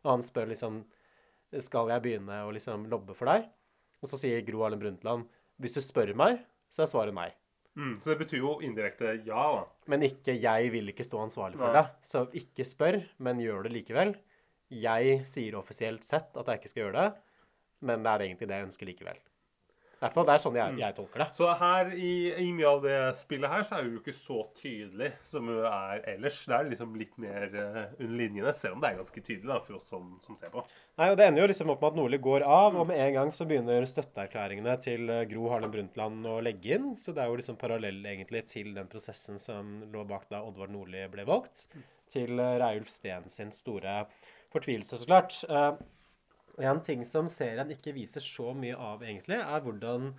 og 0.05 0.10
han 0.14 0.24
spør 0.26 0.55
liksom 0.55 0.84
Skal 1.62 1.93
jeg 1.93 2.02
begynne 2.02 2.40
å 2.47 2.52
liksom 2.55 2.89
lobbe 2.90 3.14
for 3.14 3.31
deg? 3.31 3.47
Og 4.02 4.10
så 4.10 4.18
sier 4.20 4.43
Gro 4.47 4.64
Harlem 4.64 4.82
Brundtland 4.82 5.28
Hvis 5.62 5.76
du 5.76 5.81
spør 5.85 6.14
meg, 6.18 6.40
så 6.72 6.85
er 6.85 6.90
svaret 6.90 7.14
nei. 7.14 7.31
Mm, 7.74 7.97
så 7.98 8.12
det 8.12 8.20
betyr 8.22 8.39
jo 8.39 8.55
indirekte 8.62 9.16
ja, 9.26 9.44
da. 9.56 9.64
Men 9.90 10.06
ikke 10.06 10.35
'jeg 10.39 10.70
vil 10.70 10.89
ikke 10.93 11.06
stå 11.06 11.24
ansvarlig 11.24 11.59
for 11.59 11.74
det'. 11.74 11.90
Så 12.02 12.26
ikke 12.31 12.64
spør, 12.66 13.02
men 13.18 13.43
gjør 13.43 13.64
det 13.64 13.72
likevel. 13.72 14.14
Jeg 14.70 15.26
sier 15.26 15.56
offisielt 15.59 16.05
sett 16.05 16.36
at 16.36 16.47
jeg 16.47 16.60
ikke 16.60 16.70
skal 16.70 16.82
gjøre 16.85 17.02
det, 17.02 17.22
men 17.81 18.02
det 18.02 18.10
er 18.10 18.26
egentlig 18.26 18.48
det 18.48 18.56
jeg 18.56 18.66
ønsker 18.68 18.86
likevel. 18.86 19.18
I 20.05 20.06
hvert 20.10 20.16
fall 20.18 20.26
det 20.28 20.32
er 20.35 20.43
sånn 20.43 20.56
jeg, 20.59 20.72
jeg 20.82 20.94
tolker 20.98 21.22
det. 21.22 21.26
Så 21.32 21.47
her 21.56 21.90
i, 21.97 22.10
i 22.43 22.51
mye 22.52 22.68
av 22.68 22.82
det 22.85 22.97
spillet 23.16 23.48
her, 23.48 23.62
så 23.64 23.78
er 23.78 23.86
hun 23.86 23.94
jo 23.94 24.01
ikke 24.02 24.12
så 24.12 24.43
tydelig 24.59 25.09
som 25.24 25.47
hun 25.48 25.62
er 25.64 26.02
ellers. 26.12 26.43
Det 26.44 26.56
er 26.59 26.68
liksom 26.68 26.98
litt 27.01 27.14
mer 27.24 27.47
eh, 27.48 27.78
under 27.94 28.18
linjene, 28.18 28.52
selv 28.59 28.76
om 28.76 28.82
det 28.82 28.90
er 28.90 28.98
ganske 28.98 29.22
tydelig 29.22 29.48
da, 29.48 29.56
for 29.64 29.78
oss 29.78 29.89
som, 29.94 30.10
som 30.26 30.36
ser 30.36 30.52
på. 30.52 30.60
Nei, 31.01 31.09
og 31.09 31.16
Det 31.16 31.31
ender 31.31 31.44
jo 31.44 31.48
liksom 31.55 31.72
opp 31.72 31.81
med 31.81 31.94
at 31.94 31.98
Nordli 32.02 32.20
går 32.28 32.44
av, 32.44 32.76
og 32.82 32.90
med 32.90 33.01
en 33.01 33.16
gang 33.16 33.32
så 33.32 33.48
begynner 33.48 33.89
støtteerklæringene 33.89 34.76
til 34.85 35.09
eh, 35.09 35.24
Gro 35.32 35.48
Harlem 35.55 35.72
Brundtland 35.72 36.28
å 36.28 36.36
legge 36.44 36.76
inn. 36.76 36.93
Så 37.01 37.16
det 37.16 37.24
er 37.24 37.32
jo 37.32 37.40
liksom 37.40 37.60
parallell 37.64 38.05
egentlig 38.05 38.44
til 38.52 38.74
den 38.76 38.93
prosessen 38.93 39.40
som 39.40 39.78
lå 39.89 40.05
bak 40.10 40.28
da 40.28 40.44
Oddvar 40.44 40.68
Nordli 40.74 41.09
ble 41.16 41.24
valgt. 41.32 41.64
Til 42.12 42.36
eh, 42.36 42.56
Reiulf 42.60 42.93
Steen 42.93 43.32
sin 43.32 43.56
store 43.56 44.02
fortvilelse, 44.52 45.01
så 45.01 45.09
klart. 45.09 45.40
Eh, 46.59 46.68
En 46.70 46.82
ting 46.82 47.05
som 47.05 47.28
serien 47.28 47.70
ikke 47.74 47.94
viser 47.97 48.24
så 48.24 48.52
mye 48.56 48.76
av, 48.76 49.02
egentlig, 49.02 49.40
er 49.40 49.64
hvordan 49.64 50.12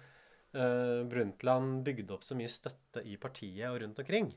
uh, 0.56 1.04
Brundtland 1.10 1.84
bygde 1.86 2.16
opp 2.16 2.26
så 2.28 2.38
mye 2.38 2.52
støtte 2.52 3.04
i 3.04 3.18
partiet 3.22 3.70
og 3.70 3.82
rundt 3.84 4.02
omkring. 4.04 4.34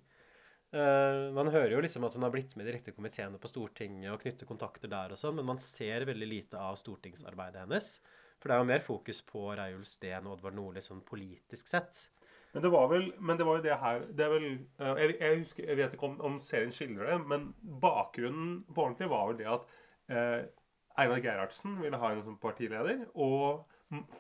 Uh, 0.69 1.33
man 1.33 1.49
hører 1.49 1.73
jo 1.73 1.81
liksom 1.81 2.05
at 2.05 2.15
hun 2.15 2.27
har 2.27 2.33
blitt 2.35 2.53
med 2.57 2.66
direkte 2.69 2.91
riktige 2.91 2.99
komiteene 2.99 3.41
på 3.41 3.49
Stortinget 3.49 4.12
og 4.12 4.20
knytter 4.20 4.49
kontakter 4.49 4.91
der 4.93 5.15
og 5.15 5.20
sånn, 5.20 5.39
men 5.39 5.49
man 5.49 5.62
ser 5.62 6.05
veldig 6.09 6.29
lite 6.29 6.61
av 6.61 6.77
stortingsarbeidet 6.81 7.65
hennes. 7.65 7.97
For 8.39 8.51
det 8.51 8.55
er 8.55 8.62
jo 8.62 8.70
mer 8.70 8.85
fokus 8.85 9.23
på 9.27 9.49
Reiulf 9.59 9.89
Steen 9.91 10.29
og 10.29 10.37
Oddvar 10.37 10.55
Nordli 10.55 10.83
sånn 10.85 11.01
politisk 11.07 11.70
sett. 11.73 12.05
Men 12.53 12.65
det 12.65 12.70
var 12.73 12.87
vel 12.93 13.09
men 13.19 13.39
det 13.39 13.47
var 13.47 13.59
jo 13.59 13.65
det 13.65 13.81
her 13.83 14.05
det 14.16 14.25
er 14.25 14.31
vel, 14.33 14.47
eh, 14.81 15.01
jeg, 15.03 15.16
jeg, 15.20 15.41
husker, 15.43 15.66
jeg 15.69 15.79
vet 15.81 15.97
ikke 15.97 16.09
om, 16.09 16.15
om 16.25 16.39
serien 16.41 16.73
skildrer 16.73 17.11
det, 17.12 17.19
men 17.29 17.51
bakgrunnen 17.83 18.62
på 18.73 18.87
ordentlig 18.87 19.11
var 19.12 19.27
vel 19.29 19.41
det 19.41 19.51
at 19.53 19.66
eh, 20.09 20.39
Einar 20.99 21.20
Gerhardsen 21.23 21.77
ville 21.83 21.99
ha 22.01 22.12
henne 22.12 22.25
som 22.27 22.39
partileder, 22.43 23.05
og 23.15 23.65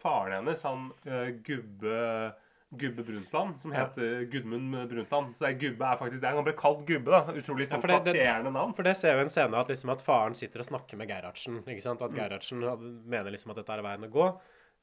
faren 0.02 0.38
hennes, 0.38 0.62
han 0.64 0.90
eh, 1.04 1.32
Gubbe 1.44 2.34
Gubbe 2.70 3.02
Brundtland, 3.02 3.60
som 3.60 3.72
heter 3.72 4.24
Gudmund 4.28 4.88
Brundtland. 4.90 5.36
Så 5.36 5.46
er 5.48 5.54
Gubbe 5.56 5.86
er 5.88 5.96
faktisk 5.96 6.20
det. 6.20 6.32
Han 6.36 6.44
ble 6.44 6.52
kalt 6.52 6.82
Gubbe, 6.88 7.08
da. 7.14 7.32
Utrolig 7.32 7.64
sånn 7.70 7.80
ja, 7.80 7.86
flatterende 7.86 8.52
navn. 8.52 8.74
For 8.76 8.84
det 8.84 8.92
ser 9.00 9.16
vi 9.16 9.24
en 9.24 9.32
scene 9.32 9.56
at, 9.56 9.70
liksom 9.72 9.92
at 9.94 10.04
faren 10.04 10.36
sitter 10.36 10.60
og 10.60 10.68
snakker 10.68 11.00
med 11.00 11.08
Gerhardsen. 11.08 11.62
ikke 11.64 11.84
sant? 11.86 12.04
At 12.04 12.12
Gerhardsen 12.12 12.60
mener 13.08 13.32
liksom 13.32 13.54
at 13.54 13.62
dette 13.62 13.72
er 13.72 13.84
veien 13.86 14.04
å 14.04 14.10
gå. 14.12 14.28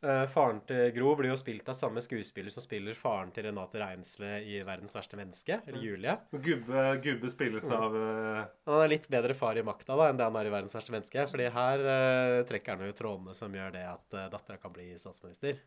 Eh, 0.05 0.25
faren 0.29 0.59
til 0.69 0.91
Gro 0.93 1.15
blir 1.17 1.31
jo 1.31 1.37
spilt 1.39 1.69
av 1.71 1.77
samme 1.79 2.01
skuespiller 2.03 2.53
som 2.53 2.61
spiller 2.61 2.97
faren 2.99 3.31
til 3.33 3.47
Renate 3.47 3.79
Reinsve 3.81 4.35
i 4.45 4.59
'Verdens 4.61 4.93
verste 4.93 5.17
menneske', 5.17 5.61
eller 5.65 5.81
Julie. 5.81 6.17
Gubbe, 6.31 6.83
Gubbe 7.01 7.29
spilles 7.29 7.65
Mm. 7.65 7.73
av 7.73 7.95
uh... 7.95 8.45
Han 8.67 8.83
er 8.83 8.91
litt 8.91 9.07
bedre 9.09 9.33
far 9.33 9.57
i 9.57 9.63
makta 9.63 9.97
da 9.97 10.09
enn 10.09 10.17
det 10.17 10.27
han 10.27 10.35
er 10.35 10.45
i 10.45 10.51
'Verdens 10.53 10.75
verste 10.77 10.93
menneske'. 10.93 11.25
fordi 11.31 11.49
her 11.49 11.79
uh, 11.79 12.43
trekker 12.45 12.77
han 12.77 12.85
jo 12.85 12.93
trådene 12.93 13.33
som 13.33 13.51
gjør 13.51 13.71
det 13.71 13.85
at 13.85 14.13
uh, 14.13 14.29
dattera 14.29 14.57
kan 14.61 14.73
bli 14.73 14.93
statsminister. 14.99 15.57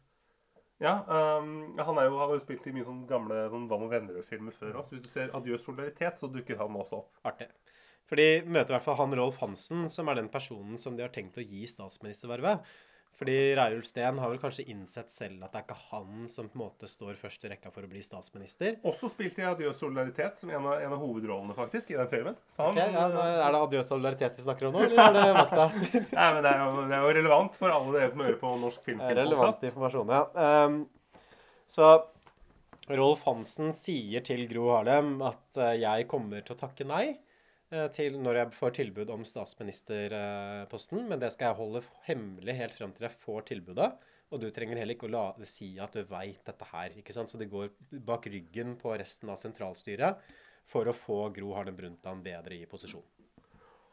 Ja, 0.79 1.03
um, 1.09 1.75
han 1.77 1.97
jo, 1.97 2.19
han 2.19 2.29
har 2.29 2.37
jo 2.37 2.39
spilt 2.39 2.67
i 2.69 2.73
mye 2.73 2.87
sånn 2.87 3.09
gamle 3.09 3.49
sånn 3.51 3.67
Hva 3.67 3.81
med 3.81 3.91
venner-filmer 3.91 4.55
før 4.55 4.85
òg. 4.85 4.93
Hvis 4.93 5.03
du 5.03 5.09
ser 5.09 5.35
'Adjø 5.35 5.59
solidaritet', 5.59 6.21
så 6.23 6.31
dukker 6.31 6.57
han 6.59 6.79
også 6.79 7.03
opp. 7.03 7.17
Artig. 7.25 7.49
For 8.07 8.17
de 8.17 8.43
møter 8.47 8.71
i 8.71 8.77
hvert 8.77 8.87
fall 8.87 8.97
han 9.03 9.17
Rolf 9.19 9.37
Hansen, 9.43 9.89
som 9.91 10.09
er 10.09 10.15
den 10.15 10.31
personen 10.33 10.79
som 10.79 10.97
de 10.97 11.03
har 11.03 11.11
tenkt 11.11 11.37
å 11.37 11.45
gi 11.45 11.67
statsministervervet. 11.67 12.63
Fordi 13.19 13.35
Reiulf 13.59 13.89
Steen 13.91 14.19
har 14.23 14.31
vel 14.31 14.39
kanskje 14.39 14.65
innsett 14.71 15.11
selv 15.11 15.43
at 15.43 15.51
det 15.51 15.59
er 15.59 15.65
ikke 15.67 15.79
han 15.91 16.29
som 16.31 16.47
på 16.47 16.55
en 16.55 16.63
måte 16.63 16.87
står 16.91 17.17
først 17.19 17.47
i 17.49 17.51
rekka 17.51 17.73
for 17.75 17.83
å 17.83 17.91
bli 17.91 18.03
statsminister. 18.05 18.77
Også 18.87 19.11
spilte 19.11 19.43
i 19.43 19.47
'Adjø 19.49 19.73
solidaritet' 19.75 20.39
som 20.39 20.53
en 20.53 20.63
av, 20.63 20.77
en 20.79 20.95
av 20.95 21.03
hovedrollene, 21.03 21.57
faktisk, 21.57 21.91
i 21.91 21.99
den 21.99 22.11
filmen. 22.13 22.37
Så 22.55 22.69
han, 22.69 22.79
Ok, 22.79 22.95
ja, 22.95 23.07
Er 23.09 23.53
det 23.53 23.63
adjø 23.65 23.83
solidaritet 23.89 24.39
vi 24.39 24.45
snakker 24.47 24.69
om 24.69 24.79
nå, 24.79 24.85
eller 24.87 25.03
er 25.09 25.19
det 25.19 25.35
makta? 25.35 25.67
Nei, 26.19 26.29
men 26.35 26.43
det 26.47 26.53
er, 26.53 26.63
jo, 26.63 26.85
det 26.87 26.95
er 26.95 27.03
jo 27.03 27.17
relevant 27.19 27.59
for 27.59 27.75
alle 27.75 27.97
dere 27.97 28.13
som 28.13 28.23
hører 28.23 28.39
på 28.39 28.55
Norsk 28.63 28.93
Relevant 29.19 29.67
informasjon, 29.73 30.15
ja. 30.15 30.23
Um, 30.39 30.79
så 31.69 31.91
Rolf 32.89 33.25
Hansen 33.27 33.75
sier 33.77 34.23
til 34.25 34.47
Gro 34.49 34.71
Harlem 34.73 35.19
at 35.27 35.59
eh, 35.61 35.75
jeg 35.83 36.07
kommer 36.09 36.45
til 36.45 36.55
å 36.55 36.61
takke 36.63 36.87
nei 36.89 37.03
eh, 37.11 37.19
til 37.93 38.15
når 38.23 38.39
jeg 38.41 38.57
får 38.57 38.77
tilbud 38.79 39.11
om 39.13 39.25
statsministerposten, 39.29 41.03
men 41.11 41.21
det 41.21 41.33
skal 41.35 41.51
jeg 41.51 41.59
holde 41.59 41.83
hemmelig 42.07 42.55
helt 42.57 42.77
fram 42.79 42.95
til 42.97 43.09
jeg 43.09 43.21
får 43.25 43.51
tilbudet. 43.51 43.91
Og 44.29 44.43
du 44.43 44.51
trenger 44.53 44.77
heller 44.77 44.97
ikke 44.97 45.09
å 45.09 45.13
la 45.13 45.27
det 45.39 45.49
si 45.49 45.71
at 45.81 45.95
du 45.97 46.03
veit 46.09 46.41
dette 46.45 46.67
her. 46.73 46.97
ikke 47.01 47.15
sant? 47.17 47.31
Så 47.31 47.41
de 47.41 47.49
går 47.49 47.71
bak 48.05 48.29
ryggen 48.29 48.77
på 48.81 48.93
resten 49.01 49.33
av 49.33 49.41
sentralstyret 49.41 50.21
for 50.69 50.89
å 50.89 50.97
få 50.97 51.23
Gro 51.37 51.55
Harlem 51.57 51.79
Brundtland 51.79 52.25
bedre 52.25 52.59
i 52.59 52.69
posisjon. 52.69 53.05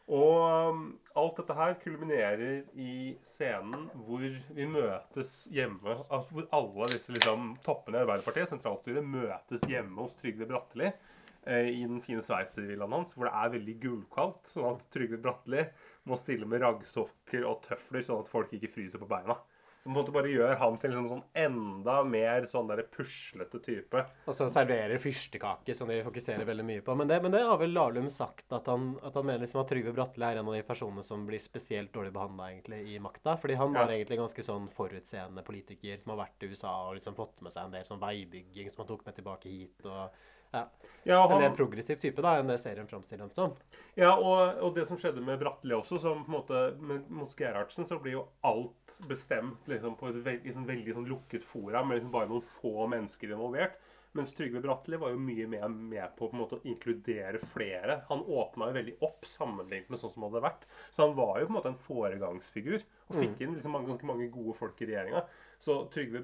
Og 0.05 0.35
um, 0.69 0.81
alt 1.17 1.39
dette 1.39 1.55
her 1.57 1.71
kulminerer 1.81 2.59
i 2.77 3.15
scenen 3.25 3.87
hvor 4.05 4.21
vi 4.21 4.67
møtes 4.69 5.31
hjemme 5.49 5.95
altså 6.03 6.35
Hvor 6.35 6.45
alle 6.53 6.91
disse 6.91 7.15
liksom, 7.15 7.55
toppene 7.65 7.97
i 7.97 8.03
Arbeiderpartiet, 8.03 8.51
sentralstyret, 8.51 9.01
møtes 9.01 9.65
hjemme 9.65 10.03
hos 10.03 10.13
Trygve 10.19 10.45
Bratteli 10.51 10.91
eh, 10.91 10.99
i 11.47 11.81
den 11.85 12.01
fine 12.01 12.21
sveitservillaen 12.25 12.91
hans, 12.91 13.13
hvor 13.15 13.29
det 13.29 13.33
er 13.35 13.49
veldig 13.59 13.79
gulkaldt. 13.83 14.53
Sånn 14.53 14.75
at 14.75 14.85
Trygve 14.93 15.21
Bratteli 15.21 15.65
må 16.05 16.17
stille 16.17 16.45
med 16.49 16.61
raggsokker 16.61 17.45
og 17.49 17.61
tøfler, 17.67 18.01
sånn 18.05 18.23
at 18.25 18.31
folk 18.31 18.53
ikke 18.53 18.71
fryser 18.73 19.01
på 19.01 19.07
beina. 19.09 19.37
Som 19.85 19.93
på 19.93 19.99
en 19.99 20.03
måte 20.03 20.13
bare 20.15 20.31
gjør 20.33 20.55
han 20.57 20.77
til 20.81 20.95
en 20.97 21.07
sånn 21.11 21.19
enda 21.37 21.99
mer 22.09 22.47
sånn 22.49 22.65
der 22.71 22.79
puslete 22.89 23.59
type. 23.61 24.01
Og 24.25 24.33
så 24.33 24.47
serverer 24.49 24.97
fyrstekake, 24.97 25.75
som 25.77 25.87
de 25.91 25.99
fokuserer 26.07 26.41
veldig 26.47 26.65
mye 26.65 26.81
på. 26.81 26.95
Men 26.97 27.07
det, 27.11 27.19
men 27.21 27.31
det 27.35 27.43
har 27.45 27.59
vel 27.61 27.69
Lahlum 27.75 28.09
sagt, 28.09 28.47
at 28.49 28.65
han, 28.65 28.95
at 29.05 29.13
han 29.13 29.27
mener 29.29 29.43
liksom 29.45 29.61
at 29.61 29.69
Trygve 29.69 29.93
Bratteli 29.93 30.25
er 30.25 30.39
en 30.41 30.49
av 30.49 30.57
de 30.57 30.63
personene 30.65 31.05
som 31.05 31.27
blir 31.29 31.37
spesielt 31.43 31.93
dårlig 31.93 32.15
behandla 32.17 32.49
i 32.81 32.97
makta. 32.97 33.37
Fordi 33.37 33.59
han 33.61 33.73
Ja. 33.77 33.85
var 33.85 33.93
egentlig 33.93 34.17
ganske 34.23 34.41
sånn 34.49 34.65
forutseende 34.73 35.45
politiker 35.45 35.97
som 36.01 36.15
har 36.17 36.25
vært 36.25 36.41
i 36.41 36.49
USA 36.49 36.73
og 36.89 36.95
liksom 36.97 37.13
fått 37.21 37.41
med 37.45 37.53
seg 37.53 37.65
en 37.65 37.71
del 37.77 37.85
sånn 37.85 38.01
veibygging 38.01 38.71
som 38.73 38.81
han 38.87 38.89
tok 38.89 39.05
med 39.05 39.15
tilbake 39.21 39.45
hit. 39.53 39.85
og 39.85 40.09
ja. 40.55 40.91
Ja, 41.05 41.19
En 41.29 41.37
mer 41.37 41.51
progressiv 41.53 41.99
type 42.01 42.23
da, 42.25 42.31
enn 42.39 42.47
det 42.49 42.55
serien 42.57 42.87
framstiller 42.89 43.27
ham 43.27 43.33
som. 43.35 43.51
Ja, 43.93 44.15
og, 44.15 44.57
og 44.65 44.71
det 44.73 44.87
som 44.89 44.97
skjedde 44.97 45.21
med 45.21 45.37
Bratteli 45.37 45.75
også, 45.77 45.99
som 46.01 46.23
på 46.25 46.31
en 46.31 46.35
måte 46.39 46.61
med, 46.81 47.03
mot 47.13 47.35
Gerhardsen, 47.37 47.85
så 47.85 47.99
blir 48.01 48.15
jo 48.15 48.23
alt 48.41 48.95
bestemt 49.05 49.69
liksom, 49.69 49.99
på 49.99 50.09
et 50.09 50.17
veld, 50.25 50.47
liksom, 50.49 50.65
veldig 50.65 50.95
sånn 50.97 51.11
lukket 51.11 51.45
fora 51.45 51.83
med 51.85 51.99
liksom 51.99 52.15
bare 52.15 52.31
noen 52.31 52.47
få 52.55 52.87
mennesker 52.89 53.35
involvert. 53.35 53.77
Mens 54.15 54.31
Trygve 54.33 54.63
Bratteli 54.63 54.97
var 54.97 55.11
jo 55.11 55.19
mye 55.19 55.45
mer 55.51 55.67
med 55.69 56.15
på, 56.15 56.29
på 56.29 56.33
en 56.33 56.41
måte, 56.41 56.57
å 56.57 56.69
inkludere 56.71 57.41
flere. 57.51 57.99
Han 58.09 58.23
åpna 58.23 58.71
jo 58.71 58.77
veldig 58.77 58.93
opp 59.03 59.27
sammenlignet 59.27 59.91
med 59.91 59.99
sånn 60.01 60.13
som 60.13 60.23
det 60.23 60.29
hadde 60.31 60.45
vært. 60.47 60.63
Så 60.95 61.03
han 61.03 61.17
var 61.17 61.41
jo 61.41 61.49
på 61.49 61.51
en 61.51 61.57
måte 61.59 61.73
en 61.73 61.81
foregangsfigur. 61.85 62.85
Og 63.11 63.17
fikk 63.19 63.43
inn 63.43 63.57
liksom, 63.57 63.75
mange, 63.75 63.91
ganske 63.91 64.07
mange 64.07 64.29
gode 64.31 64.55
folk 64.57 64.79
i 64.79 64.87
regjeringa. 64.87 65.25
Så 65.61 65.81
Trygve 65.91 66.23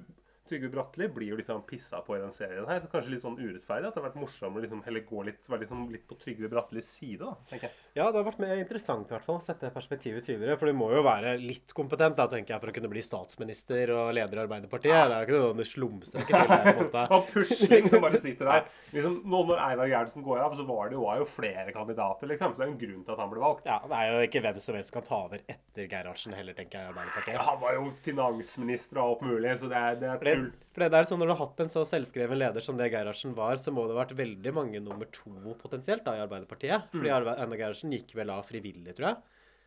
Trygve 0.52 0.70
Bratteli 0.74 1.08
blir 1.16 1.32
jo 1.32 1.40
liksom 1.40 1.64
pissa 1.70 2.02
på 2.06 2.18
i 2.18 2.22
den 2.22 2.34
serien 2.36 2.68
her. 2.68 2.82
Så 2.84 2.92
kanskje 2.92 3.14
litt 3.16 3.24
sånn 3.24 3.40
urettferdig 3.40 3.88
at 3.88 3.96
det 3.96 4.02
har 4.02 4.08
vært 4.10 4.20
morsommere 4.20 4.66
liksom, 4.68 4.84
heller 4.86 5.06
gå 5.08 5.24
litt, 5.30 5.48
være 5.48 5.64
liksom 5.64 5.86
litt 5.94 6.04
på 6.10 6.18
Trygve 6.20 6.52
Brattelis 6.52 6.92
side, 7.00 7.22
da, 7.24 7.34
tenker 7.50 7.70
jeg. 7.70 7.78
Ja, 7.96 8.06
det 8.12 8.20
har 8.22 8.28
vært 8.28 8.42
mer 8.44 8.60
interessant 8.60 9.10
i 9.10 9.16
hvert 9.16 9.26
fall 9.28 9.40
å 9.40 9.44
sette 9.44 9.68
det 9.68 9.74
perspektivet 9.76 10.28
tydeligere. 10.28 10.60
For 10.60 10.68
du 10.72 10.76
må 10.78 10.92
jo 10.94 11.02
være 11.08 11.38
litt 11.40 11.72
kompetent 11.78 12.20
da, 12.20 12.28
tenker 12.32 12.56
jeg, 12.56 12.62
for 12.64 12.72
å 12.72 12.76
kunne 12.76 12.92
bli 12.92 13.04
statsminister 13.04 13.94
og 13.96 14.12
leder 14.16 14.40
i 14.40 14.44
Arbeiderpartiet. 14.46 14.92
Det 14.92 15.18
er 15.18 15.32
jo 15.32 15.40
ikke 15.48 15.58
noe 15.62 15.68
slumstreke 15.72 16.28
til 16.28 16.52
det. 16.52 16.60
på 16.62 16.72
en 16.72 16.80
måte. 16.82 17.06
Og 17.16 17.28
pusling 17.32 17.90
som 17.92 18.04
bare 18.06 18.22
sitter 18.22 18.52
der. 18.52 18.70
Liksom, 18.92 19.18
nå 19.32 19.42
når 19.50 19.64
Einar 19.66 19.92
Gerhardsen 19.92 20.26
går 20.26 20.44
av, 20.44 20.56
så 20.60 20.66
var 20.68 20.92
det 20.92 20.98
jo, 20.98 21.04
var 21.08 21.22
jo 21.22 21.28
flere 21.32 21.72
kandidater, 21.76 22.28
liksom. 22.32 22.54
Så 22.56 22.62
det 22.62 22.66
er 22.68 22.72
jo 22.72 22.76
en 22.76 22.82
grunn 22.84 23.06
til 23.08 23.16
at 23.16 23.24
han 23.24 23.32
ble 23.32 23.44
valgt. 23.44 23.70
Ja, 23.72 23.80
Det 23.88 24.00
er 24.02 24.12
jo 24.12 24.28
ikke 24.28 24.44
hvem 24.48 24.60
som 24.64 24.78
helst 24.80 24.96
kan 24.96 25.06
ta 25.08 25.20
over 25.28 25.44
etter 25.52 25.88
Gerhardsen 25.92 26.36
heller, 26.36 26.58
tenker 26.58 26.80
jeg, 26.82 26.92
Arbeiderpartiet. 26.92 27.36
Ja, 27.38 27.46
han 27.48 27.62
var 27.62 27.78
jo 27.78 27.88
finansminister 28.06 29.02
og 29.02 29.08
alt 29.08 29.26
mulig, 29.30 29.54
så 29.62 29.70
det 29.72 29.80
er, 29.80 30.00
det 30.02 30.10
er 30.12 30.22
Det, 30.50 30.54
for 30.74 30.90
det 30.90 30.94
er 31.00 31.04
sånn, 31.10 31.20
Når 31.20 31.28
du 31.28 31.34
har 31.36 31.48
hatt 31.48 31.60
en 31.60 31.70
så 31.70 31.84
selvskreven 31.86 32.38
leder 32.40 32.62
som 32.62 32.78
det 32.78 32.92
Gerhardsen 32.92 33.36
var, 33.36 33.56
så 33.58 33.72
må 33.72 33.86
det 33.88 33.96
ha 33.96 34.06
vært 34.06 34.16
veldig 34.18 34.54
mange 34.54 34.80
nummer 34.82 35.06
to 35.12 35.32
potensielt 35.62 36.04
da 36.06 36.16
i 36.16 36.24
Arbeiderpartiet. 36.26 36.90
Fordi 36.92 37.10
Mm. 37.12 37.22
Fordi 37.22 37.38
Einar 37.42 37.58
Gerhardsen 37.58 37.92
gikk 37.92 38.16
vel 38.16 38.30
av 38.30 38.46
frivillig, 38.46 38.96
tror 38.96 39.08
jeg. 39.12 39.18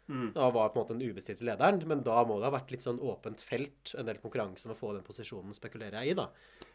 Mm. 0.09 0.33
Og 0.37 0.53
var 0.53 0.69
på 0.69 0.77
en 0.77 0.83
måte 0.85 0.99
den 0.99 1.09
ubestridte 1.15 1.45
lederen. 1.45 1.87
Men 1.87 2.03
da 2.03 2.25
må 2.25 2.37
det 2.41 2.51
ha 2.51 2.59
vært 2.59 2.71
litt 2.71 2.83
sånn 2.85 2.99
åpent 3.01 3.41
felt, 3.41 3.95
en 3.97 4.05
del 4.05 4.17
konkurranse 4.21 4.67
om 4.67 4.73
å 4.75 4.77
få 4.77 4.93
den 4.93 5.03
posisjonen, 5.07 5.55
spekulerer 5.57 6.03
jeg 6.03 6.11
i, 6.11 6.15
da. 6.15 6.27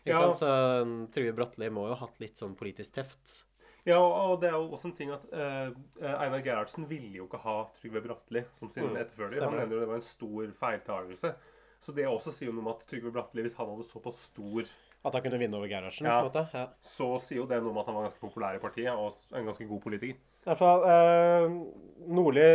Ikke 0.06 0.16
Ja. 0.16 0.32
sant? 0.32 0.40
Så 0.42 1.12
Trygve 1.14 1.36
Bratteli 1.36 1.70
må 1.70 1.88
jo 1.88 1.94
ha 1.94 2.06
hatt 2.08 2.20
litt 2.20 2.38
sånn 2.38 2.56
politisk 2.56 2.94
teft. 2.94 3.44
Ja, 3.86 3.98
og 4.02 4.42
det 4.42 4.50
er 4.50 4.54
jo 4.58 4.70
også 4.76 4.86
en 4.86 4.96
ting 4.98 5.10
at 5.12 5.24
uh, 5.32 5.72
Einar 6.02 6.42
Gerhardsen 6.44 6.88
ville 6.88 7.14
jo 7.16 7.28
ikke 7.28 7.40
ha 7.42 7.66
Trygve 7.80 8.02
Bratteli 8.04 8.44
som 8.54 8.70
sin 8.70 8.84
Mm, 8.84 8.98
etterfølger. 8.98 9.42
Han 9.44 9.56
mener 9.56 9.74
jo 9.76 9.80
det 9.80 9.88
var 9.88 9.96
en 9.96 10.02
stor 10.02 10.48
feiltagelse. 10.60 11.36
Så 11.80 11.96
det 11.96 12.06
også 12.10 12.34
sier 12.36 12.50
jo 12.50 12.58
noe 12.58 12.66
om 12.66 12.74
at 12.74 12.84
Trygve 12.90 13.12
Bratteli, 13.16 13.46
hvis 13.46 13.56
han 13.56 13.70
hadde 13.72 13.88
såpass 13.88 14.26
stor 14.30 14.68
At 15.08 15.16
han 15.16 15.24
kunne 15.24 15.40
vinne 15.40 15.56
over 15.56 15.70
Gerhardsen, 15.72 16.10
ja, 16.10 16.18
på 16.20 16.28
en 16.28 16.32
måte. 16.34 16.46
Ja. 16.52 16.66
så 16.84 17.14
sier 17.24 17.40
jo 17.40 17.48
det 17.48 17.62
noe 17.64 17.72
om 17.72 17.80
at 17.80 17.88
han 17.88 17.96
var 17.96 18.10
ganske 18.10 18.20
populær 18.20 18.58
i 18.58 18.64
partiet 18.64 18.92
og 18.92 19.16
en 19.32 19.48
ganske 19.48 19.68
god 19.70 19.84
politiker. 19.86 20.20
I 20.20 20.50
hvert 20.50 20.60
fall, 20.60 20.84
eh, 20.92 21.54
Nordli 22.12 22.50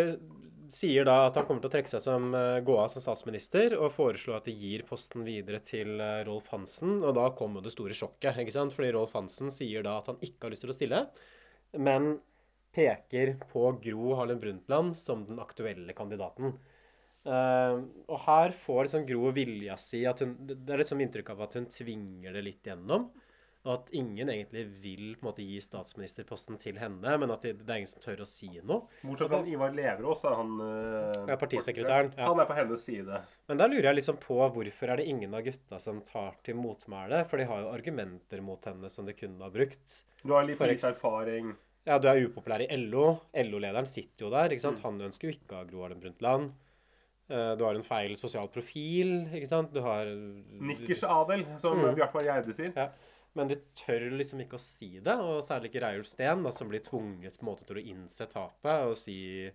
sier 0.75 1.07
da 1.07 1.17
at 1.29 1.39
han 1.39 1.47
kommer 1.47 1.63
til 1.65 1.71
å 1.71 1.75
trekke 1.75 1.93
seg 1.93 2.03
som 2.05 2.29
eh, 2.37 2.61
gå 2.67 2.77
av 2.81 2.91
som 2.93 3.05
statsminister, 3.05 3.77
og 3.79 3.93
foreslår 3.95 4.41
at 4.41 4.49
de 4.51 4.55
gir 4.59 4.85
posten 4.89 5.25
videre 5.27 5.61
til 5.65 5.97
eh, 6.03 6.21
Rolf 6.29 6.51
Hansen. 6.53 6.99
Og 7.03 7.17
da 7.17 7.31
kommer 7.39 7.65
det 7.65 7.75
store 7.75 7.97
sjokket, 7.97 8.43
ikke 8.43 8.57
sant? 8.57 8.77
fordi 8.77 8.93
Rolf 8.97 9.17
Hansen 9.17 9.53
sier 9.55 9.87
da 9.87 9.99
at 10.01 10.13
han 10.13 10.21
ikke 10.25 10.47
har 10.47 10.55
lyst 10.55 10.67
til 10.67 10.75
å 10.75 10.79
stille, 10.79 11.03
men 11.81 12.17
peker 12.75 13.37
på 13.53 13.69
Gro 13.83 14.15
Harlem 14.19 14.41
Brundtland 14.43 14.97
som 14.99 15.25
den 15.29 15.41
aktuelle 15.43 15.95
kandidaten. 15.97 16.57
Eh, 17.25 17.75
og 18.09 18.19
her 18.27 18.55
får 18.65 18.87
liksom 18.87 19.05
Gro 19.09 19.31
vilja 19.33 19.79
si 19.81 20.03
at 20.05 20.21
hun 20.21 20.35
Det 20.45 20.75
er 20.75 20.83
liksom 20.83 21.01
inntrykk 21.01 21.31
av 21.33 21.47
at 21.47 21.55
hun 21.57 21.69
tvinger 21.73 22.37
det 22.37 22.43
litt 22.45 22.69
gjennom. 22.69 23.09
Og 23.65 23.71
at 23.73 23.87
ingen 23.97 24.29
egentlig 24.29 24.67
vil 24.83 25.15
på 25.17 25.25
en 25.25 25.29
måte 25.31 25.45
gi 25.45 25.57
statsministerposten 25.65 26.59
til 26.61 26.77
henne, 26.77 27.15
men 27.17 27.31
at 27.33 27.47
det, 27.47 27.55
det 27.63 27.73
er 27.73 27.79
ingen 27.81 27.89
som 27.89 28.03
tør 28.03 28.21
å 28.21 28.27
si 28.29 28.51
noe. 28.59 28.91
Bortsett 29.01 29.31
fra 29.33 29.39
Ivar 29.49 29.73
Leverås, 29.73 30.21
da. 30.21 30.35
Han 30.37 30.51
uh, 30.61 31.31
Ja, 31.31 31.39
partisekretæren, 31.41 32.11
ja. 32.13 32.27
Han 32.29 32.43
er 32.45 32.51
på 32.51 32.59
hennes 32.59 32.85
side. 32.85 33.23
Men 33.49 33.63
der 33.63 33.73
lurer 33.73 33.89
jeg 33.89 34.03
liksom 34.03 34.19
på 34.21 34.37
hvorfor 34.37 34.93
er 34.93 35.01
det 35.01 35.07
ingen 35.09 35.33
av 35.33 35.47
gutta 35.47 35.81
som 35.81 36.03
tar 36.05 36.37
til 36.45 36.61
motmæle? 36.61 37.23
For 37.31 37.41
de 37.41 37.49
har 37.49 37.65
jo 37.65 37.73
argumenter 37.73 38.45
mot 38.45 38.69
henne 38.69 38.93
som 38.93 39.09
de 39.09 39.17
kunne 39.17 39.41
ha 39.41 39.49
brukt. 39.55 40.03
Du 40.21 40.37
har 40.37 40.45
litt 40.45 40.61
For 40.61 40.69
for 40.69 40.77
lite 40.77 40.93
erfaring. 40.93 41.57
Ja, 41.89 41.97
du 42.01 42.11
er 42.13 42.21
upopulær 42.21 42.67
i 42.67 42.69
LO. 42.85 43.15
LO-lederen 43.33 43.89
sitter 43.89 44.27
jo 44.27 44.35
der. 44.37 44.53
ikke 44.53 44.67
sant? 44.67 44.85
Mm. 44.85 44.91
Han 44.91 45.09
ønsker 45.09 45.31
jo 45.31 45.39
ikke 45.39 45.57
å 45.57 45.63
ha 45.63 45.71
Gro 45.73 45.87
Harlem 45.87 46.05
Brundtland. 46.05 46.53
Eh, 47.31 47.55
Du 47.57 47.65
har 47.65 47.75
en 47.75 47.83
feil 47.83 48.17
sosial 48.17 48.49
profil, 48.49 49.27
ikke 49.33 49.49
sant? 49.49 49.73
Du 49.73 49.81
har 49.81 50.05
Nikkersadel, 50.07 51.45
som 51.59 51.79
Mm. 51.79 51.95
Bjartmar 51.97 52.23
Gjerde 52.25 52.55
sier. 52.55 52.73
Ja. 52.77 52.91
Men 53.35 53.49
de 53.49 53.57
tør 53.75 54.11
liksom 54.15 54.41
ikke 54.41 54.55
å 54.55 54.61
si 54.61 55.01
det, 55.01 55.15
og 55.19 55.43
særlig 55.43 55.71
ikke 55.73 55.81
Reiulf 55.83 56.07
Steen, 56.07 56.43
da, 56.45 56.51
som 56.53 56.69
blir 56.69 56.81
tvunget 56.81 57.39
på 57.39 57.43
en 57.43 57.49
måte 57.51 57.67
til 57.67 57.77
å 57.81 57.85
innse 57.85 58.29
tapet 58.31 58.87
og 58.87 58.97
si 58.97 59.51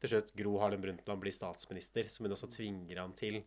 til 0.00 0.08
slutt 0.10 0.32
Gro 0.34 0.58
Harlem 0.58 0.80
Brundtland 0.80 1.20
blir 1.20 1.32
statsminister, 1.32 2.08
som 2.10 2.24
hun 2.24 2.32
også 2.34 2.48
tvinger 2.50 2.96
han 2.98 3.12
til. 3.12 3.42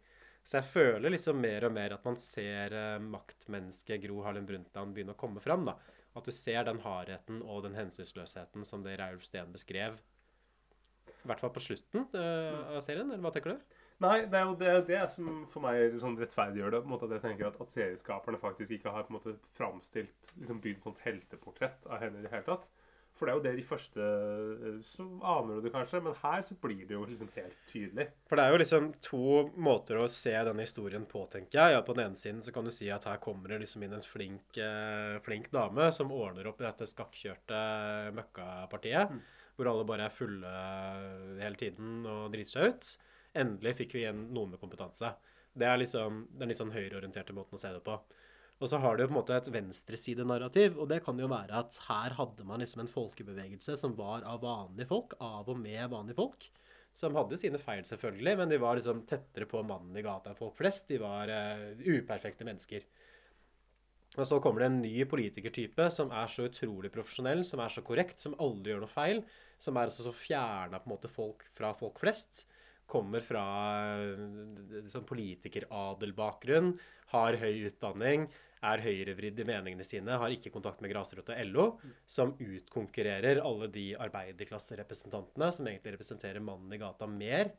Så 0.46 0.62
jeg 0.62 0.70
føler 0.72 1.10
liksom 1.10 1.40
mer 1.42 1.66
og 1.66 1.74
mer 1.74 1.94
at 1.94 2.06
man 2.06 2.16
ser 2.18 2.72
eh, 2.72 3.00
maktmennesket 3.00 4.04
Gro 4.04 4.22
Harlem 4.24 4.46
Brundtland 4.46 4.94
begynne 4.94 5.16
å 5.16 5.18
komme 5.18 5.42
fram. 5.42 5.66
da. 5.66 5.74
At 6.16 6.24
du 6.24 6.32
ser 6.32 6.64
den 6.64 6.80
hardheten 6.80 7.42
og 7.44 7.64
den 7.64 7.74
hensynsløsheten 7.74 8.64
som 8.66 8.84
det 8.84 9.00
Reiulf 9.00 9.24
Steen 9.26 9.52
beskrev. 9.52 9.98
I 11.26 11.32
hvert 11.32 11.42
fall 11.42 11.54
på 11.56 11.64
slutten 11.64 12.06
uh, 12.14 12.78
av 12.78 12.84
serien, 12.86 13.10
eller 13.10 13.26
hva 13.26 13.34
tenker 13.34 13.56
du? 13.56 13.76
Nei, 14.04 14.16
det 14.30 14.38
er 14.38 14.46
jo 14.46 14.56
det, 14.60 14.72
det 14.90 15.04
som 15.14 15.44
for 15.50 15.64
meg 15.64 15.98
sånn 16.02 16.18
rettferdiggjør 16.20 16.76
det. 16.76 16.82
på 16.84 16.90
en 16.90 16.94
måte 16.94 17.08
At 17.08 17.18
jeg 17.18 17.24
tenker 17.26 17.50
at, 17.50 17.60
at 17.64 17.74
serieskaperne 17.74 18.42
faktisk 18.42 18.76
ikke 18.78 18.94
har 18.94 19.08
på 19.08 19.14
en 19.14 19.18
måte 19.18 19.36
framstilt 19.58 20.34
liksom 20.36 20.60
bygd 20.64 20.82
et 20.82 20.90
sånt 20.90 21.06
helteportrett 21.06 21.88
av 21.88 22.04
henne 22.04 22.20
i 22.20 22.26
det 22.26 22.34
hele 22.34 22.48
tatt. 22.50 22.68
For 23.16 23.28
det 23.28 23.32
er 23.32 23.38
jo 23.38 23.44
det 23.46 23.54
de 23.56 23.64
første 23.64 24.06
eh, 24.06 24.80
Så 24.84 25.06
aner 25.24 25.56
du 25.56 25.64
det 25.64 25.72
kanskje, 25.72 26.02
men 26.04 26.18
her 26.20 26.42
så 26.44 26.58
blir 26.62 26.84
det 26.84 26.98
jo 26.98 27.06
liksom 27.08 27.30
helt 27.38 27.62
tydelig. 27.70 28.10
For 28.28 28.36
det 28.36 28.46
er 28.46 28.52
jo 28.52 28.60
liksom 28.60 28.90
to 29.06 29.30
måter 29.56 30.02
å 30.02 30.10
se 30.12 30.34
denne 30.36 30.66
historien 30.66 31.08
på, 31.08 31.24
tenker 31.32 31.62
jeg. 31.62 31.78
Ja, 31.78 31.86
på 31.86 31.96
den 31.96 32.10
ene 32.10 32.20
siden 32.20 32.44
så 32.44 32.52
kan 32.56 32.68
du 32.68 32.74
si 32.76 32.90
at 32.92 33.08
her 33.08 33.22
kommer 33.24 33.54
det 33.54 33.62
liksom 33.64 33.88
inn 33.88 33.96
en 33.96 34.04
flink, 34.04 34.60
eh, 34.60 35.16
flink 35.24 35.48
dame 35.56 35.88
som 35.96 36.12
ordner 36.12 36.52
opp 36.52 36.60
i 36.60 36.68
dette 36.68 36.90
skakkjørte 36.92 37.62
møkkapartiet, 38.20 39.16
hvor 39.56 39.72
alle 39.72 39.88
bare 39.88 40.10
er 40.10 40.14
fulle 40.14 40.52
hele 41.40 41.60
tiden 41.60 42.04
og 42.10 42.30
driter 42.34 42.54
seg 42.56 42.74
ut. 42.74 42.92
Endelig 43.36 43.76
fikk 43.80 43.96
vi 43.96 44.04
igjen 44.04 44.28
noen 44.36 44.54
med 44.54 44.62
kompetanse. 44.62 45.14
Det 45.56 45.68
er 45.68 45.80
liksom 45.80 46.26
den 46.36 46.52
litt 46.52 46.60
sånn 46.60 46.76
høyreorienterte 46.76 47.36
måten 47.36 47.58
å 47.58 47.62
se 47.62 47.72
det 47.72 47.84
på. 47.84 47.96
Og 48.64 48.70
så 48.72 48.80
har 48.80 48.96
du 48.96 49.04
jo 49.04 49.10
på 49.10 49.16
en 49.16 49.20
måte 49.20 49.36
et 49.36 49.50
venstresidenarrativ, 49.52 50.78
og 50.80 50.88
det 50.92 51.02
kan 51.04 51.18
jo 51.20 51.28
være 51.32 51.58
at 51.60 51.76
her 51.90 52.16
hadde 52.16 52.46
man 52.48 52.62
liksom 52.64 52.86
en 52.86 52.92
folkebevegelse 52.92 53.76
som 53.80 53.98
var 53.98 54.24
av 54.28 54.46
vanlige 54.46 54.88
folk, 54.92 55.18
av 55.20 55.50
og 55.52 55.60
med 55.60 55.90
vanlige 55.92 56.20
folk, 56.22 56.48
som 56.96 57.18
hadde 57.20 57.40
sine 57.40 57.60
feil 57.60 57.84
selvfølgelig, 57.84 58.38
men 58.40 58.52
de 58.52 58.60
var 58.62 58.80
liksom 58.80 59.02
tettere 59.10 59.48
på 59.52 59.64
mannen 59.68 59.98
i 60.00 60.04
gata 60.06 60.32
enn 60.32 60.40
folk 60.40 60.56
flest. 60.56 60.88
De 60.88 61.02
var 61.02 61.28
uh, 61.28 61.74
uperfekte 61.84 62.48
mennesker. 62.48 62.86
Og 64.16 64.24
så 64.30 64.40
kommer 64.40 64.64
det 64.64 64.70
en 64.70 64.82
ny 64.86 65.04
politikertype 65.12 65.90
som 65.92 66.14
er 66.16 66.32
så 66.32 66.48
utrolig 66.48 66.94
profesjonell, 66.94 67.44
som 67.44 67.60
er 67.60 67.74
så 67.74 67.84
korrekt, 67.84 68.22
som 68.24 68.38
aldri 68.40 68.72
gjør 68.72 68.86
noe 68.86 68.94
feil, 68.94 69.20
som 69.62 69.78
er 69.78 69.90
altså 69.90 70.06
så 70.06 70.14
fjerna 70.16 70.82
folk 71.08 71.46
fra 71.56 71.74
folk 71.78 72.00
flest. 72.00 72.46
Kommer 72.86 73.24
fra 73.26 73.44
sånn 74.86 75.08
politikeradelbakgrunn, 75.10 76.76
har 77.16 77.38
høy 77.42 77.66
utdanning, 77.72 78.28
er 78.66 78.82
høyrevridd 78.82 79.40
i 79.42 79.46
meningene 79.48 79.86
sine, 79.86 80.18
har 80.22 80.34
ikke 80.34 80.54
kontakt 80.54 80.82
med 80.82 80.92
grasrota 80.94 81.38
LO, 81.46 81.80
som 82.08 82.36
utkonkurrerer 82.42 83.42
alle 83.42 83.70
de 83.74 83.88
arbeiderklasserepresentantene 84.06 85.52
som 85.54 85.70
egentlig 85.70 85.96
representerer 85.98 86.46
mannen 86.46 86.74
i 86.74 86.82
gata 86.82 87.10
mer 87.10 87.54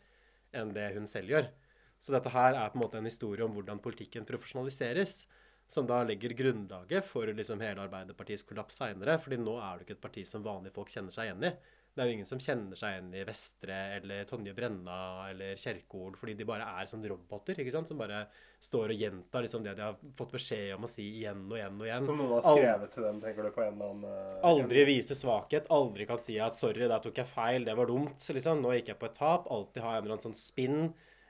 enn 0.57 0.73
det 0.75 0.93
hun 0.95 1.11
selv 1.11 1.35
gjør. 1.35 1.51
Så 1.99 2.15
dette 2.15 2.31
her 2.31 2.55
er 2.55 2.71
på 2.71 2.79
en 2.79 2.85
måte 2.85 3.01
en 3.01 3.09
historie 3.09 3.45
om 3.45 3.55
hvordan 3.57 3.83
politikken 3.83 4.27
profesjonaliseres. 4.29 5.25
Som 5.67 5.89
da 5.89 5.99
legger 6.07 6.37
grunnlaget 6.39 7.09
for 7.09 7.27
liksom 7.27 7.59
hele 7.65 7.83
Arbeiderpartiets 7.83 8.45
kollaps 8.47 8.77
seinere. 8.79 9.19
fordi 9.19 9.41
nå 9.43 9.57
er 9.59 9.79
det 9.79 9.87
ikke 9.87 9.97
et 9.97 10.05
parti 10.05 10.23
som 10.29 10.45
vanlige 10.45 10.77
folk 10.77 10.93
kjenner 10.93 11.11
seg 11.11 11.27
igjen 11.27 11.49
i. 11.49 11.51
Det 11.97 12.03
er 12.05 12.11
jo 12.11 12.15
ingen 12.19 12.29
som 12.29 12.41
kjenner 12.43 12.77
seg 12.77 12.93
igjen 12.93 13.15
i 13.17 13.23
Vestre 13.25 13.77
eller 13.97 14.27
Tonje 14.29 14.53
Brenna 14.53 14.97
eller 15.31 15.57
Kjerkol, 15.57 16.19
fordi 16.21 16.35
de 16.37 16.45
bare 16.45 16.67
er 16.77 16.91
sånn 16.91 17.07
roboter 17.09 17.57
ikke 17.57 17.73
sant? 17.73 17.89
som 17.89 17.97
bare 17.97 18.19
står 18.61 18.93
og 18.93 19.01
gjentar 19.01 19.47
liksom 19.47 19.63
det 19.65 19.73
de 19.79 19.85
har 19.87 19.97
fått 20.19 20.35
beskjed 20.35 20.75
om 20.75 20.85
å 20.85 20.91
si 20.93 21.07
igjen 21.23 21.47
og 21.47 21.55
igjen 21.57 21.79
og 21.81 21.87
igjen. 21.89 22.05
Som 22.05 22.21
noen 22.21 22.35
har 22.35 22.45
skrevet 22.45 22.93
til 22.93 23.07
dem, 23.07 23.23
tenker 23.25 23.49
du, 23.49 23.53
på 23.55 23.65
en 23.65 23.79
eller 23.79 23.95
annen 23.95 24.35
uh, 24.37 24.45
Aldri 24.51 24.85
vise 24.91 25.17
svakhet. 25.17 25.71
Aldri 25.73 26.09
kan 26.11 26.21
si 26.21 26.37
at 26.37 26.59
'sorry, 26.59 26.85
der 26.85 27.01
tok 27.07 27.23
jeg 27.23 27.33
feil, 27.33 27.65
det 27.65 27.79
var 27.81 27.89
dumt'. 27.89 28.29
Liksom, 28.37 28.61
Nå 28.61 28.75
gikk 28.77 28.93
jeg 28.93 29.01
på 29.01 29.09
et 29.09 29.17
tap. 29.17 29.49
Alltid 29.57 29.87
ha 29.87 29.95
en 29.95 30.03
eller 30.03 30.19
annen 30.19 30.27
sånn 30.27 30.37
spinn. 30.37 30.79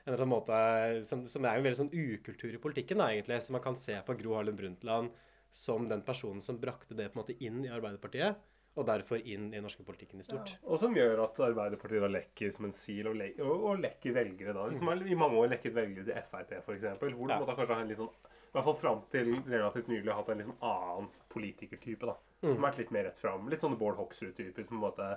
En 0.03 0.11
eller 0.11 0.25
annen 0.25 0.33
måte, 0.35 0.59
som, 1.07 1.23
som 1.31 1.47
er 1.47 1.55
jo 1.55 1.63
en 1.63 1.69
veldig 1.69 1.79
sånn 1.79 1.95
ukultur 1.95 2.51
i 2.51 2.61
politikken, 2.67 2.99
da, 2.99 3.07
egentlig. 3.15 3.39
Så 3.43 3.55
man 3.55 3.63
kan 3.63 3.79
se 3.79 3.95
på 4.03 4.19
Gro 4.19 4.35
Harlem 4.35 4.59
Brundtland 4.59 5.15
som 5.55 5.87
den 5.87 6.03
personen 6.03 6.43
som 6.43 6.59
brakte 6.59 6.95
det 6.95 7.07
på 7.07 7.17
en 7.17 7.23
måte 7.23 7.39
inn 7.39 7.63
i 7.63 7.71
Arbeiderpartiet. 7.71 8.35
Og 8.77 8.85
derfor 8.85 9.17
inn 9.25 9.47
i 9.57 9.59
norske 9.63 9.81
politikken 9.83 10.21
i 10.21 10.23
stort. 10.27 10.51
Ja, 10.53 10.59
og 10.69 10.77
som 10.79 10.93
gjør 10.93 11.23
at 11.23 11.39
Arbeiderpartiet 11.47 12.03
da 12.03 12.09
lekker 12.13 12.51
som 12.53 12.67
en 12.67 12.75
sil, 12.77 13.07
og, 13.09 13.15
le 13.17 13.31
og, 13.41 13.63
og 13.71 13.79
lekker 13.81 14.13
velgere 14.13 14.53
da. 14.53 14.67
Som 14.77 14.91
har 14.91 15.01
i 15.01 15.17
mange 15.17 15.39
år 15.41 15.49
lekket 15.55 15.73
velgere 15.73 16.05
til 16.05 16.19
Frp, 16.29 16.51
f.eks. 16.61 16.83
Hvor 17.01 17.29
Ja. 17.31 17.39
måtte 17.41 17.55
kanskje 17.57 17.73
ha 17.73 17.81
en 17.81 17.87
litt 17.89 17.97
sånn 17.97 18.11
I 18.47 18.51
hvert 18.53 18.63
fall 18.69 18.77
fram 18.79 19.01
til 19.11 19.31
relativt 19.49 19.89
nylig 19.91 20.13
hatt 20.13 20.29
en 20.29 20.37
liksom 20.39 20.55
annen 20.61 21.09
politikertype, 21.33 22.05
da. 22.05 22.13
Mm. 22.43 22.53
Som 22.53 22.63
har 22.63 22.71
vært 22.71 22.77
litt 22.83 22.91
mer 22.95 23.03
rett 23.09 23.17
fram. 23.17 23.49
Litt 23.49 23.61
sånne 23.65 23.77
Bård 23.81 23.97
Hoksrud-typer 23.97 24.63
som 24.65 24.77
på 24.77 24.85
en 24.85 24.85
måte 24.91 25.09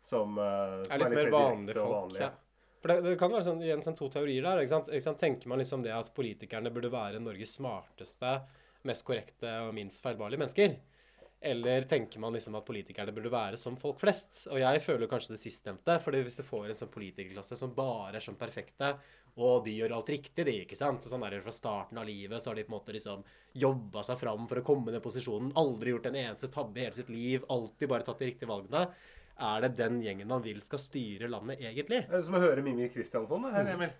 Som, 0.00 0.38
eh, 0.38 0.82
som 0.84 0.92
er 0.92 0.98
litt 0.98 1.08
mer 1.08 1.16
direkte 1.16 1.32
vanlige 1.32 1.80
og 1.80 1.86
folk. 1.88 2.00
vanlige. 2.00 2.20
Ja. 2.20 2.30
For 2.80 2.88
det, 2.92 2.96
det 3.02 3.18
kan 3.18 3.30
være 3.32 3.44
sånn, 3.46 3.62
igjen 3.64 3.82
sånn 3.82 3.96
to 3.96 4.08
teorier 4.12 4.42
der. 4.44 4.58
Ikke 4.62 4.74
sant? 4.74 4.88
Ikke 4.92 5.02
sant? 5.06 5.18
Tenker 5.18 5.48
man 5.48 5.58
liksom 5.58 5.82
det 5.82 5.92
at 5.96 6.10
politikerne 6.14 6.70
burde 6.74 6.90
være 6.92 7.20
Norges 7.24 7.54
smarteste, 7.56 8.42
mest 8.84 9.04
korrekte 9.08 9.48
og 9.66 9.72
minst 9.74 10.02
feilbarlige 10.04 10.38
mennesker? 10.44 10.76
Eller 11.44 11.84
tenker 11.88 12.22
man 12.22 12.32
liksom 12.32 12.56
at 12.56 12.64
politikerne 12.64 13.12
burde 13.12 13.32
være 13.32 13.58
som 13.60 13.76
folk 13.80 13.98
flest? 14.00 14.46
Og 14.52 14.60
jeg 14.62 14.80
føler 14.84 15.10
kanskje 15.10 15.34
det 15.34 15.42
sistnevnte. 15.42 15.98
fordi 16.00 16.22
hvis 16.24 16.40
du 16.40 16.46
får 16.46 16.70
en 16.70 16.78
sånn 16.78 16.92
politikerklasse 16.94 17.58
som 17.60 17.74
bare 17.76 18.16
er 18.16 18.24
sånn 18.24 18.40
perfekte, 18.40 18.94
og 19.34 19.64
de 19.66 19.74
gjør 19.74 19.96
alt 19.96 20.12
riktig, 20.14 20.46
de, 20.46 20.54
ikke 20.62 20.78
sant? 20.78 21.02
Så 21.02 21.10
sånn 21.10 21.24
er 21.26 21.34
det 21.34 21.42
fra 21.42 21.52
starten 21.52 21.98
av 21.98 22.06
livet, 22.06 22.40
så 22.40 22.50
har 22.50 22.56
de 22.56 22.64
på 22.64 22.72
en 22.72 22.76
måte 22.78 22.94
liksom 22.94 23.24
jobba 23.64 24.04
seg 24.06 24.20
fram 24.20 24.46
for 24.50 24.60
å 24.60 24.64
komme 24.66 24.92
i 24.92 24.94
den 24.94 25.04
posisjonen. 25.04 25.52
Aldri 25.58 25.92
gjort 25.92 26.06
en 26.10 26.20
eneste 26.22 26.50
tabbe 26.54 26.80
i 26.80 26.86
hele 26.86 26.96
sitt 26.96 27.10
liv. 27.12 27.44
Alltid 27.50 27.90
bare 27.90 28.06
tatt 28.06 28.22
de 28.22 28.30
riktige 28.30 28.50
valgene. 28.50 28.86
Er 29.34 29.64
det 29.64 29.74
den 29.80 29.98
gjengen 30.04 30.30
man 30.30 30.44
vil 30.44 30.60
skal 30.62 30.78
styre 30.78 31.28
landet, 31.28 31.60
egentlig? 31.60 32.04
Det 32.06 32.20
er 32.20 32.26
som 32.28 32.38
å 32.38 32.44
høre 32.44 32.62
Mimir 32.62 32.92
Kristiansson, 32.94 33.48
her, 33.50 33.72
Emil. 33.74 33.96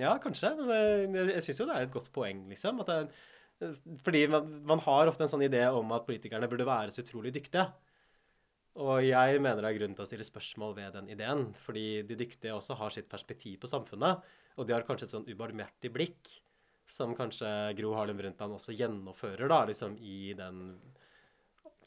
Ja, 0.00 0.14
kanskje. 0.22 0.54
Men 0.56 1.18
jeg, 1.18 1.34
jeg 1.34 1.44
syns 1.44 1.60
jo 1.60 1.68
det 1.68 1.76
er 1.76 1.86
et 1.86 1.94
godt 1.94 2.08
poeng, 2.14 2.46
liksom. 2.48 2.80
At 2.80 2.88
det, 2.88 3.00
fordi 4.04 4.24
man, 4.32 4.50
man 4.64 4.80
har 4.86 5.10
ofte 5.10 5.26
en 5.26 5.32
sånn 5.32 5.44
idé 5.44 5.62
om 5.68 5.92
at 5.96 6.06
politikerne 6.06 6.48
burde 6.50 6.68
være 6.68 6.94
så 6.94 7.04
utrolig 7.04 7.32
dyktige. 7.34 7.66
Og 8.80 9.02
jeg 9.02 9.40
mener 9.42 9.60
det 9.60 9.70
er 9.72 9.78
grunn 9.80 9.96
til 9.98 10.04
å 10.04 10.08
stille 10.08 10.26
spørsmål 10.26 10.76
ved 10.76 10.94
den 10.96 11.10
ideen. 11.12 11.48
Fordi 11.66 12.02
de 12.06 12.16
dyktige 12.18 12.54
også 12.54 12.78
har 12.78 12.94
sitt 12.94 13.10
perspektiv 13.10 13.58
på 13.62 13.70
samfunnet. 13.70 14.22
Og 14.56 14.68
de 14.68 14.76
har 14.76 14.86
kanskje 14.86 15.08
et 15.08 15.14
sånn 15.16 15.28
ubarmhjertig 15.28 15.90
blikk 15.92 16.30
som 16.90 17.14
kanskje 17.18 17.48
Gro 17.78 17.92
Harlem 17.94 18.18
Brundtland 18.18 18.56
også 18.56 18.74
gjennomfører 18.74 19.50
da, 19.50 19.60
liksom 19.68 19.94
i 20.02 20.32
den 20.38 20.72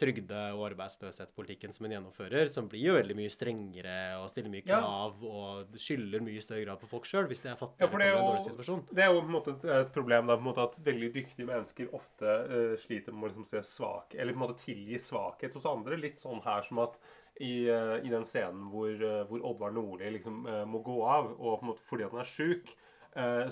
trygde- 0.03 0.41
og 0.53 0.65
arbeidsløshetspolitikken 0.71 1.73
som 1.73 1.87
en 1.87 1.95
gjennomfører, 1.95 2.49
som 2.51 2.67
blir 2.71 2.83
jo 2.89 2.95
veldig 2.97 3.15
mye 3.17 3.31
strengere 3.31 3.97
og 4.19 4.29
stiller 4.31 4.51
mye 4.51 4.65
Ja. 4.67 4.81
krav 4.81 5.23
og 5.23 5.77
skylder 5.79 6.23
mye 6.23 6.43
større 6.43 6.65
grad 6.65 6.81
på 6.81 6.89
folk 6.91 7.07
sjøl 7.07 7.27
hvis 7.29 7.41
de 7.43 7.49
er 7.49 7.59
fattige 7.59 7.85
Ja, 7.85 7.87
for 7.87 8.03
det 8.03 8.07
er, 8.07 8.17
jo, 8.17 8.77
det 8.91 9.03
er 9.03 9.11
jo 9.11 9.21
på 9.21 9.31
en 9.31 9.37
måte 9.37 9.55
et, 9.63 9.91
problem 9.95 10.27
da, 10.27 10.35
på 10.35 10.43
en 10.43 10.49
måte 10.49 10.67
at 10.67 10.79
veldig 10.83 11.11
dyktige 11.13 11.47
mennesker 11.47 11.93
ofte 11.95 12.25
uh, 12.27 12.75
sliter 12.77 13.15
med 13.15 13.23
å 13.23 13.31
liksom 13.31 13.47
se 13.47 13.63
svak, 13.63 14.15
eller 14.15 14.33
på 14.33 14.41
en 14.41 14.45
måte 14.47 14.63
tilgi 14.63 14.99
svakhet 14.99 15.53
hos 15.53 15.67
andre. 15.69 15.99
Litt 15.99 16.19
sånn 16.19 16.43
her 16.43 16.61
som 16.67 16.83
at 16.83 16.99
i, 17.39 17.69
uh, 17.69 17.97
i 18.03 18.09
den 18.11 18.25
scenen 18.27 18.67
hvor, 18.69 18.91
uh, 18.91 19.23
hvor 19.29 19.45
Oddvar 19.53 19.73
Nordli 19.73 20.11
liksom 20.17 20.43
må 20.69 20.83
gå 20.83 20.99
av, 21.07 21.31
og 21.39 21.59
på 21.59 21.63
en 21.63 21.71
måte 21.71 21.87
fordi 21.87 22.03
at 22.03 22.11
han 22.11 22.25
er 22.25 22.33
sjuk, 22.35 22.75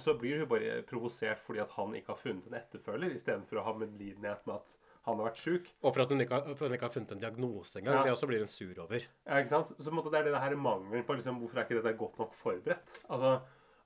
så 0.01 0.15
blir 0.17 0.39
hun 0.39 0.47
bare 0.49 0.79
provosert 0.89 1.37
fordi 1.45 1.59
at 1.61 1.69
han 1.75 1.91
ikke 1.93 2.15
har 2.15 2.17
funnet 2.17 2.47
en 2.49 2.55
etterfølger, 2.57 3.11
istedenfor 3.13 3.59
å 3.61 3.65
ha 3.67 3.73
medlidenhet 3.77 4.47
med 4.49 4.55
at 4.55 4.71
han 5.07 5.17
har 5.17 5.31
vært 5.31 5.41
sjuk. 5.41 5.71
Og 5.81 5.95
for 5.95 6.03
at 6.03 6.11
hun 6.13 6.21
ikke 6.21 6.37
har, 6.37 6.51
hun 6.59 6.75
ikke 6.75 6.85
har 6.87 6.93
funnet 6.93 7.15
en 7.15 7.23
diagnose 7.23 7.79
engang. 7.79 8.01
Ja. 8.01 8.03
Det 8.05 8.13
også 8.13 8.29
blir 8.29 8.43
hun 8.43 8.51
sur 8.51 8.83
over. 8.83 9.07
Ja, 9.25 9.39
ikke 9.39 9.53
sant? 9.55 9.73
Så 9.81 9.93
måte, 9.95 10.11
det 10.13 10.21
er 10.21 10.29
det 10.29 10.43
her 10.43 10.55
mangelen 10.59 11.07
på 11.07 11.17
liksom, 11.17 11.41
hvorfor 11.41 11.57
er 11.57 11.65
ikke 11.65 11.79
dette 11.81 11.97
godt 11.97 12.21
nok 12.21 12.37
forberedt. 12.37 12.99
Altså, 13.09 13.39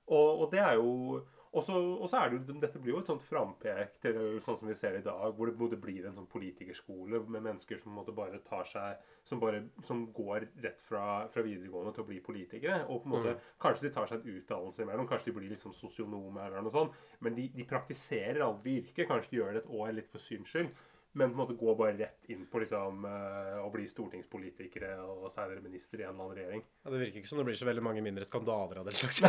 og, 0.06 0.42
og 0.44 0.52
det 0.52 0.60
er 0.60 0.76
jo 0.76 1.22
og 1.56 1.62
så, 1.64 2.18
er 2.18 2.28
det 2.28 2.36
jo, 2.36 2.56
Dette 2.60 2.80
blir 2.82 2.92
jo 2.92 2.98
et 3.00 3.08
sånt 3.08 3.22
frampek 3.24 3.94
til 4.04 4.16
sånn 4.44 4.58
som 4.60 4.68
vi 4.68 4.74
ser 4.76 4.98
i 4.98 5.04
dag, 5.04 5.30
hvor 5.36 5.48
det, 5.48 5.54
hvor 5.56 5.70
det 5.72 5.78
blir 5.80 6.04
en 6.04 6.16
sånn 6.18 6.28
politikerskole 6.28 7.22
med 7.32 7.44
mennesker 7.46 7.78
som 7.80 7.94
måte 7.96 8.12
bare 8.16 8.42
tar 8.44 8.66
seg 8.68 9.00
Som, 9.26 9.40
bare, 9.40 9.62
som 9.82 10.04
går 10.14 10.44
rett 10.62 10.82
fra, 10.84 11.24
fra 11.32 11.42
videregående 11.42 11.94
til 11.96 12.04
å 12.04 12.08
bli 12.10 12.20
politikere. 12.22 12.82
Og 12.90 13.00
på 13.02 13.08
en 13.08 13.14
måte, 13.14 13.32
Mm. 13.36 13.40
Kanskje 13.62 13.88
de 13.88 13.94
tar 13.94 14.06
seg 14.06 14.20
en 14.20 14.36
utdannelse 14.36 14.84
imellom, 14.84 15.08
kanskje 15.08 15.30
de 15.30 15.34
blir 15.38 15.50
liksom 15.50 15.72
sosionomer 15.74 16.46
eller 16.46 16.62
noe 16.62 16.74
sånt. 16.74 16.92
Men 17.24 17.34
de, 17.34 17.48
de 17.56 17.64
praktiserer 17.66 18.44
aldri 18.44 18.76
yrket. 18.82 19.08
Kanskje 19.08 19.32
de 19.32 19.40
gjør 19.40 19.56
det 19.56 19.62
et 19.64 19.72
år 19.80 19.96
litt 19.96 20.12
for 20.12 20.22
syns 20.22 20.52
skyld. 20.52 20.70
Men 21.16 21.30
på 21.32 21.36
en 21.38 21.40
måte 21.40 21.54
gå 21.56 21.72
bare 21.78 21.94
rett 21.96 22.26
inn 22.28 22.42
på 22.52 22.60
liksom, 22.60 23.04
eh, 23.08 23.54
å 23.64 23.70
bli 23.72 23.86
stortingspolitikere 23.88 24.90
og 25.00 25.30
senere 25.32 25.62
minister 25.64 26.02
i 26.02 26.04
en 26.04 26.10
eller 26.12 26.26
annen 26.26 26.36
regjering. 26.36 26.64
Ja, 26.84 26.90
det 26.92 26.98
virker 27.00 27.22
ikke 27.22 27.30
som 27.30 27.40
det 27.40 27.46
blir 27.48 27.56
så 27.56 27.68
veldig 27.68 27.84
mange 27.86 28.02
mindre 28.04 28.26
skandaler 28.28 28.82
av 28.82 28.90
den 28.90 28.98
slags. 29.00 29.22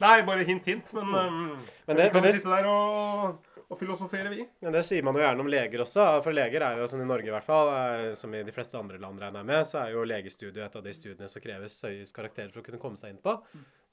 Nei, 0.00 0.14
bare 0.30 0.46
hint, 0.48 0.64
hint. 0.64 0.94
Men, 0.96 1.12
mm. 1.12 1.66
Men 1.86 1.96
det- 2.00 2.06
vi 2.08 2.10
kan 2.16 2.22
det- 2.24 2.32
sitte 2.38 2.54
der 2.56 2.70
og, 2.72 3.52
og 3.66 3.78
filosofere, 3.80 4.30
vi. 4.30 4.44
Men 4.62 4.74
det 4.76 4.84
sier 4.86 5.02
man 5.02 5.16
jo 5.18 5.24
gjerne 5.24 5.42
om 5.42 5.48
leger 5.50 5.82
også. 5.82 6.04
For 6.22 6.34
leger 6.36 6.62
er 6.62 6.78
jo, 6.78 6.86
som 6.90 7.00
i 7.02 7.06
Norge 7.08 7.26
i 7.26 7.32
hvert 7.34 7.46
fall, 7.46 7.70
eh, 7.74 8.10
som 8.18 8.34
i 8.34 8.44
de 8.46 8.54
fleste 8.54 8.78
andre 8.78 9.00
land 9.02 9.18
regner 9.18 9.42
jeg 9.42 9.48
med, 9.48 9.66
så 9.66 9.80
er 9.80 9.94
jo 9.96 10.04
legestudiet 10.06 10.62
et 10.68 10.76
av 10.78 10.84
de 10.84 10.92
studiene 10.94 11.30
som 11.30 11.42
kreves 11.42 11.74
høyest 11.82 12.14
karakterer 12.14 12.52
for 12.54 12.62
å 12.62 12.66
kunne 12.68 12.82
komme 12.82 13.00
seg 13.00 13.14
inn 13.14 13.22
på. 13.24 13.34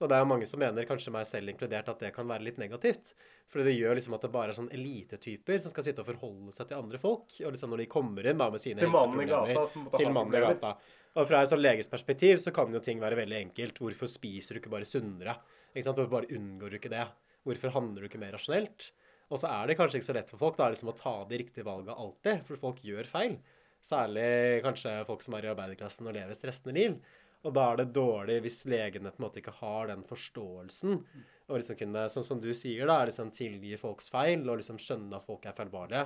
Og 0.04 0.10
det 0.10 0.18
er 0.18 0.22
jo 0.22 0.30
mange 0.30 0.50
som 0.50 0.62
mener, 0.62 0.86
kanskje 0.86 1.14
meg 1.16 1.26
selv 1.30 1.50
inkludert, 1.50 1.90
at 1.90 2.06
det 2.06 2.14
kan 2.14 2.30
være 2.30 2.45
litt 2.45 2.62
negativt. 2.62 3.16
For 3.50 3.66
det 3.66 3.74
gjør 3.74 3.98
liksom 3.98 4.18
at 4.18 4.26
det 4.26 4.32
bare 4.34 4.54
er 4.54 4.60
sånn 4.60 4.72
elitetyper 4.74 5.62
som 5.64 5.74
skal 5.74 5.88
sitte 5.88 6.06
og 6.06 6.10
forholde 6.12 6.54
seg 6.58 6.70
til 6.70 6.78
andre 6.78 7.02
folk. 7.02 7.34
Og 7.41 7.54
liksom 7.56 7.74
når 7.74 7.84
de 7.84 7.91
kommer 7.98 8.30
inn 8.30 8.41
da 8.41 8.50
med 8.54 8.62
sine 8.62 8.82
Til 8.82 8.94
helseproblemer, 8.94 9.98
Til 9.98 10.14
mannen 10.14 10.38
i 10.38 10.45
gata. 10.45 10.76
Og 11.14 11.30
fra 11.30 11.44
et 11.44 11.50
sånn 11.50 11.62
leges 11.62 11.90
perspektiv 11.90 12.41
så 12.41 12.54
kan 12.54 12.74
jo 12.74 12.82
ting 12.82 13.02
være 13.02 13.18
veldig 13.22 13.40
enkelt. 13.48 13.82
Hvorfor 13.82 14.10
spiser 14.10 14.58
du 14.58 14.62
ikke 14.62 14.74
bare 14.74 14.90
sunnere? 14.90 15.38
Ikke 15.74 15.86
sant? 15.86 15.98
Hvorfor 16.02 16.20
bare 16.20 16.34
unngår 16.34 16.74
du 16.74 16.80
ikke 16.82 16.94
det? 16.94 17.06
Hvorfor 17.45 17.74
handler 17.76 18.04
du 18.04 18.10
ikke 18.10 18.22
mer 18.22 18.34
rasjonelt? 18.38 18.91
Og 19.34 19.41
så 19.41 19.49
er 19.49 19.65
det 19.65 19.80
kanskje 19.80 19.97
ikke 19.99 20.10
så 20.11 20.15
lett 20.19 20.30
for 20.30 20.41
folk 20.41 20.57
da, 20.60 20.69
liksom 20.69 20.91
å 20.91 20.97
ta 20.97 21.15
de 21.26 21.41
riktige 21.41 21.65
valgene 21.65 21.95
alltid, 21.97 22.43
for 22.45 22.61
folk 22.61 22.84
gjør 22.85 23.07
feil. 23.10 23.39
Særlig 23.84 24.61
kanskje 24.64 24.93
folk 25.07 25.23
som 25.26 25.35
er 25.35 25.47
i 25.47 25.51
arbeiderklassen 25.51 26.07
og 26.07 26.14
lever 26.15 26.38
stressende 26.38 26.76
liv. 26.77 26.99
Og 27.43 27.55
da 27.57 27.65
er 27.72 27.81
det 27.81 27.93
dårlig 27.95 28.38
hvis 28.45 28.61
legene 28.72 29.11
på 29.11 29.19
en 29.19 29.26
måte 29.26 29.41
ikke 29.41 29.55
har 29.57 29.89
den 29.89 30.05
forståelsen. 30.07 31.01
Og 31.49 31.57
liksom 31.57 31.80
kunne, 31.81 32.05
sånn 32.14 32.27
som 32.27 32.43
du 32.43 32.51
sier, 32.55 32.85
da, 32.88 33.01
liksom 33.10 33.34
tilgi 33.35 33.73
folks 33.81 34.07
feil 34.14 34.45
og 34.45 34.61
liksom 34.61 34.80
skjønne 34.80 35.18
at 35.18 35.26
folk 35.27 35.49
er 35.49 35.57
feilbarlige. 35.57 36.05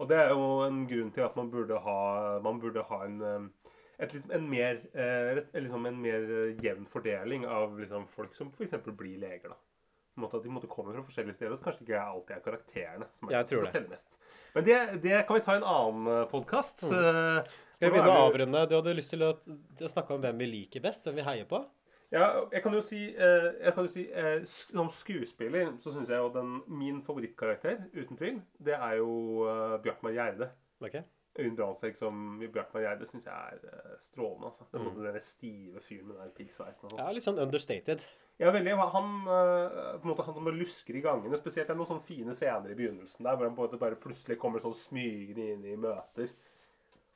Og 0.00 0.08
det 0.08 0.22
er 0.22 0.32
jo 0.32 0.46
en 0.64 0.86
grunn 0.88 1.10
til 1.14 1.26
at 1.26 1.36
man 1.38 1.50
burde 1.52 1.82
ha, 1.84 1.98
man 2.46 2.62
burde 2.62 2.86
ha 2.88 3.02
en, 3.04 3.18
um, 3.20 3.50
et, 3.98 4.16
en, 4.22 4.46
mer, 4.48 4.80
eh, 4.94 5.42
et, 5.42 5.52
liksom 5.58 5.84
en 5.90 6.00
mer 6.06 6.24
eh, 6.38 6.56
jevn 6.64 6.88
fordeling 6.90 7.44
av 7.44 7.76
liksom 7.78 8.08
folk 8.10 8.32
som 8.38 8.54
f.eks. 8.54 8.78
blir 8.88 9.20
leger. 9.20 9.52
da. 9.52 9.60
Måte 10.20 10.36
at 10.36 10.42
De 10.44 10.50
måtte 10.52 10.68
komme 10.68 10.92
fra 10.92 11.02
forskjellige 11.06 11.34
steder. 11.38 11.56
Så 11.56 11.64
Kanskje 11.64 11.86
ikke 11.86 12.00
alltid 12.04 12.34
er 12.36 12.40
karakterene 12.44 13.06
som 13.16 13.28
er 13.28 13.32
Jeg 13.38 13.46
tror 13.48 13.64
det. 13.70 13.88
mest. 13.88 14.18
Men 14.54 14.64
det, 14.64 14.78
det 15.02 15.26
kan 15.26 15.36
vi 15.38 15.44
ta 15.46 15.54
i 15.54 15.60
en 15.62 15.64
annen 15.64 16.26
podkast. 16.28 16.82
Mm. 16.84 17.46
Skal 17.72 17.88
vi 17.88 17.94
begynne 17.94 18.12
å 18.12 18.26
avrunde? 18.28 18.66
Du 18.68 18.74
hadde 18.76 18.94
lyst 18.98 19.10
til 19.14 19.22
å, 19.24 19.30
å 19.32 19.88
snakke 19.88 20.12
om 20.14 20.20
hvem 20.20 20.42
vi 20.44 20.50
liker 20.50 20.84
best, 20.84 21.04
hvem 21.08 21.16
vi 21.22 21.24
heier 21.30 21.48
på? 21.48 21.62
Ja, 22.12 22.26
jeg 22.52 22.60
kan 22.60 22.74
jo 22.76 22.82
si, 22.84 23.06
eh, 23.16 23.46
jeg 23.64 23.72
kan 23.72 23.86
jo 23.86 23.90
si 23.94 24.02
eh, 24.12 24.42
Som 24.44 24.90
skuespiller 24.92 25.70
så 25.80 25.94
syns 25.94 26.10
jeg 26.12 26.20
jo 26.20 26.28
den 26.34 26.58
min 26.68 26.98
favorittkarakter, 27.06 27.86
uten 27.96 28.18
tvil, 28.20 28.42
det 28.60 28.74
er 28.76 28.98
jo 29.00 29.14
Bjartmar 29.82 30.12
Gjerde. 30.12 30.50
Okay. 30.84 31.06
Øyunn 31.40 31.56
Brandtzæg 31.56 31.96
som 31.96 32.18
Bjartmar 32.52 32.82
Gjerde 32.84 33.06
syns 33.08 33.24
jeg 33.24 33.32
er 33.32 33.64
eh, 33.64 33.94
strålende. 33.98 34.50
altså. 34.52 34.66
Den, 34.74 34.82
Mm. 34.92 35.02
den 35.06 35.20
stive 35.24 35.80
fyren 35.80 36.08
med 36.12 36.16
den 36.20 36.34
piggsveisen 36.36 36.90
sånn. 36.90 36.98
Ja, 37.00 37.08
litt 37.16 37.24
sånn 37.24 37.40
understated. 37.40 38.04
Ja, 38.40 38.50
veldig. 38.50 38.72
Han, 38.94 39.10
eh, 39.28 39.98
på 39.98 40.06
en 40.06 40.10
måte, 40.10 40.24
han 40.26 40.34
som 40.34 40.48
lusker 40.56 40.96
i 40.96 41.02
gangene. 41.04 41.38
Spesielt 41.38 41.68
det 41.68 41.74
er 41.74 41.78
noen 41.78 41.90
sånne 41.90 42.06
fine 42.06 42.34
scener 42.34 42.72
i 42.72 42.78
begynnelsen 42.78 43.26
der, 43.26 43.36
hvor 43.36 43.46
han 43.46 43.58
på 43.58 43.68
en 43.68 43.82
bare 43.82 44.00
plutselig 44.00 44.38
kommer 44.40 44.62
sånn 44.62 44.76
smygende 44.76 45.52
inn 45.54 45.66
i 45.68 45.76
møter. 45.76 46.32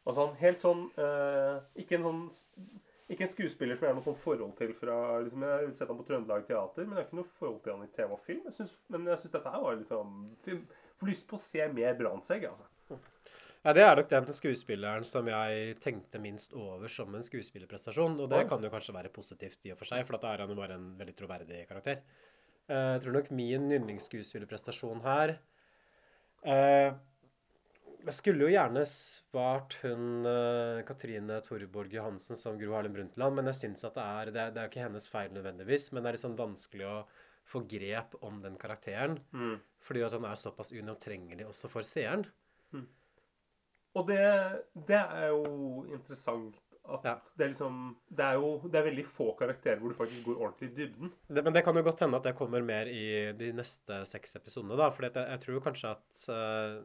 Og 0.06 0.14
sånn, 0.14 0.36
helt 0.38 0.62
sånn 0.62 0.84
eh, 1.02 1.56
Ikke 1.82 1.96
en 1.98 2.04
sånn 2.06 2.20
ikke 3.06 3.22
en 3.22 3.30
skuespiller 3.30 3.76
som 3.78 3.86
jeg 3.86 3.92
har 3.92 3.98
noe 3.98 4.02
sånn 4.02 4.18
forhold 4.18 4.54
til 4.58 4.72
fra 4.74 4.94
liksom, 5.22 5.42
Jeg 5.46 5.66
har 5.68 5.74
sett 5.78 5.90
ham 5.92 5.98
på 6.00 6.06
Trøndelag 6.08 6.46
Teater, 6.46 6.86
men 6.86 6.96
jeg 6.96 7.04
har 7.04 7.06
ikke 7.06 7.18
noe 7.20 7.34
forhold 7.38 7.60
til 7.62 7.76
han 7.76 7.84
i 7.86 7.92
TV 7.94 8.14
og 8.16 8.22
film. 8.24 8.40
Jeg 8.48 8.56
synes, 8.56 8.72
men 8.90 9.06
jeg 9.12 9.20
syns 9.22 9.36
dette 9.36 9.52
her 9.52 9.62
var 9.62 9.76
liksom 9.78 10.16
får 10.42 11.10
lyst 11.12 11.28
på 11.30 11.38
å 11.38 11.42
se 11.44 11.68
mer 11.76 11.94
Brandtzæg, 12.00 12.48
altså. 12.50 12.66
Ja, 13.66 13.72
det 13.74 13.82
er 13.82 13.98
nok 13.98 14.10
den 14.12 14.28
skuespilleren 14.30 15.02
som 15.02 15.26
jeg 15.26 15.72
tenkte 15.82 16.20
minst 16.22 16.52
over 16.54 16.86
som 16.92 17.10
en 17.18 17.24
skuespillerprestasjon. 17.26 18.14
Og 18.22 18.28
det 18.30 18.44
kan 18.46 18.62
jo 18.62 18.70
kanskje 18.70 18.94
være 18.94 19.10
positivt 19.10 19.64
i 19.66 19.72
og 19.74 19.80
for 19.80 19.90
seg, 19.90 20.04
for 20.06 20.22
da 20.22 20.36
er 20.36 20.44
han 20.44 20.52
jo 20.52 20.58
bare 20.60 20.76
en 20.78 20.92
veldig 21.00 21.14
troverdig 21.18 21.64
karakter. 21.66 22.04
Eh, 22.70 22.92
Jeg 22.94 23.02
tror 23.02 23.16
nok 23.16 23.32
min 23.34 23.66
yndlingsskuespillerprestasjon 23.74 25.02
her 25.02 25.32
eh, 26.46 26.94
Jeg 28.04 28.14
skulle 28.14 28.46
jo 28.46 28.52
gjerne 28.54 28.84
svart 28.90 29.74
hun 29.82 30.26
eh, 30.30 30.84
Katrine 30.86 31.40
Torborg 31.46 31.96
Johansen 31.98 32.38
som 32.38 32.58
Gro 32.60 32.76
Harlem 32.76 32.94
Brundtland, 32.94 33.34
men 33.34 33.50
jeg 33.50 33.60
syns 33.64 33.82
at 33.86 33.98
det 33.98 34.04
er 34.06 34.30
Det 34.30 34.44
er, 34.44 34.60
jo 34.62 34.70
ikke 34.70 34.86
hennes 34.86 35.08
feil 35.10 35.34
nødvendigvis, 35.34 35.90
men 35.90 36.04
det 36.04 36.12
er 36.12 36.18
litt 36.20 36.26
sånn 36.28 36.38
vanskelig 36.38 36.86
å 36.86 37.00
få 37.46 37.64
grep 37.66 38.14
om 38.26 38.38
den 38.42 38.54
karakteren. 38.62 39.18
Mm. 39.34 39.58
Fordi 39.82 40.06
at 40.06 40.14
han 40.14 40.30
er 40.30 40.38
såpass 40.38 40.70
ugjennomtrengelig 40.74 41.46
også 41.50 41.70
for 41.70 41.86
seeren. 41.86 42.26
Og 43.96 44.06
det, 44.10 44.22
det 44.88 45.00
er 45.00 45.30
jo 45.32 45.84
interessant 45.94 46.58
at 46.86 47.30
det 47.34 47.44
er 47.44 47.50
liksom 47.50 47.78
Det 48.06 48.24
er 48.24 48.36
jo 48.38 48.50
det 48.70 48.78
er 48.78 48.84
veldig 48.86 49.04
få 49.10 49.28
karakterer 49.38 49.80
hvor 49.80 49.90
du 49.90 49.98
faktisk 49.98 50.26
går 50.28 50.36
ordentlig 50.38 50.68
i 50.68 50.74
dybden. 50.76 51.12
Det, 51.26 51.42
men 51.42 51.54
det 51.56 51.62
kan 51.66 51.76
jo 51.78 51.82
godt 51.86 52.02
hende 52.04 52.20
at 52.20 52.28
det 52.28 52.36
kommer 52.38 52.62
mer 52.66 52.90
i 52.90 53.32
de 53.38 53.50
neste 53.56 53.98
seks 54.08 54.36
episodene. 54.38 54.76
da, 54.78 54.90
For 54.94 55.08
jeg, 55.08 55.16
jeg 55.16 55.42
tror 55.42 55.64
kanskje 55.64 55.94
at 55.96 56.22
uh, 56.30 56.76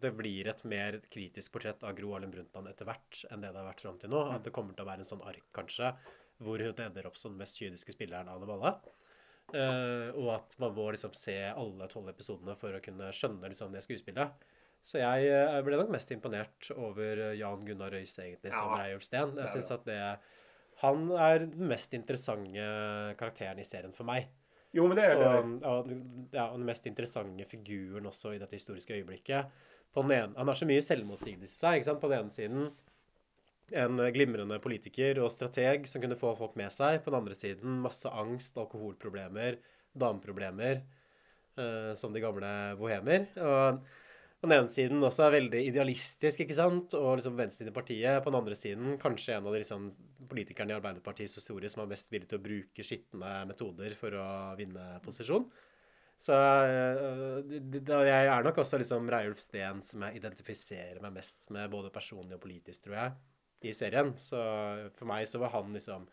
det 0.00 0.14
blir 0.16 0.48
et 0.48 0.64
mer 0.64 1.00
kritisk 1.12 1.52
portrett 1.56 1.84
av 1.84 1.96
Gro 1.98 2.14
Harlem 2.14 2.32
Brundtland 2.34 2.70
etter 2.72 2.88
hvert 2.88 3.24
enn 3.28 3.44
det 3.44 3.52
det 3.52 3.60
har 3.60 3.68
vært 3.68 3.84
fram 3.84 4.00
til 4.00 4.14
nå. 4.14 4.22
Mm. 4.24 4.38
At 4.38 4.48
det 4.48 4.54
kommer 4.56 4.76
til 4.76 4.86
å 4.86 4.90
være 4.90 5.04
en 5.04 5.10
sånn 5.10 5.26
ark, 5.28 5.44
kanskje, 5.56 5.92
hvor 6.40 6.64
hun 6.64 6.84
ender 6.86 7.10
opp 7.10 7.20
som 7.20 7.34
den 7.34 7.42
mest 7.42 7.60
kyniske 7.60 7.96
spilleren 7.96 8.32
av 8.32 8.40
dem 8.40 8.54
alle. 8.56 8.74
Uh, 9.50 10.08
og 10.14 10.28
at 10.38 10.56
man 10.62 10.72
må 10.76 10.88
liksom 10.94 11.12
se 11.18 11.36
alle 11.50 11.90
tolv 11.90 12.12
episodene 12.12 12.54
for 12.56 12.76
å 12.76 12.82
kunne 12.84 13.10
skjønne 13.12 13.50
liksom 13.50 13.74
det 13.74 13.84
skuespillet. 13.84 14.48
Så 14.82 15.00
jeg, 15.00 15.28
eh, 15.28 15.60
ble 15.64 15.78
nok 15.78 15.92
mest 15.92 16.10
imponert 16.14 16.70
over 16.72 17.24
eh, 17.28 17.38
Jan 17.38 17.64
Gunnar 17.66 17.92
Røise, 17.92 18.24
egentlig, 18.24 18.52
som 18.54 18.72
Ja, 18.72 18.82
Reiulf 18.82 19.04
Steen. 19.04 19.34
Jeg 19.36 19.52
syns 19.52 19.68
synes 19.68 19.72
at 19.76 19.88
det 19.88 20.02
Han 20.80 21.10
er 21.12 21.42
den 21.44 21.68
mest 21.68 21.92
interessante 21.92 22.68
karakteren 23.20 23.58
i 23.60 23.66
serien 23.68 23.92
for 23.92 24.08
meg. 24.08 24.30
Jo, 24.72 24.86
men 24.88 24.96
det 24.96 25.04
er 25.04 25.18
det. 25.18 25.26
Og, 25.26 25.64
og, 25.66 25.90
ja, 26.32 26.46
og 26.46 26.56
den 26.56 26.68
mest 26.68 26.86
interessante 26.88 27.44
figuren 27.50 28.06
også 28.08 28.32
i 28.32 28.38
dette 28.40 28.56
historiske 28.56 28.96
øyeblikket. 28.96 29.50
På 29.92 30.04
den 30.06 30.14
ene, 30.14 30.38
han 30.38 30.48
har 30.48 30.56
så 30.56 30.68
mye 30.70 30.84
selvmotsigelse 30.86 31.44
i 31.44 31.52
seg. 31.52 31.74
ikke 31.76 31.88
sant? 31.90 32.00
På 32.00 32.08
den 32.08 32.22
ene 32.22 32.32
siden 32.32 32.70
en 33.76 34.00
glimrende 34.14 34.56
politiker 34.62 35.20
og 35.20 35.30
strateg 35.34 35.84
som 35.90 36.00
kunne 36.02 36.18
få 36.18 36.32
folk 36.38 36.56
med 36.56 36.72
seg. 36.72 37.02
På 37.04 37.12
den 37.12 37.20
andre 37.20 37.36
siden 37.36 37.82
masse 37.84 38.08
angst, 38.08 38.56
alkoholproblemer, 38.56 39.60
dameproblemer, 39.92 40.80
Uh, 41.58 41.94
som 41.98 42.12
de 42.14 42.22
gamle 42.22 42.48
bohemer. 42.78 43.26
Og 43.42 43.80
på 44.40 44.48
den 44.48 44.56
ene 44.56 44.72
siden 44.72 45.02
også 45.04 45.26
er 45.26 45.34
veldig 45.36 45.60
idealistisk 45.68 46.40
ikke 46.40 46.56
sant? 46.56 46.94
og 46.96 47.18
liksom 47.18 47.36
venstresiden 47.36 47.72
i 47.72 47.76
partiet. 47.76 48.22
På 48.24 48.32
den 48.32 48.38
andre 48.40 48.56
siden 48.56 48.94
kanskje 49.00 49.34
en 49.36 49.48
av 49.48 49.52
de 49.52 49.60
liksom, 49.60 49.90
politikerne 50.30 50.72
i 50.72 50.78
Arbeiderpartiets 50.78 51.36
historie 51.36 51.68
som 51.68 51.82
er 51.84 51.90
mest 51.92 52.08
villig 52.12 52.30
til 52.30 52.40
å 52.40 52.44
bruke 52.46 52.86
skitne 52.86 53.34
metoder 53.50 53.96
for 54.00 54.16
å 54.16 54.28
vinne 54.56 54.86
posisjon. 55.04 55.44
Så 56.20 56.36
det- 57.48 57.84
jeg 57.88 58.26
er 58.28 58.42
nok 58.44 58.56
også 58.60 58.78
liksom 58.80 59.08
Reiulf 59.08 59.40
Steen 59.40 59.82
som 59.82 60.02
jeg 60.02 60.20
identifiserer 60.20 61.00
meg 61.00 61.14
mest 61.14 61.50
med, 61.50 61.70
både 61.70 61.92
personlig 61.92 62.34
og 62.34 62.42
politisk, 62.42 62.84
tror 62.84 62.96
jeg, 62.96 63.12
i 63.62 63.72
serien. 63.72 64.12
Så 64.16 64.36
for 64.96 65.06
meg 65.06 65.26
så 65.26 65.38
var 65.38 65.50
han 65.50 65.72
liksom 65.72 66.06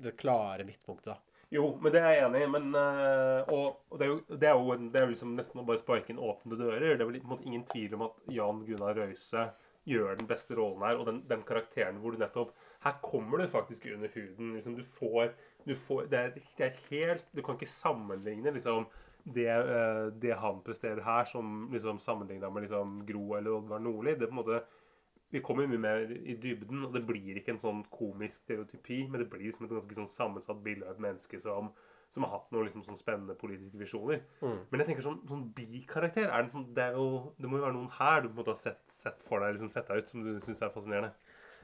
det 0.00 0.16
klare 0.16 0.64
midtpunktet, 0.64 1.12
da. 1.12 1.18
Jo, 1.50 1.64
men 1.82 1.90
det 1.90 1.98
er 1.98 2.12
jeg 2.14 2.26
enig 2.28 2.44
i. 2.44 2.50
Men, 2.50 2.68
eh, 2.78 3.48
og, 3.50 3.80
det, 3.98 4.06
er 4.06 4.12
jo, 4.12 4.18
det 4.30 4.48
er 4.48 4.54
jo 4.54 4.76
det 4.86 5.00
er 5.00 5.06
jo 5.06 5.14
liksom 5.14 5.34
nesten 5.34 5.62
å 5.62 5.66
bare 5.66 5.82
sparke 5.82 6.12
inn 6.12 6.22
åpne 6.22 6.58
dører. 6.58 6.94
Det 6.94 7.02
er 7.02 7.10
vel 7.10 7.18
ingen 7.42 7.66
tvil 7.66 7.96
om 7.98 8.06
at 8.06 8.30
Jan 8.30 8.62
Gunnar 8.68 8.94
Røise 8.98 9.48
gjør 9.88 10.18
den 10.20 10.28
beste 10.30 10.54
rollen 10.54 10.84
her. 10.86 11.00
Og 11.00 11.08
den, 11.10 11.22
den 11.30 11.42
karakteren 11.46 11.98
hvor 12.02 12.14
du 12.14 12.22
nettopp 12.22 12.54
Her 12.84 12.96
kommer 13.02 13.42
du 13.42 13.48
faktisk 13.50 13.88
under 13.90 14.12
huden. 14.14 14.54
liksom 14.54 14.76
Du 14.78 14.84
får, 14.84 15.34
du 15.66 15.74
får 15.74 16.06
det, 16.12 16.18
er, 16.18 16.34
det 16.58 16.66
er 16.68 16.82
helt 16.90 17.26
Du 17.34 17.42
kan 17.42 17.58
ikke 17.58 17.70
sammenligne 17.70 18.54
liksom 18.54 18.86
det, 19.24 19.50
eh, 19.50 20.06
det 20.16 20.38
han 20.40 20.62
presterer 20.64 21.02
her, 21.04 21.26
som 21.28 21.68
liksom 21.72 21.98
sammenligna 22.00 22.48
med 22.50 22.64
liksom 22.64 23.02
Gro 23.06 23.34
eller 23.36 23.58
Oddvar 23.58 23.82
Nordli. 23.82 24.14
Det 24.14 24.24
er 24.24 24.30
på 24.30 24.38
en 24.38 24.40
måte 24.40 24.62
vi 25.30 25.40
kommer 25.44 25.68
mye 25.70 25.78
mer 25.78 26.10
i 26.10 26.34
dybden, 26.42 26.84
og 26.88 26.92
det 26.96 27.04
blir 27.06 27.38
ikke 27.38 27.54
en 27.54 27.62
sånn 27.62 27.84
komisk 27.92 28.42
stereotypi, 28.44 29.04
men 29.10 29.22
det 29.22 29.28
blir 29.30 29.46
liksom 29.46 29.66
et 29.68 29.74
ganske 29.76 29.98
sånn 30.00 30.10
sammensatt 30.10 30.62
bilde 30.64 30.86
av 30.88 30.96
et 30.96 31.04
menneske 31.04 31.38
som, 31.42 31.70
som 32.10 32.26
har 32.26 32.32
hatt 32.34 32.48
noen 32.50 32.66
liksom 32.66 32.82
sånn 32.86 32.98
spennende 32.98 33.36
politiske 33.38 33.78
visjoner. 33.78 34.24
Mm. 34.42 34.56
Men 34.70 34.82
jeg 34.82 34.90
tenker 34.90 35.06
sånn, 35.06 35.20
sånn 35.30 35.44
bikarakter 35.54 36.26
er 36.28 36.46
det, 36.46 36.54
sånn, 36.54 36.66
det, 36.74 36.88
er 36.90 36.98
jo, 36.98 37.34
det 37.38 37.50
må 37.50 37.60
jo 37.60 37.66
være 37.68 37.76
noen 37.78 37.92
her 38.00 38.24
du 38.24 38.28
på 38.30 38.34
en 38.34 38.40
måte 38.42 38.56
har 38.56 38.62
sett, 38.64 38.82
sett 38.90 39.22
for 39.26 39.44
deg, 39.44 39.54
liksom 39.54 39.70
sett 39.74 39.86
deg 39.90 40.02
ut, 40.02 40.10
som 40.10 40.26
du 40.26 40.32
syns 40.46 40.64
er 40.66 40.74
fascinerende. 40.74 41.14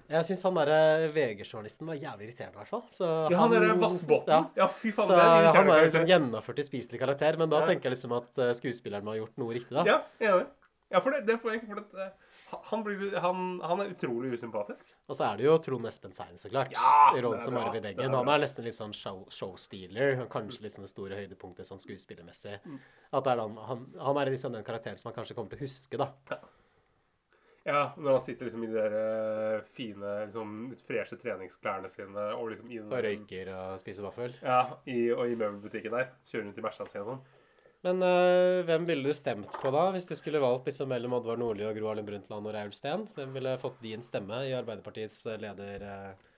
Jeg 0.06 0.22
syns 0.28 0.44
han 0.46 0.54
derre 0.54 1.08
VG-journalisten 1.10 1.88
var 1.90 1.96
jævlig 1.98 2.28
irriterende, 2.28 2.54
i 2.54 2.60
hvert 2.60 2.70
fall. 2.70 2.84
Så 2.94 3.06
Ja, 3.32 3.40
han 3.40 3.50
derre 3.50 3.72
Vassbotn. 3.80 4.52
Ja, 4.54 4.68
fy 4.70 4.92
faen, 4.94 5.08
Så 5.08 5.16
det 5.18 5.24
er 5.24 5.48
han 5.50 5.66
er 5.66 5.80
jo 5.80 5.88
liksom 5.88 6.06
gjennomført 6.06 6.60
gjennomført 6.62 6.68
spiselig 6.68 7.00
karakter, 7.02 7.38
men 7.40 7.50
da 7.50 7.64
Ja. 7.64 7.66
tenker 7.66 7.90
jeg 7.90 7.96
liksom 7.96 8.14
at 8.14 8.38
eh, 8.38 8.52
skuespilleren 8.54 9.02
må 9.02 9.16
ha 9.16 9.18
gjort 9.18 9.36
noe 9.42 9.56
riktig, 9.58 9.74
da. 9.74 9.82
Ja, 9.84 9.98
jeg 10.20 10.30
er 10.30 10.38
det. 10.38 10.46
Ja, 10.94 11.00
for 11.00 11.10
det, 11.10 11.26
det 11.26 11.34
er 11.34 11.42
poeng, 11.42 11.66
for 11.66 11.98
eh, 11.98 12.10
han, 12.50 12.82
blir, 12.86 13.16
han, 13.22 13.60
han 13.62 13.80
er 13.82 13.92
utrolig 13.94 14.32
usympatisk. 14.36 14.92
Og 15.06 15.18
så 15.18 15.28
er 15.28 15.40
det 15.40 15.46
jo 15.46 15.56
Trond 15.62 15.88
Espen 15.90 16.14
Sein, 16.14 16.36
så 16.38 16.50
klart. 16.50 16.74
Ja, 16.74 16.92
I 17.16 17.22
rollen 17.24 17.42
som 17.42 17.56
Arvid 17.58 17.88
Eggen. 17.90 18.14
Han 18.14 18.30
er 18.32 18.42
nesten 18.42 18.66
litt 18.66 18.78
sånn 18.78 18.94
show, 18.96 19.24
showstealer. 19.34 20.26
Kanskje 20.32 20.66
liksom 20.66 20.86
det 20.86 20.92
store 20.92 21.18
høydepunktet 21.18 21.68
sånn 21.68 21.82
skuespillermessig. 21.82 22.60
Mm. 22.66 22.78
At 23.18 23.32
er 23.32 23.42
han, 23.42 23.58
han, 23.70 23.88
han 23.98 24.22
er 24.22 24.32
liksom 24.34 24.54
den 24.54 24.66
karakteren 24.66 25.00
som 25.00 25.10
man 25.10 25.18
kanskje 25.18 25.38
kommer 25.38 25.54
til 25.54 25.62
å 25.62 25.66
huske, 25.66 26.00
da. 26.00 26.38
Ja, 27.66 27.80
når 27.98 28.12
han 28.12 28.22
sitter 28.22 28.46
liksom 28.46 28.62
i 28.62 28.68
de 28.70 28.76
der 28.78 28.92
eh, 28.94 29.62
fine, 29.74 30.10
liksom 30.28 30.50
litt 30.70 30.82
freshe 30.86 31.16
treningsklærne 31.18 31.90
sine 31.90 32.28
og 32.36 32.52
liksom 32.52 32.68
i 32.70 32.78
den 32.78 32.92
Og 32.92 33.02
røyker 33.02 33.50
og 33.56 33.80
spiser 33.82 34.06
vaffel. 34.06 34.36
Ja, 34.38 34.60
i, 34.86 35.08
og 35.10 35.26
i 35.26 35.34
møbelbutikken 35.34 35.96
der. 35.96 36.12
Kjører 36.30 36.46
rundt 36.46 36.60
i 36.62 36.66
Merca 36.68 36.86
si 36.86 37.02
og 37.02 37.10
sånn. 37.10 37.24
Men 37.86 38.02
øh, 38.02 38.64
hvem 38.66 38.86
ville 38.88 39.06
du 39.06 39.14
stemt 39.14 39.52
på 39.62 39.70
da, 39.70 39.84
hvis 39.94 40.08
du 40.08 40.16
skulle 40.18 40.42
valgt 40.42 40.66
liksom 40.66 40.88
mellom 40.90 41.12
Oddvar 41.20 41.38
Nordli 41.38 41.62
og 41.68 41.76
Gro 41.76 41.92
Harlem 41.92 42.08
Brundtland 42.08 42.48
og 42.48 42.54
Reiulf 42.56 42.74
Steen? 42.74 43.04
Hvem 43.14 43.36
ville 43.36 43.52
fått 43.62 43.78
din 43.84 44.02
stemme 44.02 44.40
i 44.48 44.54
Arbeiderpartiets 44.58 45.20
øh, 45.30 45.36
leder... 45.44 45.84
øh? 45.86 46.32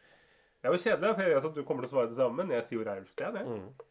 Det 0.59 0.69
er 0.69 0.75
jo 0.75 0.83
kjedelig, 0.83 1.15
for 1.15 1.23
jeg 1.23 1.37
vet 1.37 1.47
at 1.49 1.57
du 1.57 1.63
kommer 1.65 1.85
til 1.85 1.89
å 1.89 1.95
svare 1.95 2.11
det 2.11 2.19
samme, 2.19 2.43
men 2.43 2.53
jeg 2.59 2.67
sier 2.67 2.81
jo 2.81 2.85
Reiulf 2.91 3.15
Steen, 3.15 3.39
jeg. 3.41 3.49
Mm. 3.49 3.89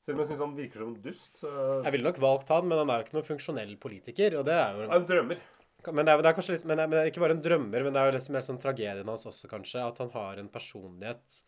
Selv 0.00 0.16
om 0.16 0.22
jeg 0.22 0.30
syns 0.30 0.42
han 0.42 0.56
virker 0.56 0.82
som 0.82 0.90
en 0.90 1.00
dust. 1.04 1.32
Så... 1.42 1.50
Jeg 1.84 1.94
ville 1.94 2.08
nok 2.08 2.20
valgt 2.24 2.52
han, 2.56 2.66
men 2.66 2.80
han 2.80 2.90
er 2.90 3.00
jo 3.00 3.06
ikke 3.06 3.16
noen 3.18 3.28
funksjonell 3.28 3.74
politiker, 3.82 4.38
og 4.40 4.46
det 4.48 4.56
er 4.56 4.78
jo... 4.80 4.86
Han 4.90 5.08
drømmer. 5.12 5.42
Men 5.86 6.08
det 6.08 6.12
er, 6.12 6.22
det 6.24 6.30
er 6.32 6.36
kanskje 6.36 6.56
litt, 6.56 6.64
men 6.68 6.80
det 6.80 6.82
er, 6.82 6.90
men 6.90 6.98
det 6.98 7.02
er 7.04 7.12
ikke 7.12 7.22
bare 7.22 7.36
en 7.36 7.44
drømmer, 7.44 7.84
men 7.84 7.94
det 7.94 8.00
er 8.00 8.10
jo 8.10 8.16
liksom 8.16 8.34
mer 8.36 8.46
sånn 8.48 8.60
tragedien 8.60 9.12
hans 9.12 9.28
også, 9.30 9.48
kanskje, 9.48 9.84
at 9.84 10.00
han 10.02 10.10
har 10.16 10.40
en 10.40 10.50
personlighet 10.52 11.38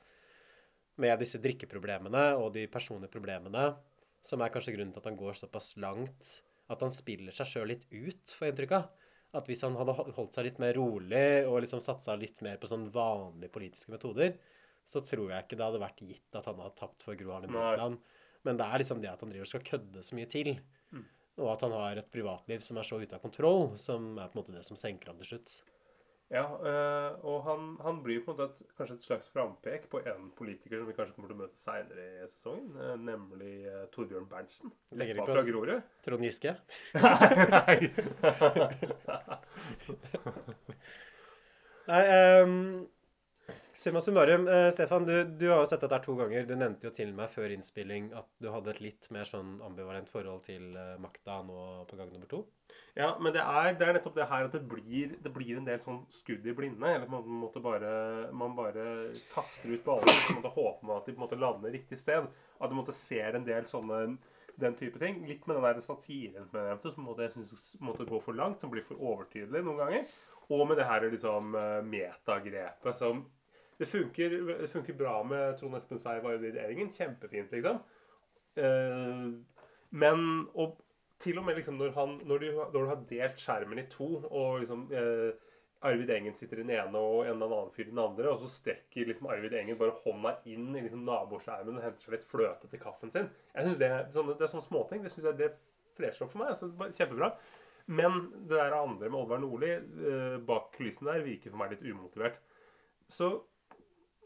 med 1.03 1.19
disse 1.25 1.41
drikkeproblemene 1.43 2.27
og 2.39 2.53
de 2.55 2.69
personlige 2.71 3.13
problemene, 3.13 3.73
som 4.27 4.43
er 4.43 4.53
kanskje 4.55 4.75
grunnen 4.77 4.95
til 4.95 5.03
at 5.03 5.09
han 5.11 5.19
går 5.19 5.39
såpass 5.39 5.73
langt, 5.83 6.33
at 6.73 6.83
han 6.85 6.95
spiller 6.95 7.35
seg 7.37 7.49
sjøl 7.51 7.73
litt 7.73 7.87
ut, 7.91 8.35
får 8.37 8.47
jeg 8.47 8.55
inntrykk 8.55 8.77
av. 8.79 9.09
At 9.33 9.49
hvis 9.49 9.63
han 9.65 9.77
hadde 9.79 9.95
holdt 9.97 10.37
seg 10.37 10.47
litt 10.47 10.59
mer 10.61 10.77
rolig 10.77 11.27
og 11.49 11.63
liksom 11.65 11.81
satsa 11.81 12.15
litt 12.21 12.43
mer 12.45 12.59
på 12.61 12.69
sånn 12.69 12.91
vanlige 12.93 13.53
politiske 13.55 13.93
metoder, 13.95 14.37
så 14.89 15.01
tror 15.07 15.31
jeg 15.33 15.47
ikke 15.47 15.57
det 15.59 15.67
hadde 15.67 15.81
vært 15.81 16.03
gitt 16.05 16.37
at 16.37 16.49
han 16.51 16.61
hadde 16.61 16.77
tapt 16.79 17.07
for 17.07 17.17
Gro 17.17 17.33
Harlem. 17.33 17.55
Brundtland. 17.55 17.99
Men 18.43 18.59
det 18.59 18.67
er 18.67 18.83
liksom 18.83 19.03
det 19.03 19.11
at 19.13 19.23
han 19.23 19.31
driver 19.33 19.47
og 19.47 19.53
skal 19.53 19.67
kødde 19.67 20.05
så 20.05 20.17
mye 20.19 20.31
til. 20.31 20.57
Mm. 20.93 21.05
Og 21.41 21.49
at 21.55 21.63
han 21.65 21.75
har 21.77 22.01
et 22.01 22.11
privatliv 22.13 22.65
som 22.67 22.79
er 22.79 22.87
så 22.87 22.99
ute 23.01 23.17
av 23.17 23.23
kontroll, 23.23 23.71
som 23.81 24.19
er 24.19 24.29
på 24.29 24.37
en 24.37 24.43
måte 24.43 24.57
det 24.57 24.65
som 24.67 24.79
senker 24.79 25.13
ham 25.13 25.21
til 25.23 25.33
slutt. 25.33 25.55
Ja, 26.33 26.45
øh, 26.69 27.25
og 27.25 27.43
han, 27.45 27.77
han 27.85 27.99
blir 28.03 28.23
på 28.25 28.33
en 28.33 28.39
måte 28.39 28.45
et, 28.49 28.63
kanskje 28.79 28.95
et 28.97 29.05
slags 29.05 29.27
frampek 29.35 29.83
på 29.93 30.01
en 30.01 30.31
politiker 30.37 30.79
som 30.81 30.89
vi 30.89 30.95
kanskje 30.97 31.15
kommer 31.17 31.29
til 31.29 31.37
å 31.37 31.43
møte 31.43 31.61
seinere 31.61 32.07
i 32.25 32.29
sesongen, 32.31 32.73
øh, 32.81 32.95
nemlig 33.05 33.67
øh, 33.69 33.83
Torbjørn 33.93 34.29
Berntsen. 34.31 34.73
Leppa 34.97 35.27
fra 35.29 35.43
Grorud. 35.45 35.83
Trond 36.07 36.25
Giske? 36.25 36.57
Nei, 37.53 37.93
um, 42.47 42.89
summa 43.83 44.01
summarum. 44.01 44.49
eh, 44.49 44.71
Stefan, 44.71 45.05
du, 45.05 45.25
du 45.25 45.49
har 45.51 45.63
jo 45.63 45.67
sett 45.67 45.83
dette 45.83 45.99
to 46.05 46.15
ganger. 46.19 46.45
Du 46.47 46.55
nevnte 46.55 46.87
jo 46.87 46.93
til 46.95 47.11
meg 47.17 47.33
før 47.33 47.51
innspilling 47.51 48.13
at 48.19 48.29
du 48.43 48.49
hadde 48.55 48.71
et 48.71 48.83
litt 48.85 49.09
mer 49.15 49.27
sånn 49.27 49.57
ambivalent 49.67 50.11
forhold 50.13 50.45
til 50.47 50.69
eh, 50.79 50.99
makta 51.03 51.41
nå 51.47 51.83
på 51.91 51.99
gang 51.99 52.13
nummer 52.13 52.31
to. 52.31 52.45
Ja, 52.95 53.15
men 53.19 53.35
det 53.35 53.43
er, 53.43 53.73
det 53.79 53.89
er 53.89 53.97
nettopp 53.97 54.19
det 54.21 54.29
her 54.31 54.47
at 54.47 54.55
det 54.55 54.63
blir, 54.69 55.17
det 55.25 55.33
blir 55.35 55.59
en 55.59 55.67
del 55.67 55.81
sånn 55.83 56.03
skudd 56.13 56.47
i 56.47 56.55
blinde. 56.55 56.93
Eller 56.93 57.09
på 57.11 57.23
en 57.25 57.41
måte 57.43 57.65
bare, 57.65 57.93
man 58.37 58.55
bare 58.59 58.87
kaster 59.33 59.75
ut 59.75 59.85
baller, 59.87 60.23
og 60.39 60.49
håper 60.53 60.87
man 60.87 61.01
at 61.01 61.09
de 61.09 61.17
på 61.17 61.19
en 61.19 61.27
måte 61.27 61.41
lander 61.41 61.75
riktig 61.75 61.99
sted. 61.99 62.31
At 62.63 62.71
du 62.71 62.79
måtte 62.79 62.95
ser 62.95 63.35
en 63.39 63.49
del 63.49 63.67
sånne 63.67 64.05
den 64.63 64.79
type 64.79 65.01
ting. 65.03 65.23
Litt 65.27 65.47
med 65.49 65.59
den 65.59 65.67
der 65.67 65.83
satiren 65.83 66.47
som 66.47 66.61
jeg 66.61 66.71
nevnte, 66.71 66.95
som 66.95 67.07
måtte, 67.09 67.27
jeg 67.27 67.35
synes 67.35 67.69
måtte 67.83 68.07
gå 68.07 68.21
for 68.23 68.37
langt, 68.39 68.63
som 68.63 68.71
blir 68.71 68.87
for 68.87 69.01
overtydelig 69.01 69.65
noen 69.67 69.83
ganger. 69.83 70.19
Og 70.53 70.67
med 70.69 70.79
det 70.79 70.87
her 70.87 71.07
liksom 71.09 71.55
eh, 71.57 71.79
metagrepet 71.87 72.99
som 72.99 73.25
det 73.83 73.89
funker, 73.91 74.39
det 74.63 74.71
funker 74.71 74.95
bra 74.95 75.17
med 75.27 75.57
Trond 75.59 75.75
Espen 75.75 75.99
Seiv 75.99 76.23
og 76.23 76.37
Arvid 76.37 76.59
Eringen. 76.63 76.91
Kjempefint, 76.95 77.51
liksom. 77.55 77.81
Eh, 78.55 79.25
men 79.99 80.27
og 80.55 80.79
til 81.23 81.39
og 81.39 81.47
med 81.47 81.59
liksom 81.59 81.79
når, 81.79 81.95
han, 81.97 82.19
når, 82.27 82.43
du, 82.43 82.61
når 82.61 82.77
du 82.77 82.91
har 82.91 83.03
delt 83.09 83.43
skjermen 83.43 83.81
i 83.83 83.89
to, 83.91 84.09
og 84.27 84.63
liksom 84.63 84.87
eh, 84.95 85.33
Arvid 85.87 86.11
Engen 86.15 86.35
sitter 86.39 86.61
i 86.61 86.65
den 86.65 86.75
ene 86.77 86.99
og 86.99 87.25
en 87.25 87.35
eller 87.35 87.57
annen 87.57 87.75
fyr 87.75 87.89
i 87.89 87.91
den 87.91 88.03
andre, 88.03 88.31
og 88.31 88.43
så 88.43 88.51
strekker 88.51 89.09
liksom 89.09 89.31
Arvid 89.35 89.55
Engen 89.59 89.79
bare 89.81 89.97
hånda 90.05 90.37
inn 90.51 90.71
i 90.71 90.85
liksom 90.85 91.03
naboskjermen 91.07 91.79
og 91.79 91.87
henter 91.87 92.07
seg 92.07 92.17
litt 92.17 92.27
fløte 92.27 92.71
til 92.71 92.83
kaffen 92.83 93.11
sin. 93.15 93.31
Jeg 93.55 93.67
synes 93.67 93.81
Det, 93.83 93.91
sånne, 94.15 94.37
det 94.39 94.47
er 94.47 94.53
sånne 94.55 94.69
småting. 94.69 95.03
Det 95.03 95.13
synes 95.15 95.29
jeg 95.31 95.41
det 95.41 95.51
fresher 95.99 96.27
opp 96.27 96.35
for 96.35 96.45
meg. 96.45 96.55
Altså, 96.55 96.71
kjempebra. 97.01 97.33
Men 97.91 98.21
det 98.47 98.55
der 98.55 98.77
andre 98.79 99.11
med 99.11 99.19
Oddvar 99.19 99.43
Nordli 99.43 99.73
eh, 99.75 100.37
bak 100.47 100.71
kulissen 100.77 101.11
der 101.11 101.27
virker 101.27 101.51
for 101.51 101.63
meg 101.65 101.75
litt 101.75 101.87
umotivert. 101.91 102.39
Så 103.11 103.33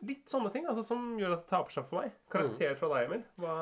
litt 0.04 0.28
sånne 0.30 0.50
ting 0.52 0.66
altså, 0.68 0.84
som 0.84 1.14
gjør 1.20 1.36
at 1.38 1.44
det 1.44 1.52
taper 1.52 1.72
seg 1.72 1.86
for 1.88 2.02
meg. 2.02 2.16
Karakter 2.32 2.74
fra 2.78 2.90
deg, 2.92 3.06
Emil. 3.06 3.22
Hva, 3.40 3.54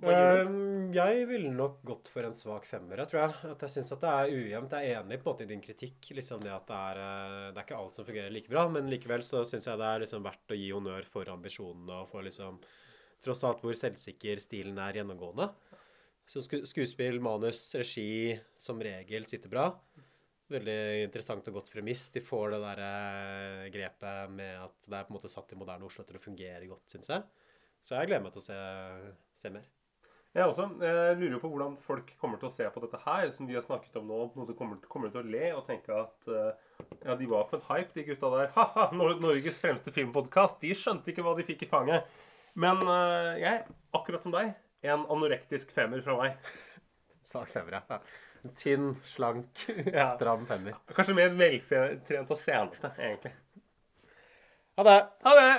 hva 0.00 0.14
gir 0.14 0.40
du? 0.40 0.50
Um, 0.50 0.88
jeg 0.94 1.26
ville 1.30 1.52
nok 1.54 1.78
gått 1.86 2.10
for 2.12 2.28
en 2.28 2.36
svak 2.36 2.66
femmer, 2.68 3.02
tror 3.10 3.22
jeg. 3.24 3.36
At 3.52 3.64
jeg 3.66 3.74
syns 3.76 3.92
at 3.96 4.04
det 4.04 4.14
er 4.14 4.34
ujevnt. 4.34 4.76
Jeg 4.76 4.92
er 4.94 5.02
enig 5.02 5.20
på 5.20 5.28
en 5.28 5.32
måte 5.34 5.46
i 5.46 5.50
din 5.52 5.64
kritikk. 5.64 6.10
liksom 6.18 6.42
Det 6.44 6.52
at 6.54 6.68
det 6.68 6.80
er, 6.90 7.02
eh, 7.04 7.46
det 7.52 7.62
er 7.62 7.66
ikke 7.66 7.80
alt 7.80 7.98
som 7.98 8.08
fungerer 8.08 8.34
like 8.34 8.52
bra. 8.52 8.66
Men 8.72 8.90
likevel 8.92 9.24
så 9.26 9.44
syns 9.48 9.68
jeg 9.68 9.80
det 9.80 9.88
er 9.88 10.04
liksom 10.04 10.26
verdt 10.26 10.54
å 10.54 10.60
gi 10.60 10.70
honnør 10.72 11.08
for 11.08 11.32
ambisjonene 11.34 12.02
og 12.02 12.12
for 12.12 12.26
liksom 12.26 12.60
Tross 13.18 13.40
alt 13.42 13.64
hvor 13.64 13.74
selvsikker 13.74 14.38
stilen 14.38 14.76
er 14.78 15.00
gjennomgående. 15.00 15.48
Så 16.30 16.44
skuespill, 16.46 17.16
manus, 17.24 17.64
regi 17.74 18.36
som 18.62 18.78
regel 18.78 19.24
sitter 19.26 19.50
bra. 19.50 19.64
Veldig 20.48 20.78
interessant 21.04 21.48
og 21.50 21.58
godt 21.58 21.72
premiss. 21.74 22.06
De 22.14 22.22
får 22.24 22.54
det 22.54 22.60
der 22.62 22.84
eh, 22.84 23.64
grepet 23.74 24.32
med 24.32 24.54
at 24.62 24.76
det 24.86 24.96
er 24.96 25.08
på 25.08 25.12
en 25.12 25.18
måte 25.18 25.32
satt 25.32 25.52
i 25.52 25.58
moderne 25.60 25.84
Oslo 25.88 26.06
til 26.08 26.16
å 26.16 26.22
fungere 26.24 26.70
godt, 26.70 26.86
syns 26.92 27.10
jeg. 27.12 27.26
Så 27.84 27.98
jeg 27.98 28.08
gleder 28.08 28.24
meg 28.24 28.32
til 28.34 28.40
å 28.40 28.46
se, 28.46 28.56
se 29.38 29.52
mer. 29.52 29.66
Jeg 30.36 30.44
også. 30.44 30.66
Jeg 30.84 31.16
lurer 31.18 31.40
på 31.40 31.48
hvordan 31.50 31.76
folk 31.80 32.10
kommer 32.20 32.40
til 32.40 32.50
å 32.50 32.52
se 32.52 32.66
på 32.72 32.80
dette 32.82 33.00
her, 33.00 33.30
som 33.34 33.48
vi 33.48 33.56
har 33.56 33.64
snakket 33.64 33.96
om 34.00 34.08
nå. 34.10 34.18
På 34.34 34.44
de 34.48 34.56
kommer, 34.56 34.80
kommer 34.90 35.12
til 35.12 35.22
å 35.22 35.32
le 35.34 35.50
og 35.56 35.64
tenke 35.68 35.94
at 35.94 36.28
eh, 36.28 36.84
ja, 37.02 37.16
de 37.16 37.28
var 37.30 37.48
på 37.48 37.58
en 37.58 37.66
hype, 37.70 37.92
de 37.96 38.04
gutta 38.10 38.30
der. 38.34 38.52
Ha-ha, 38.56 38.88
Nor 38.96 39.16
Norges 39.20 39.60
fremste 39.60 39.92
filmpodkast. 39.94 40.60
De 40.64 40.72
skjønte 40.76 41.12
ikke 41.12 41.24
hva 41.26 41.34
de 41.38 41.46
fikk 41.48 41.64
i 41.64 41.70
fanget. 41.70 42.08
Men 42.58 42.80
eh, 42.84 43.34
jeg, 43.44 43.64
akkurat 43.96 44.24
som 44.24 44.32
deg, 44.34 44.52
en 44.88 45.04
anorektisk 45.12 45.72
femmer 45.76 46.04
fra 46.04 46.16
meg. 46.20 46.52
Sak 47.32 47.52
femmer, 47.52 47.80
ja. 47.80 48.00
Tynn, 48.56 48.96
slank, 49.14 49.64
Ja. 49.92 50.14
stram 50.16 50.46
femmer. 50.46 50.76
Kanskje 50.94 51.14
mer 51.18 51.34
veltrent 51.38 52.30
og 52.30 52.38
senete, 52.38 52.92
egentlig. 52.98 53.32
Ha 54.78 54.84
det. 54.86 54.98
Ha 55.24 55.34
det! 55.40 55.50